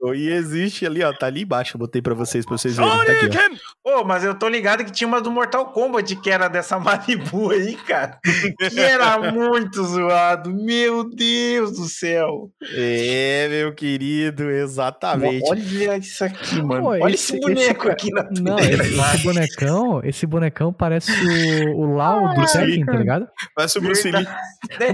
porra. 0.00 0.16
E 0.16 0.28
existe 0.28 0.86
ali, 0.86 1.02
ó, 1.04 1.12
tá 1.12 1.26
ali 1.26 1.42
embaixo, 1.42 1.76
eu 1.76 1.78
botei 1.78 2.00
pra 2.00 2.14
vocês, 2.14 2.46
pra 2.46 2.56
vocês 2.56 2.76
verem. 2.76 2.90
Tá 3.04 3.12
aqui, 3.12 3.58
ó. 3.84 4.00
Ô, 4.00 4.04
mas 4.04 4.24
eu 4.24 4.34
tô 4.34 4.48
ligado 4.48 4.84
que 4.84 4.90
tinha 4.90 5.06
uma 5.06 5.20
do 5.20 5.30
Mortal 5.30 5.66
Kombat 5.66 6.16
que 6.16 6.30
era 6.30 6.48
dessa 6.48 6.78
Malibu 6.78 7.50
aí, 7.50 7.76
cara. 7.76 8.18
Que 8.22 8.80
era 8.80 9.30
muito 9.32 9.82
zoado. 9.84 10.50
Meu 10.54 11.04
Deus 11.08 11.72
do 11.72 11.84
céu. 11.84 12.50
É, 12.74 13.48
meu 13.50 13.74
querido, 13.74 14.48
exatamente. 14.50 15.44
Olha 15.48 15.96
isso 15.98 16.24
aqui, 16.24 16.62
mano. 16.62 16.82
Pô, 16.84 16.88
Olha 16.90 17.12
esse- 17.14 17.36
esse, 17.36 17.40
boneco 17.40 17.82
esse- 17.84 17.90
aqui 17.92 18.10
na 18.10 18.28
Não, 18.40 18.58
esse, 18.58 18.72
esse 18.82 19.18
bonecão, 19.22 20.00
esse 20.04 20.26
bonecão 20.26 20.72
parece 20.72 21.01
o, 21.08 21.80
o 21.80 21.94
Lau 21.94 22.34
do 22.34 22.46
Tekken, 22.46 22.84
tá 22.84 22.92
ligado? 22.92 23.28
Mas 23.56 23.74
o 23.76 23.80
Bruce 23.80 24.10
Lee. 24.10 24.26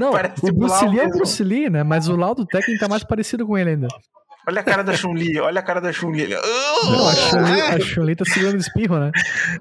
Não, 0.01 0.13
parece 0.13 0.49
o 0.49 0.53
Bruce 0.53 0.87
Lee 0.87 1.01
é 1.01 1.07
o. 1.07 1.11
Bruce 1.11 1.45
Lee, 1.45 1.71
né? 1.71 1.83
Mas 1.83 2.09
o 2.09 2.17
Lau 2.17 2.35
do 2.35 2.47
Tekken 2.47 2.79
tá 2.79 2.89
mais 2.89 3.05
parecido 3.05 3.47
com 3.47 3.57
ele 3.57 3.71
ainda. 3.71 3.89
Olha 4.49 4.63
a 4.63 4.65
cara 4.65 4.83
da 4.83 4.95
Chun-Li, 4.95 5.39
olha 5.39 5.61
a 5.61 5.63
cara 5.63 5.79
da 5.79 5.93
Chun-Li. 5.93 6.27
Não, 6.29 7.09
a 7.09 7.15
Chun-Li, 7.15 7.61
a 7.61 7.79
Chun-Li 7.81 8.17
tá 8.17 8.25
segurando 8.25 8.55
o 8.55 8.59
espirro, 8.59 8.99
né? 8.99 9.11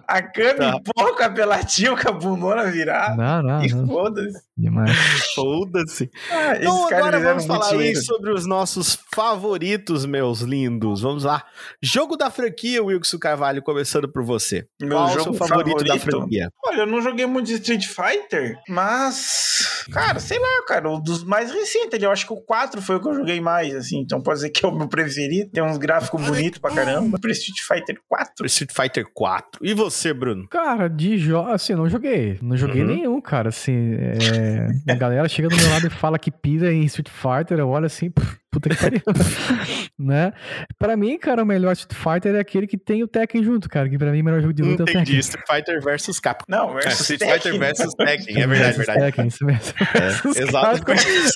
A 0.07 0.21
Kami 0.21 0.57
Tá. 0.59 0.79
pouco 0.95 1.21
apelativo 1.21 2.01
com 2.01 2.07
a 2.07 2.11
bundona 2.13 2.63
virada. 2.71 3.15
Não, 3.17 3.43
não, 3.43 3.63
E 3.65 3.67
não. 3.67 3.85
foda-se. 3.85 4.39
Demais. 4.57 4.95
Foda-se. 5.35 6.09
Ah, 6.31 6.55
Então 6.55 6.87
agora 6.87 7.19
vamos 7.19 7.45
falar 7.45 7.69
aí 7.73 7.95
sobre 7.97 8.31
os 8.31 8.47
nossos 8.47 8.97
favoritos, 9.13 10.05
meus 10.05 10.39
lindos. 10.39 11.01
Vamos 11.01 11.25
lá. 11.25 11.43
Jogo 11.81 12.15
da 12.15 12.31
franquia, 12.31 12.81
Wilson 12.81 13.19
Carvalho, 13.19 13.61
começando 13.61 14.07
por 14.07 14.23
você. 14.23 14.65
Meu 14.81 14.91
Qual 14.97 15.05
o 15.05 15.09
seu 15.11 15.23
jogo 15.25 15.33
favorito, 15.37 15.83
da 15.83 15.93
favorito? 15.95 16.17
franquia? 16.19 16.49
Olha, 16.65 16.79
eu 16.79 16.87
não 16.87 17.01
joguei 17.01 17.25
muito 17.25 17.47
de 17.47 17.55
Street 17.55 17.85
Fighter, 17.87 18.55
mas. 18.69 19.85
Cara, 19.91 20.19
sei 20.19 20.39
lá, 20.39 20.63
cara, 20.67 20.89
um 20.89 20.99
dos 21.01 21.23
mais 21.23 21.51
recentes. 21.51 22.01
Eu 22.01 22.11
acho 22.11 22.25
que 22.25 22.33
o 22.33 22.37
4 22.41 22.81
foi 22.81 22.95
o 22.95 22.99
que 23.01 23.07
eu 23.09 23.13
joguei 23.15 23.39
mais, 23.41 23.75
assim. 23.75 23.99
Então 23.99 24.21
pode 24.21 24.37
dizer 24.37 24.49
que 24.49 24.65
é 24.65 24.69
o 24.69 24.76
meu 24.77 24.87
preferido. 24.87 25.49
Tem 25.51 25.63
uns 25.63 25.77
gráficos 25.77 26.25
bonitos 26.25 26.59
pra 26.59 26.71
caramba. 26.71 27.17
Pro 27.19 27.31
Street 27.31 27.59
Fighter 27.67 27.97
4. 28.07 28.45
Street 28.45 28.71
Fighter 28.73 29.05
4. 29.13 29.59
E 29.65 29.73
você, 29.73 30.13
Bruno? 30.13 30.47
Cara, 30.49 30.87
de 30.87 31.17
jogo, 31.17 31.49
assim, 31.49 31.73
eu 31.73 31.77
não 31.79 31.89
joguei. 31.89 32.37
Não 32.41 32.55
joguei 32.57 32.81
Uhum. 32.83 32.87
nenhum, 32.87 33.21
cara. 33.21 33.49
Assim, 33.49 33.95
é, 33.95 34.91
a 34.91 34.95
galera 34.95 35.27
chega 35.27 35.47
do 35.49 35.55
meu 35.55 35.69
lado 35.69 35.87
e 35.87 35.89
fala 35.89 36.17
que 36.19 36.31
pira 36.31 36.71
em 36.71 36.83
Street 36.85 37.09
Fighter, 37.09 37.59
eu 37.59 37.69
olho 37.69 37.85
assim, 37.85 38.09
pff, 38.09 38.37
puta 38.51 38.69
que 38.69 38.75
pariu. 38.75 39.01
né? 39.99 40.31
Pra 40.79 40.95
mim, 40.97 41.17
cara, 41.17 41.43
o 41.43 41.45
melhor 41.45 41.73
Street 41.73 41.97
Fighter 41.97 42.35
é 42.35 42.39
aquele 42.39 42.67
que 42.67 42.77
tem 42.77 43.03
o 43.03 43.07
Tekken 43.07 43.43
junto, 43.43 43.69
cara. 43.69 43.89
Que 43.89 43.97
pra 43.97 44.11
mim, 44.11 44.21
o 44.21 44.23
melhor 44.25 44.41
jogo 44.41 44.53
de 44.53 44.63
luta 44.63 44.83
Entendi, 44.83 44.97
é 44.97 45.01
o 45.01 45.05
Tekken. 45.05 45.19
Street 45.19 45.45
Fighter 45.47 45.81
versus 45.83 46.19
Capcom. 46.19 46.45
Não, 46.47 46.71
É, 46.79 46.83
versus 46.83 47.09
Street 47.09 47.19
Tekken. 47.19 47.33
Fighter 47.53 47.59
versus 47.59 47.93
Tekken, 47.95 48.41
é 48.43 48.47
verdade, 48.47 48.77
Versus 48.77 48.77
verdade. 48.77 48.99
Tekken, 48.99 49.27
isso 49.27 49.45
mesmo. 49.45 49.73
É, 49.93 50.41
exato. 50.41 50.91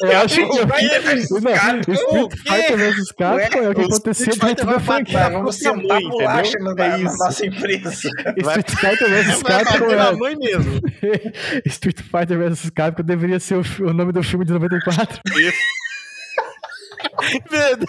Eu 0.05 0.17
acho 0.21 0.35
que 0.35 0.41
Street 0.41 0.69
Fighter 0.69 1.01
versus 1.01 1.43
Capcom, 1.43 1.91
Street 1.93 2.23
o 2.23 2.29
quê? 2.29 2.37
Fighter 2.37 2.77
vs 2.77 3.11
Capcom 3.11 3.59
é 3.63 3.69
o 3.69 3.75
que 3.75 3.81
o 3.81 3.85
aconteceu 3.85 4.11
Street 4.11 4.33
Fighter 4.33 4.47
dentro 4.47 4.65
da 4.67 4.79
franquia. 4.79 5.19
Tá, 5.19 5.29
vamos 5.29 5.55
sentar 5.55 5.75
mãe, 6.01 6.09
bolacha 6.09 6.49
entendeu? 6.57 6.75
na, 6.75 6.85
É 6.85 6.99
isso. 6.99 7.17
nossa 7.17 7.45
empresa. 7.45 7.89
Street 7.91 8.69
Fighter 8.69 9.09
vs 9.09 9.41
Vai 9.41 9.63
Capcom 9.65 9.91
é... 9.91 10.11
mãe 10.15 10.35
mesmo. 10.37 10.79
Street 11.65 11.99
Fighter 12.01 12.37
vs 12.37 12.69
Capcom 12.69 13.03
deveria 13.03 13.39
ser 13.39 13.55
o, 13.55 13.63
o 13.81 13.93
nome 13.93 14.11
do 14.11 14.23
filme 14.23 14.45
de 14.45 14.53
94. 14.53 15.19
Verdade. 17.49 17.85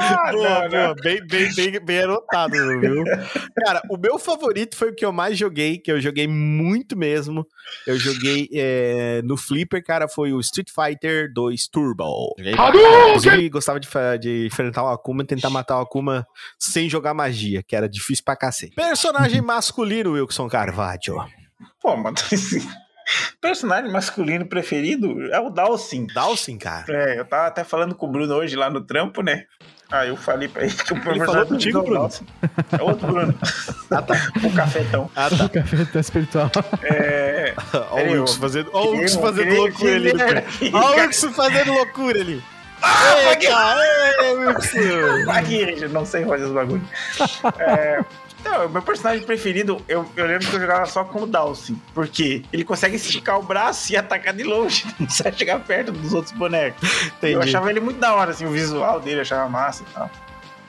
Ah, 0.00 0.30
Boa, 0.32 0.68
boa, 0.68 0.94
bem, 1.02 1.26
bem, 1.26 1.54
bem, 1.54 1.84
bem 1.84 2.00
anotado, 2.02 2.52
viu? 2.80 3.04
Cara, 3.64 3.82
o 3.90 3.96
meu 3.96 4.18
favorito 4.18 4.76
foi 4.76 4.90
o 4.90 4.94
que 4.94 5.04
eu 5.04 5.12
mais 5.12 5.38
joguei, 5.38 5.78
que 5.78 5.90
eu 5.90 6.00
joguei 6.00 6.26
muito 6.26 6.96
mesmo. 6.96 7.46
Eu 7.86 7.98
joguei 7.98 8.48
é, 8.52 9.22
no 9.22 9.36
Flipper, 9.36 9.82
cara, 9.84 10.08
foi 10.08 10.32
o 10.32 10.40
Street 10.40 10.68
Fighter 10.70 11.32
2 11.32 11.68
Turbo. 11.68 12.34
Inclusive, 12.38 13.48
gostava 13.48 13.80
de, 13.80 13.88
de 14.20 14.46
enfrentar 14.46 14.84
o 14.84 14.88
Akuma 14.88 15.22
e 15.22 15.26
tentar 15.26 15.50
matar 15.50 15.78
o 15.78 15.82
Akuma 15.82 16.26
sem 16.58 16.88
jogar 16.88 17.14
magia, 17.14 17.62
que 17.62 17.74
era 17.74 17.88
difícil 17.88 18.24
pra 18.24 18.36
cacete. 18.36 18.74
Personagem 18.74 19.40
masculino, 19.40 20.12
Wilson 20.12 20.48
Carvalho. 20.48 21.24
Pô, 21.80 21.96
mano. 21.96 22.16
Personagem 23.40 23.90
masculino 23.92 24.46
preferido 24.46 25.32
é 25.32 25.38
o 25.40 25.50
Dawson. 25.50 26.06
Dawson, 26.14 26.56
cara. 26.58 26.84
É, 26.88 27.18
eu 27.20 27.24
tava 27.24 27.46
até 27.46 27.62
falando 27.64 27.94
com 27.94 28.06
o 28.06 28.10
Bruno 28.10 28.34
hoje 28.34 28.56
lá 28.56 28.70
no 28.70 28.80
trampo, 28.80 29.22
né? 29.22 29.44
Aí 29.90 30.08
eu 30.08 30.16
falei 30.16 30.48
pra 30.48 30.64
ele 30.64 30.72
que 30.74 30.92
o 30.92 30.96
personagem 31.02 31.26
falou 31.26 31.46
contigo, 31.46 31.78
é 31.78 31.80
o 31.80 31.84
Bruno? 31.84 32.00
Dawson. 32.00 32.24
É 32.78 32.82
outro 32.82 33.06
Bruno. 33.06 33.34
Ah, 33.90 34.02
tá. 34.02 34.14
o 34.42 34.52
cafetão. 34.52 35.10
Ah, 35.14 35.28
tá. 35.30 35.44
O 35.44 35.48
café 35.50 35.84
tá 35.84 36.00
espiritual. 36.00 36.50
É. 36.82 37.54
Olha 37.92 38.04
o 38.04 38.14
Eu- 38.14 38.20
Wilson 38.22 38.40
fazendo, 38.40 38.70
olha 38.72 39.04
o 39.04 39.08
fazendo 39.20 39.54
loucura 39.54 39.94
ali. 39.94 40.12
Olha 40.72 40.96
o 41.02 41.06
Wilson 41.06 41.32
fazendo 41.32 41.72
loucura 41.74 42.20
ali. 42.20 42.42
Eita, 43.30 43.76
ei, 44.24 44.34
Wilson. 44.36 45.30
Aqui, 45.30 45.60
gente, 45.60 45.88
não 45.88 46.04
sei 46.04 46.24
fazer 46.24 46.44
os 46.44 46.52
bagulhos. 46.52 46.86
É, 47.60 48.00
Não, 48.44 48.68
meu 48.68 48.82
personagem 48.82 49.24
preferido, 49.24 49.80
eu, 49.88 50.08
eu 50.16 50.26
lembro 50.26 50.46
que 50.46 50.54
eu 50.54 50.60
jogava 50.60 50.86
só 50.86 51.02
com 51.02 51.22
o 51.22 51.26
Dawson. 51.26 51.74
Porque 51.94 52.42
ele 52.52 52.64
consegue 52.64 52.96
esticar 52.96 53.38
o 53.38 53.42
braço 53.42 53.92
e 53.92 53.96
atacar 53.96 54.34
de 54.34 54.42
longe. 54.42 54.84
Não 55.00 55.06
precisa 55.06 55.32
chegar 55.32 55.60
perto 55.60 55.92
dos 55.92 56.12
outros 56.12 56.32
bonecos. 56.36 56.82
Eu 57.22 57.30
Entendi. 57.30 57.48
achava 57.48 57.70
ele 57.70 57.80
muito 57.80 57.98
da 57.98 58.14
hora, 58.14 58.32
assim, 58.32 58.44
o 58.44 58.50
visual 58.50 59.00
dele, 59.00 59.16
eu 59.16 59.22
achava 59.22 59.48
massa 59.48 59.82
e 59.82 59.94
tal. 59.94 60.10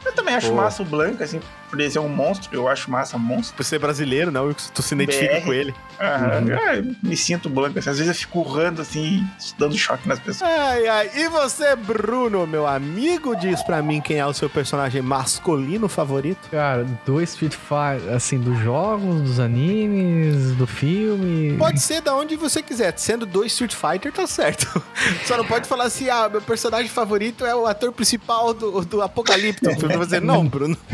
Eu 0.05 0.13
também 0.13 0.35
acho 0.35 0.49
Pô. 0.49 0.55
massa 0.55 0.81
o 0.83 0.85
Blanco, 0.85 1.23
assim, 1.23 1.39
por 1.69 1.79
ele 1.79 1.89
ser 1.89 1.99
um 1.99 2.07
monstro, 2.07 2.49
eu 2.53 2.67
acho 2.67 2.89
massa 2.91 3.17
monstro. 3.17 3.55
Por 3.57 3.63
ser 3.65 3.79
brasileiro, 3.79 4.31
né, 4.31 4.39
Wilson? 4.39 4.69
Tu 4.73 4.81
se 4.83 4.93
identifica 4.93 5.39
BR. 5.39 5.45
com 5.45 5.53
ele. 5.53 5.73
Ah, 5.99 6.39
Uhum. 6.41 6.49
eu 6.49 6.95
me 7.03 7.17
sinto 7.17 7.49
Blanco, 7.49 7.79
assim, 7.79 7.89
às 7.89 7.97
vezes 7.97 8.13
eu 8.13 8.19
fico 8.19 8.39
urrando, 8.39 8.81
assim, 8.81 9.25
dando 9.57 9.77
choque 9.77 10.07
nas 10.07 10.19
pessoas. 10.19 10.49
Ai, 10.49 10.87
ai. 10.87 11.11
E 11.15 11.27
você, 11.29 11.75
Bruno, 11.75 12.45
meu 12.45 12.67
amigo, 12.67 13.35
diz 13.35 13.61
pra 13.63 13.81
mim 13.81 13.99
quem 14.01 14.17
é 14.19 14.25
o 14.25 14.33
seu 14.33 14.49
personagem 14.49 15.01
masculino 15.01 15.87
favorito? 15.89 16.49
Cara, 16.51 16.85
do 17.05 17.21
Street 17.21 17.53
Fighter, 17.53 18.13
assim, 18.15 18.37
dos 18.39 18.59
jogos, 18.59 19.21
dos 19.21 19.39
animes, 19.39 20.51
do 20.55 20.67
filme. 20.67 21.57
Pode 21.57 21.79
ser 21.81 22.01
da 22.01 22.15
onde 22.15 22.35
você 22.35 22.61
quiser. 22.61 22.93
Sendo 22.97 23.25
do 23.25 23.43
Street 23.45 23.73
Fighter, 23.73 24.11
tá 24.11 24.27
certo. 24.27 24.81
Só 25.25 25.37
não 25.37 25.45
pode 25.45 25.67
falar 25.67 25.85
assim, 25.85 26.09
ah, 26.09 26.29
meu 26.29 26.41
personagem 26.41 26.89
favorito 26.89 27.45
é 27.45 27.55
o 27.55 27.65
ator 27.65 27.91
principal 27.91 28.53
do, 28.53 28.81
do 28.85 29.01
Apocalipto. 29.01 29.65
Tu 29.95 29.99
vai 29.99 30.07
dizer, 30.07 30.21
não, 30.21 30.47
Bruno. 30.47 30.77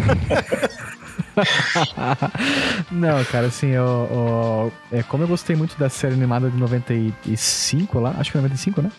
Não, 2.92 3.24
cara, 3.26 3.48
assim, 3.48 3.68
eu, 3.68 4.72
eu- 4.92 5.00
é, 5.00 5.04
como 5.04 5.24
eu 5.24 5.28
gostei 5.28 5.56
muito 5.56 5.78
da 5.78 5.90
série 5.90 6.14
animada 6.14 6.50
de 6.50 6.58
95 6.58 8.00
lá, 8.00 8.16
acho 8.18 8.32
que 8.32 8.38
é 8.38 8.42
95, 8.42 8.82
né? 8.82 8.92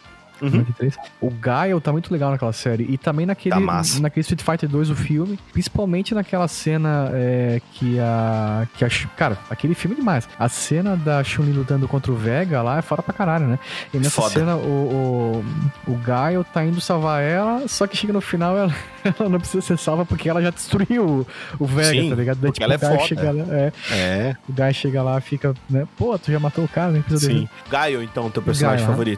Uhum. 0.42 0.50
93. 0.50 0.96
O 1.20 1.30
Gaio 1.30 1.80
tá 1.80 1.92
muito 1.92 2.12
legal 2.12 2.30
naquela 2.30 2.52
série. 2.52 2.84
E 2.88 2.98
também 2.98 3.26
naquele, 3.26 3.54
Tá 3.54 3.60
naquele 4.00 4.22
Street 4.22 4.42
Fighter 4.42 4.68
2, 4.68 4.90
o 4.90 4.96
filme. 4.96 5.38
Principalmente 5.52 6.14
naquela 6.14 6.48
cena 6.48 7.10
é, 7.12 7.60
que 7.72 7.98
a. 7.98 8.66
Que 8.76 8.84
a 8.84 8.88
cara, 9.16 9.38
aquele 9.50 9.74
filme 9.74 9.96
é 9.96 9.98
demais. 10.00 10.28
A 10.38 10.48
cena 10.48 10.96
da 10.96 11.22
Chun-Li 11.22 11.52
lutando 11.52 11.86
contra 11.86 12.10
o 12.10 12.16
Vega 12.16 12.62
lá 12.62 12.78
é 12.78 12.82
fora 12.82 13.02
pra 13.02 13.12
caralho, 13.14 13.46
né? 13.46 13.58
E 13.92 13.98
nessa 13.98 14.10
Foda. 14.22 14.30
cena, 14.30 14.56
o, 14.56 15.44
o, 15.86 15.92
o 15.92 15.94
Gaio 15.96 16.44
tá 16.44 16.64
indo 16.64 16.80
salvar 16.80 17.22
ela, 17.22 17.66
só 17.68 17.86
que 17.86 17.96
chega 17.96 18.12
no 18.12 18.20
final, 18.20 18.56
ela, 18.58 18.74
ela 19.04 19.28
não 19.28 19.38
precisa 19.38 19.60
ser 19.62 19.78
salva 19.78 20.04
porque 20.04 20.28
ela 20.28 20.42
já 20.42 20.50
destruiu 20.50 21.04
o, 21.04 21.26
o 21.58 21.66
Vega, 21.66 22.02
Sim, 22.02 22.10
tá 22.10 22.16
ligado? 22.16 22.38
Daí, 22.38 22.50
porque 22.50 22.64
ela 22.64 22.74
é 22.74 22.78
foda. 22.78 22.98
chega 23.00 23.30
lá, 23.30 23.44
é, 23.50 23.72
É, 23.90 24.36
o 24.48 24.52
Gaio 24.52 24.74
chega 24.74 25.02
lá 25.02 25.18
e 25.18 25.20
fica, 25.20 25.54
né? 25.68 25.86
Pô, 25.96 26.18
tu 26.18 26.30
já 26.32 26.40
matou 26.40 26.64
o 26.64 26.68
cara, 26.68 26.90
nem 26.90 27.02
precisa 27.02 27.26
sim. 27.30 27.34
dele. 27.34 27.50
Gaio, 27.70 28.02
então, 28.02 28.30
teu 28.30 28.42
personagem 28.42 28.86
Gaio, 28.86 28.98
né? 28.98 29.16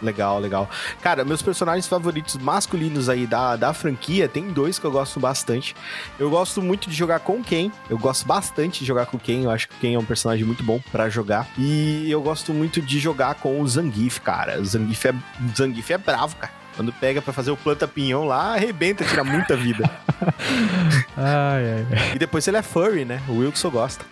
Legal, 0.00 0.38
legal. 0.38 0.68
Cara, 1.02 1.24
meus 1.24 1.42
personagens 1.42 1.86
favoritos 1.86 2.36
masculinos 2.36 3.08
aí 3.08 3.26
da, 3.26 3.56
da 3.56 3.72
franquia, 3.74 4.28
tem 4.28 4.50
dois 4.50 4.78
que 4.78 4.84
eu 4.84 4.90
gosto 4.90 5.18
bastante. 5.18 5.74
Eu 6.18 6.30
gosto 6.30 6.62
muito 6.62 6.88
de 6.88 6.94
jogar 6.96 7.20
com 7.20 7.34
o 7.40 7.44
Ken. 7.44 7.70
Eu 7.90 7.98
gosto 7.98 8.26
bastante 8.26 8.80
de 8.80 8.86
jogar 8.86 9.06
com 9.06 9.16
o 9.16 9.20
Ken. 9.20 9.42
Eu 9.42 9.50
acho 9.50 9.68
que 9.68 9.74
o 9.74 9.78
Ken 9.78 9.94
é 9.94 9.98
um 9.98 10.04
personagem 10.04 10.44
muito 10.44 10.62
bom 10.62 10.80
pra 10.92 11.08
jogar. 11.08 11.48
E 11.56 12.10
eu 12.10 12.22
gosto 12.22 12.52
muito 12.52 12.80
de 12.80 12.98
jogar 12.98 13.34
com 13.36 13.60
o 13.60 13.68
Zangief, 13.68 14.20
cara. 14.20 14.60
O 14.60 14.64
Zangief 14.64 15.06
é, 15.06 15.10
o 15.12 15.56
Zangief 15.56 15.90
é 15.92 15.98
bravo, 15.98 16.36
cara. 16.36 16.52
Quando 16.76 16.92
pega 16.92 17.20
pra 17.20 17.32
fazer 17.32 17.50
o 17.50 17.56
planta-pinhão 17.56 18.24
lá, 18.24 18.54
arrebenta, 18.54 19.04
tira 19.04 19.24
muita 19.24 19.56
vida. 19.56 19.90
Ai, 21.16 21.64
ai, 21.64 21.86
ai. 21.90 22.12
E 22.14 22.18
depois 22.18 22.46
ele 22.46 22.56
é 22.56 22.62
furry, 22.62 23.04
né? 23.04 23.20
O 23.28 23.38
Wilson 23.38 23.70
gosta. 23.70 24.04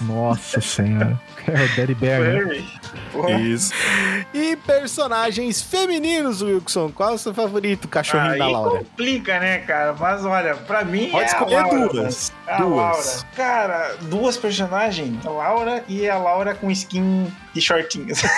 Nossa 0.00 0.60
senhora. 0.60 1.20
É 1.58 1.64
o 1.64 1.76
Daddy 1.76 1.94
Bear, 1.94 2.20
né? 2.20 2.64
Isso. 3.40 3.72
E 4.34 4.56
personagens 4.56 5.62
femininos, 5.62 6.42
Wilson. 6.42 6.90
Qual 6.90 7.10
é 7.10 7.12
o 7.14 7.18
seu 7.18 7.32
favorito? 7.34 7.88
Cachorrinho 7.88 8.32
Aí 8.32 8.38
da 8.38 8.48
Laura. 8.48 8.78
complica, 8.80 9.40
né, 9.40 9.58
cara? 9.58 9.94
Mas 9.98 10.24
olha, 10.24 10.54
pra 10.54 10.84
mim 10.84 11.08
Pode 11.10 11.24
é 11.24 11.26
escolher 11.26 11.56
a 11.56 11.66
Laura, 11.66 11.88
duas. 11.88 12.32
É 12.48 12.54
a 12.54 12.56
duas. 12.58 12.96
Laura. 12.96 13.28
Cara, 13.36 13.96
duas 14.02 14.36
personagens. 14.36 15.24
A 15.26 15.30
Laura 15.30 15.84
e 15.86 16.08
a 16.08 16.16
Laura 16.16 16.54
com 16.54 16.70
skin 16.70 17.30
de 17.52 17.60
shortinhos. 17.60 18.22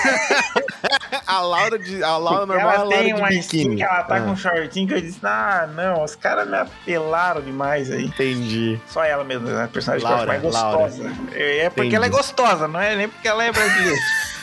A 1.27 1.41
Laura 1.41 1.79
de. 1.79 2.03
A 2.03 2.17
Laura 2.17 2.47
normal 2.47 2.71
é 2.71 2.75
ela 2.75 2.83
Laura 2.85 2.99
tem 2.99 3.15
uma 3.15 3.33
skin 3.35 3.77
que 3.77 3.83
ela 3.83 4.03
tá 4.03 4.17
Ah, 4.17 4.21
com 4.23 4.35
shortinho 4.35 4.89
que 4.89 4.95
eu 4.95 5.01
disse, 5.01 5.21
ah, 5.23 5.69
não, 5.75 6.03
os 6.03 6.17
caras 6.17 6.49
me 6.49 6.57
apelaram 6.57 7.41
demais 7.41 7.89
aí. 7.91 8.07
Entendi. 8.07 8.81
Só 8.89 9.05
ela 9.05 9.23
mesmo, 9.23 9.47
né? 9.47 9.65
A 9.65 9.69
personagem 9.69 10.05
Laura, 10.05 10.25
que 10.25 10.31
eu 10.47 10.51
acho 10.51 10.59
mais 10.59 10.83
gostosa. 10.89 11.05
É 11.33 11.69
porque 11.69 11.81
Entendi. 11.83 11.97
ela 11.97 12.07
é 12.07 12.09
gostosa, 12.09 12.67
não 12.69 12.81
é 12.81 12.97
nem 12.97 13.09
porque 13.09 13.29
ela 13.29 13.45
é 13.45 13.53
brasileira. 13.53 14.01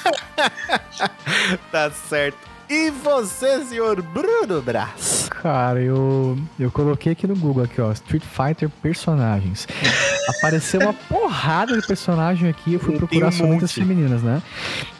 Tá 1.71 1.91
certo. 1.91 2.46
E 2.69 2.89
você, 2.91 3.63
senhor 3.63 4.01
Bruno 4.01 4.61
Brás? 4.61 5.29
Cara, 5.29 5.81
eu, 5.81 6.37
eu 6.59 6.69
coloquei 6.69 7.13
aqui 7.13 7.25
no 7.25 7.35
Google, 7.35 7.63
aqui, 7.63 7.79
ó, 7.79 7.91
Street 7.93 8.23
Fighter 8.23 8.69
personagens. 8.69 9.65
Apareceu 10.37 10.81
uma 10.81 10.93
porrada 10.93 11.79
de 11.79 11.87
personagem 11.87 12.49
aqui, 12.49 12.73
eu 12.73 12.79
fui 12.79 12.89
Tem 12.89 12.97
procurar 12.97 13.27
um 13.27 13.31
somente 13.31 13.63
as 13.63 13.71
femininas, 13.71 14.21
né? 14.21 14.41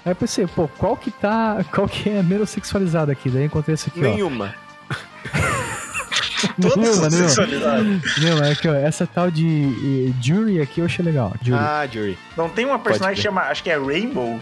Aí 0.06 0.12
eu 0.14 0.16
pensei, 0.16 0.48
pô, 0.48 0.70
qual 0.78 0.96
que 0.96 1.12
tá. 1.12 1.66
Qual 1.74 1.90
que 1.90 2.10
é 2.10 2.24
menos 2.24 2.50
sexualizada 2.50 3.12
aqui? 3.12 3.30
Daí 3.30 3.42
eu 3.42 3.48
encontrei 3.48 3.74
essa 3.74 3.90
aqui, 3.90 4.00
Nenhuma. 4.00 4.56
Todos 6.62 6.78
Nenhuma, 6.78 7.30
são 7.30 7.46
nenhuma. 7.48 8.02
Não, 8.22 8.44
é 8.46 8.52
aqui, 8.52 8.68
ó, 8.70 8.74
essa 8.76 9.06
tal 9.06 9.30
de 9.30 10.10
eh, 10.10 10.14
Jury 10.22 10.62
aqui 10.62 10.80
eu 10.80 10.86
achei 10.86 11.04
legal. 11.04 11.34
Jury. 11.42 11.60
Ah, 11.60 11.86
Jury. 11.92 12.18
Não 12.38 12.48
tem 12.48 12.66
uma 12.66 12.80
personagem 12.80 13.16
que 13.16 13.22
chama, 13.22 13.42
acho 13.42 13.64
que 13.64 13.70
é 13.70 13.78
Rainbow. 13.78 14.40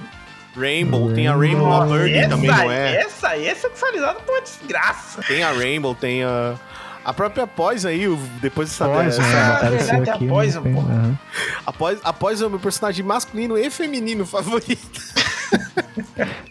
Rainbow. 0.56 1.14
Tem 1.14 1.28
a 1.28 1.36
Rainbow, 1.36 1.70
Rainbow. 1.70 1.94
a 1.96 1.98
Birdie 2.00 2.18
essa, 2.20 2.30
também, 2.30 2.50
não 2.50 2.72
é? 2.72 2.96
essa 3.02 3.28
aí 3.30 3.48
é 3.48 3.56
sexualizada 3.56 4.20
por 4.20 4.34
uma 4.36 4.42
desgraça. 4.42 5.22
Tem 5.24 5.44
a 5.44 5.52
Rainbow, 5.52 5.94
tem 5.96 6.24
a. 6.24 6.56
A 7.04 7.14
própria 7.14 7.46
Poison 7.46 7.88
aí, 7.90 8.08
depois 8.42 8.70
dessa. 8.70 8.86
Poison, 8.88 9.22
dessa- 9.22 9.22
né? 9.22 9.42
Ah, 9.42 9.56
Apareceu 9.58 9.88
verdade, 9.98 10.10
aqui, 10.12 10.26
a 10.26 10.28
Poison, 10.30 10.64
pô. 10.64 10.84
A 11.68 11.72
Poison, 11.74 12.02
a 12.04 12.14
Poison 12.14 12.44
é 12.46 12.48
o 12.48 12.50
meu 12.52 12.60
personagem 12.60 13.06
masculino 13.06 13.58
e 13.58 13.70
feminino 13.70 14.26
favorito. 14.26 15.02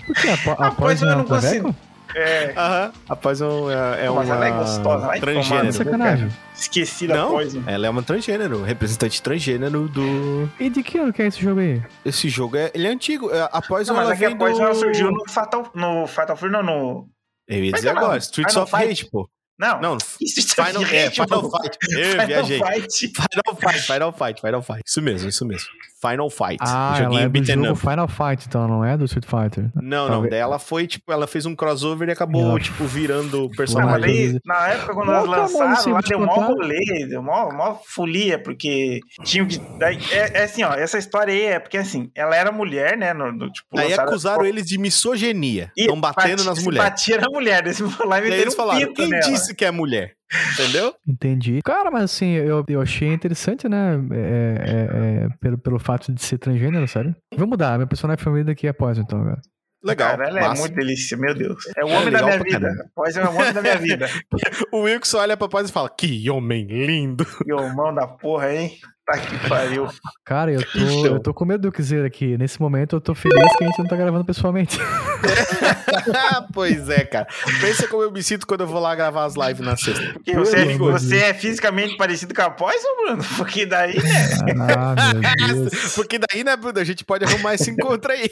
Por 0.06 0.14
que? 0.14 0.28
A, 0.28 0.36
po- 0.39 0.51
a 0.51 0.66
A 0.66 0.70
Poison 0.70 0.76
Poison 0.76 1.06
eu 1.06 1.12
é 1.12 1.16
não 1.16 1.24
consigo. 1.24 1.76
É, 2.14 2.52
Aham. 2.56 2.92
A 3.08 3.16
Poison 3.16 3.70
é, 3.70 4.06
é 4.06 4.10
Mas 4.10 4.26
uma. 4.28 4.34
ela 4.36 4.46
é 4.46 4.50
gostosa, 4.52 5.06
vai 5.06 5.20
transgênero. 5.20 5.72
Sacanagem. 5.72 6.28
esqueci 6.54 7.06
da 7.06 7.16
Não? 7.16 7.30
Poison. 7.30 7.62
Ela 7.66 7.86
é 7.86 7.90
uma 7.90 8.02
transgênero, 8.02 8.62
representante 8.62 9.20
transgênero 9.22 9.88
do. 9.88 10.48
E 10.60 10.70
de 10.70 10.82
que 10.82 10.98
ano 10.98 11.12
que 11.12 11.22
é 11.22 11.26
esse 11.26 11.40
jogo 11.40 11.60
aí? 11.60 11.82
Esse 12.04 12.28
jogo 12.28 12.56
é. 12.56 12.70
Ele 12.74 12.86
é 12.86 12.90
antigo. 12.90 13.30
é, 13.30 13.48
A 13.52 13.60
Poison 13.60 13.92
Não, 13.94 14.00
mas 14.00 14.06
ela 14.06 14.14
é 14.14 14.16
que 14.16 14.24
a 14.34 14.36
Poison 14.36 14.58
do... 14.58 14.64
ela 14.64 14.74
surgiu 14.74 15.10
no 15.10 15.28
Fatal, 15.28 15.70
no 15.74 16.06
Fatal 16.06 16.36
Fury, 16.36 16.52
não, 16.52 16.62
no... 16.62 17.08
Eu 17.48 17.62
ia 17.64 17.70
Mas 17.72 17.80
dizer 17.80 17.88
é 17.90 17.92
não. 17.94 18.02
agora, 18.02 18.18
Streets 18.18 18.56
of 18.56 18.70
Fight. 18.70 18.86
Rage, 18.88 19.10
pô. 19.10 19.28
Não, 19.58 19.80
Não, 19.80 19.96
Isso 20.20 20.54
Final, 20.54 20.82
é, 20.84 21.10
Final 21.10 21.50
Fight. 21.50 21.78
Eu 21.92 22.04
Final 22.10 22.26
viajei. 22.26 22.58
Fight. 22.58 23.08
Final 23.08 23.56
Fight, 23.60 23.82
Final 23.82 24.12
Fight, 24.12 24.40
Final 24.40 24.62
Fight. 24.62 24.82
Isso 24.86 25.02
mesmo, 25.02 25.28
isso 25.28 25.44
mesmo. 25.46 25.68
Final 26.09 26.31
Fight. 26.31 26.59
Ah, 26.60 26.98
ela 27.01 27.20
é 27.22 27.28
do 27.28 27.44
jogo 27.44 27.76
Final 27.76 28.09
Fight, 28.09 28.47
então, 28.47 28.68
não 28.68 28.85
é 28.85 28.97
do 28.97 29.05
Street 29.05 29.24
Fighter. 29.24 29.70
Não, 29.74 30.09
não. 30.09 30.28
Daí 30.28 30.39
ela 30.39 30.59
foi, 30.59 30.86
tipo, 30.86 31.10
ela 31.12 31.26
fez 31.26 31.47
um 31.47 31.55
crossover 31.55 32.09
e 32.09 32.12
acabou, 32.12 32.51
ela... 32.51 32.60
tipo, 32.60 32.85
virando 32.85 33.51
personagem. 33.51 34.32
Daí, 34.32 34.40
na 34.44 34.68
época, 34.68 34.94
quando 34.94 35.12
elas 35.12 35.26
lançaram, 35.26 35.93
lá 35.93 36.01
deu 36.01 36.20
mó 36.20 36.35
rolê, 36.35 37.06
deu 37.09 37.22
mó, 37.22 37.51
mó 37.51 37.78
folia, 37.86 38.39
porque 38.39 39.01
tinha 39.22 39.47
que. 39.47 39.59
Daí, 39.78 39.98
é, 40.10 40.40
é, 40.40 40.44
assim, 40.44 40.62
ó, 40.62 40.74
essa 40.74 40.98
história 40.98 41.32
aí 41.32 41.43
é 41.43 41.59
porque 41.59 41.78
assim, 41.78 42.10
ela 42.14 42.36
era 42.36 42.52
mulher, 42.52 42.97
né? 42.97 43.12
No, 43.12 43.32
no 43.32 43.51
tipo, 43.51 43.78
Aí 43.78 43.93
acusaram 43.94 44.44
eles 44.44 44.66
de 44.66 44.78
misoginia. 44.78 45.70
Estão 45.76 46.01
batendo 46.01 46.44
nas 46.44 46.62
mulheres. 46.62 46.90
Batia 46.90 47.20
na 47.20 47.28
mulher, 47.28 47.62
Daí 47.62 48.40
eles 48.40 48.55
falaram: 48.55 48.93
quem 48.93 49.09
nela. 49.09 49.22
disse 49.22 49.55
que 49.55 49.64
é 49.64 49.70
mulher? 49.70 50.14
Entendeu? 50.52 50.94
Entendi. 51.06 51.60
Cara, 51.64 51.90
mas 51.90 52.05
assim, 52.05 52.32
eu, 52.32 52.64
eu 52.66 52.80
achei 52.80 53.12
interessante, 53.12 53.68
né? 53.68 53.94
É, 54.12 54.16
é, 54.16 55.24
é, 55.24 55.28
pelo, 55.40 55.59
pelo 55.59 55.78
fato 55.78 56.12
de 56.12 56.22
ser 56.22 56.38
transgênero, 56.38 56.88
sabe? 56.88 57.14
Vou 57.36 57.46
mudar, 57.46 57.78
meu 57.78 57.86
personagem 57.86 58.22
favorito 58.22 58.51
aqui 58.51 58.66
é 58.66 58.72
Poison, 58.72 59.02
então, 59.02 59.20
agora. 59.20 59.40
Legal. 59.84 60.10
Cara, 60.12 60.28
ela 60.28 60.38
é 60.38 60.48
massa. 60.48 60.62
é 60.62 60.64
muito 60.64 60.76
delícia, 60.76 61.16
meu 61.16 61.34
Deus. 61.34 61.62
É 61.76 61.84
o 61.84 61.88
homem 61.88 62.09
é 62.09 62.10
da 62.10 62.22
minha 62.22 62.42
vida. 62.42 62.90
Poison 62.94 63.20
é 63.20 63.28
o 63.28 63.34
homem 63.34 63.52
da 63.52 63.60
minha 63.60 63.76
vida. 63.76 64.09
o 64.72 64.80
Wilkson 64.80 65.18
olha 65.18 65.36
pra 65.36 65.46
Poison 65.46 65.68
e 65.68 65.72
fala: 65.72 65.90
Que 65.90 66.30
homem 66.30 66.66
lindo. 66.66 67.26
Que 67.44 67.52
homão 67.52 67.94
da 67.94 68.06
porra, 68.06 68.55
hein? 68.55 68.78
Tá 69.06 69.18
que 69.18 69.48
pariu. 69.48 69.86
Cara, 70.24 70.51
eu 70.51 70.62
tô, 70.64 71.06
eu 71.06 71.20
tô 71.20 71.35
com 71.35 71.44
medo 71.44 71.60
do 71.60 71.72
que 71.72 71.82
dizer 71.82 72.06
aqui. 72.06 72.39
Nesse 72.39 72.59
momento 72.59 72.97
eu 72.97 73.01
tô 73.02 73.14
feliz 73.14 73.55
que 73.56 73.64
a 73.64 73.66
gente 73.66 73.78
não 73.78 73.86
tá 73.86 73.97
gravando 73.97 74.24
pessoalmente. 74.24 74.78
pois 76.55 76.89
é, 76.89 77.05
cara. 77.05 77.26
Pensa 77.60 77.86
como 77.86 78.02
eu 78.02 78.10
me 78.10 78.22
sinto 78.22 78.47
quando 78.47 78.62
eu 78.62 78.66
vou 78.66 78.81
lá 78.81 78.94
gravar 78.94 79.24
as 79.24 79.35
lives 79.36 79.60
na 79.60 79.76
sexta. 79.76 80.14
Porque 80.14 80.35
você, 80.35 80.56
é, 80.56 80.78
você 80.78 81.16
é 81.18 81.35
fisicamente 81.35 81.98
parecido 81.98 82.35
com 82.35 82.40
a 82.40 82.51
Pós, 82.51 82.81
Bruno? 82.97 83.22
Porque 83.36 83.66
daí, 83.66 83.94
né? 83.94 84.55
Ah, 84.70 84.94
meu 85.14 85.66
Deus. 85.68 85.94
Porque 85.94 86.18
daí, 86.18 86.43
né, 86.43 86.56
Bruno? 86.56 86.78
A 86.78 86.85
gente 86.85 87.05
pode 87.05 87.26
arrumar 87.26 87.55
esse 87.55 87.70
encontro 87.70 88.10
aí. 88.10 88.31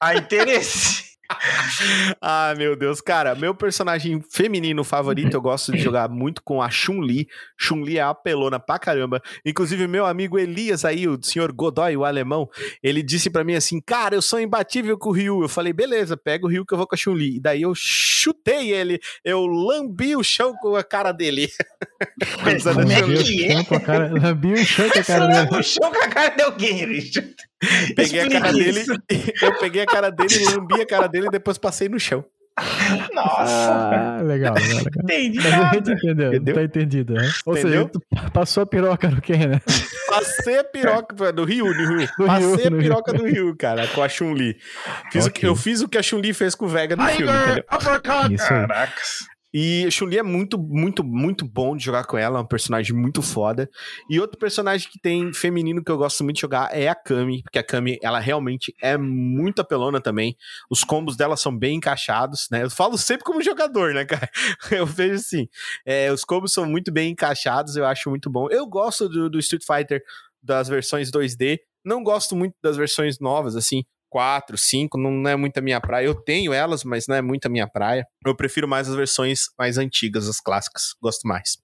A 0.00 0.16
interesse 0.16 1.09
ah, 2.20 2.54
meu 2.56 2.76
Deus. 2.76 3.00
Cara, 3.00 3.34
meu 3.34 3.54
personagem 3.54 4.20
feminino 4.30 4.82
favorito, 4.84 5.34
eu 5.34 5.40
gosto 5.40 5.72
de 5.72 5.78
jogar 5.78 6.08
muito 6.08 6.42
com 6.42 6.62
a 6.62 6.70
Chun-Li. 6.70 7.28
Chun-Li 7.58 7.98
é 7.98 8.02
apelona 8.02 8.58
pra 8.58 8.78
caramba. 8.78 9.22
Inclusive, 9.44 9.86
meu 9.86 10.06
amigo 10.06 10.38
Elias 10.38 10.84
aí, 10.84 11.06
o 11.06 11.18
senhor 11.22 11.52
Godoy, 11.52 11.96
o 11.96 12.04
alemão, 12.04 12.48
ele 12.82 13.02
disse 13.02 13.30
para 13.30 13.44
mim 13.44 13.54
assim, 13.54 13.80
cara, 13.80 14.14
eu 14.14 14.22
sou 14.22 14.40
imbatível 14.40 14.98
com 14.98 15.10
o 15.10 15.12
Ryu. 15.12 15.42
Eu 15.42 15.48
falei, 15.48 15.72
beleza, 15.72 16.16
pega 16.16 16.46
o 16.46 16.48
Ryu 16.48 16.66
que 16.66 16.74
eu 16.74 16.78
vou 16.78 16.86
com 16.86 16.94
a 16.94 16.98
Chun-Li. 16.98 17.36
E 17.36 17.40
daí 17.40 17.62
eu 17.62 17.72
chutei 17.74 18.72
ele, 18.72 18.98
eu 19.24 19.46
lambi 19.46 20.16
o 20.16 20.22
chão 20.22 20.54
com 20.54 20.76
a 20.76 20.84
cara 20.84 21.12
dele. 21.12 21.48
Como 22.34 22.48
é 22.48 22.54
que 22.54 23.44
é? 23.44 23.54
Lambi 24.20 24.52
o 24.52 24.64
chão 24.64 24.90
com 24.90 24.98
a 24.98 25.04
cara 25.04 25.44
dele. 25.44 25.60
o 25.60 25.62
chão 25.62 25.92
com 25.92 26.04
a 26.04 26.08
cara 26.08 26.30
de 26.30 26.42
alguém, 26.42 26.84
Richard. 26.86 27.34
Peguei 27.94 28.20
a 28.20 28.30
cara 28.30 28.52
dele, 28.52 28.84
eu 29.42 29.58
peguei 29.58 29.82
a 29.82 29.86
cara 29.86 30.10
dele, 30.10 30.44
lambi 30.46 30.80
a 30.80 30.86
cara 30.86 31.08
dele 31.08 31.26
e 31.26 31.30
depois 31.30 31.58
passei 31.58 31.88
no 31.88 32.00
chão. 32.00 32.24
Nossa! 33.14 33.48
Ah, 33.48 34.22
legal, 34.22 34.54
legal, 34.54 34.78
legal. 34.78 35.04
Entendi. 35.04 35.38
Mas 35.38 35.52
a 35.52 35.72
gente 35.72 35.92
entendeu, 35.92 36.28
entendeu? 36.28 36.54
tá 36.54 36.62
entendido, 36.62 37.14
né? 37.14 37.30
Ou 37.46 37.56
Entendeu? 37.56 37.90
seja, 38.12 38.30
passou 38.30 38.62
a 38.62 38.66
piroca 38.66 39.08
no 39.08 39.20
quem, 39.20 39.46
né? 39.46 39.60
Passei 40.08 40.58
a 40.58 40.64
piroca 40.64 41.32
do 41.32 41.44
Rio, 41.44 41.66
no 41.66 41.98
Rio. 41.98 42.08
Passei 42.18 42.66
a 42.66 42.70
piroca 42.70 43.12
do 43.12 43.24
Rio, 43.24 43.56
cara, 43.56 43.86
com 43.88 44.02
a 44.02 44.08
Chun-Li. 44.08 44.56
Okay. 45.14 45.48
Eu 45.48 45.56
fiz 45.56 45.80
o 45.80 45.88
que 45.88 45.96
a 45.96 46.02
Chun-Li 46.02 46.34
fez 46.34 46.54
com 46.54 46.66
o 46.66 46.68
Vega 46.68 46.96
no 46.96 47.06
filme, 47.06 47.32
entendeu? 47.32 47.64
Isso 48.30 48.42
aí. 48.52 48.66
Caracas. 48.66 49.18
E 49.52 49.90
Chun-Li 49.90 50.18
é 50.18 50.22
muito, 50.22 50.58
muito, 50.58 51.02
muito 51.02 51.44
bom 51.44 51.76
de 51.76 51.84
jogar 51.84 52.04
com 52.04 52.16
ela, 52.16 52.38
é 52.38 52.42
um 52.42 52.46
personagem 52.46 52.94
muito 52.94 53.20
foda. 53.22 53.68
E 54.08 54.20
outro 54.20 54.38
personagem 54.38 54.88
que 54.90 54.98
tem 55.00 55.32
feminino 55.32 55.82
que 55.82 55.90
eu 55.90 55.98
gosto 55.98 56.22
muito 56.22 56.36
de 56.36 56.42
jogar 56.42 56.76
é 56.76 56.88
a 56.88 56.94
Kami, 56.94 57.42
porque 57.42 57.58
a 57.58 57.64
Kami, 57.64 57.98
ela 58.02 58.20
realmente 58.20 58.74
é 58.80 58.96
muito 58.96 59.60
apelona 59.60 60.00
também. 60.00 60.36
Os 60.70 60.84
combos 60.84 61.16
dela 61.16 61.36
são 61.36 61.56
bem 61.56 61.76
encaixados, 61.76 62.46
né? 62.50 62.62
Eu 62.64 62.70
falo 62.70 62.96
sempre 62.96 63.24
como 63.24 63.42
jogador, 63.42 63.92
né, 63.94 64.04
cara? 64.04 64.30
Eu 64.70 64.86
vejo 64.86 65.14
assim, 65.14 65.48
é, 65.84 66.12
os 66.12 66.24
combos 66.24 66.52
são 66.52 66.64
muito 66.64 66.92
bem 66.92 67.10
encaixados, 67.10 67.76
eu 67.76 67.84
acho 67.84 68.08
muito 68.08 68.30
bom. 68.30 68.48
Eu 68.50 68.66
gosto 68.66 69.08
do, 69.08 69.28
do 69.28 69.38
Street 69.38 69.64
Fighter 69.64 70.02
das 70.42 70.68
versões 70.68 71.10
2D, 71.10 71.58
não 71.84 72.02
gosto 72.02 72.36
muito 72.36 72.54
das 72.62 72.76
versões 72.76 73.18
novas, 73.18 73.56
assim, 73.56 73.84
4, 74.10 74.58
5, 74.58 74.98
não 74.98 75.30
é 75.30 75.36
muito 75.36 75.56
a 75.58 75.62
minha 75.62 75.80
praia. 75.80 76.04
Eu 76.04 76.14
tenho 76.14 76.52
elas, 76.52 76.84
mas 76.84 77.06
não 77.06 77.16
é 77.16 77.22
muito 77.22 77.46
a 77.46 77.48
minha 77.48 77.68
praia. 77.68 78.06
Eu 78.26 78.36
prefiro 78.36 78.68
mais 78.68 78.88
as 78.88 78.94
versões 78.94 79.44
mais 79.58 79.78
antigas, 79.78 80.28
as 80.28 80.40
clássicas. 80.40 80.94
Gosto 81.00 81.26
mais. 81.26 81.58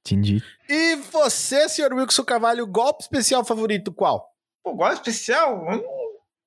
Entendi. 0.00 0.42
E 0.68 0.96
você, 0.96 1.68
senhor 1.68 1.92
Wilson 1.92 2.24
Carvalho, 2.24 2.66
golpe 2.66 3.02
especial 3.02 3.44
favorito 3.44 3.92
qual? 3.92 4.26
O 4.64 4.74
golpe 4.74 4.94
especial? 4.94 5.64
Eu 5.70 5.84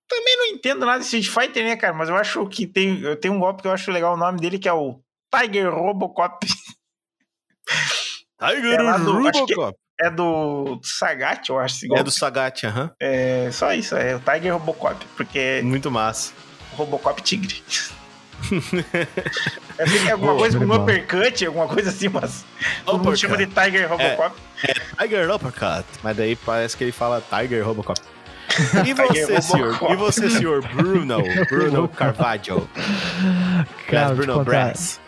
também 0.08 0.38
não 0.38 0.46
entendo 0.48 0.86
nada 0.86 1.00
de 1.00 1.06
Street 1.06 1.28
Fighter, 1.28 1.64
né, 1.64 1.76
cara? 1.76 1.94
Mas 1.94 2.10
eu 2.10 2.16
acho 2.16 2.48
que 2.50 2.68
tem, 2.68 3.02
eu 3.02 3.20
tenho 3.20 3.34
um 3.34 3.40
golpe 3.40 3.62
que 3.62 3.68
eu 3.68 3.72
acho 3.72 3.92
legal 3.92 4.14
o 4.14 4.18
nome 4.18 4.40
dele, 4.40 4.60
que 4.60 4.68
é 4.68 4.74
o 4.74 5.00
Tiger 5.34 5.74
Robocop. 5.74 6.46
Tiger 8.40 8.80
é 8.80 8.98
Robocop. 8.98 9.78
É 10.02 10.10
do 10.10 10.80
Sagat, 10.84 11.50
eu 11.50 11.60
acho. 11.60 11.86
É 11.96 12.04
do 12.04 12.12
Sagat, 12.12 12.66
aham. 12.66 12.92
É 13.00 13.50
só 13.52 13.74
isso, 13.74 13.96
é 13.96 14.16
o 14.16 14.20
Tiger 14.20 14.54
Robocop, 14.54 15.06
porque. 15.16 15.62
Muito 15.64 15.90
massa. 15.90 16.34
Robocop 16.74 17.22
Tigre. 17.22 17.64
é, 19.80 20.08
é 20.08 20.12
alguma 20.12 20.34
Boa, 20.34 20.40
coisa 20.42 20.60
com 20.60 20.66
um 20.66 20.76
uppercut, 20.76 21.46
alguma 21.46 21.68
coisa 21.68 21.90
assim, 21.90 22.10
mas. 22.10 22.46
Todo 22.86 23.04
mundo 23.04 23.18
chama 23.18 23.38
de 23.38 23.48
Tiger 23.48 23.90
Robocop. 23.90 24.36
É, 24.68 24.72
é 24.72 25.04
Tiger 25.04 25.30
Robocop. 25.30 25.86
Mas 26.04 26.18
daí 26.18 26.36
parece 26.36 26.76
que 26.76 26.84
ele 26.84 26.92
fala 26.92 27.22
Tiger 27.22 27.66
Robocop. 27.66 28.00
E 28.86 28.94
você, 28.94 29.42
senhor? 29.42 29.78
E 29.90 29.96
você, 29.96 30.30
senhor 30.30 30.62
Bruno? 30.68 31.18
Bruno 31.50 31.88
Carvalho. 31.90 32.70
Cara, 33.88 34.14
Bruno 34.14 34.44
Brass. 34.44 35.00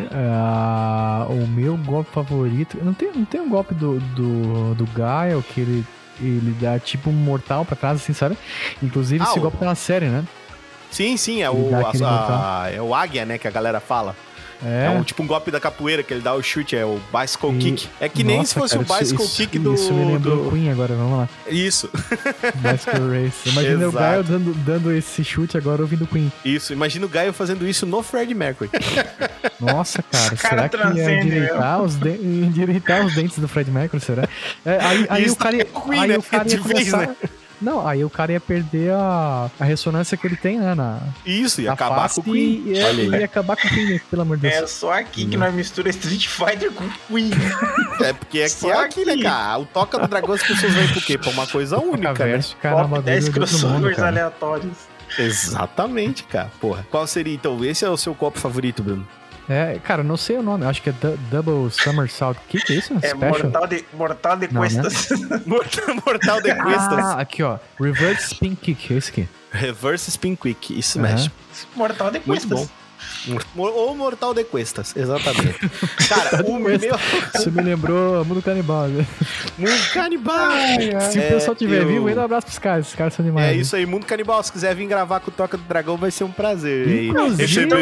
Uh, 0.00 1.32
o 1.32 1.46
meu 1.46 1.76
golpe 1.76 2.10
favorito. 2.10 2.78
Não 2.82 2.92
tem, 2.92 3.10
não 3.14 3.24
tem 3.24 3.40
um 3.40 3.48
golpe 3.48 3.74
do, 3.74 3.98
do, 3.98 4.74
do 4.74 4.86
Gaio 4.92 5.42
que 5.42 5.60
ele, 5.60 5.86
ele 6.20 6.56
dá 6.60 6.78
tipo 6.78 7.10
um 7.10 7.12
mortal 7.12 7.64
pra 7.64 7.76
trás, 7.76 7.96
assim, 7.96 8.12
sabe? 8.12 8.36
Inclusive, 8.82 9.22
ah, 9.22 9.28
esse 9.28 9.38
o... 9.38 9.42
golpe 9.42 9.58
tá 9.58 9.66
na 9.66 9.74
série, 9.74 10.06
né? 10.06 10.24
Sim, 10.90 11.16
sim, 11.16 11.42
é 11.42 11.50
o, 11.50 11.70
a, 11.74 12.64
a, 12.64 12.70
é 12.70 12.80
o 12.80 12.94
Águia, 12.94 13.24
né? 13.24 13.38
Que 13.38 13.48
a 13.48 13.50
galera 13.50 13.80
fala. 13.80 14.14
É. 14.64 14.86
é 14.86 14.90
um, 14.90 15.02
tipo 15.02 15.22
um 15.22 15.26
golpe 15.26 15.50
da 15.50 15.60
capoeira 15.60 16.02
que 16.02 16.12
ele 16.12 16.20
dá 16.20 16.34
o 16.34 16.42
chute, 16.42 16.76
é 16.76 16.84
o 16.84 17.00
bicycle 17.12 17.54
e... 17.54 17.58
kick. 17.58 17.88
É 18.00 18.08
que 18.08 18.24
nem 18.24 18.38
Nossa, 18.38 18.48
se 18.48 18.54
fosse 18.54 18.78
cara, 18.78 18.84
o 18.84 18.98
bicycle 18.98 19.24
isso, 19.24 19.36
kick 19.36 19.58
do. 19.58 19.74
Isso 19.74 19.92
me 19.92 20.12
lembrou 20.12 20.44
do... 20.44 20.50
Queen 20.50 20.70
agora, 20.70 20.94
vamos 20.94 21.18
lá. 21.18 21.28
Isso. 21.46 21.90
Bicycle 22.56 23.24
Race. 23.24 23.48
Imagina 23.50 23.88
o 23.88 23.92
Gaio 23.92 24.24
dando, 24.24 24.54
dando 24.54 24.92
esse 24.92 25.24
chute 25.24 25.56
agora 25.56 25.82
ouvindo 25.82 26.06
Queen. 26.06 26.32
Isso, 26.44 26.72
imagina 26.72 27.06
o 27.06 27.08
Gaio 27.08 27.32
fazendo 27.32 27.66
isso 27.66 27.86
no 27.86 28.02
Fred 28.02 28.32
Mercury. 28.34 28.70
Nossa, 29.60 30.02
cara, 30.02 30.36
será 30.36 30.68
que 30.68 30.76
ia 30.76 31.20
endireitar 31.20 31.82
os, 31.82 31.96
de... 31.96 32.10
endireitar 32.10 33.04
os 33.04 33.14
dentes 33.14 33.38
do 33.38 33.48
Fred 33.48 33.70
Mercury, 33.70 34.02
será? 34.02 34.28
É, 34.64 34.78
aí, 34.80 35.06
aí 35.08 35.30
o 35.30 35.36
cara, 35.36 35.56
é 35.56 35.64
Queen, 35.64 36.00
aí 36.00 36.08
né? 36.08 36.18
o 36.18 36.22
cara 36.22 36.48
ia 36.48 36.58
começar... 36.58 36.98
Vez, 36.98 37.08
né? 37.08 37.16
Não, 37.60 37.86
aí 37.86 38.04
o 38.04 38.10
cara 38.10 38.32
ia 38.32 38.40
perder 38.40 38.92
a, 38.92 39.50
a 39.58 39.64
ressonância 39.64 40.16
que 40.16 40.26
ele 40.26 40.36
tem, 40.36 40.58
né? 40.58 40.74
Na, 40.74 41.00
Isso, 41.24 41.60
ia 41.60 41.72
acabar 41.72 42.08
com 42.10 42.20
o 42.20 42.24
Queen. 42.24 42.62
E, 42.66 42.72
ia, 42.72 42.92
ia 42.92 43.24
acabar 43.24 43.56
com 43.56 43.66
o 43.66 43.70
Queen, 43.70 44.00
pelo 44.10 44.22
amor 44.22 44.36
de 44.36 44.42
Deus. 44.42 44.54
É 44.54 44.66
só 44.66 44.92
aqui 44.92 45.26
que 45.26 45.36
nós 45.36 45.54
mistura 45.54 45.88
Street 45.90 46.26
Fighter 46.26 46.72
com 46.72 46.88
Queen. 47.08 47.30
É 48.00 48.12
porque 48.12 48.40
aqui 48.40 48.50
só 48.50 48.70
é 48.70 48.84
aqui, 48.84 49.04
né, 49.04 49.16
cara? 49.22 49.58
O 49.58 49.64
Toca 49.64 49.98
do 49.98 50.06
Dragão 50.06 50.34
as 50.34 50.42
pessoas 50.42 50.72
vêm 50.72 50.88
por 50.88 51.02
quê? 51.04 51.16
Pra 51.16 51.30
uma 51.30 51.46
coisa 51.46 51.78
única, 51.78 52.26
né? 52.26 52.40
Top 52.60 53.02
10 53.02 53.28
crossovers 53.30 53.98
aleatórios. 53.98 54.76
Exatamente, 55.18 56.24
cara. 56.24 56.50
Porra. 56.60 56.86
Qual 56.90 57.06
seria, 57.06 57.34
então? 57.34 57.64
Esse 57.64 57.84
é 57.84 57.88
o 57.88 57.96
seu 57.96 58.14
copo 58.14 58.38
favorito, 58.38 58.82
Bruno? 58.82 59.06
É, 59.48 59.78
cara, 59.78 60.02
não 60.02 60.16
sei 60.16 60.36
o 60.36 60.42
nome, 60.42 60.64
acho 60.64 60.82
que 60.82 60.90
é 60.90 60.94
Double 61.30 61.70
Somersault. 61.70 62.38
O 62.38 62.48
que, 62.48 62.58
que 62.58 62.72
é 62.72 62.76
isso? 62.76 62.92
É 62.94 63.08
Special? 63.08 63.28
Mortal 63.28 63.66
de, 63.66 63.84
mortal 63.92 64.36
de 64.36 64.52
não, 64.52 64.60
Cuestas. 64.60 65.10
Né? 65.20 65.42
mortal 66.04 66.40
de 66.40 66.54
Cuestas. 66.54 66.98
Ah, 66.98 67.20
aqui, 67.20 67.42
ó. 67.42 67.58
Reverse 67.80 68.32
Spin 68.32 68.54
Kick, 68.54 68.92
é 68.92 68.96
esse 68.96 69.10
aqui. 69.10 69.28
Reverse 69.52 70.10
Spin 70.10 70.34
Quick, 70.34 70.78
isso 70.78 71.00
mesmo. 71.00 71.30
Mortal 71.74 72.10
de 72.10 72.20
Cuestas. 72.20 72.50
Muito 72.50 72.66
bom. 72.66 72.85
Ou 73.56 73.94
Mortal 73.94 74.34
de 74.34 74.44
Questas, 74.44 74.94
exatamente. 74.96 75.58
Cara, 76.08 76.44
o 76.46 76.58
meu. 76.58 76.76
Isso 77.34 77.50
me 77.52 77.62
lembrou 77.62 78.24
Mundo 78.24 78.42
Canibal, 78.42 78.88
né? 78.88 79.06
Mundo 79.58 79.92
Canibal! 79.92 80.52
Se 81.10 81.20
é, 81.20 81.26
o 81.26 81.28
pessoal 81.32 81.56
tiver 81.56 81.82
eu... 81.82 81.88
vivo, 81.88 82.06
ainda 82.06 82.20
um 82.20 82.24
abraço 82.24 82.46
pros 82.46 82.58
caras. 82.58 82.86
Esses 82.86 82.96
caras 82.96 83.14
são 83.14 83.24
demais. 83.24 83.48
É 83.48 83.52
né? 83.52 83.58
isso 83.58 83.74
aí, 83.74 83.86
Mundo 83.86 84.06
Canibal. 84.06 84.42
Se 84.42 84.52
quiser 84.52 84.74
vir 84.74 84.86
gravar 84.86 85.20
com 85.20 85.30
o 85.30 85.34
Toca 85.34 85.56
do 85.56 85.64
Dragão, 85.64 85.96
vai 85.96 86.10
ser 86.10 86.24
um 86.24 86.30
prazer. 86.30 87.06
Inclusive, 87.06 87.74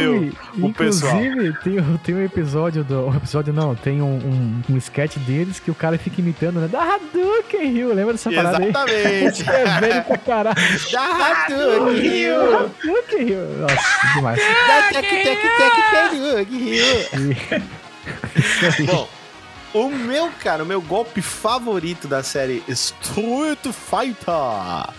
o, 0.58 0.66
o 0.66 0.72
pessoal. 0.72 1.22
Inclusive, 1.22 1.58
tem, 1.62 1.98
tem 1.98 2.14
um 2.14 2.24
episódio 2.24 2.84
do. 2.84 3.08
Um 3.08 3.16
episódio 3.16 3.52
não, 3.52 3.74
tem 3.74 4.00
um, 4.00 4.06
um, 4.06 4.62
um 4.70 4.76
sketch 4.78 5.16
deles 5.18 5.60
que 5.60 5.70
o 5.70 5.74
cara 5.74 5.98
fica 5.98 6.20
imitando, 6.20 6.60
né? 6.60 6.68
Da 6.68 6.82
Hadouken 6.82 7.72
Rio, 7.72 7.94
lembra 7.94 8.12
dessa 8.12 8.30
parada 8.30 8.64
Exatamente. 8.64 9.50
aí? 9.50 9.56
é 9.56 9.80
velho 9.80 10.04
pra 10.04 10.18
caralho. 10.18 10.56
Da 10.92 11.00
Hadouken 11.00 12.00
Rio. 12.00 12.34
Hadouken 12.56 13.24
Rio. 13.24 13.46
Nossa, 13.60 14.14
demais. 14.14 14.38
Da 14.38 14.88
Tec 15.24 15.40
Tec 15.40 15.74
Tec 15.90 16.48
Rio. 16.50 16.86
Bom, 18.86 19.08
O 19.74 19.88
meu, 19.88 20.30
cara, 20.40 20.62
o 20.62 20.66
meu 20.66 20.80
golpe 20.80 21.20
favorito 21.20 22.06
da 22.06 22.22
série 22.22 22.62
Street 22.68 23.58
Fighter 23.72 24.94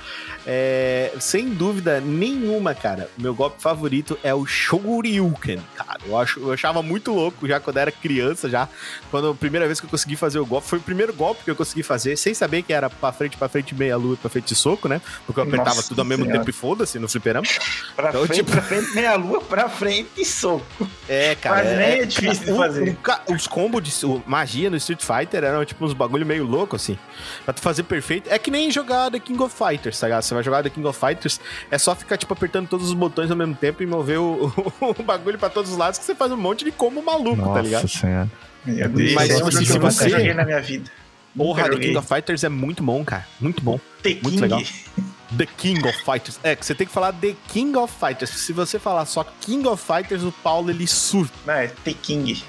é, 0.45 1.11
sem 1.19 1.49
dúvida 1.49 1.99
nenhuma, 1.99 2.76
cara, 2.76 3.09
meu 3.17 3.34
golpe 3.34 3.61
favorito 3.61 4.17
é 4.23 4.34
o 4.34 4.45
Shoryuken, 4.45 5.59
cara. 5.76 5.99
Eu, 6.05 6.17
acho, 6.17 6.39
eu 6.39 6.51
achava 6.51 6.84
muito 6.84 7.11
louco 7.11 7.47
já 7.47 7.59
quando 7.59 7.77
era 7.77 7.91
criança, 7.91 8.49
já. 8.49 8.69
Quando 9.09 9.30
a 9.30 9.35
primeira 9.35 9.65
vez 9.65 9.80
que 9.80 9.85
eu 9.85 9.89
consegui 9.89 10.15
fazer 10.15 10.39
o 10.39 10.45
golpe, 10.45 10.67
foi 10.67 10.80
o 10.80 10.81
primeiro 10.81 11.13
golpe 11.13 11.43
que 11.43 11.49
eu 11.49 11.55
consegui 11.55 11.81
fazer, 11.81 12.15
sem 12.15 12.34
saber 12.34 12.61
que 12.61 12.73
era 12.73 12.89
pra 12.89 13.11
frente, 13.11 13.38
pra 13.38 13.49
frente, 13.49 13.73
meia 13.73 13.97
lua, 13.97 14.15
pra 14.17 14.30
frente 14.30 14.53
soco, 14.53 14.88
né? 14.88 15.01
Porque 15.26 15.39
eu 15.39 15.43
apertava 15.43 15.77
Nossa 15.77 15.88
tudo 15.88 15.99
ao 15.99 16.05
mesmo 16.05 16.26
senhora. 16.26 16.39
tempo 16.39 16.49
e 16.49 16.53
foda-se 16.53 16.99
no 16.99 17.07
fliperama. 17.09 17.47
Pra 17.95 18.09
então, 18.09 18.26
frente, 18.26 18.38
tipo... 18.38 18.51
pra 18.51 18.61
frente, 18.61 18.93
meia 18.93 19.15
lua, 19.15 19.41
pra 19.41 19.69
frente 19.69 20.09
e 20.17 20.26
soco. 20.26 20.88
É, 21.09 21.35
cara. 21.35 21.55
Mas 21.55 21.67
é, 21.67 21.77
nem 21.77 21.99
é 22.01 22.05
difícil 22.05 22.45
de 22.45 22.55
fazer. 22.55 22.97
O, 23.27 23.34
os 23.34 23.47
combos 23.47 23.81
de 23.81 24.05
o, 24.05 24.22
magia 24.27 24.69
no 24.69 24.77
Street 24.77 25.01
Fighter 25.01 25.43
eram 25.43 25.65
tipo 25.65 25.84
uns 25.84 25.93
bagulho 25.93 26.26
meio 26.26 26.45
louco, 26.45 26.76
assim. 26.76 26.97
Pra 27.43 27.53
tu 27.53 27.61
fazer 27.61 27.84
perfeito. 27.84 28.30
É 28.31 28.38
que 28.38 28.51
nem 28.51 28.69
jogar 28.69 29.09
The 29.09 29.19
King 29.19 29.41
of 29.41 29.55
Fighters, 29.55 29.99
tá 29.99 30.07
ligado? 30.07 30.34
Vai 30.35 30.43
jogar 30.43 30.63
The 30.63 30.69
King 30.69 30.87
of 30.87 30.99
Fighters, 30.99 31.39
é 31.71 31.77
só 31.77 31.95
ficar, 31.95 32.17
tipo, 32.17 32.33
apertando 32.33 32.67
todos 32.67 32.87
os 32.87 32.93
botões 32.93 33.31
ao 33.31 33.37
mesmo 33.37 33.55
tempo 33.55 33.81
e 33.81 33.85
mover 33.85 34.19
o, 34.19 34.53
o, 34.81 35.03
bagulho 35.03 35.37
pra 35.37 35.49
todos 35.49 35.71
os 35.71 35.77
lados 35.77 35.97
que 35.97 36.05
você 36.05 36.15
faz 36.15 36.31
um 36.31 36.37
monte 36.37 36.63
de 36.63 36.71
combo 36.71 37.01
maluco, 37.01 37.37
Nossa 37.37 37.53
tá 37.53 37.61
ligado? 37.61 37.81
Nossa 37.83 37.99
senhora. 37.99 38.31
Mas, 39.13 39.35
tipo, 39.35 39.51
se, 39.51 39.65
se 39.65 39.79
você... 39.79 40.09
joguei 40.09 40.33
na 40.33 40.43
minha 40.43 40.61
vida. 40.61 40.89
Porra, 41.35 41.69
The 41.69 41.77
King 41.77 41.97
of 41.97 42.07
Fighters 42.07 42.43
é 42.43 42.49
muito 42.49 42.81
bom, 42.81 43.03
cara. 43.03 43.27
Muito 43.39 43.61
bom. 43.61 43.79
The 44.01 44.17
muito 44.23 44.29
King. 44.29 44.41
legal. 44.41 44.61
The 45.37 45.45
King 45.57 45.87
of 45.87 45.97
Fighters. 46.03 46.39
É, 46.43 46.55
que 46.55 46.65
você 46.65 46.73
tem 46.73 46.87
que 46.87 46.93
falar 46.93 47.11
The 47.11 47.35
King 47.49 47.77
of 47.77 47.93
Fighters. 47.93 48.29
Se 48.29 48.53
você 48.53 48.79
falar 48.79 49.05
só 49.05 49.25
King 49.41 49.67
of 49.67 49.83
Fighters, 49.83 50.23
o 50.23 50.31
Paulo 50.31 50.69
ele 50.69 50.87
surta. 50.87 51.33
Não, 51.45 51.53
é 51.53 51.67
The 51.67 51.93
King. 51.93 52.41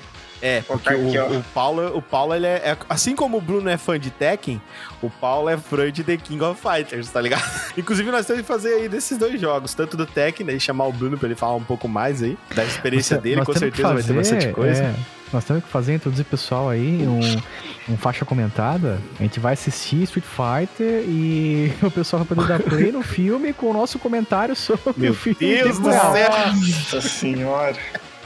É, 0.47 0.63
porque 0.63 0.95
o, 0.95 1.39
o, 1.39 1.43
Paulo, 1.53 1.97
o 1.97 2.01
Paulo 2.01 2.33
ele 2.33 2.47
é, 2.47 2.63
é, 2.65 2.77
Assim 2.89 3.17
como 3.17 3.39
o 3.39 3.41
Bruno 3.41 3.69
é 3.69 3.77
fã 3.77 3.99
de 3.99 4.13
Tekken, 4.13 4.63
o 5.03 5.11
Paulo 5.11 5.49
é 5.49 5.57
fã 5.57 5.91
de 5.91 6.05
The 6.05 6.17
King 6.19 6.45
of 6.45 6.61
Fighters, 6.61 7.11
tá 7.11 7.21
ligado? 7.21 7.43
Inclusive, 7.77 8.09
nós 8.13 8.27
temos 8.27 8.43
que 8.43 8.47
fazer 8.47 8.75
aí 8.75 8.89
desses 8.89 9.19
dois 9.19 9.41
jogos, 9.41 9.75
tanto 9.75 9.97
do 9.97 10.07
Tekken, 10.07 10.47
né? 10.47 10.53
E 10.53 10.61
chamar 10.61 10.87
o 10.87 10.93
Bruno 10.93 11.19
pra 11.19 11.27
ele 11.27 11.35
falar 11.35 11.57
um 11.57 11.65
pouco 11.65 11.89
mais 11.89 12.23
aí 12.23 12.39
da 12.55 12.65
experiência 12.65 13.19
dele, 13.19 13.45
com 13.45 13.53
certeza 13.53 13.89
fazer, 13.89 13.95
vai 13.95 14.03
ter 14.05 14.13
bastante 14.13 14.55
coisa. 14.55 14.85
É, 14.85 14.95
nós 15.33 15.45
temos 15.45 15.65
que 15.65 15.69
fazer, 15.69 15.95
introduzir 15.95 16.25
pessoal 16.27 16.71
aí, 16.71 17.05
um, 17.05 17.93
um 17.93 17.97
faixa 17.97 18.25
comentada. 18.25 19.01
A 19.19 19.23
gente 19.25 19.41
vai 19.41 19.55
assistir 19.55 20.05
Street 20.05 20.25
Fighter 20.25 21.03
e 21.09 21.73
o 21.83 21.91
pessoal 21.91 22.23
vai 22.23 22.37
poder 22.37 22.47
dar 22.47 22.61
play 22.63 22.93
no 22.93 23.03
filme 23.05 23.53
com 23.53 23.71
o 23.71 23.73
nosso 23.73 23.99
comentário 23.99 24.55
sobre 24.55 24.95
Meu 24.97 25.11
o 25.11 25.15
filme. 25.17 25.39
Deus 25.41 25.81
do 25.81 25.91
céu! 25.91 26.31
Nossa 26.55 27.01
senhora! 27.01 27.77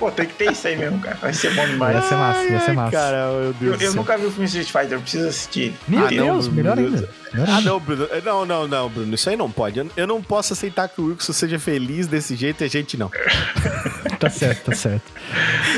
Pô, 0.01 0.11
tem 0.11 0.25
que 0.25 0.33
ter 0.33 0.51
isso 0.51 0.67
aí 0.67 0.77
mesmo, 0.77 0.99
cara. 0.99 1.15
Vai 1.21 1.35
ser 1.35 1.55
bom 1.55 1.67
demais. 1.67 1.95
Ia 1.95 2.03
ser 2.03 2.15
massa, 2.15 2.45
ia 2.45 2.61
ser 2.61 2.73
massa. 2.73 2.91
Cara, 2.91 3.31
meu 3.33 3.53
Deus 3.53 3.83
eu, 3.83 3.89
eu 3.89 3.95
nunca 3.95 4.17
vi 4.17 4.25
o 4.25 4.31
filme 4.31 4.47
Street 4.47 4.67
Fighter, 4.69 4.93
eu 4.93 5.01
preciso 5.03 5.29
assistir. 5.29 5.75
Meu 5.87 6.07
ah, 6.07 6.09
Deus, 6.09 6.47
não, 6.47 6.55
melhor 6.55 6.79
ainda. 6.79 7.07
Ah, 7.47 7.61
não, 7.61 7.79
Bruno. 7.79 8.09
Não, 8.25 8.47
não, 8.47 8.67
não, 8.67 8.89
Bruno. 8.89 9.15
Isso 9.15 9.29
aí 9.29 9.37
não 9.37 9.51
pode. 9.51 9.79
Eu, 9.79 9.91
eu 9.99 10.07
não 10.07 10.23
posso 10.23 10.55
aceitar 10.55 10.89
que 10.89 11.03
o 11.03 11.09
Wilson 11.09 11.35
seja 11.35 11.59
feliz 11.59 12.07
desse 12.07 12.35
jeito 12.35 12.63
e 12.63 12.65
a 12.65 12.69
gente 12.69 12.97
não. 12.97 13.11
tá 14.19 14.31
certo, 14.31 14.71
tá 14.71 14.75
certo. 14.75 15.13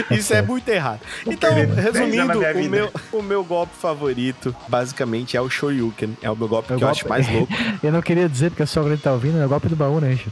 Tá 0.08 0.14
Isso 0.14 0.32
é 0.32 0.36
certo. 0.36 0.44
é 0.44 0.46
muito 0.46 0.68
errado. 0.68 1.00
Então, 1.26 1.52
resumindo, 1.52 2.38
o 2.38 2.68
meu, 2.70 2.92
o 3.12 3.22
meu 3.22 3.44
golpe 3.44 3.74
favorito, 3.76 4.54
basicamente, 4.68 5.36
é 5.36 5.40
o 5.40 5.50
Shoryuken. 5.50 6.16
É 6.22 6.30
o 6.30 6.36
meu 6.36 6.46
golpe 6.46 6.68
que 6.68 6.74
golpe... 6.74 6.84
eu 6.84 6.88
acho 6.90 7.08
mais 7.08 7.28
louco. 7.30 7.52
eu 7.82 7.90
não 7.90 8.00
queria 8.00 8.28
dizer, 8.28 8.50
porque 8.50 8.62
a 8.62 8.66
sogra 8.66 8.96
tá 8.96 9.12
ouvindo, 9.12 9.38
é 9.38 9.44
o 9.44 9.48
golpe 9.48 9.68
do 9.68 9.76
baú, 9.76 10.00
né, 10.00 10.10
gente? 10.10 10.28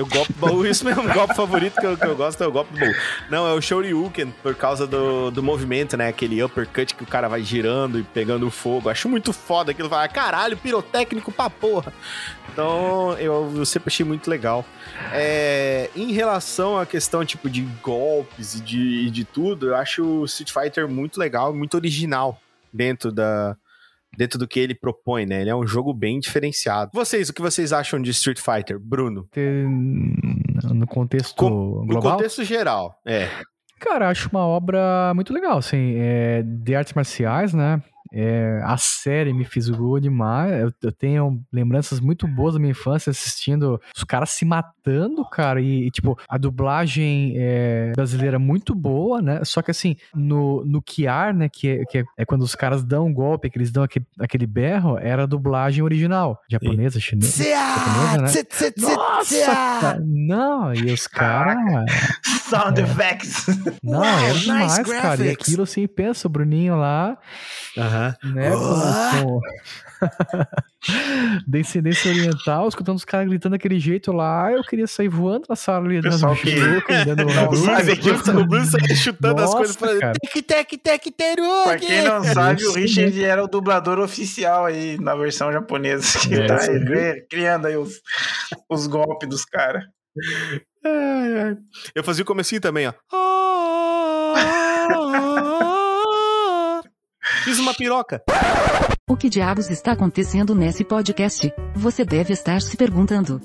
O 0.00 0.06
golpe 0.06 0.32
baú, 0.34 0.66
isso 0.66 0.84
mesmo. 0.84 1.08
O 1.08 1.12
golpe 1.12 1.34
favorito 1.34 1.80
que 1.80 1.86
eu, 1.86 1.96
que 1.96 2.06
eu 2.06 2.16
gosto 2.16 2.42
é 2.42 2.46
o 2.46 2.52
golpe 2.52 2.72
do 2.72 2.80
baú. 2.80 2.92
Não, 3.30 3.46
é 3.46 3.52
o 3.52 3.60
Shoryuken, 3.60 4.32
por 4.42 4.54
causa 4.54 4.86
do, 4.86 5.30
do 5.30 5.42
movimento, 5.42 5.96
né? 5.96 6.08
Aquele 6.08 6.42
uppercut 6.42 6.94
que 6.94 7.02
o 7.02 7.06
cara 7.06 7.28
vai 7.28 7.42
girando 7.42 7.98
e 7.98 8.02
pegando 8.02 8.50
fogo. 8.50 8.88
Acho 8.88 9.08
muito 9.08 9.32
foda 9.32 9.70
aquilo. 9.70 9.88
Vai, 9.88 10.08
caralho, 10.08 10.56
pirotécnico 10.56 11.32
pra 11.32 11.50
porra. 11.50 11.92
Então, 12.52 13.16
eu, 13.18 13.52
eu 13.56 13.64
sempre 13.64 13.88
achei 13.88 14.04
muito 14.04 14.28
legal. 14.28 14.64
É, 15.12 15.90
em 15.94 16.12
relação 16.12 16.78
à 16.78 16.84
questão, 16.84 17.24
tipo, 17.24 17.48
de 17.48 17.62
golpes 17.82 18.54
e 18.54 18.60
de, 18.60 19.10
de 19.10 19.24
tudo, 19.24 19.68
eu 19.68 19.76
acho 19.76 20.04
o 20.04 20.24
Street 20.24 20.50
Fighter 20.52 20.88
muito 20.88 21.18
legal, 21.18 21.54
muito 21.54 21.74
original 21.74 22.40
dentro 22.72 23.10
da, 23.10 23.56
dentro 24.16 24.38
do 24.38 24.48
que 24.48 24.60
ele 24.60 24.74
propõe, 24.74 25.26
né? 25.26 25.40
Ele 25.40 25.50
é 25.50 25.56
um 25.56 25.66
jogo 25.66 25.92
bem 25.92 26.18
diferenciado. 26.18 26.90
Vocês, 26.92 27.28
o 27.28 27.32
que 27.32 27.42
vocês 27.42 27.72
acham 27.72 28.00
de 28.00 28.10
Street 28.10 28.38
Fighter, 28.38 28.78
Bruno? 28.78 29.28
No 30.72 30.86
contexto 30.86 31.36
Com, 31.36 31.86
global? 31.86 31.86
No 31.86 32.00
contexto 32.02 32.44
geral, 32.44 32.94
é. 33.06 33.28
Cara, 33.78 34.10
acho 34.10 34.28
uma 34.30 34.46
obra 34.46 35.12
muito 35.14 35.32
legal, 35.32 35.56
assim, 35.56 35.94
é, 35.96 36.42
de 36.42 36.74
artes 36.74 36.92
marciais, 36.92 37.54
né? 37.54 37.82
É, 38.12 38.60
a 38.64 38.76
série 38.76 39.32
me 39.32 39.44
fisgou 39.44 40.00
demais. 40.00 40.52
Eu, 40.52 40.72
eu, 40.82 40.92
tenho 40.92 41.40
lembranças 41.52 42.00
muito 42.00 42.26
boas 42.26 42.54
da 42.54 42.60
minha 42.60 42.72
infância 42.72 43.10
assistindo 43.10 43.80
os 43.96 44.04
caras 44.04 44.30
se 44.30 44.44
matando, 44.44 45.24
cara. 45.24 45.60
E, 45.60 45.86
e 45.86 45.90
tipo, 45.90 46.18
a 46.28 46.36
dublagem 46.36 47.34
é, 47.36 47.92
brasileira 47.94 48.36
é 48.36 48.38
muito 48.38 48.74
boa, 48.74 49.22
né? 49.22 49.40
Só 49.44 49.62
que 49.62 49.70
assim, 49.70 49.96
no, 50.14 50.64
no 50.64 50.82
Kiar, 50.82 51.34
né? 51.34 51.48
Que, 51.48 51.68
é, 51.68 51.84
que 51.84 51.98
é, 51.98 52.04
é 52.18 52.24
quando 52.24 52.42
os 52.42 52.54
caras 52.54 52.82
dão 52.82 53.06
um 53.06 53.14
golpe, 53.14 53.48
que 53.48 53.58
eles 53.58 53.70
dão 53.70 53.82
aquele, 53.82 54.06
aquele 54.18 54.46
berro, 54.46 54.98
era 54.98 55.22
a 55.22 55.26
dublagem 55.26 55.82
original. 55.82 56.40
Japonesa, 56.50 56.98
chinesa. 56.98 57.44
Japonesa, 57.44 58.22
né? 58.22 58.26
Nossa, 58.96 59.46
cara, 59.46 60.02
não, 60.04 60.74
e 60.74 60.92
os 60.92 61.06
caras. 61.06 61.56
Sound 62.48 62.80
effects. 62.80 63.46
Não, 63.82 64.04
era 64.04 64.34
demais, 64.34 64.78
cara. 64.78 65.24
E 65.24 65.30
aquilo 65.30 65.62
assim, 65.62 65.86
pensa, 65.86 66.26
o 66.26 66.30
Bruninho 66.30 66.76
lá. 66.76 67.16
Aham. 67.78 67.99
Né? 68.00 68.50
Com, 68.50 69.40
Descendência 71.46 72.10
oriental, 72.10 72.68
escutando 72.68 72.96
os 72.96 73.04
caras 73.04 73.28
gritando 73.28 73.52
daquele 73.52 73.78
jeito 73.78 74.12
lá. 74.12 74.50
Eu 74.50 74.62
queria 74.62 74.86
sair 74.86 75.08
voando 75.08 75.46
na 75.48 75.56
sala 75.56 75.86
ali, 75.86 76.00
Pessoal 76.00 76.34
que... 76.34 76.54
dando 77.04 78.40
O 78.40 78.46
Bruno 78.46 78.64
saía 78.64 78.96
chutando 78.96 79.40
Nossa, 79.40 79.44
as 79.44 79.54
coisas 79.54 79.76
pra 79.76 80.12
tec, 80.12 80.42
tec, 80.42 80.82
tec, 80.82 81.04
teru. 81.16 81.64
Pra 81.64 81.78
quem 81.78 82.02
não 82.02 82.24
sabe, 82.24 82.66
o 82.66 82.72
Richard 82.72 83.24
era 83.24 83.44
o 83.44 83.48
dublador 83.48 83.98
oficial 83.98 84.64
aí 84.64 84.98
na 84.98 85.14
versão 85.14 85.52
japonesa. 85.52 86.18
Que 86.20 86.34
é, 86.34 86.46
tá 86.46 86.60
aí, 86.60 87.26
criando 87.28 87.66
aí 87.66 87.76
os, 87.76 88.00
os 88.68 88.86
golpes 88.86 89.28
dos 89.28 89.44
caras. 89.44 89.84
Eu 91.94 92.02
fazia 92.02 92.22
o 92.22 92.26
comecinho 92.26 92.60
também, 92.60 92.88
ó. 92.88 92.94
Fiz 97.44 97.58
uma 97.58 97.72
piroca. 97.72 98.22
O 99.08 99.16
que 99.16 99.28
diabos 99.28 99.70
está 99.70 99.92
acontecendo 99.92 100.54
nesse 100.54 100.84
podcast? 100.84 101.52
Você 101.74 102.04
deve 102.04 102.32
estar 102.32 102.60
se 102.60 102.76
perguntando. 102.76 103.40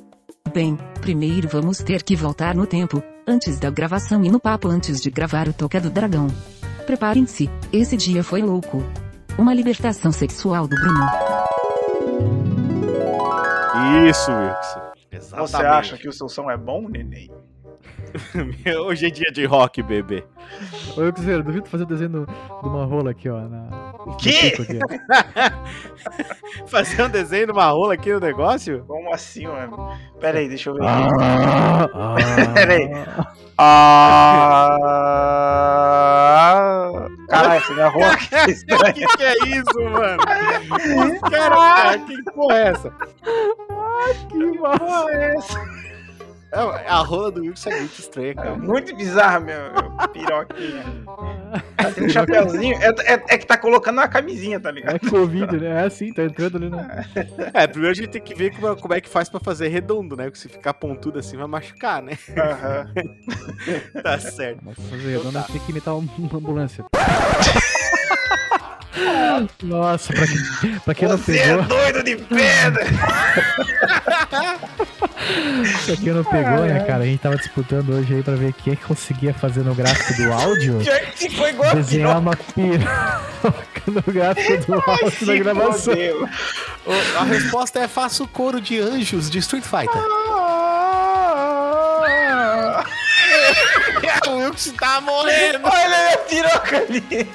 Bem, 0.53 0.77
primeiro 1.01 1.47
vamos 1.47 1.79
ter 1.79 2.03
que 2.03 2.15
voltar 2.15 2.55
no 2.55 2.67
tempo, 2.67 3.01
antes 3.27 3.57
da 3.57 3.69
gravação 3.69 4.23
e 4.23 4.29
no 4.29 4.39
papo 4.39 4.67
antes 4.67 5.01
de 5.01 5.09
gravar 5.09 5.47
o 5.47 5.53
Toca 5.53 5.79
do 5.79 5.89
Dragão. 5.89 6.27
Preparem-se, 6.85 7.49
esse 7.71 7.95
dia 7.95 8.23
foi 8.23 8.41
louco. 8.41 8.83
Uma 9.37 9.53
libertação 9.53 10.11
sexual 10.11 10.67
do 10.67 10.75
Bruno. 10.75 11.05
Isso, 14.07 14.31
Wilson. 14.31 14.81
Exatamente. 15.11 15.51
Você 15.51 15.65
acha 15.65 15.97
que 15.97 16.09
o 16.09 16.13
seu 16.13 16.27
som 16.27 16.51
é 16.51 16.57
bom, 16.57 16.87
neném? 16.89 17.31
Hoje 18.85 19.07
é 19.07 19.09
dia 19.09 19.31
de 19.31 19.45
rock, 19.45 19.81
bebê. 19.81 20.23
Ô, 20.91 21.11
Cruzeiro, 21.11 21.43
duvido 21.43 21.67
fazer 21.69 21.83
o 21.83 21.87
desenho 21.87 22.25
de 22.25 22.67
uma 22.67 22.85
rola 22.85 23.11
aqui, 23.11 23.29
ó. 23.29 23.39
Na, 23.41 23.93
que? 24.17 24.47
Aqui, 24.47 24.79
fazer 26.67 27.03
um 27.03 27.09
desenho 27.09 27.47
de 27.47 27.51
uma 27.51 27.65
rola 27.69 27.93
aqui 27.95 28.13
no 28.13 28.19
negócio? 28.19 28.83
Como 28.87 29.13
assim, 29.13 29.45
mano? 29.47 29.97
Pera 30.19 30.39
aí, 30.39 30.47
deixa 30.47 30.69
eu 30.69 30.75
ver. 30.75 30.83
Ah, 30.83 31.89
ah, 31.93 32.15
Pera 32.53 32.73
aí. 32.73 32.89
Ah, 33.57 34.77
Caralho, 37.29 37.61
você 37.61 37.73
minha 37.73 37.87
rola. 37.87 38.15
que, 38.17 39.05
que 39.07 39.23
é 39.23 39.33
isso, 39.47 39.81
mano? 39.91 40.17
Cara, 41.29 41.97
que 41.99 42.23
porra 42.31 42.57
é 42.57 42.67
essa? 42.69 42.93
Ah, 43.71 44.13
que 44.29 44.57
porra 44.57 45.11
é 45.11 45.35
essa? 45.35 45.74
A 46.55 46.99
rola 46.99 47.31
do 47.31 47.41
Wilson 47.41 47.69
é 47.69 47.79
muito 47.79 47.99
estranha, 47.99 48.33
cara. 48.33 48.49
É 48.49 48.55
muito 48.55 48.95
bizarra, 48.95 49.39
meu, 49.39 49.73
meu 49.73 50.07
piroquinha. 50.13 50.83
Tá 51.75 52.03
um 52.03 52.09
chapéuzinho. 52.09 52.75
É, 52.81 52.87
é, 52.87 53.23
é, 53.29 53.37
que 53.37 53.45
tá 53.45 53.57
colocando 53.57 53.97
uma 53.97 54.07
camisinha, 54.07 54.59
tá 54.59 54.71
ligado? 54.71 54.95
É 54.95 54.99
Covid, 54.99 55.57
né? 55.57 55.81
É 55.81 55.85
assim, 55.85 56.13
tá 56.13 56.23
entrando 56.23 56.57
ali, 56.57 56.69
né? 56.69 57.05
É, 57.53 57.67
primeiro 57.67 57.91
a 57.91 57.95
gente 57.95 58.09
tem 58.09 58.21
que 58.21 58.33
ver 58.33 58.55
como, 58.55 58.75
como 58.77 58.93
é 58.93 59.01
que 59.01 59.09
faz 59.09 59.27
pra 59.27 59.39
fazer 59.39 59.67
redondo, 59.67 60.15
né? 60.15 60.25
Porque 60.25 60.39
se 60.39 60.47
ficar 60.47 60.73
pontudo 60.73 61.19
assim 61.19 61.35
vai 61.37 61.47
machucar, 61.47 62.01
né? 62.01 62.17
Uhum. 62.29 64.01
tá 64.01 64.17
certo. 64.19 64.59
Mas 64.63 64.75
fazer 64.89 65.09
redondo 65.09 65.29
então, 65.29 65.41
tá. 65.41 65.47
tem 65.51 65.61
que 65.61 65.71
imitar 65.71 65.95
uma 65.95 66.09
ambulância. 66.33 66.85
Nossa, 69.61 70.13
pra, 70.13 70.25
que, 70.25 70.79
pra 70.79 70.95
quem 70.95 71.07
Você 71.07 71.13
não 71.13 71.23
pegou. 71.23 71.63
Você 71.63 71.75
é 71.75 71.91
doido 71.91 72.03
de 72.03 72.15
pedra! 72.15 72.85
Isso 75.63 75.93
aqui 75.93 76.11
não 76.11 76.23
pegou, 76.23 76.65
né, 76.65 76.83
cara? 76.85 77.03
A 77.03 77.05
gente 77.05 77.19
tava 77.19 77.37
disputando 77.37 77.91
hoje 77.91 78.15
aí 78.15 78.23
pra 78.23 78.35
ver 78.35 78.53
quem 78.53 78.73
é 78.73 78.75
que 78.75 78.83
conseguia 78.83 79.33
fazer 79.33 79.63
no 79.63 79.73
gráfico 79.73 80.21
do 80.21 80.31
áudio. 80.31 80.79
Que 81.15 81.29
foi 81.29 81.51
igual 81.51 81.71
a 81.71 81.75
Desenhar 81.75 82.19
uma 82.19 82.35
piroca 82.35 83.81
no 83.87 84.13
gráfico 84.13 84.65
do 84.65 84.73
áudio 84.73 85.25
da 85.25 85.35
gravação. 85.37 85.93
A 87.17 87.23
resposta 87.23 87.79
é 87.79 87.87
faço 87.87 88.27
coro 88.27 88.59
de 88.59 88.79
anjos 88.79 89.29
de 89.29 89.39
Street 89.39 89.63
Fighter. 89.63 89.95
o 94.27 94.37
Wilson 94.37 94.73
tá 94.73 95.01
morrendo. 95.01 95.59
Olha 95.63 96.13
a 96.13 96.17
piroca 96.17 96.77
ali. 96.77 97.29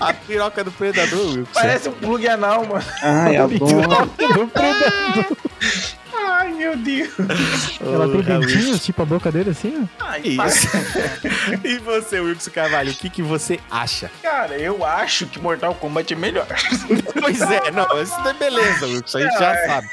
A 0.00 0.12
piroca 0.12 0.64
do 0.64 0.72
predador, 0.72 1.26
Wilson. 1.26 1.50
Parece 1.52 1.88
um 1.88 1.92
plug 1.92 2.28
anal, 2.28 2.66
mano. 2.66 2.84
Ai, 3.02 3.36
adoro. 3.36 4.10
Do 4.18 4.48
predador. 4.48 5.36
Ai, 6.46 6.52
meu 6.54 6.76
Deus. 6.76 7.10
Ela 7.80 8.08
tem 8.08 8.22
dentinhos, 8.22 8.84
tipo 8.84 9.02
a 9.02 9.04
boca 9.04 9.32
dele 9.32 9.50
assim. 9.50 9.88
Ai, 9.98 10.20
Isso. 10.24 10.68
e 11.64 11.78
você, 11.78 12.20
Wilson 12.20 12.50
Carvalho, 12.52 12.92
o 12.92 12.94
que, 12.94 13.10
que 13.10 13.20
você 13.22 13.58
acha? 13.70 14.10
Cara, 14.22 14.54
eu 14.56 14.84
acho 14.84 15.26
que 15.26 15.40
Mortal 15.40 15.74
Kombat 15.74 16.12
é 16.12 16.16
melhor. 16.16 16.46
Pois 17.20 17.40
é, 17.40 17.70
não, 17.72 18.00
isso 18.00 18.14
é 18.28 18.32
beleza, 18.34 18.86
Wilson, 18.86 19.18
a 19.18 19.20
gente 19.22 19.38
já 19.38 19.66
sabe. 19.66 19.88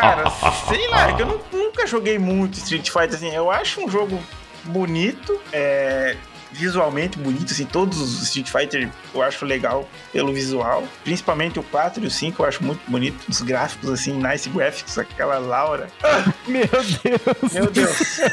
Cara, 0.00 0.30
sei 0.68 0.88
lá, 0.88 1.10
é 1.10 1.12
que 1.14 1.22
eu 1.22 1.26
nu- 1.26 1.40
nunca 1.52 1.86
joguei 1.86 2.18
muito 2.18 2.54
Street 2.58 2.88
Fighter, 2.88 3.14
assim, 3.16 3.34
eu 3.34 3.50
acho 3.50 3.84
um 3.84 3.90
jogo 3.90 4.18
bonito, 4.64 5.38
é, 5.52 6.16
visualmente 6.52 7.18
bonito, 7.18 7.52
assim, 7.52 7.64
todos 7.64 8.00
os 8.00 8.22
Street 8.22 8.48
Fighter 8.50 8.88
eu 9.14 9.22
acho 9.22 9.44
legal 9.44 9.88
pelo 10.12 10.32
visual, 10.32 10.86
principalmente 11.04 11.58
o 11.58 11.62
4 11.62 12.02
e 12.02 12.06
o 12.06 12.10
5 12.10 12.42
eu 12.42 12.46
acho 12.48 12.62
muito 12.64 12.80
bonito, 12.88 13.16
os 13.28 13.40
gráficos, 13.40 13.88
assim, 13.90 14.12
nice 14.20 14.48
graphics, 14.48 14.98
aquela 14.98 15.38
Laura, 15.38 15.88
Meu 16.46 16.66
Deus. 16.66 17.52
meu 17.52 17.70
Deus. 17.70 18.20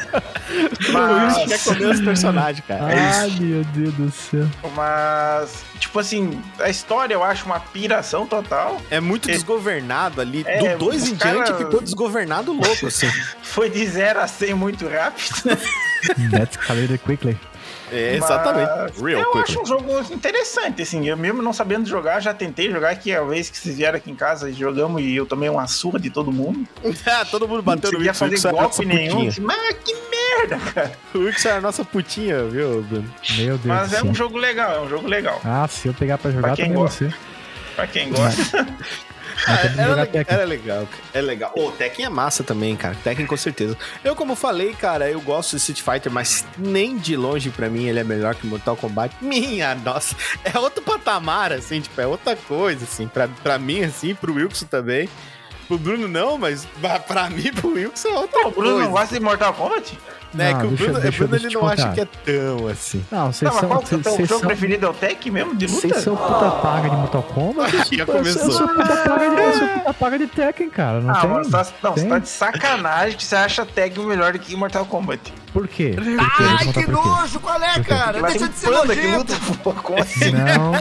O 0.48 0.54
Wilson 0.54 1.46
quer 1.46 1.48
mas, 1.50 1.64
comer 1.64 1.86
os 1.86 2.00
personagens, 2.00 2.64
cara. 2.66 2.90
É 2.92 2.98
Ai, 2.98 3.30
meu 3.38 3.62
Deus 3.64 3.94
do 3.94 4.10
céu. 4.10 4.46
mas, 4.74 5.62
tipo 5.78 5.98
assim, 5.98 6.42
a 6.58 6.70
história 6.70 7.12
eu 7.14 7.22
acho 7.22 7.44
uma 7.44 7.60
piração 7.60 8.26
total, 8.26 8.80
É 8.90 8.98
muito 8.98 9.28
desgovernado 9.28 10.20
ali. 10.22 10.42
É, 10.46 10.74
Do 10.76 10.78
2 10.86 11.02
os 11.02 11.08
em 11.10 11.16
cara- 11.16 11.44
diante 11.44 11.58
ficou 11.58 11.80
desgovernado 11.82 12.52
louco, 12.52 12.86
assim. 12.86 13.08
foi 13.42 13.68
de 13.68 13.86
0 13.86 14.20
a 14.20 14.26
100 14.26 14.54
muito 14.54 14.88
rápido. 14.88 15.42
That's 16.30 16.56
escalated 16.58 16.98
quickly. 17.04 17.38
É, 17.92 18.16
exatamente. 18.16 18.70
Mas 18.76 19.00
Real 19.00 19.20
eu 19.22 19.30
quick. 19.32 19.50
acho 19.50 19.62
um 19.62 19.66
jogo 19.66 20.00
interessante, 20.12 20.82
assim. 20.82 21.08
Eu 21.08 21.16
mesmo 21.16 21.42
não 21.42 21.52
sabendo 21.52 21.88
jogar, 21.88 22.20
já 22.20 22.34
tentei 22.34 22.70
jogar 22.70 22.90
aqui 22.90 23.14
a 23.14 23.22
vez 23.22 23.48
que 23.50 23.56
vocês 23.58 23.76
vieram 23.76 23.96
aqui 23.96 24.10
em 24.10 24.14
casa, 24.14 24.52
jogamos 24.52 25.02
e 25.02 25.14
eu 25.16 25.24
tomei 25.26 25.48
uma 25.48 25.66
surra 25.66 25.98
de 25.98 26.10
todo 26.10 26.30
mundo. 26.32 26.66
Ah, 27.06 27.24
todo 27.24 27.48
mundo 27.48 27.62
bateu 27.62 27.90
não 27.92 28.00
no 28.00 28.06
conseguia 28.06 28.28
Wilson. 28.30 28.48
O 28.50 28.56
fazer 28.56 28.62
golpe 28.62 28.84
nenhum. 28.84 29.10
putinha. 29.14 29.28
Assim, 29.30 29.40
mas 29.40 29.76
que 29.84 29.94
merda, 30.10 30.58
cara. 30.72 30.92
O 31.14 31.18
Wilson 31.20 31.48
era 31.48 31.58
a 31.58 31.60
nossa 31.60 31.84
putinha, 31.84 32.44
viu, 32.44 32.82
Bruno? 32.82 33.14
Meu 33.36 33.56
Deus 33.58 33.64
Mas 33.64 33.92
é 33.94 34.02
um 34.02 34.14
jogo 34.14 34.36
legal, 34.36 34.74
é 34.74 34.80
um 34.80 34.88
jogo 34.88 35.08
legal. 35.08 35.40
Ah, 35.44 35.66
se 35.68 35.88
eu 35.88 35.94
pegar 35.94 36.18
pra 36.18 36.30
jogar, 36.30 36.48
Pra 36.48 36.56
quem 36.56 36.66
também 36.66 36.78
gosta. 36.82 37.08
você. 37.08 37.14
Pra 37.76 37.86
quem 37.86 38.10
gosta. 38.10 38.66
Que 39.44 39.50
era, 39.80 40.02
le- 40.04 40.26
era 40.28 40.44
legal, 40.44 40.86
cara. 40.86 41.02
é 41.14 41.20
legal. 41.20 41.52
O 41.56 41.70
Tekken 41.72 42.04
é 42.06 42.08
massa 42.08 42.42
também, 42.42 42.74
cara. 42.76 42.96
Tekken 43.04 43.26
com 43.26 43.36
certeza. 43.36 43.76
Eu, 44.02 44.16
como 44.16 44.34
falei, 44.34 44.72
cara, 44.74 45.08
eu 45.08 45.20
gosto 45.20 45.50
de 45.52 45.56
Street 45.58 45.80
Fighter, 45.82 46.10
mas 46.12 46.44
nem 46.56 46.98
de 46.98 47.16
longe 47.16 47.50
pra 47.50 47.68
mim 47.68 47.86
ele 47.86 47.98
é 48.00 48.04
melhor 48.04 48.34
que 48.34 48.46
Mortal 48.46 48.76
Kombat. 48.76 49.14
Minha 49.22 49.74
nossa, 49.76 50.16
é 50.44 50.58
outro 50.58 50.82
patamar, 50.82 51.52
assim, 51.52 51.80
tipo, 51.80 52.00
é 52.00 52.06
outra 52.06 52.34
coisa, 52.36 52.84
assim. 52.84 53.06
Pra, 53.06 53.28
pra 53.42 53.58
mim, 53.58 53.82
assim, 53.84 54.14
pro 54.14 54.34
Wilson 54.34 54.66
também. 54.66 55.08
Pro 55.68 55.78
Bruno 55.78 56.08
não, 56.08 56.38
mas 56.38 56.66
pra- 57.06 57.28
mim, 57.30 57.52
pro 57.52 57.72
Wilson 57.74 58.08
é 58.08 58.12
outra 58.18 58.40
Pô, 58.42 58.48
o 58.48 58.50
Bruno 58.52 58.70
coisa. 58.70 58.84
não 58.84 58.90
gosta 58.90 59.14
de 59.14 59.20
Mortal 59.20 59.52
Kombat? 59.52 59.98
né? 60.34 60.52
Não, 60.52 60.60
que 60.60 60.66
o 60.66 60.70
Bruno, 60.70 60.92
deixa- 61.00 61.08
o 61.08 61.12
Bruno 61.18 61.30
deixa 61.30 61.46
ele 61.46 61.54
não 61.54 61.66
acha 61.66 61.82
contar. 61.82 61.94
que 61.94 62.00
é 62.00 62.04
tão 62.04 62.68
assim. 62.68 63.04
Não, 63.10 63.32
vocês 63.32 63.50
mas 63.50 63.60
são. 63.60 63.68
qual 63.68 63.80
que 63.82 63.94
é 63.94 63.98
o 63.98 64.02
jogo 64.02 64.26
são. 64.26 64.40
preferido? 64.40 64.86
É 64.86 64.88
o 64.90 64.92
Tekken 64.94 65.32
mesmo, 65.32 65.54
de 65.54 65.66
luta? 65.66 65.80
Vocês 65.88 65.96
são 66.02 66.16
puta 66.16 66.50
paga 66.62 66.90
de 66.90 66.96
Mortal 66.96 67.22
Kombat? 67.22 67.72
Já 67.96 68.02
Eu 68.02 68.06
sou- 68.06 68.14
começou. 68.14 68.42
Eu 68.44 68.50
sou 68.52 68.68
puta 68.68 68.96
paga 68.96 69.30
de, 69.30 69.42
eu 69.42 69.52
sou 69.54 69.68
puta 69.78 69.94
paga 69.94 70.18
de 70.18 70.26
Tekken, 70.26 70.70
cara. 70.70 71.00
Não 71.00 71.10
ah, 71.14 71.20
tem? 71.20 71.50
tá, 71.50 71.66
não, 71.82 71.92
você 71.92 72.00
tem? 72.00 72.08
tá 72.10 72.18
de 72.18 72.28
sacanagem 72.28 73.16
que 73.16 73.24
você 73.24 73.36
acha 73.36 73.64
Tekken 73.66 74.04
melhor 74.06 74.32
do 74.32 74.38
que 74.38 74.54
Mortal 74.56 74.84
Kombat. 74.84 75.32
Por 75.52 75.66
quê? 75.66 75.92
Por 75.94 76.04
quê? 76.04 76.16
Ai, 76.40 76.72
que 76.74 76.90
nojo, 76.90 77.40
qual 77.40 77.60
é, 77.62 77.80
cara? 77.82 78.20
Lá 78.20 78.28
Deixa 78.28 78.38
tem 78.40 78.48
de 78.48 78.54
ser 78.58 78.70
panda 78.70 78.94
que 78.94 79.06
luta, 79.06 79.34
pô, 79.64 79.72
como 79.72 79.98
assim? 80.02 80.30
Não. 80.32 80.72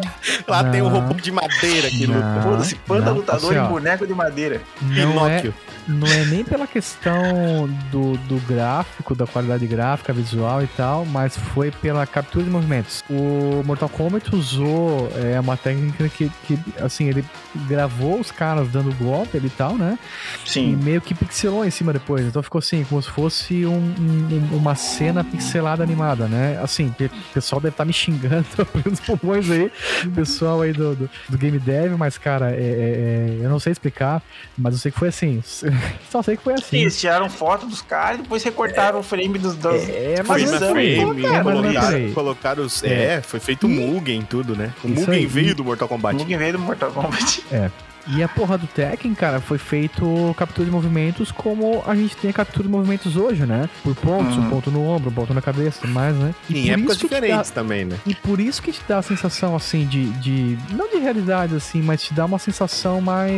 Lá 0.45 0.63
tem 0.65 0.81
um 0.81 0.89
não, 0.89 0.99
robô 0.99 1.13
de 1.13 1.31
madeira 1.31 1.89
que 1.89 2.05
luta. 2.05 2.19
não, 2.19 2.41
Foda-se, 2.43 2.75
panda 2.75 3.05
não. 3.05 3.13
lutador 3.13 3.51
Assim, 3.51 3.59
em 3.61 3.63
ó, 3.63 3.67
boneco 3.69 4.05
de 4.05 4.13
madeira. 4.13 4.61
Não 4.81 5.27
é, 5.27 5.43
não 5.87 6.07
é 6.07 6.25
nem 6.25 6.43
pela 6.43 6.67
questão 6.67 7.67
do, 7.91 8.17
do 8.27 8.37
gráfico, 8.47 9.15
da 9.15 9.25
qualidade 9.25 9.65
gráfica, 9.65 10.13
visual 10.13 10.61
e 10.63 10.67
tal, 10.67 11.05
mas 11.05 11.35
foi 11.37 11.71
pela 11.71 12.05
captura 12.05 12.43
de 12.45 12.51
movimentos. 12.51 13.03
O 13.09 13.63
Mortal 13.65 13.89
Kombat 13.89 14.35
usou 14.35 15.09
é, 15.15 15.39
uma 15.39 15.57
técnica 15.57 16.07
que, 16.09 16.29
que, 16.45 16.59
assim, 16.81 17.07
ele 17.07 17.25
gravou 17.67 18.19
os 18.19 18.29
caras 18.31 18.67
dando 18.69 18.93
golpe 18.95 19.37
ali 19.37 19.47
e 19.47 19.51
tal, 19.51 19.75
né? 19.75 19.97
E 20.45 20.49
Sim. 20.49 20.75
meio 20.75 21.01
que 21.01 21.15
pixelou 21.15 21.65
em 21.65 21.71
cima 21.71 21.91
depois. 21.93 22.25
Então 22.25 22.43
ficou 22.43 22.59
assim, 22.59 22.83
como 22.83 23.01
se 23.01 23.09
fosse 23.09 23.65
um- 23.65 23.71
um- 23.99 24.57
uma 24.57 24.75
cena 24.75 25.23
pixelada 25.23 25.83
animada, 25.83 26.27
né? 26.27 26.59
Assim, 26.61 26.93
o 26.99 27.33
pessoal 27.33 27.61
deve 27.61 27.73
estar 27.73 27.85
me 27.85 27.93
xingando 27.93 28.45
pelos 28.83 28.99
pulmões 28.99 29.49
aí, 29.49 29.71
o 30.05 30.11
pessoal 30.11 30.61
aí 30.61 30.73
do, 30.73 30.95
do, 30.95 31.09
do 31.29 31.37
Game 31.37 31.57
Dev, 31.59 31.95
mas, 31.97 32.17
cara, 32.17 32.51
é- 32.51 32.55
é- 32.55 32.59
é- 32.59 33.45
eu 33.45 33.49
não 33.49 33.59
sei 33.59 33.71
explicar, 33.71 34.21
mas 34.57 34.66
eu 34.75 34.79
sei 34.79 34.91
que 34.91 34.99
foi 34.99 35.07
assim. 35.09 35.43
Só 36.09 36.21
sei 36.21 36.37
que 36.37 36.43
foi 36.43 36.53
assim. 36.53 36.77
Eles 36.77 36.99
tiraram 36.99 37.29
foto 37.29 37.65
dos 37.65 37.81
caras 37.81 38.19
e 38.19 38.21
depois 38.23 38.43
recortaram 38.43 38.99
o 38.99 39.03
frame 39.03 39.37
dos. 39.39 39.55
dos... 39.55 39.87
É, 39.89 40.23
Mas 40.25 40.49
mas 40.49 40.59
Frame 40.59 40.91
é 40.91 40.95
frame, 40.95 41.21
mas 41.21 41.31
é 41.33 41.43
por 41.43 41.53
colocaram, 41.53 42.13
colocaram 42.13 42.63
os. 42.63 42.83
É. 42.83 43.15
É, 43.15 43.21
foi 43.21 43.39
feito 43.39 43.67
um 43.67 43.69
Mugen 43.69 44.21
tudo, 44.23 44.55
né? 44.55 44.73
O 44.83 44.87
Mugen 44.87 45.13
aí. 45.13 45.25
veio 45.25 45.55
do 45.55 45.63
Mortal 45.63 45.87
Kombat. 45.87 46.15
Ninguém 46.17 46.37
veio 46.37 46.53
do 46.53 46.59
Mortal 46.59 46.91
Kombat. 46.91 47.43
E 48.15 48.23
a 48.23 48.27
porra 48.27 48.57
do 48.57 48.67
Tekken, 48.67 49.13
cara, 49.13 49.39
foi 49.41 49.57
feito 49.57 50.33
captura 50.37 50.65
de 50.65 50.71
movimentos 50.71 51.31
como 51.31 51.83
a 51.85 51.93
gente 51.95 52.15
tem 52.15 52.29
a 52.29 52.33
captura 52.33 52.63
de 52.63 52.69
movimentos 52.69 53.17
hoje, 53.17 53.45
né? 53.45 53.69
Por 53.83 53.95
pontos, 53.95 54.37
Uhum. 54.37 54.43
um 54.45 54.49
ponto 54.49 54.71
no 54.71 54.85
ombro, 54.87 55.09
um 55.09 55.13
ponto 55.13 55.33
na 55.33 55.41
cabeça 55.41 55.85
e 55.85 55.89
mais, 55.89 56.15
né? 56.15 56.33
E 56.49 56.67
Em 56.67 56.71
épocas 56.71 56.91
isso 56.95 56.99
que 57.01 57.07
te 57.07 57.11
dá- 57.11 57.19
diferentes 57.19 57.51
também, 57.51 57.85
né? 57.85 57.97
E 58.05 58.15
por 58.15 58.39
isso 58.39 58.61
que 58.61 58.71
te 58.71 58.81
dá 58.87 58.99
a 58.99 59.01
sensação, 59.01 59.55
assim, 59.55 59.85
de, 59.85 60.05
de. 60.19 60.57
Não 60.71 60.89
de 60.89 60.97
realidade, 60.97 61.55
assim, 61.55 61.81
mas 61.81 62.01
te 62.03 62.13
dá 62.13 62.25
uma 62.25 62.39
sensação 62.39 63.01
mais. 63.01 63.31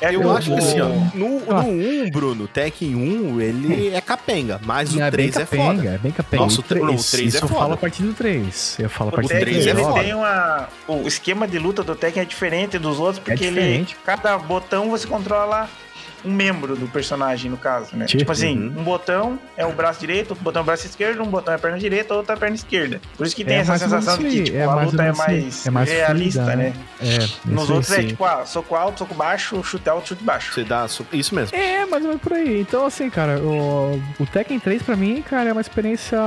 É, 0.00 0.14
eu 0.14 0.22
eu 0.22 0.36
acho 0.36 0.52
que 0.52 0.58
assim, 0.58 0.80
ó, 0.80 0.88
no, 1.14 1.42
Ah. 1.50 1.62
no 1.62 1.68
1, 2.06 2.10
Bruno, 2.10 2.46
Tekken 2.48 2.94
1, 2.94 3.40
ele 3.40 3.88
é 3.94 4.00
capenga, 4.00 4.60
mas 4.64 4.94
o 4.94 4.98
é 5.00 5.10
bem 5.10 5.30
3 5.30 5.36
é 5.36 5.40
capenga, 5.40 5.64
foda. 5.82 5.88
é 5.94 5.98
bem 5.98 6.12
capenga. 6.12 6.42
Nossa, 6.44 6.60
o 6.60 6.62
3, 6.62 6.84
não, 6.84 6.94
o 6.94 6.96
três 6.96 7.34
isso 7.34 7.36
é 7.36 7.42
eu 7.44 7.48
foda. 7.48 7.60
falo 7.60 7.74
a 7.74 7.76
partir 7.76 8.02
do 8.02 8.14
3. 8.14 8.76
Eu 8.78 8.88
falo 8.90 9.10
a 9.10 9.12
O 9.12 9.16
partir 9.16 9.34
do 9.34 9.38
Tekken 9.38 9.52
3 9.54 9.66
é 9.66 9.70
ele 9.70 9.82
foda. 9.82 10.00
tem 10.02 10.14
uma. 10.14 10.68
O 10.88 11.06
esquema 11.06 11.46
de 11.46 11.58
luta 11.58 11.82
do 11.82 11.94
Tekken 11.94 12.22
é 12.22 12.24
diferente 12.26 12.78
dos 12.78 12.98
outros, 12.98 13.18
porque 13.18 13.44
ele. 13.44 13.81
Diferente. 13.82 13.96
Cada 14.04 14.38
botão 14.38 14.90
você 14.90 15.06
controla 15.06 15.68
um 16.24 16.30
membro 16.30 16.76
do 16.76 16.86
personagem, 16.86 17.50
no 17.50 17.56
caso, 17.56 17.96
né? 17.96 18.06
Tipo, 18.06 18.20
Tipo 18.20 18.32
assim, 18.32 18.56
uhum. 18.56 18.80
um 18.80 18.84
botão 18.84 19.38
é 19.56 19.66
o 19.66 19.72
braço 19.72 19.98
direito, 19.98 20.30
outro 20.30 20.44
botão 20.44 20.60
é 20.60 20.62
o 20.62 20.66
braço 20.66 20.86
esquerdo, 20.86 21.20
um 21.20 21.26
botão 21.26 21.52
é 21.52 21.56
a 21.56 21.58
perna 21.58 21.78
direita, 21.80 22.14
outro 22.14 22.32
é 22.32 22.36
a 22.36 22.38
perna 22.38 22.54
esquerda. 22.54 23.00
Por 23.16 23.26
isso 23.26 23.34
que 23.34 23.44
tem 23.44 23.56
É 23.56 23.58
essa 23.58 23.76
sensação 23.76 24.18
de 24.18 24.28
que 24.28 24.42
tipo, 24.44 24.56
é 24.56 24.62
a 24.62 24.74
luta 24.74 25.02
é 25.02 25.12
mais, 25.12 25.66
É 25.66 25.70
mais 25.70 25.90
realista, 25.90 26.44
fluida, 26.44 26.56
né? 26.56 26.74
É, 27.00 27.18
Nos 27.44 27.68
outros 27.68 27.90
é 27.90 28.02
sim. 28.02 28.06
tipo, 28.08 28.24
ah, 28.24 28.46
soco 28.46 28.76
alto, 28.76 29.00
soco 29.00 29.14
baixo, 29.14 29.62
chute 29.64 29.88
alto, 29.88 30.08
chute 30.08 30.22
baixo. 30.22 30.52
Você 30.52 30.62
dá. 30.62 30.86
Isso 31.12 31.34
mesmo. 31.34 31.56
É, 31.56 31.84
mais 31.86 32.04
ou 32.04 32.10
menos 32.10 32.22
por 32.22 32.34
aí. 32.34 32.60
Então, 32.60 32.86
assim, 32.86 33.10
cara, 33.10 33.40
o, 33.40 34.00
o 34.20 34.26
Tekken 34.26 34.60
3 34.60 34.80
pra 34.84 34.94
mim, 34.94 35.22
cara, 35.22 35.50
é 35.50 35.52
uma 35.52 35.60
experiência 35.60 36.18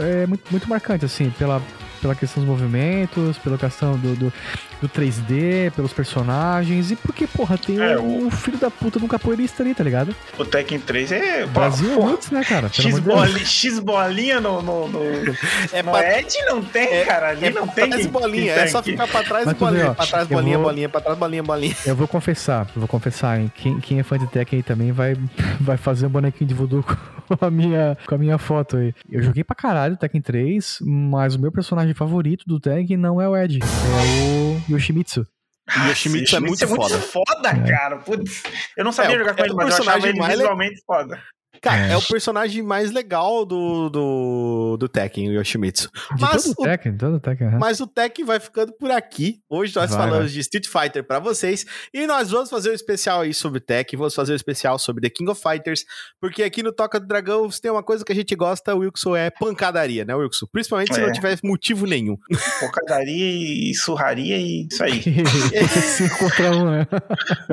é, 0.00 0.26
muito, 0.26 0.44
muito 0.48 0.68
marcante, 0.68 1.04
assim, 1.04 1.28
pela, 1.30 1.60
pela 2.00 2.14
questão 2.14 2.40
dos 2.44 2.48
movimentos, 2.48 3.36
pela 3.38 3.58
questão 3.58 3.96
do, 3.96 4.14
do, 4.14 4.32
do 4.80 4.88
3D, 4.88 5.70
pelos 5.72 5.92
personagens 5.92 6.90
e 6.90 6.96
porque, 6.96 7.26
porra, 7.26 7.58
tem 7.58 7.78
É, 7.80 7.98
um, 7.98 8.26
um 8.26 8.30
filho 8.30 8.58
da 8.58 8.70
puta 8.70 8.98
de 8.98 9.04
um 9.04 9.08
capoeirista 9.08 9.62
ali, 9.62 9.74
tá 9.74 9.84
ligado? 9.84 10.14
O 10.38 10.44
Tekken 10.44 10.78
3 10.80 11.12
é. 11.12 11.46
Brasil 11.46 11.94
pô, 11.94 12.00
Roots, 12.02 12.30
né, 12.30 12.42
cara? 12.44 12.70
Pelo 12.70 12.88
X, 12.88 12.98
bolinha, 13.00 13.38
X 13.44 13.78
bolinha 13.78 14.40
no. 14.40 14.62
no, 14.62 14.88
no... 14.88 15.00
É 15.72 15.82
no 15.82 15.92
pra, 15.92 16.18
Ed 16.18 16.34
não 16.46 16.62
tem, 16.62 16.88
é- 16.88 17.04
cara. 17.04 17.28
Ali 17.30 17.46
é 17.46 17.50
não 17.50 17.66
pra 17.66 17.74
tem. 17.74 17.90
trás 17.90 18.06
bolinha, 18.06 18.52
é 18.52 18.66
só 18.66 18.82
ficar 18.82 19.06
pra 19.06 19.22
trás 19.22 19.44
Mas 19.46 19.54
vê, 19.54 19.64
bolinha, 19.64 19.90
ó, 19.90 19.94
pra 19.94 20.06
trás 20.06 20.26
bolinha, 20.28 20.56
vou- 20.58 20.66
bolinha, 20.66 20.88
pra 20.88 21.00
trás 21.00 21.18
bolinha, 21.18 21.42
bolinha. 21.42 21.76
Eu 21.86 21.94
vou 21.96 22.08
confessar, 22.08 22.66
eu 22.74 22.80
vou 22.80 22.88
confessar, 22.88 23.38
hein? 23.40 23.50
Quem, 23.54 23.78
quem 23.80 24.00
é 24.00 24.02
fã 24.02 24.18
de 24.18 24.26
Tekken 24.26 24.58
aí 24.58 24.62
também 24.62 24.92
vai, 24.92 25.14
vai 25.60 25.76
fazer 25.76 26.06
um 26.06 26.10
bonequinho 26.10 26.48
de 26.48 26.54
voodoo 26.54 26.82
com 27.28 27.44
a, 27.44 27.50
minha, 27.50 27.96
com 28.06 28.14
a 28.14 28.18
minha 28.18 28.38
foto 28.38 28.76
aí. 28.78 28.94
Eu 29.10 29.22
joguei 29.22 29.44
pra 29.44 29.54
caralho 29.54 29.96
Tekken 29.96 30.20
3, 30.20 30.78
mas 30.82 31.34
o 31.34 31.38
meu 31.40 31.52
personagem 31.52 31.94
favorito 31.94 32.44
do 32.46 32.58
Tekken 32.58 32.96
não 32.96 33.20
é 33.20 33.28
o 33.28 33.36
Ed, 33.36 33.58
é 33.60 34.69
o 34.69 34.69
Yoshimitsu. 34.74 35.26
Ah, 35.68 35.88
Yoshimitsu 35.88 36.36
é 36.36 36.40
muito 36.40 36.66
foda. 36.66 36.98
foda, 36.98 37.50
cara. 37.68 37.98
Putz, 37.98 38.42
eu 38.76 38.84
não 38.84 38.92
sabia 38.92 39.14
É, 39.14 39.18
jogar 39.18 39.34
com 39.34 39.42
é 39.42 39.44
ele, 39.46 39.54
mas 39.54 39.68
eu 39.68 39.74
achava 39.74 39.84
personagem 39.84 40.08
ele 40.10 40.18
mais 40.18 40.32
le- 40.32 40.38
visualmente 40.38 40.82
foda. 40.86 41.22
Cara, 41.60 41.88
é. 41.88 41.92
é. 41.92 41.96
o 41.96 42.02
personagem 42.02 42.62
mais 42.62 42.90
legal 42.90 43.44
do, 43.44 43.90
do, 43.90 44.76
do 44.78 44.88
Tekken, 44.88 45.28
o 45.28 45.32
Yoshimitsu. 45.32 45.90
De 46.16 46.22
mas 46.22 46.44
todo 46.44 46.54
o 46.58 46.64
Tekken, 46.64 46.96
todo 46.96 47.20
Tekken. 47.20 47.48
Uhum. 47.48 47.58
Mas 47.58 47.80
o 47.80 47.86
Tekken 47.86 48.24
vai 48.24 48.40
ficando 48.40 48.72
por 48.72 48.90
aqui. 48.90 49.40
Hoje 49.48 49.74
nós 49.76 49.90
vai, 49.90 49.98
falamos 49.98 50.26
vai. 50.26 50.32
de 50.32 50.40
Street 50.40 50.66
Fighter 50.66 51.04
para 51.04 51.18
vocês. 51.18 51.66
E 51.92 52.06
nós 52.06 52.30
vamos 52.30 52.48
fazer 52.48 52.70
um 52.70 52.74
especial 52.74 53.20
aí 53.20 53.34
sobre 53.34 53.60
Tekken, 53.60 53.98
vamos 53.98 54.14
fazer 54.14 54.32
um 54.32 54.36
especial 54.36 54.78
sobre 54.78 55.02
The 55.02 55.10
King 55.10 55.30
of 55.30 55.40
Fighters, 55.40 55.84
porque 56.20 56.42
aqui 56.42 56.62
no 56.62 56.72
Toca 56.72 56.98
do 56.98 57.06
Dragão, 57.06 57.50
se 57.50 57.60
tem 57.60 57.70
uma 57.70 57.82
coisa 57.82 58.04
que 58.04 58.12
a 58.12 58.14
gente 58.14 58.34
gosta, 58.34 58.74
Wilson, 58.74 59.16
é 59.16 59.30
pancadaria, 59.30 60.04
né, 60.04 60.14
Wilson? 60.14 60.46
Principalmente 60.50 60.94
se 60.94 61.00
é. 61.00 61.04
não 61.04 61.12
tiver 61.12 61.38
motivo 61.44 61.86
nenhum. 61.86 62.16
Pancadaria 62.60 63.70
e 63.70 63.74
surraria 63.74 64.38
e 64.38 64.66
isso 64.70 64.82
aí. 64.82 65.02
se 65.68 66.04
encontrar 66.04 66.52
um, 66.52 66.70
né? 66.70 66.86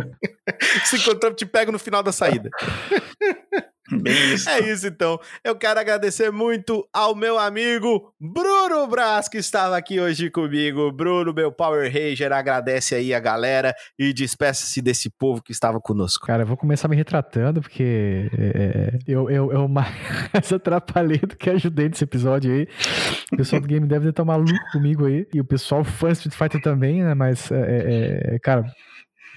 se 0.86 0.96
encontrar, 0.98 1.34
te 1.34 1.46
pego 1.46 1.72
no 1.72 1.80
final 1.80 2.02
da 2.02 2.12
saída. 2.12 2.50
Bem 4.01 4.34
isso. 4.34 4.49
É 4.49 4.59
isso 4.59 4.88
então. 4.88 5.19
Eu 5.43 5.55
quero 5.55 5.80
agradecer 5.80 6.31
muito 6.31 6.88
ao 6.91 7.15
meu 7.15 7.39
amigo 7.39 8.14
Bruno 8.19 8.85
Braz, 8.88 9.30
que 9.30 9.38
estava 9.38 9.77
aqui 9.77 9.99
hoje 9.99 10.30
comigo. 10.30 10.91
Bruno, 10.91 11.34
meu 11.34 11.51
Power 11.51 11.91
Ranger, 11.91 12.34
agradece 12.34 12.95
aí 12.95 13.14
a 13.14 13.19
galera 13.19 13.73
e 13.97 14.11
despeça-se 14.11 14.81
desse 14.81 15.09
povo 15.09 15.41
que 15.41 15.51
estava 15.51 15.80
conosco. 15.80 16.26
Cara, 16.26 16.43
eu 16.43 16.47
vou 16.47 16.57
começar 16.57 16.88
me 16.88 16.95
retratando, 16.95 17.61
porque 17.61 18.30
é, 18.38 18.45
é 18.45 18.99
eu, 19.07 19.30
eu, 19.30 19.51
eu 19.53 19.68
mais 19.68 19.88
atrapalhei 20.53 21.19
do 21.19 21.38
que 21.38 21.49
ajudei 21.49 21.88
nesse 21.88 22.03
episódio 22.03 22.51
aí. 22.51 22.68
O 23.31 23.38
pessoal 23.38 23.61
do 23.61 23.68
game 23.68 23.88
deve 23.88 24.09
estar 24.09 24.26
maluco 24.26 24.72
comigo 24.72 25.05
aí. 25.05 25.26
E 25.34 25.39
o 25.39 25.45
pessoal 25.45 25.84
fã 25.84 26.07
de 26.07 26.14
Street 26.14 26.35
Fighter 26.35 26.61
também, 26.61 27.03
né? 27.03 27.14
Mas, 27.14 27.51
é, 27.51 27.55
é, 27.55 28.35
é 28.35 28.39
cara, 28.39 28.65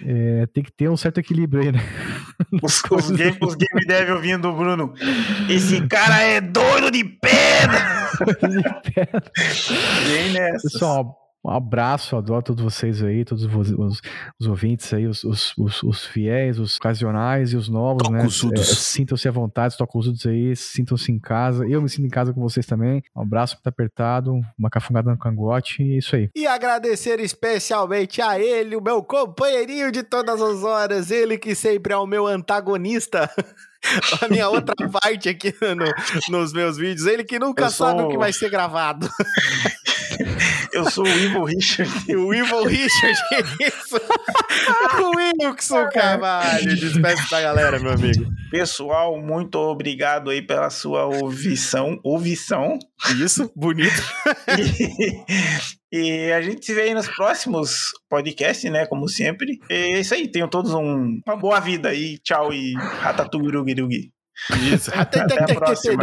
é, 0.05 0.47
tem 0.47 0.62
que 0.62 0.72
ter 0.72 0.89
um 0.89 0.97
certo 0.97 1.18
equilíbrio 1.18 1.62
aí, 1.62 1.72
né? 1.72 1.81
Os, 2.62 2.82
os, 2.90 3.10
game, 3.10 3.36
os 3.43 3.55
game 3.55 3.86
dev 3.86 4.10
ouvindo, 4.12 4.51
Bruno. 4.52 4.94
Esse 5.48 5.86
cara 5.86 6.20
é 6.22 6.40
doido 6.40 6.90
de 6.90 7.05
pedra! 7.05 8.10
de 8.48 8.93
pedra. 8.93 9.22
Bem 10.06 10.32
nessa. 10.32 10.68
Pessoal, 10.68 11.20
um 11.43 11.51
abraço, 11.51 12.17
adoro 12.17 12.43
todos 12.43 12.62
vocês 12.62 13.03
aí, 13.03 13.25
todos 13.25 13.45
os, 13.45 13.71
os, 13.71 14.01
os 14.39 14.47
ouvintes 14.47 14.93
aí, 14.93 15.07
os, 15.07 15.25
os, 15.25 15.83
os, 15.83 16.05
fiéis, 16.05 16.59
os 16.59 16.77
ocasionais 16.77 17.53
e 17.53 17.57
os 17.57 17.69
novos, 17.69 18.09
né? 18.11 18.25
É, 18.25 18.62
sintam-se 18.62 19.27
à 19.27 19.31
vontade, 19.31 19.77
tocuzudos 19.77 20.27
aí, 20.27 20.55
sintam-se 20.55 21.11
em 21.11 21.19
casa. 21.19 21.67
Eu 21.67 21.81
me 21.81 21.89
sinto 21.89 22.07
em 22.07 22.11
casa 22.11 22.35
com 22.35 22.41
vocês 22.43 22.67
também. 22.67 23.03
Um 23.17 23.23
abraço 23.23 23.55
muito 23.55 23.67
apertado, 23.67 24.39
uma 24.59 24.69
cafungada 24.69 25.11
no 25.11 25.19
cangote 25.19 25.83
e 25.83 25.95
é 25.95 25.99
isso 25.99 26.15
aí. 26.15 26.29
E 26.35 26.47
agradecer 26.47 27.19
especialmente 27.21 28.21
a 28.21 28.39
ele, 28.39 28.77
o 28.77 28.83
meu 28.83 29.03
companheirinho 29.03 29.91
de 29.91 30.03
todas 30.03 30.43
as 30.43 30.62
horas, 30.62 31.11
ele 31.11 31.39
que 31.39 31.55
sempre 31.55 31.95
é 31.95 31.97
o 31.97 32.07
meu 32.07 32.27
antagonista. 32.27 33.31
a 34.23 34.29
minha 34.29 34.49
outra 34.49 34.75
parte 35.01 35.29
aqui 35.31 35.55
no, 35.62 36.37
nos 36.37 36.53
meus 36.53 36.77
vídeos. 36.77 37.07
Ele 37.07 37.25
que 37.25 37.39
nunca 37.39 37.71
sou... 37.71 37.87
sabe 37.87 38.03
o 38.03 38.09
que 38.09 38.19
vai 38.19 38.33
ser 38.33 38.51
gravado. 38.51 39.09
Eu 40.73 40.91
sou 40.91 41.05
o 41.05 41.09
Evil 41.09 41.45
Richard. 41.45 41.91
o 42.15 42.33
Evil 42.33 42.65
Richard, 42.65 43.19
isso. 43.61 43.97
o 45.03 45.17
Wilson 45.17 45.89
Carvalho. 45.93 46.77
Despeça 46.77 47.29
da 47.31 47.41
galera, 47.41 47.79
meu 47.79 47.93
amigo. 47.93 48.27
Pessoal, 48.51 49.21
muito 49.21 49.57
obrigado 49.57 50.31
aí 50.31 50.43
pela 50.43 50.71
sua 50.71 51.07
ouvição. 51.07 51.99
Ouvição. 52.03 52.79
Isso, 53.19 53.51
bonito. 53.55 54.03
e, 55.93 56.29
e, 56.29 56.33
a 56.33 56.41
gente 56.43 56.65
se 56.65 56.75
vê 56.75 56.83
aí 56.83 56.95
nos 56.95 57.09
próximos 57.09 57.93
podcasts, 58.09 58.71
né? 58.71 58.87
Como 58.87 59.09
sempre. 59.09 59.59
E 59.69 59.75
é 59.75 60.01
isso 60.01 60.15
aí. 60.15 60.29
Tenham 60.29 60.49
todos 60.49 60.75
um, 60.75 61.21
uma 61.27 61.37
boa 61.37 61.61
vida 61.61 61.89
aí. 61.89 62.19
Tchau 62.19 62.53
e 62.53 62.75
ratatouille. 62.75 64.20
Isso. 64.75 64.91
Até, 64.95 65.21
até, 65.21 65.43
até 65.43 65.53
a 65.53 65.57
próxima. 65.57 66.03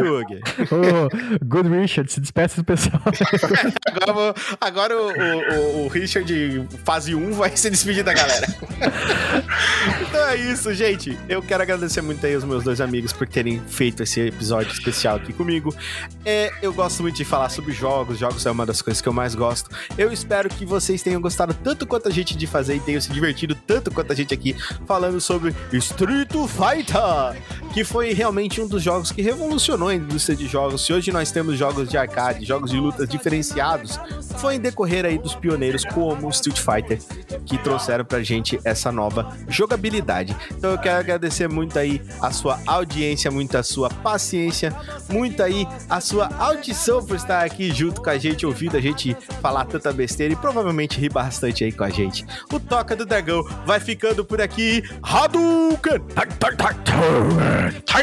oh, 0.71 1.45
good 1.45 1.69
Richard, 1.69 2.11
se 2.11 2.19
despeça 2.19 2.57
do 2.57 2.63
pessoal. 2.63 3.01
agora, 3.85 4.35
agora 4.61 4.95
o, 4.95 5.09
o, 5.09 5.85
o, 5.85 5.87
Richard, 5.87 6.67
fase 6.85 7.15
1, 7.15 7.33
vai 7.33 7.55
se 7.55 7.69
despedir 7.69 8.03
da 8.03 8.13
galera. 8.13 8.47
então 10.07 10.27
é 10.27 10.35
isso, 10.35 10.73
gente. 10.73 11.17
Eu 11.27 11.41
quero 11.41 11.63
agradecer 11.63 12.01
muito 12.01 12.25
aí 12.25 12.35
aos 12.35 12.43
meus 12.43 12.63
dois 12.63 12.79
amigos 12.79 13.11
por 13.11 13.27
terem 13.27 13.61
feito 13.67 14.03
esse 14.03 14.21
episódio 14.21 14.71
especial 14.71 15.17
aqui 15.17 15.33
comigo. 15.33 15.75
É, 16.23 16.51
eu 16.61 16.71
gosto 16.73 17.01
muito 17.01 17.15
de 17.15 17.25
falar 17.25 17.49
sobre 17.49 17.73
jogos. 17.73 18.19
Jogos 18.19 18.45
é 18.45 18.51
uma 18.51 18.65
das 18.65 18.81
coisas 18.81 19.01
que 19.01 19.09
eu 19.09 19.13
mais 19.13 19.35
gosto. 19.35 19.69
Eu 19.97 20.11
espero 20.11 20.47
que 20.49 20.65
vocês 20.65 21.01
tenham 21.01 21.19
gostado 21.19 21.53
tanto 21.53 21.85
quanto 21.85 22.07
a 22.07 22.11
gente 22.11 22.37
de 22.37 22.47
fazer 22.47 22.75
e 22.75 22.79
tenham 22.79 23.01
se 23.01 23.11
divertido 23.11 23.55
tanto 23.55 23.91
quanto 23.91 24.11
a 24.11 24.15
gente 24.15 24.33
aqui 24.33 24.55
falando 24.85 25.19
sobre 25.19 25.55
Street 25.73 26.31
Fighter, 26.31 27.41
que 27.73 27.83
foi 27.83 28.13
realmente 28.13 28.26
realmente 28.27 28.59
um 28.59 28.67
dos 28.67 28.83
jogos 28.83 29.09
que 29.09 29.21
revolucionou 29.21 29.87
a 29.87 29.95
indústria 29.95 30.35
de 30.35 30.47
jogos. 30.47 30.85
Se 30.85 30.91
hoje 30.91 31.13
nós 31.13 31.31
temos 31.31 31.57
jogos 31.57 31.87
de 31.87 31.97
arcade, 31.97 32.43
jogos 32.45 32.69
de 32.69 32.77
lutas 32.77 33.07
diferenciados, 33.07 33.97
foi 34.37 34.55
em 34.55 34.59
decorrer 34.59 35.05
aí 35.05 35.17
dos 35.17 35.33
pioneiros 35.33 35.85
como 35.85 36.29
Street 36.29 36.59
Fighter 36.59 36.99
que 37.45 37.57
trouxeram 37.57 38.03
pra 38.03 38.21
gente 38.21 38.59
essa 38.65 38.91
nova 38.91 39.33
jogabilidade. 39.47 40.35
Então 40.51 40.71
eu 40.71 40.77
quero 40.77 40.99
agradecer 40.99 41.47
muito 41.47 41.79
aí 41.79 42.01
a 42.21 42.29
sua 42.31 42.59
audiência, 42.67 43.31
muito 43.31 43.57
a 43.57 43.63
sua 43.63 43.89
paciência, 43.89 44.75
muito 45.09 45.41
aí 45.41 45.65
a 45.89 46.01
sua 46.01 46.29
audição 46.37 47.05
por 47.05 47.15
estar 47.15 47.45
aqui 47.45 47.71
junto 47.73 48.01
com 48.01 48.09
a 48.09 48.17
gente, 48.17 48.45
ouvindo 48.45 48.75
a 48.75 48.81
gente 48.81 49.15
falar 49.41 49.63
tanta 49.63 49.93
besteira 49.93 50.33
e 50.33 50.35
provavelmente 50.35 50.99
rir 50.99 51.13
bastante 51.13 51.63
aí 51.63 51.71
com 51.71 51.85
a 51.85 51.89
gente. 51.89 52.25
O 52.51 52.59
Toca 52.59 52.93
do 52.93 53.05
Dragão 53.05 53.41
vai 53.65 53.79
ficando 53.79 54.25
por 54.25 54.41
aqui. 54.41 54.83
Hadouken! 55.01 56.01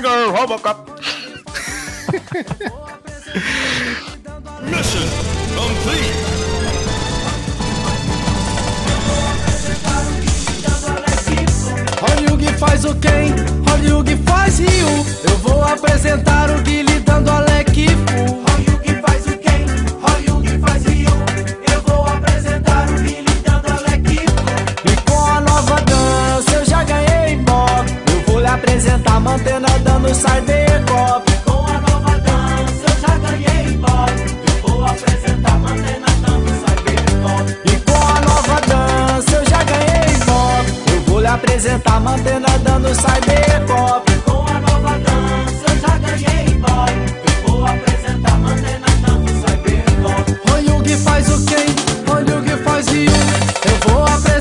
Tiger! 0.04 0.32
Robocop. 0.36 0.76
Mission 4.62 5.08
complete. 5.56 6.12
Hollywood 12.02 12.58
faz 12.58 12.84
o 12.84 12.94
quem? 12.96 13.32
Hollywood 13.66 14.16
faz 14.26 14.58
Rio. 14.58 15.06
Eu 15.26 15.38
vou 15.38 15.62
apresentar 15.64 16.50
o 16.50 16.60
Guilherme 16.60 17.00
dando 17.00 17.30
Alec 17.30 17.86
Hollywood 17.86 19.00
faz 19.00 19.26
o 19.26 19.38
quem? 19.38 19.64
Hollywood 20.02 20.58
faz 20.58 20.84
Rio. 20.84 21.10
Eu 21.72 21.80
vou 21.80 22.06
apresentar 22.06 22.90
o 22.90 22.94
Guilherme 22.94 23.42
dando 23.42 23.72
Alec 23.72 24.12
E 24.12 25.10
com 25.10 25.24
a 25.24 25.40
nova 25.40 25.80
dança 25.80 26.50
eu 26.56 26.64
já 26.66 26.84
ganhei 26.84 27.13
apresentar 28.54 29.20
mantendo 29.20 29.66
a 29.66 29.98
no 29.98 30.14
Cyberpop. 30.14 31.32
Com 31.44 31.66
a 31.66 31.80
nova 31.80 32.18
dança 32.20 32.86
eu 32.88 33.00
já 33.00 33.18
ganhei 33.18 33.78
pop. 33.78 34.12
Vou 34.62 34.84
apresentar 34.84 35.58
mantendo 35.58 36.04
a 36.06 36.14
dança 36.24 36.66
Cyberpop. 36.76 37.46
E 37.64 37.76
com 37.80 37.96
a 37.96 38.20
nova 38.20 38.60
dança 38.60 39.36
eu 39.36 39.44
já 39.46 39.62
ganhei 39.64 40.18
pop. 40.24 40.66
Eu 40.92 41.00
vou 41.02 41.20
lhe 41.20 41.26
apresentar 41.26 42.00
mantendo 42.00 42.46
a 42.46 42.56
dança 42.58 43.02
Cyberpop. 43.02 44.12
Com 44.24 44.46
a 44.46 44.60
nova 44.60 44.98
dança 44.98 45.64
eu 45.68 45.76
já 45.80 45.98
ganhei 45.98 46.60
pop. 46.60 46.92
Vou 47.46 47.66
apresentar 47.66 48.38
mantendo 48.38 48.86
a 48.86 48.94
dança 49.08 49.48
Cyberpop. 49.48 50.50
Royug 50.50 50.96
faz 50.98 51.28
o 51.28 51.44
quem? 51.46 51.66
Royug 52.06 52.48
faz 52.62 52.86
o 52.86 52.94
Eu 52.94 53.76
vou 53.88 54.02
apresentar 54.04 54.33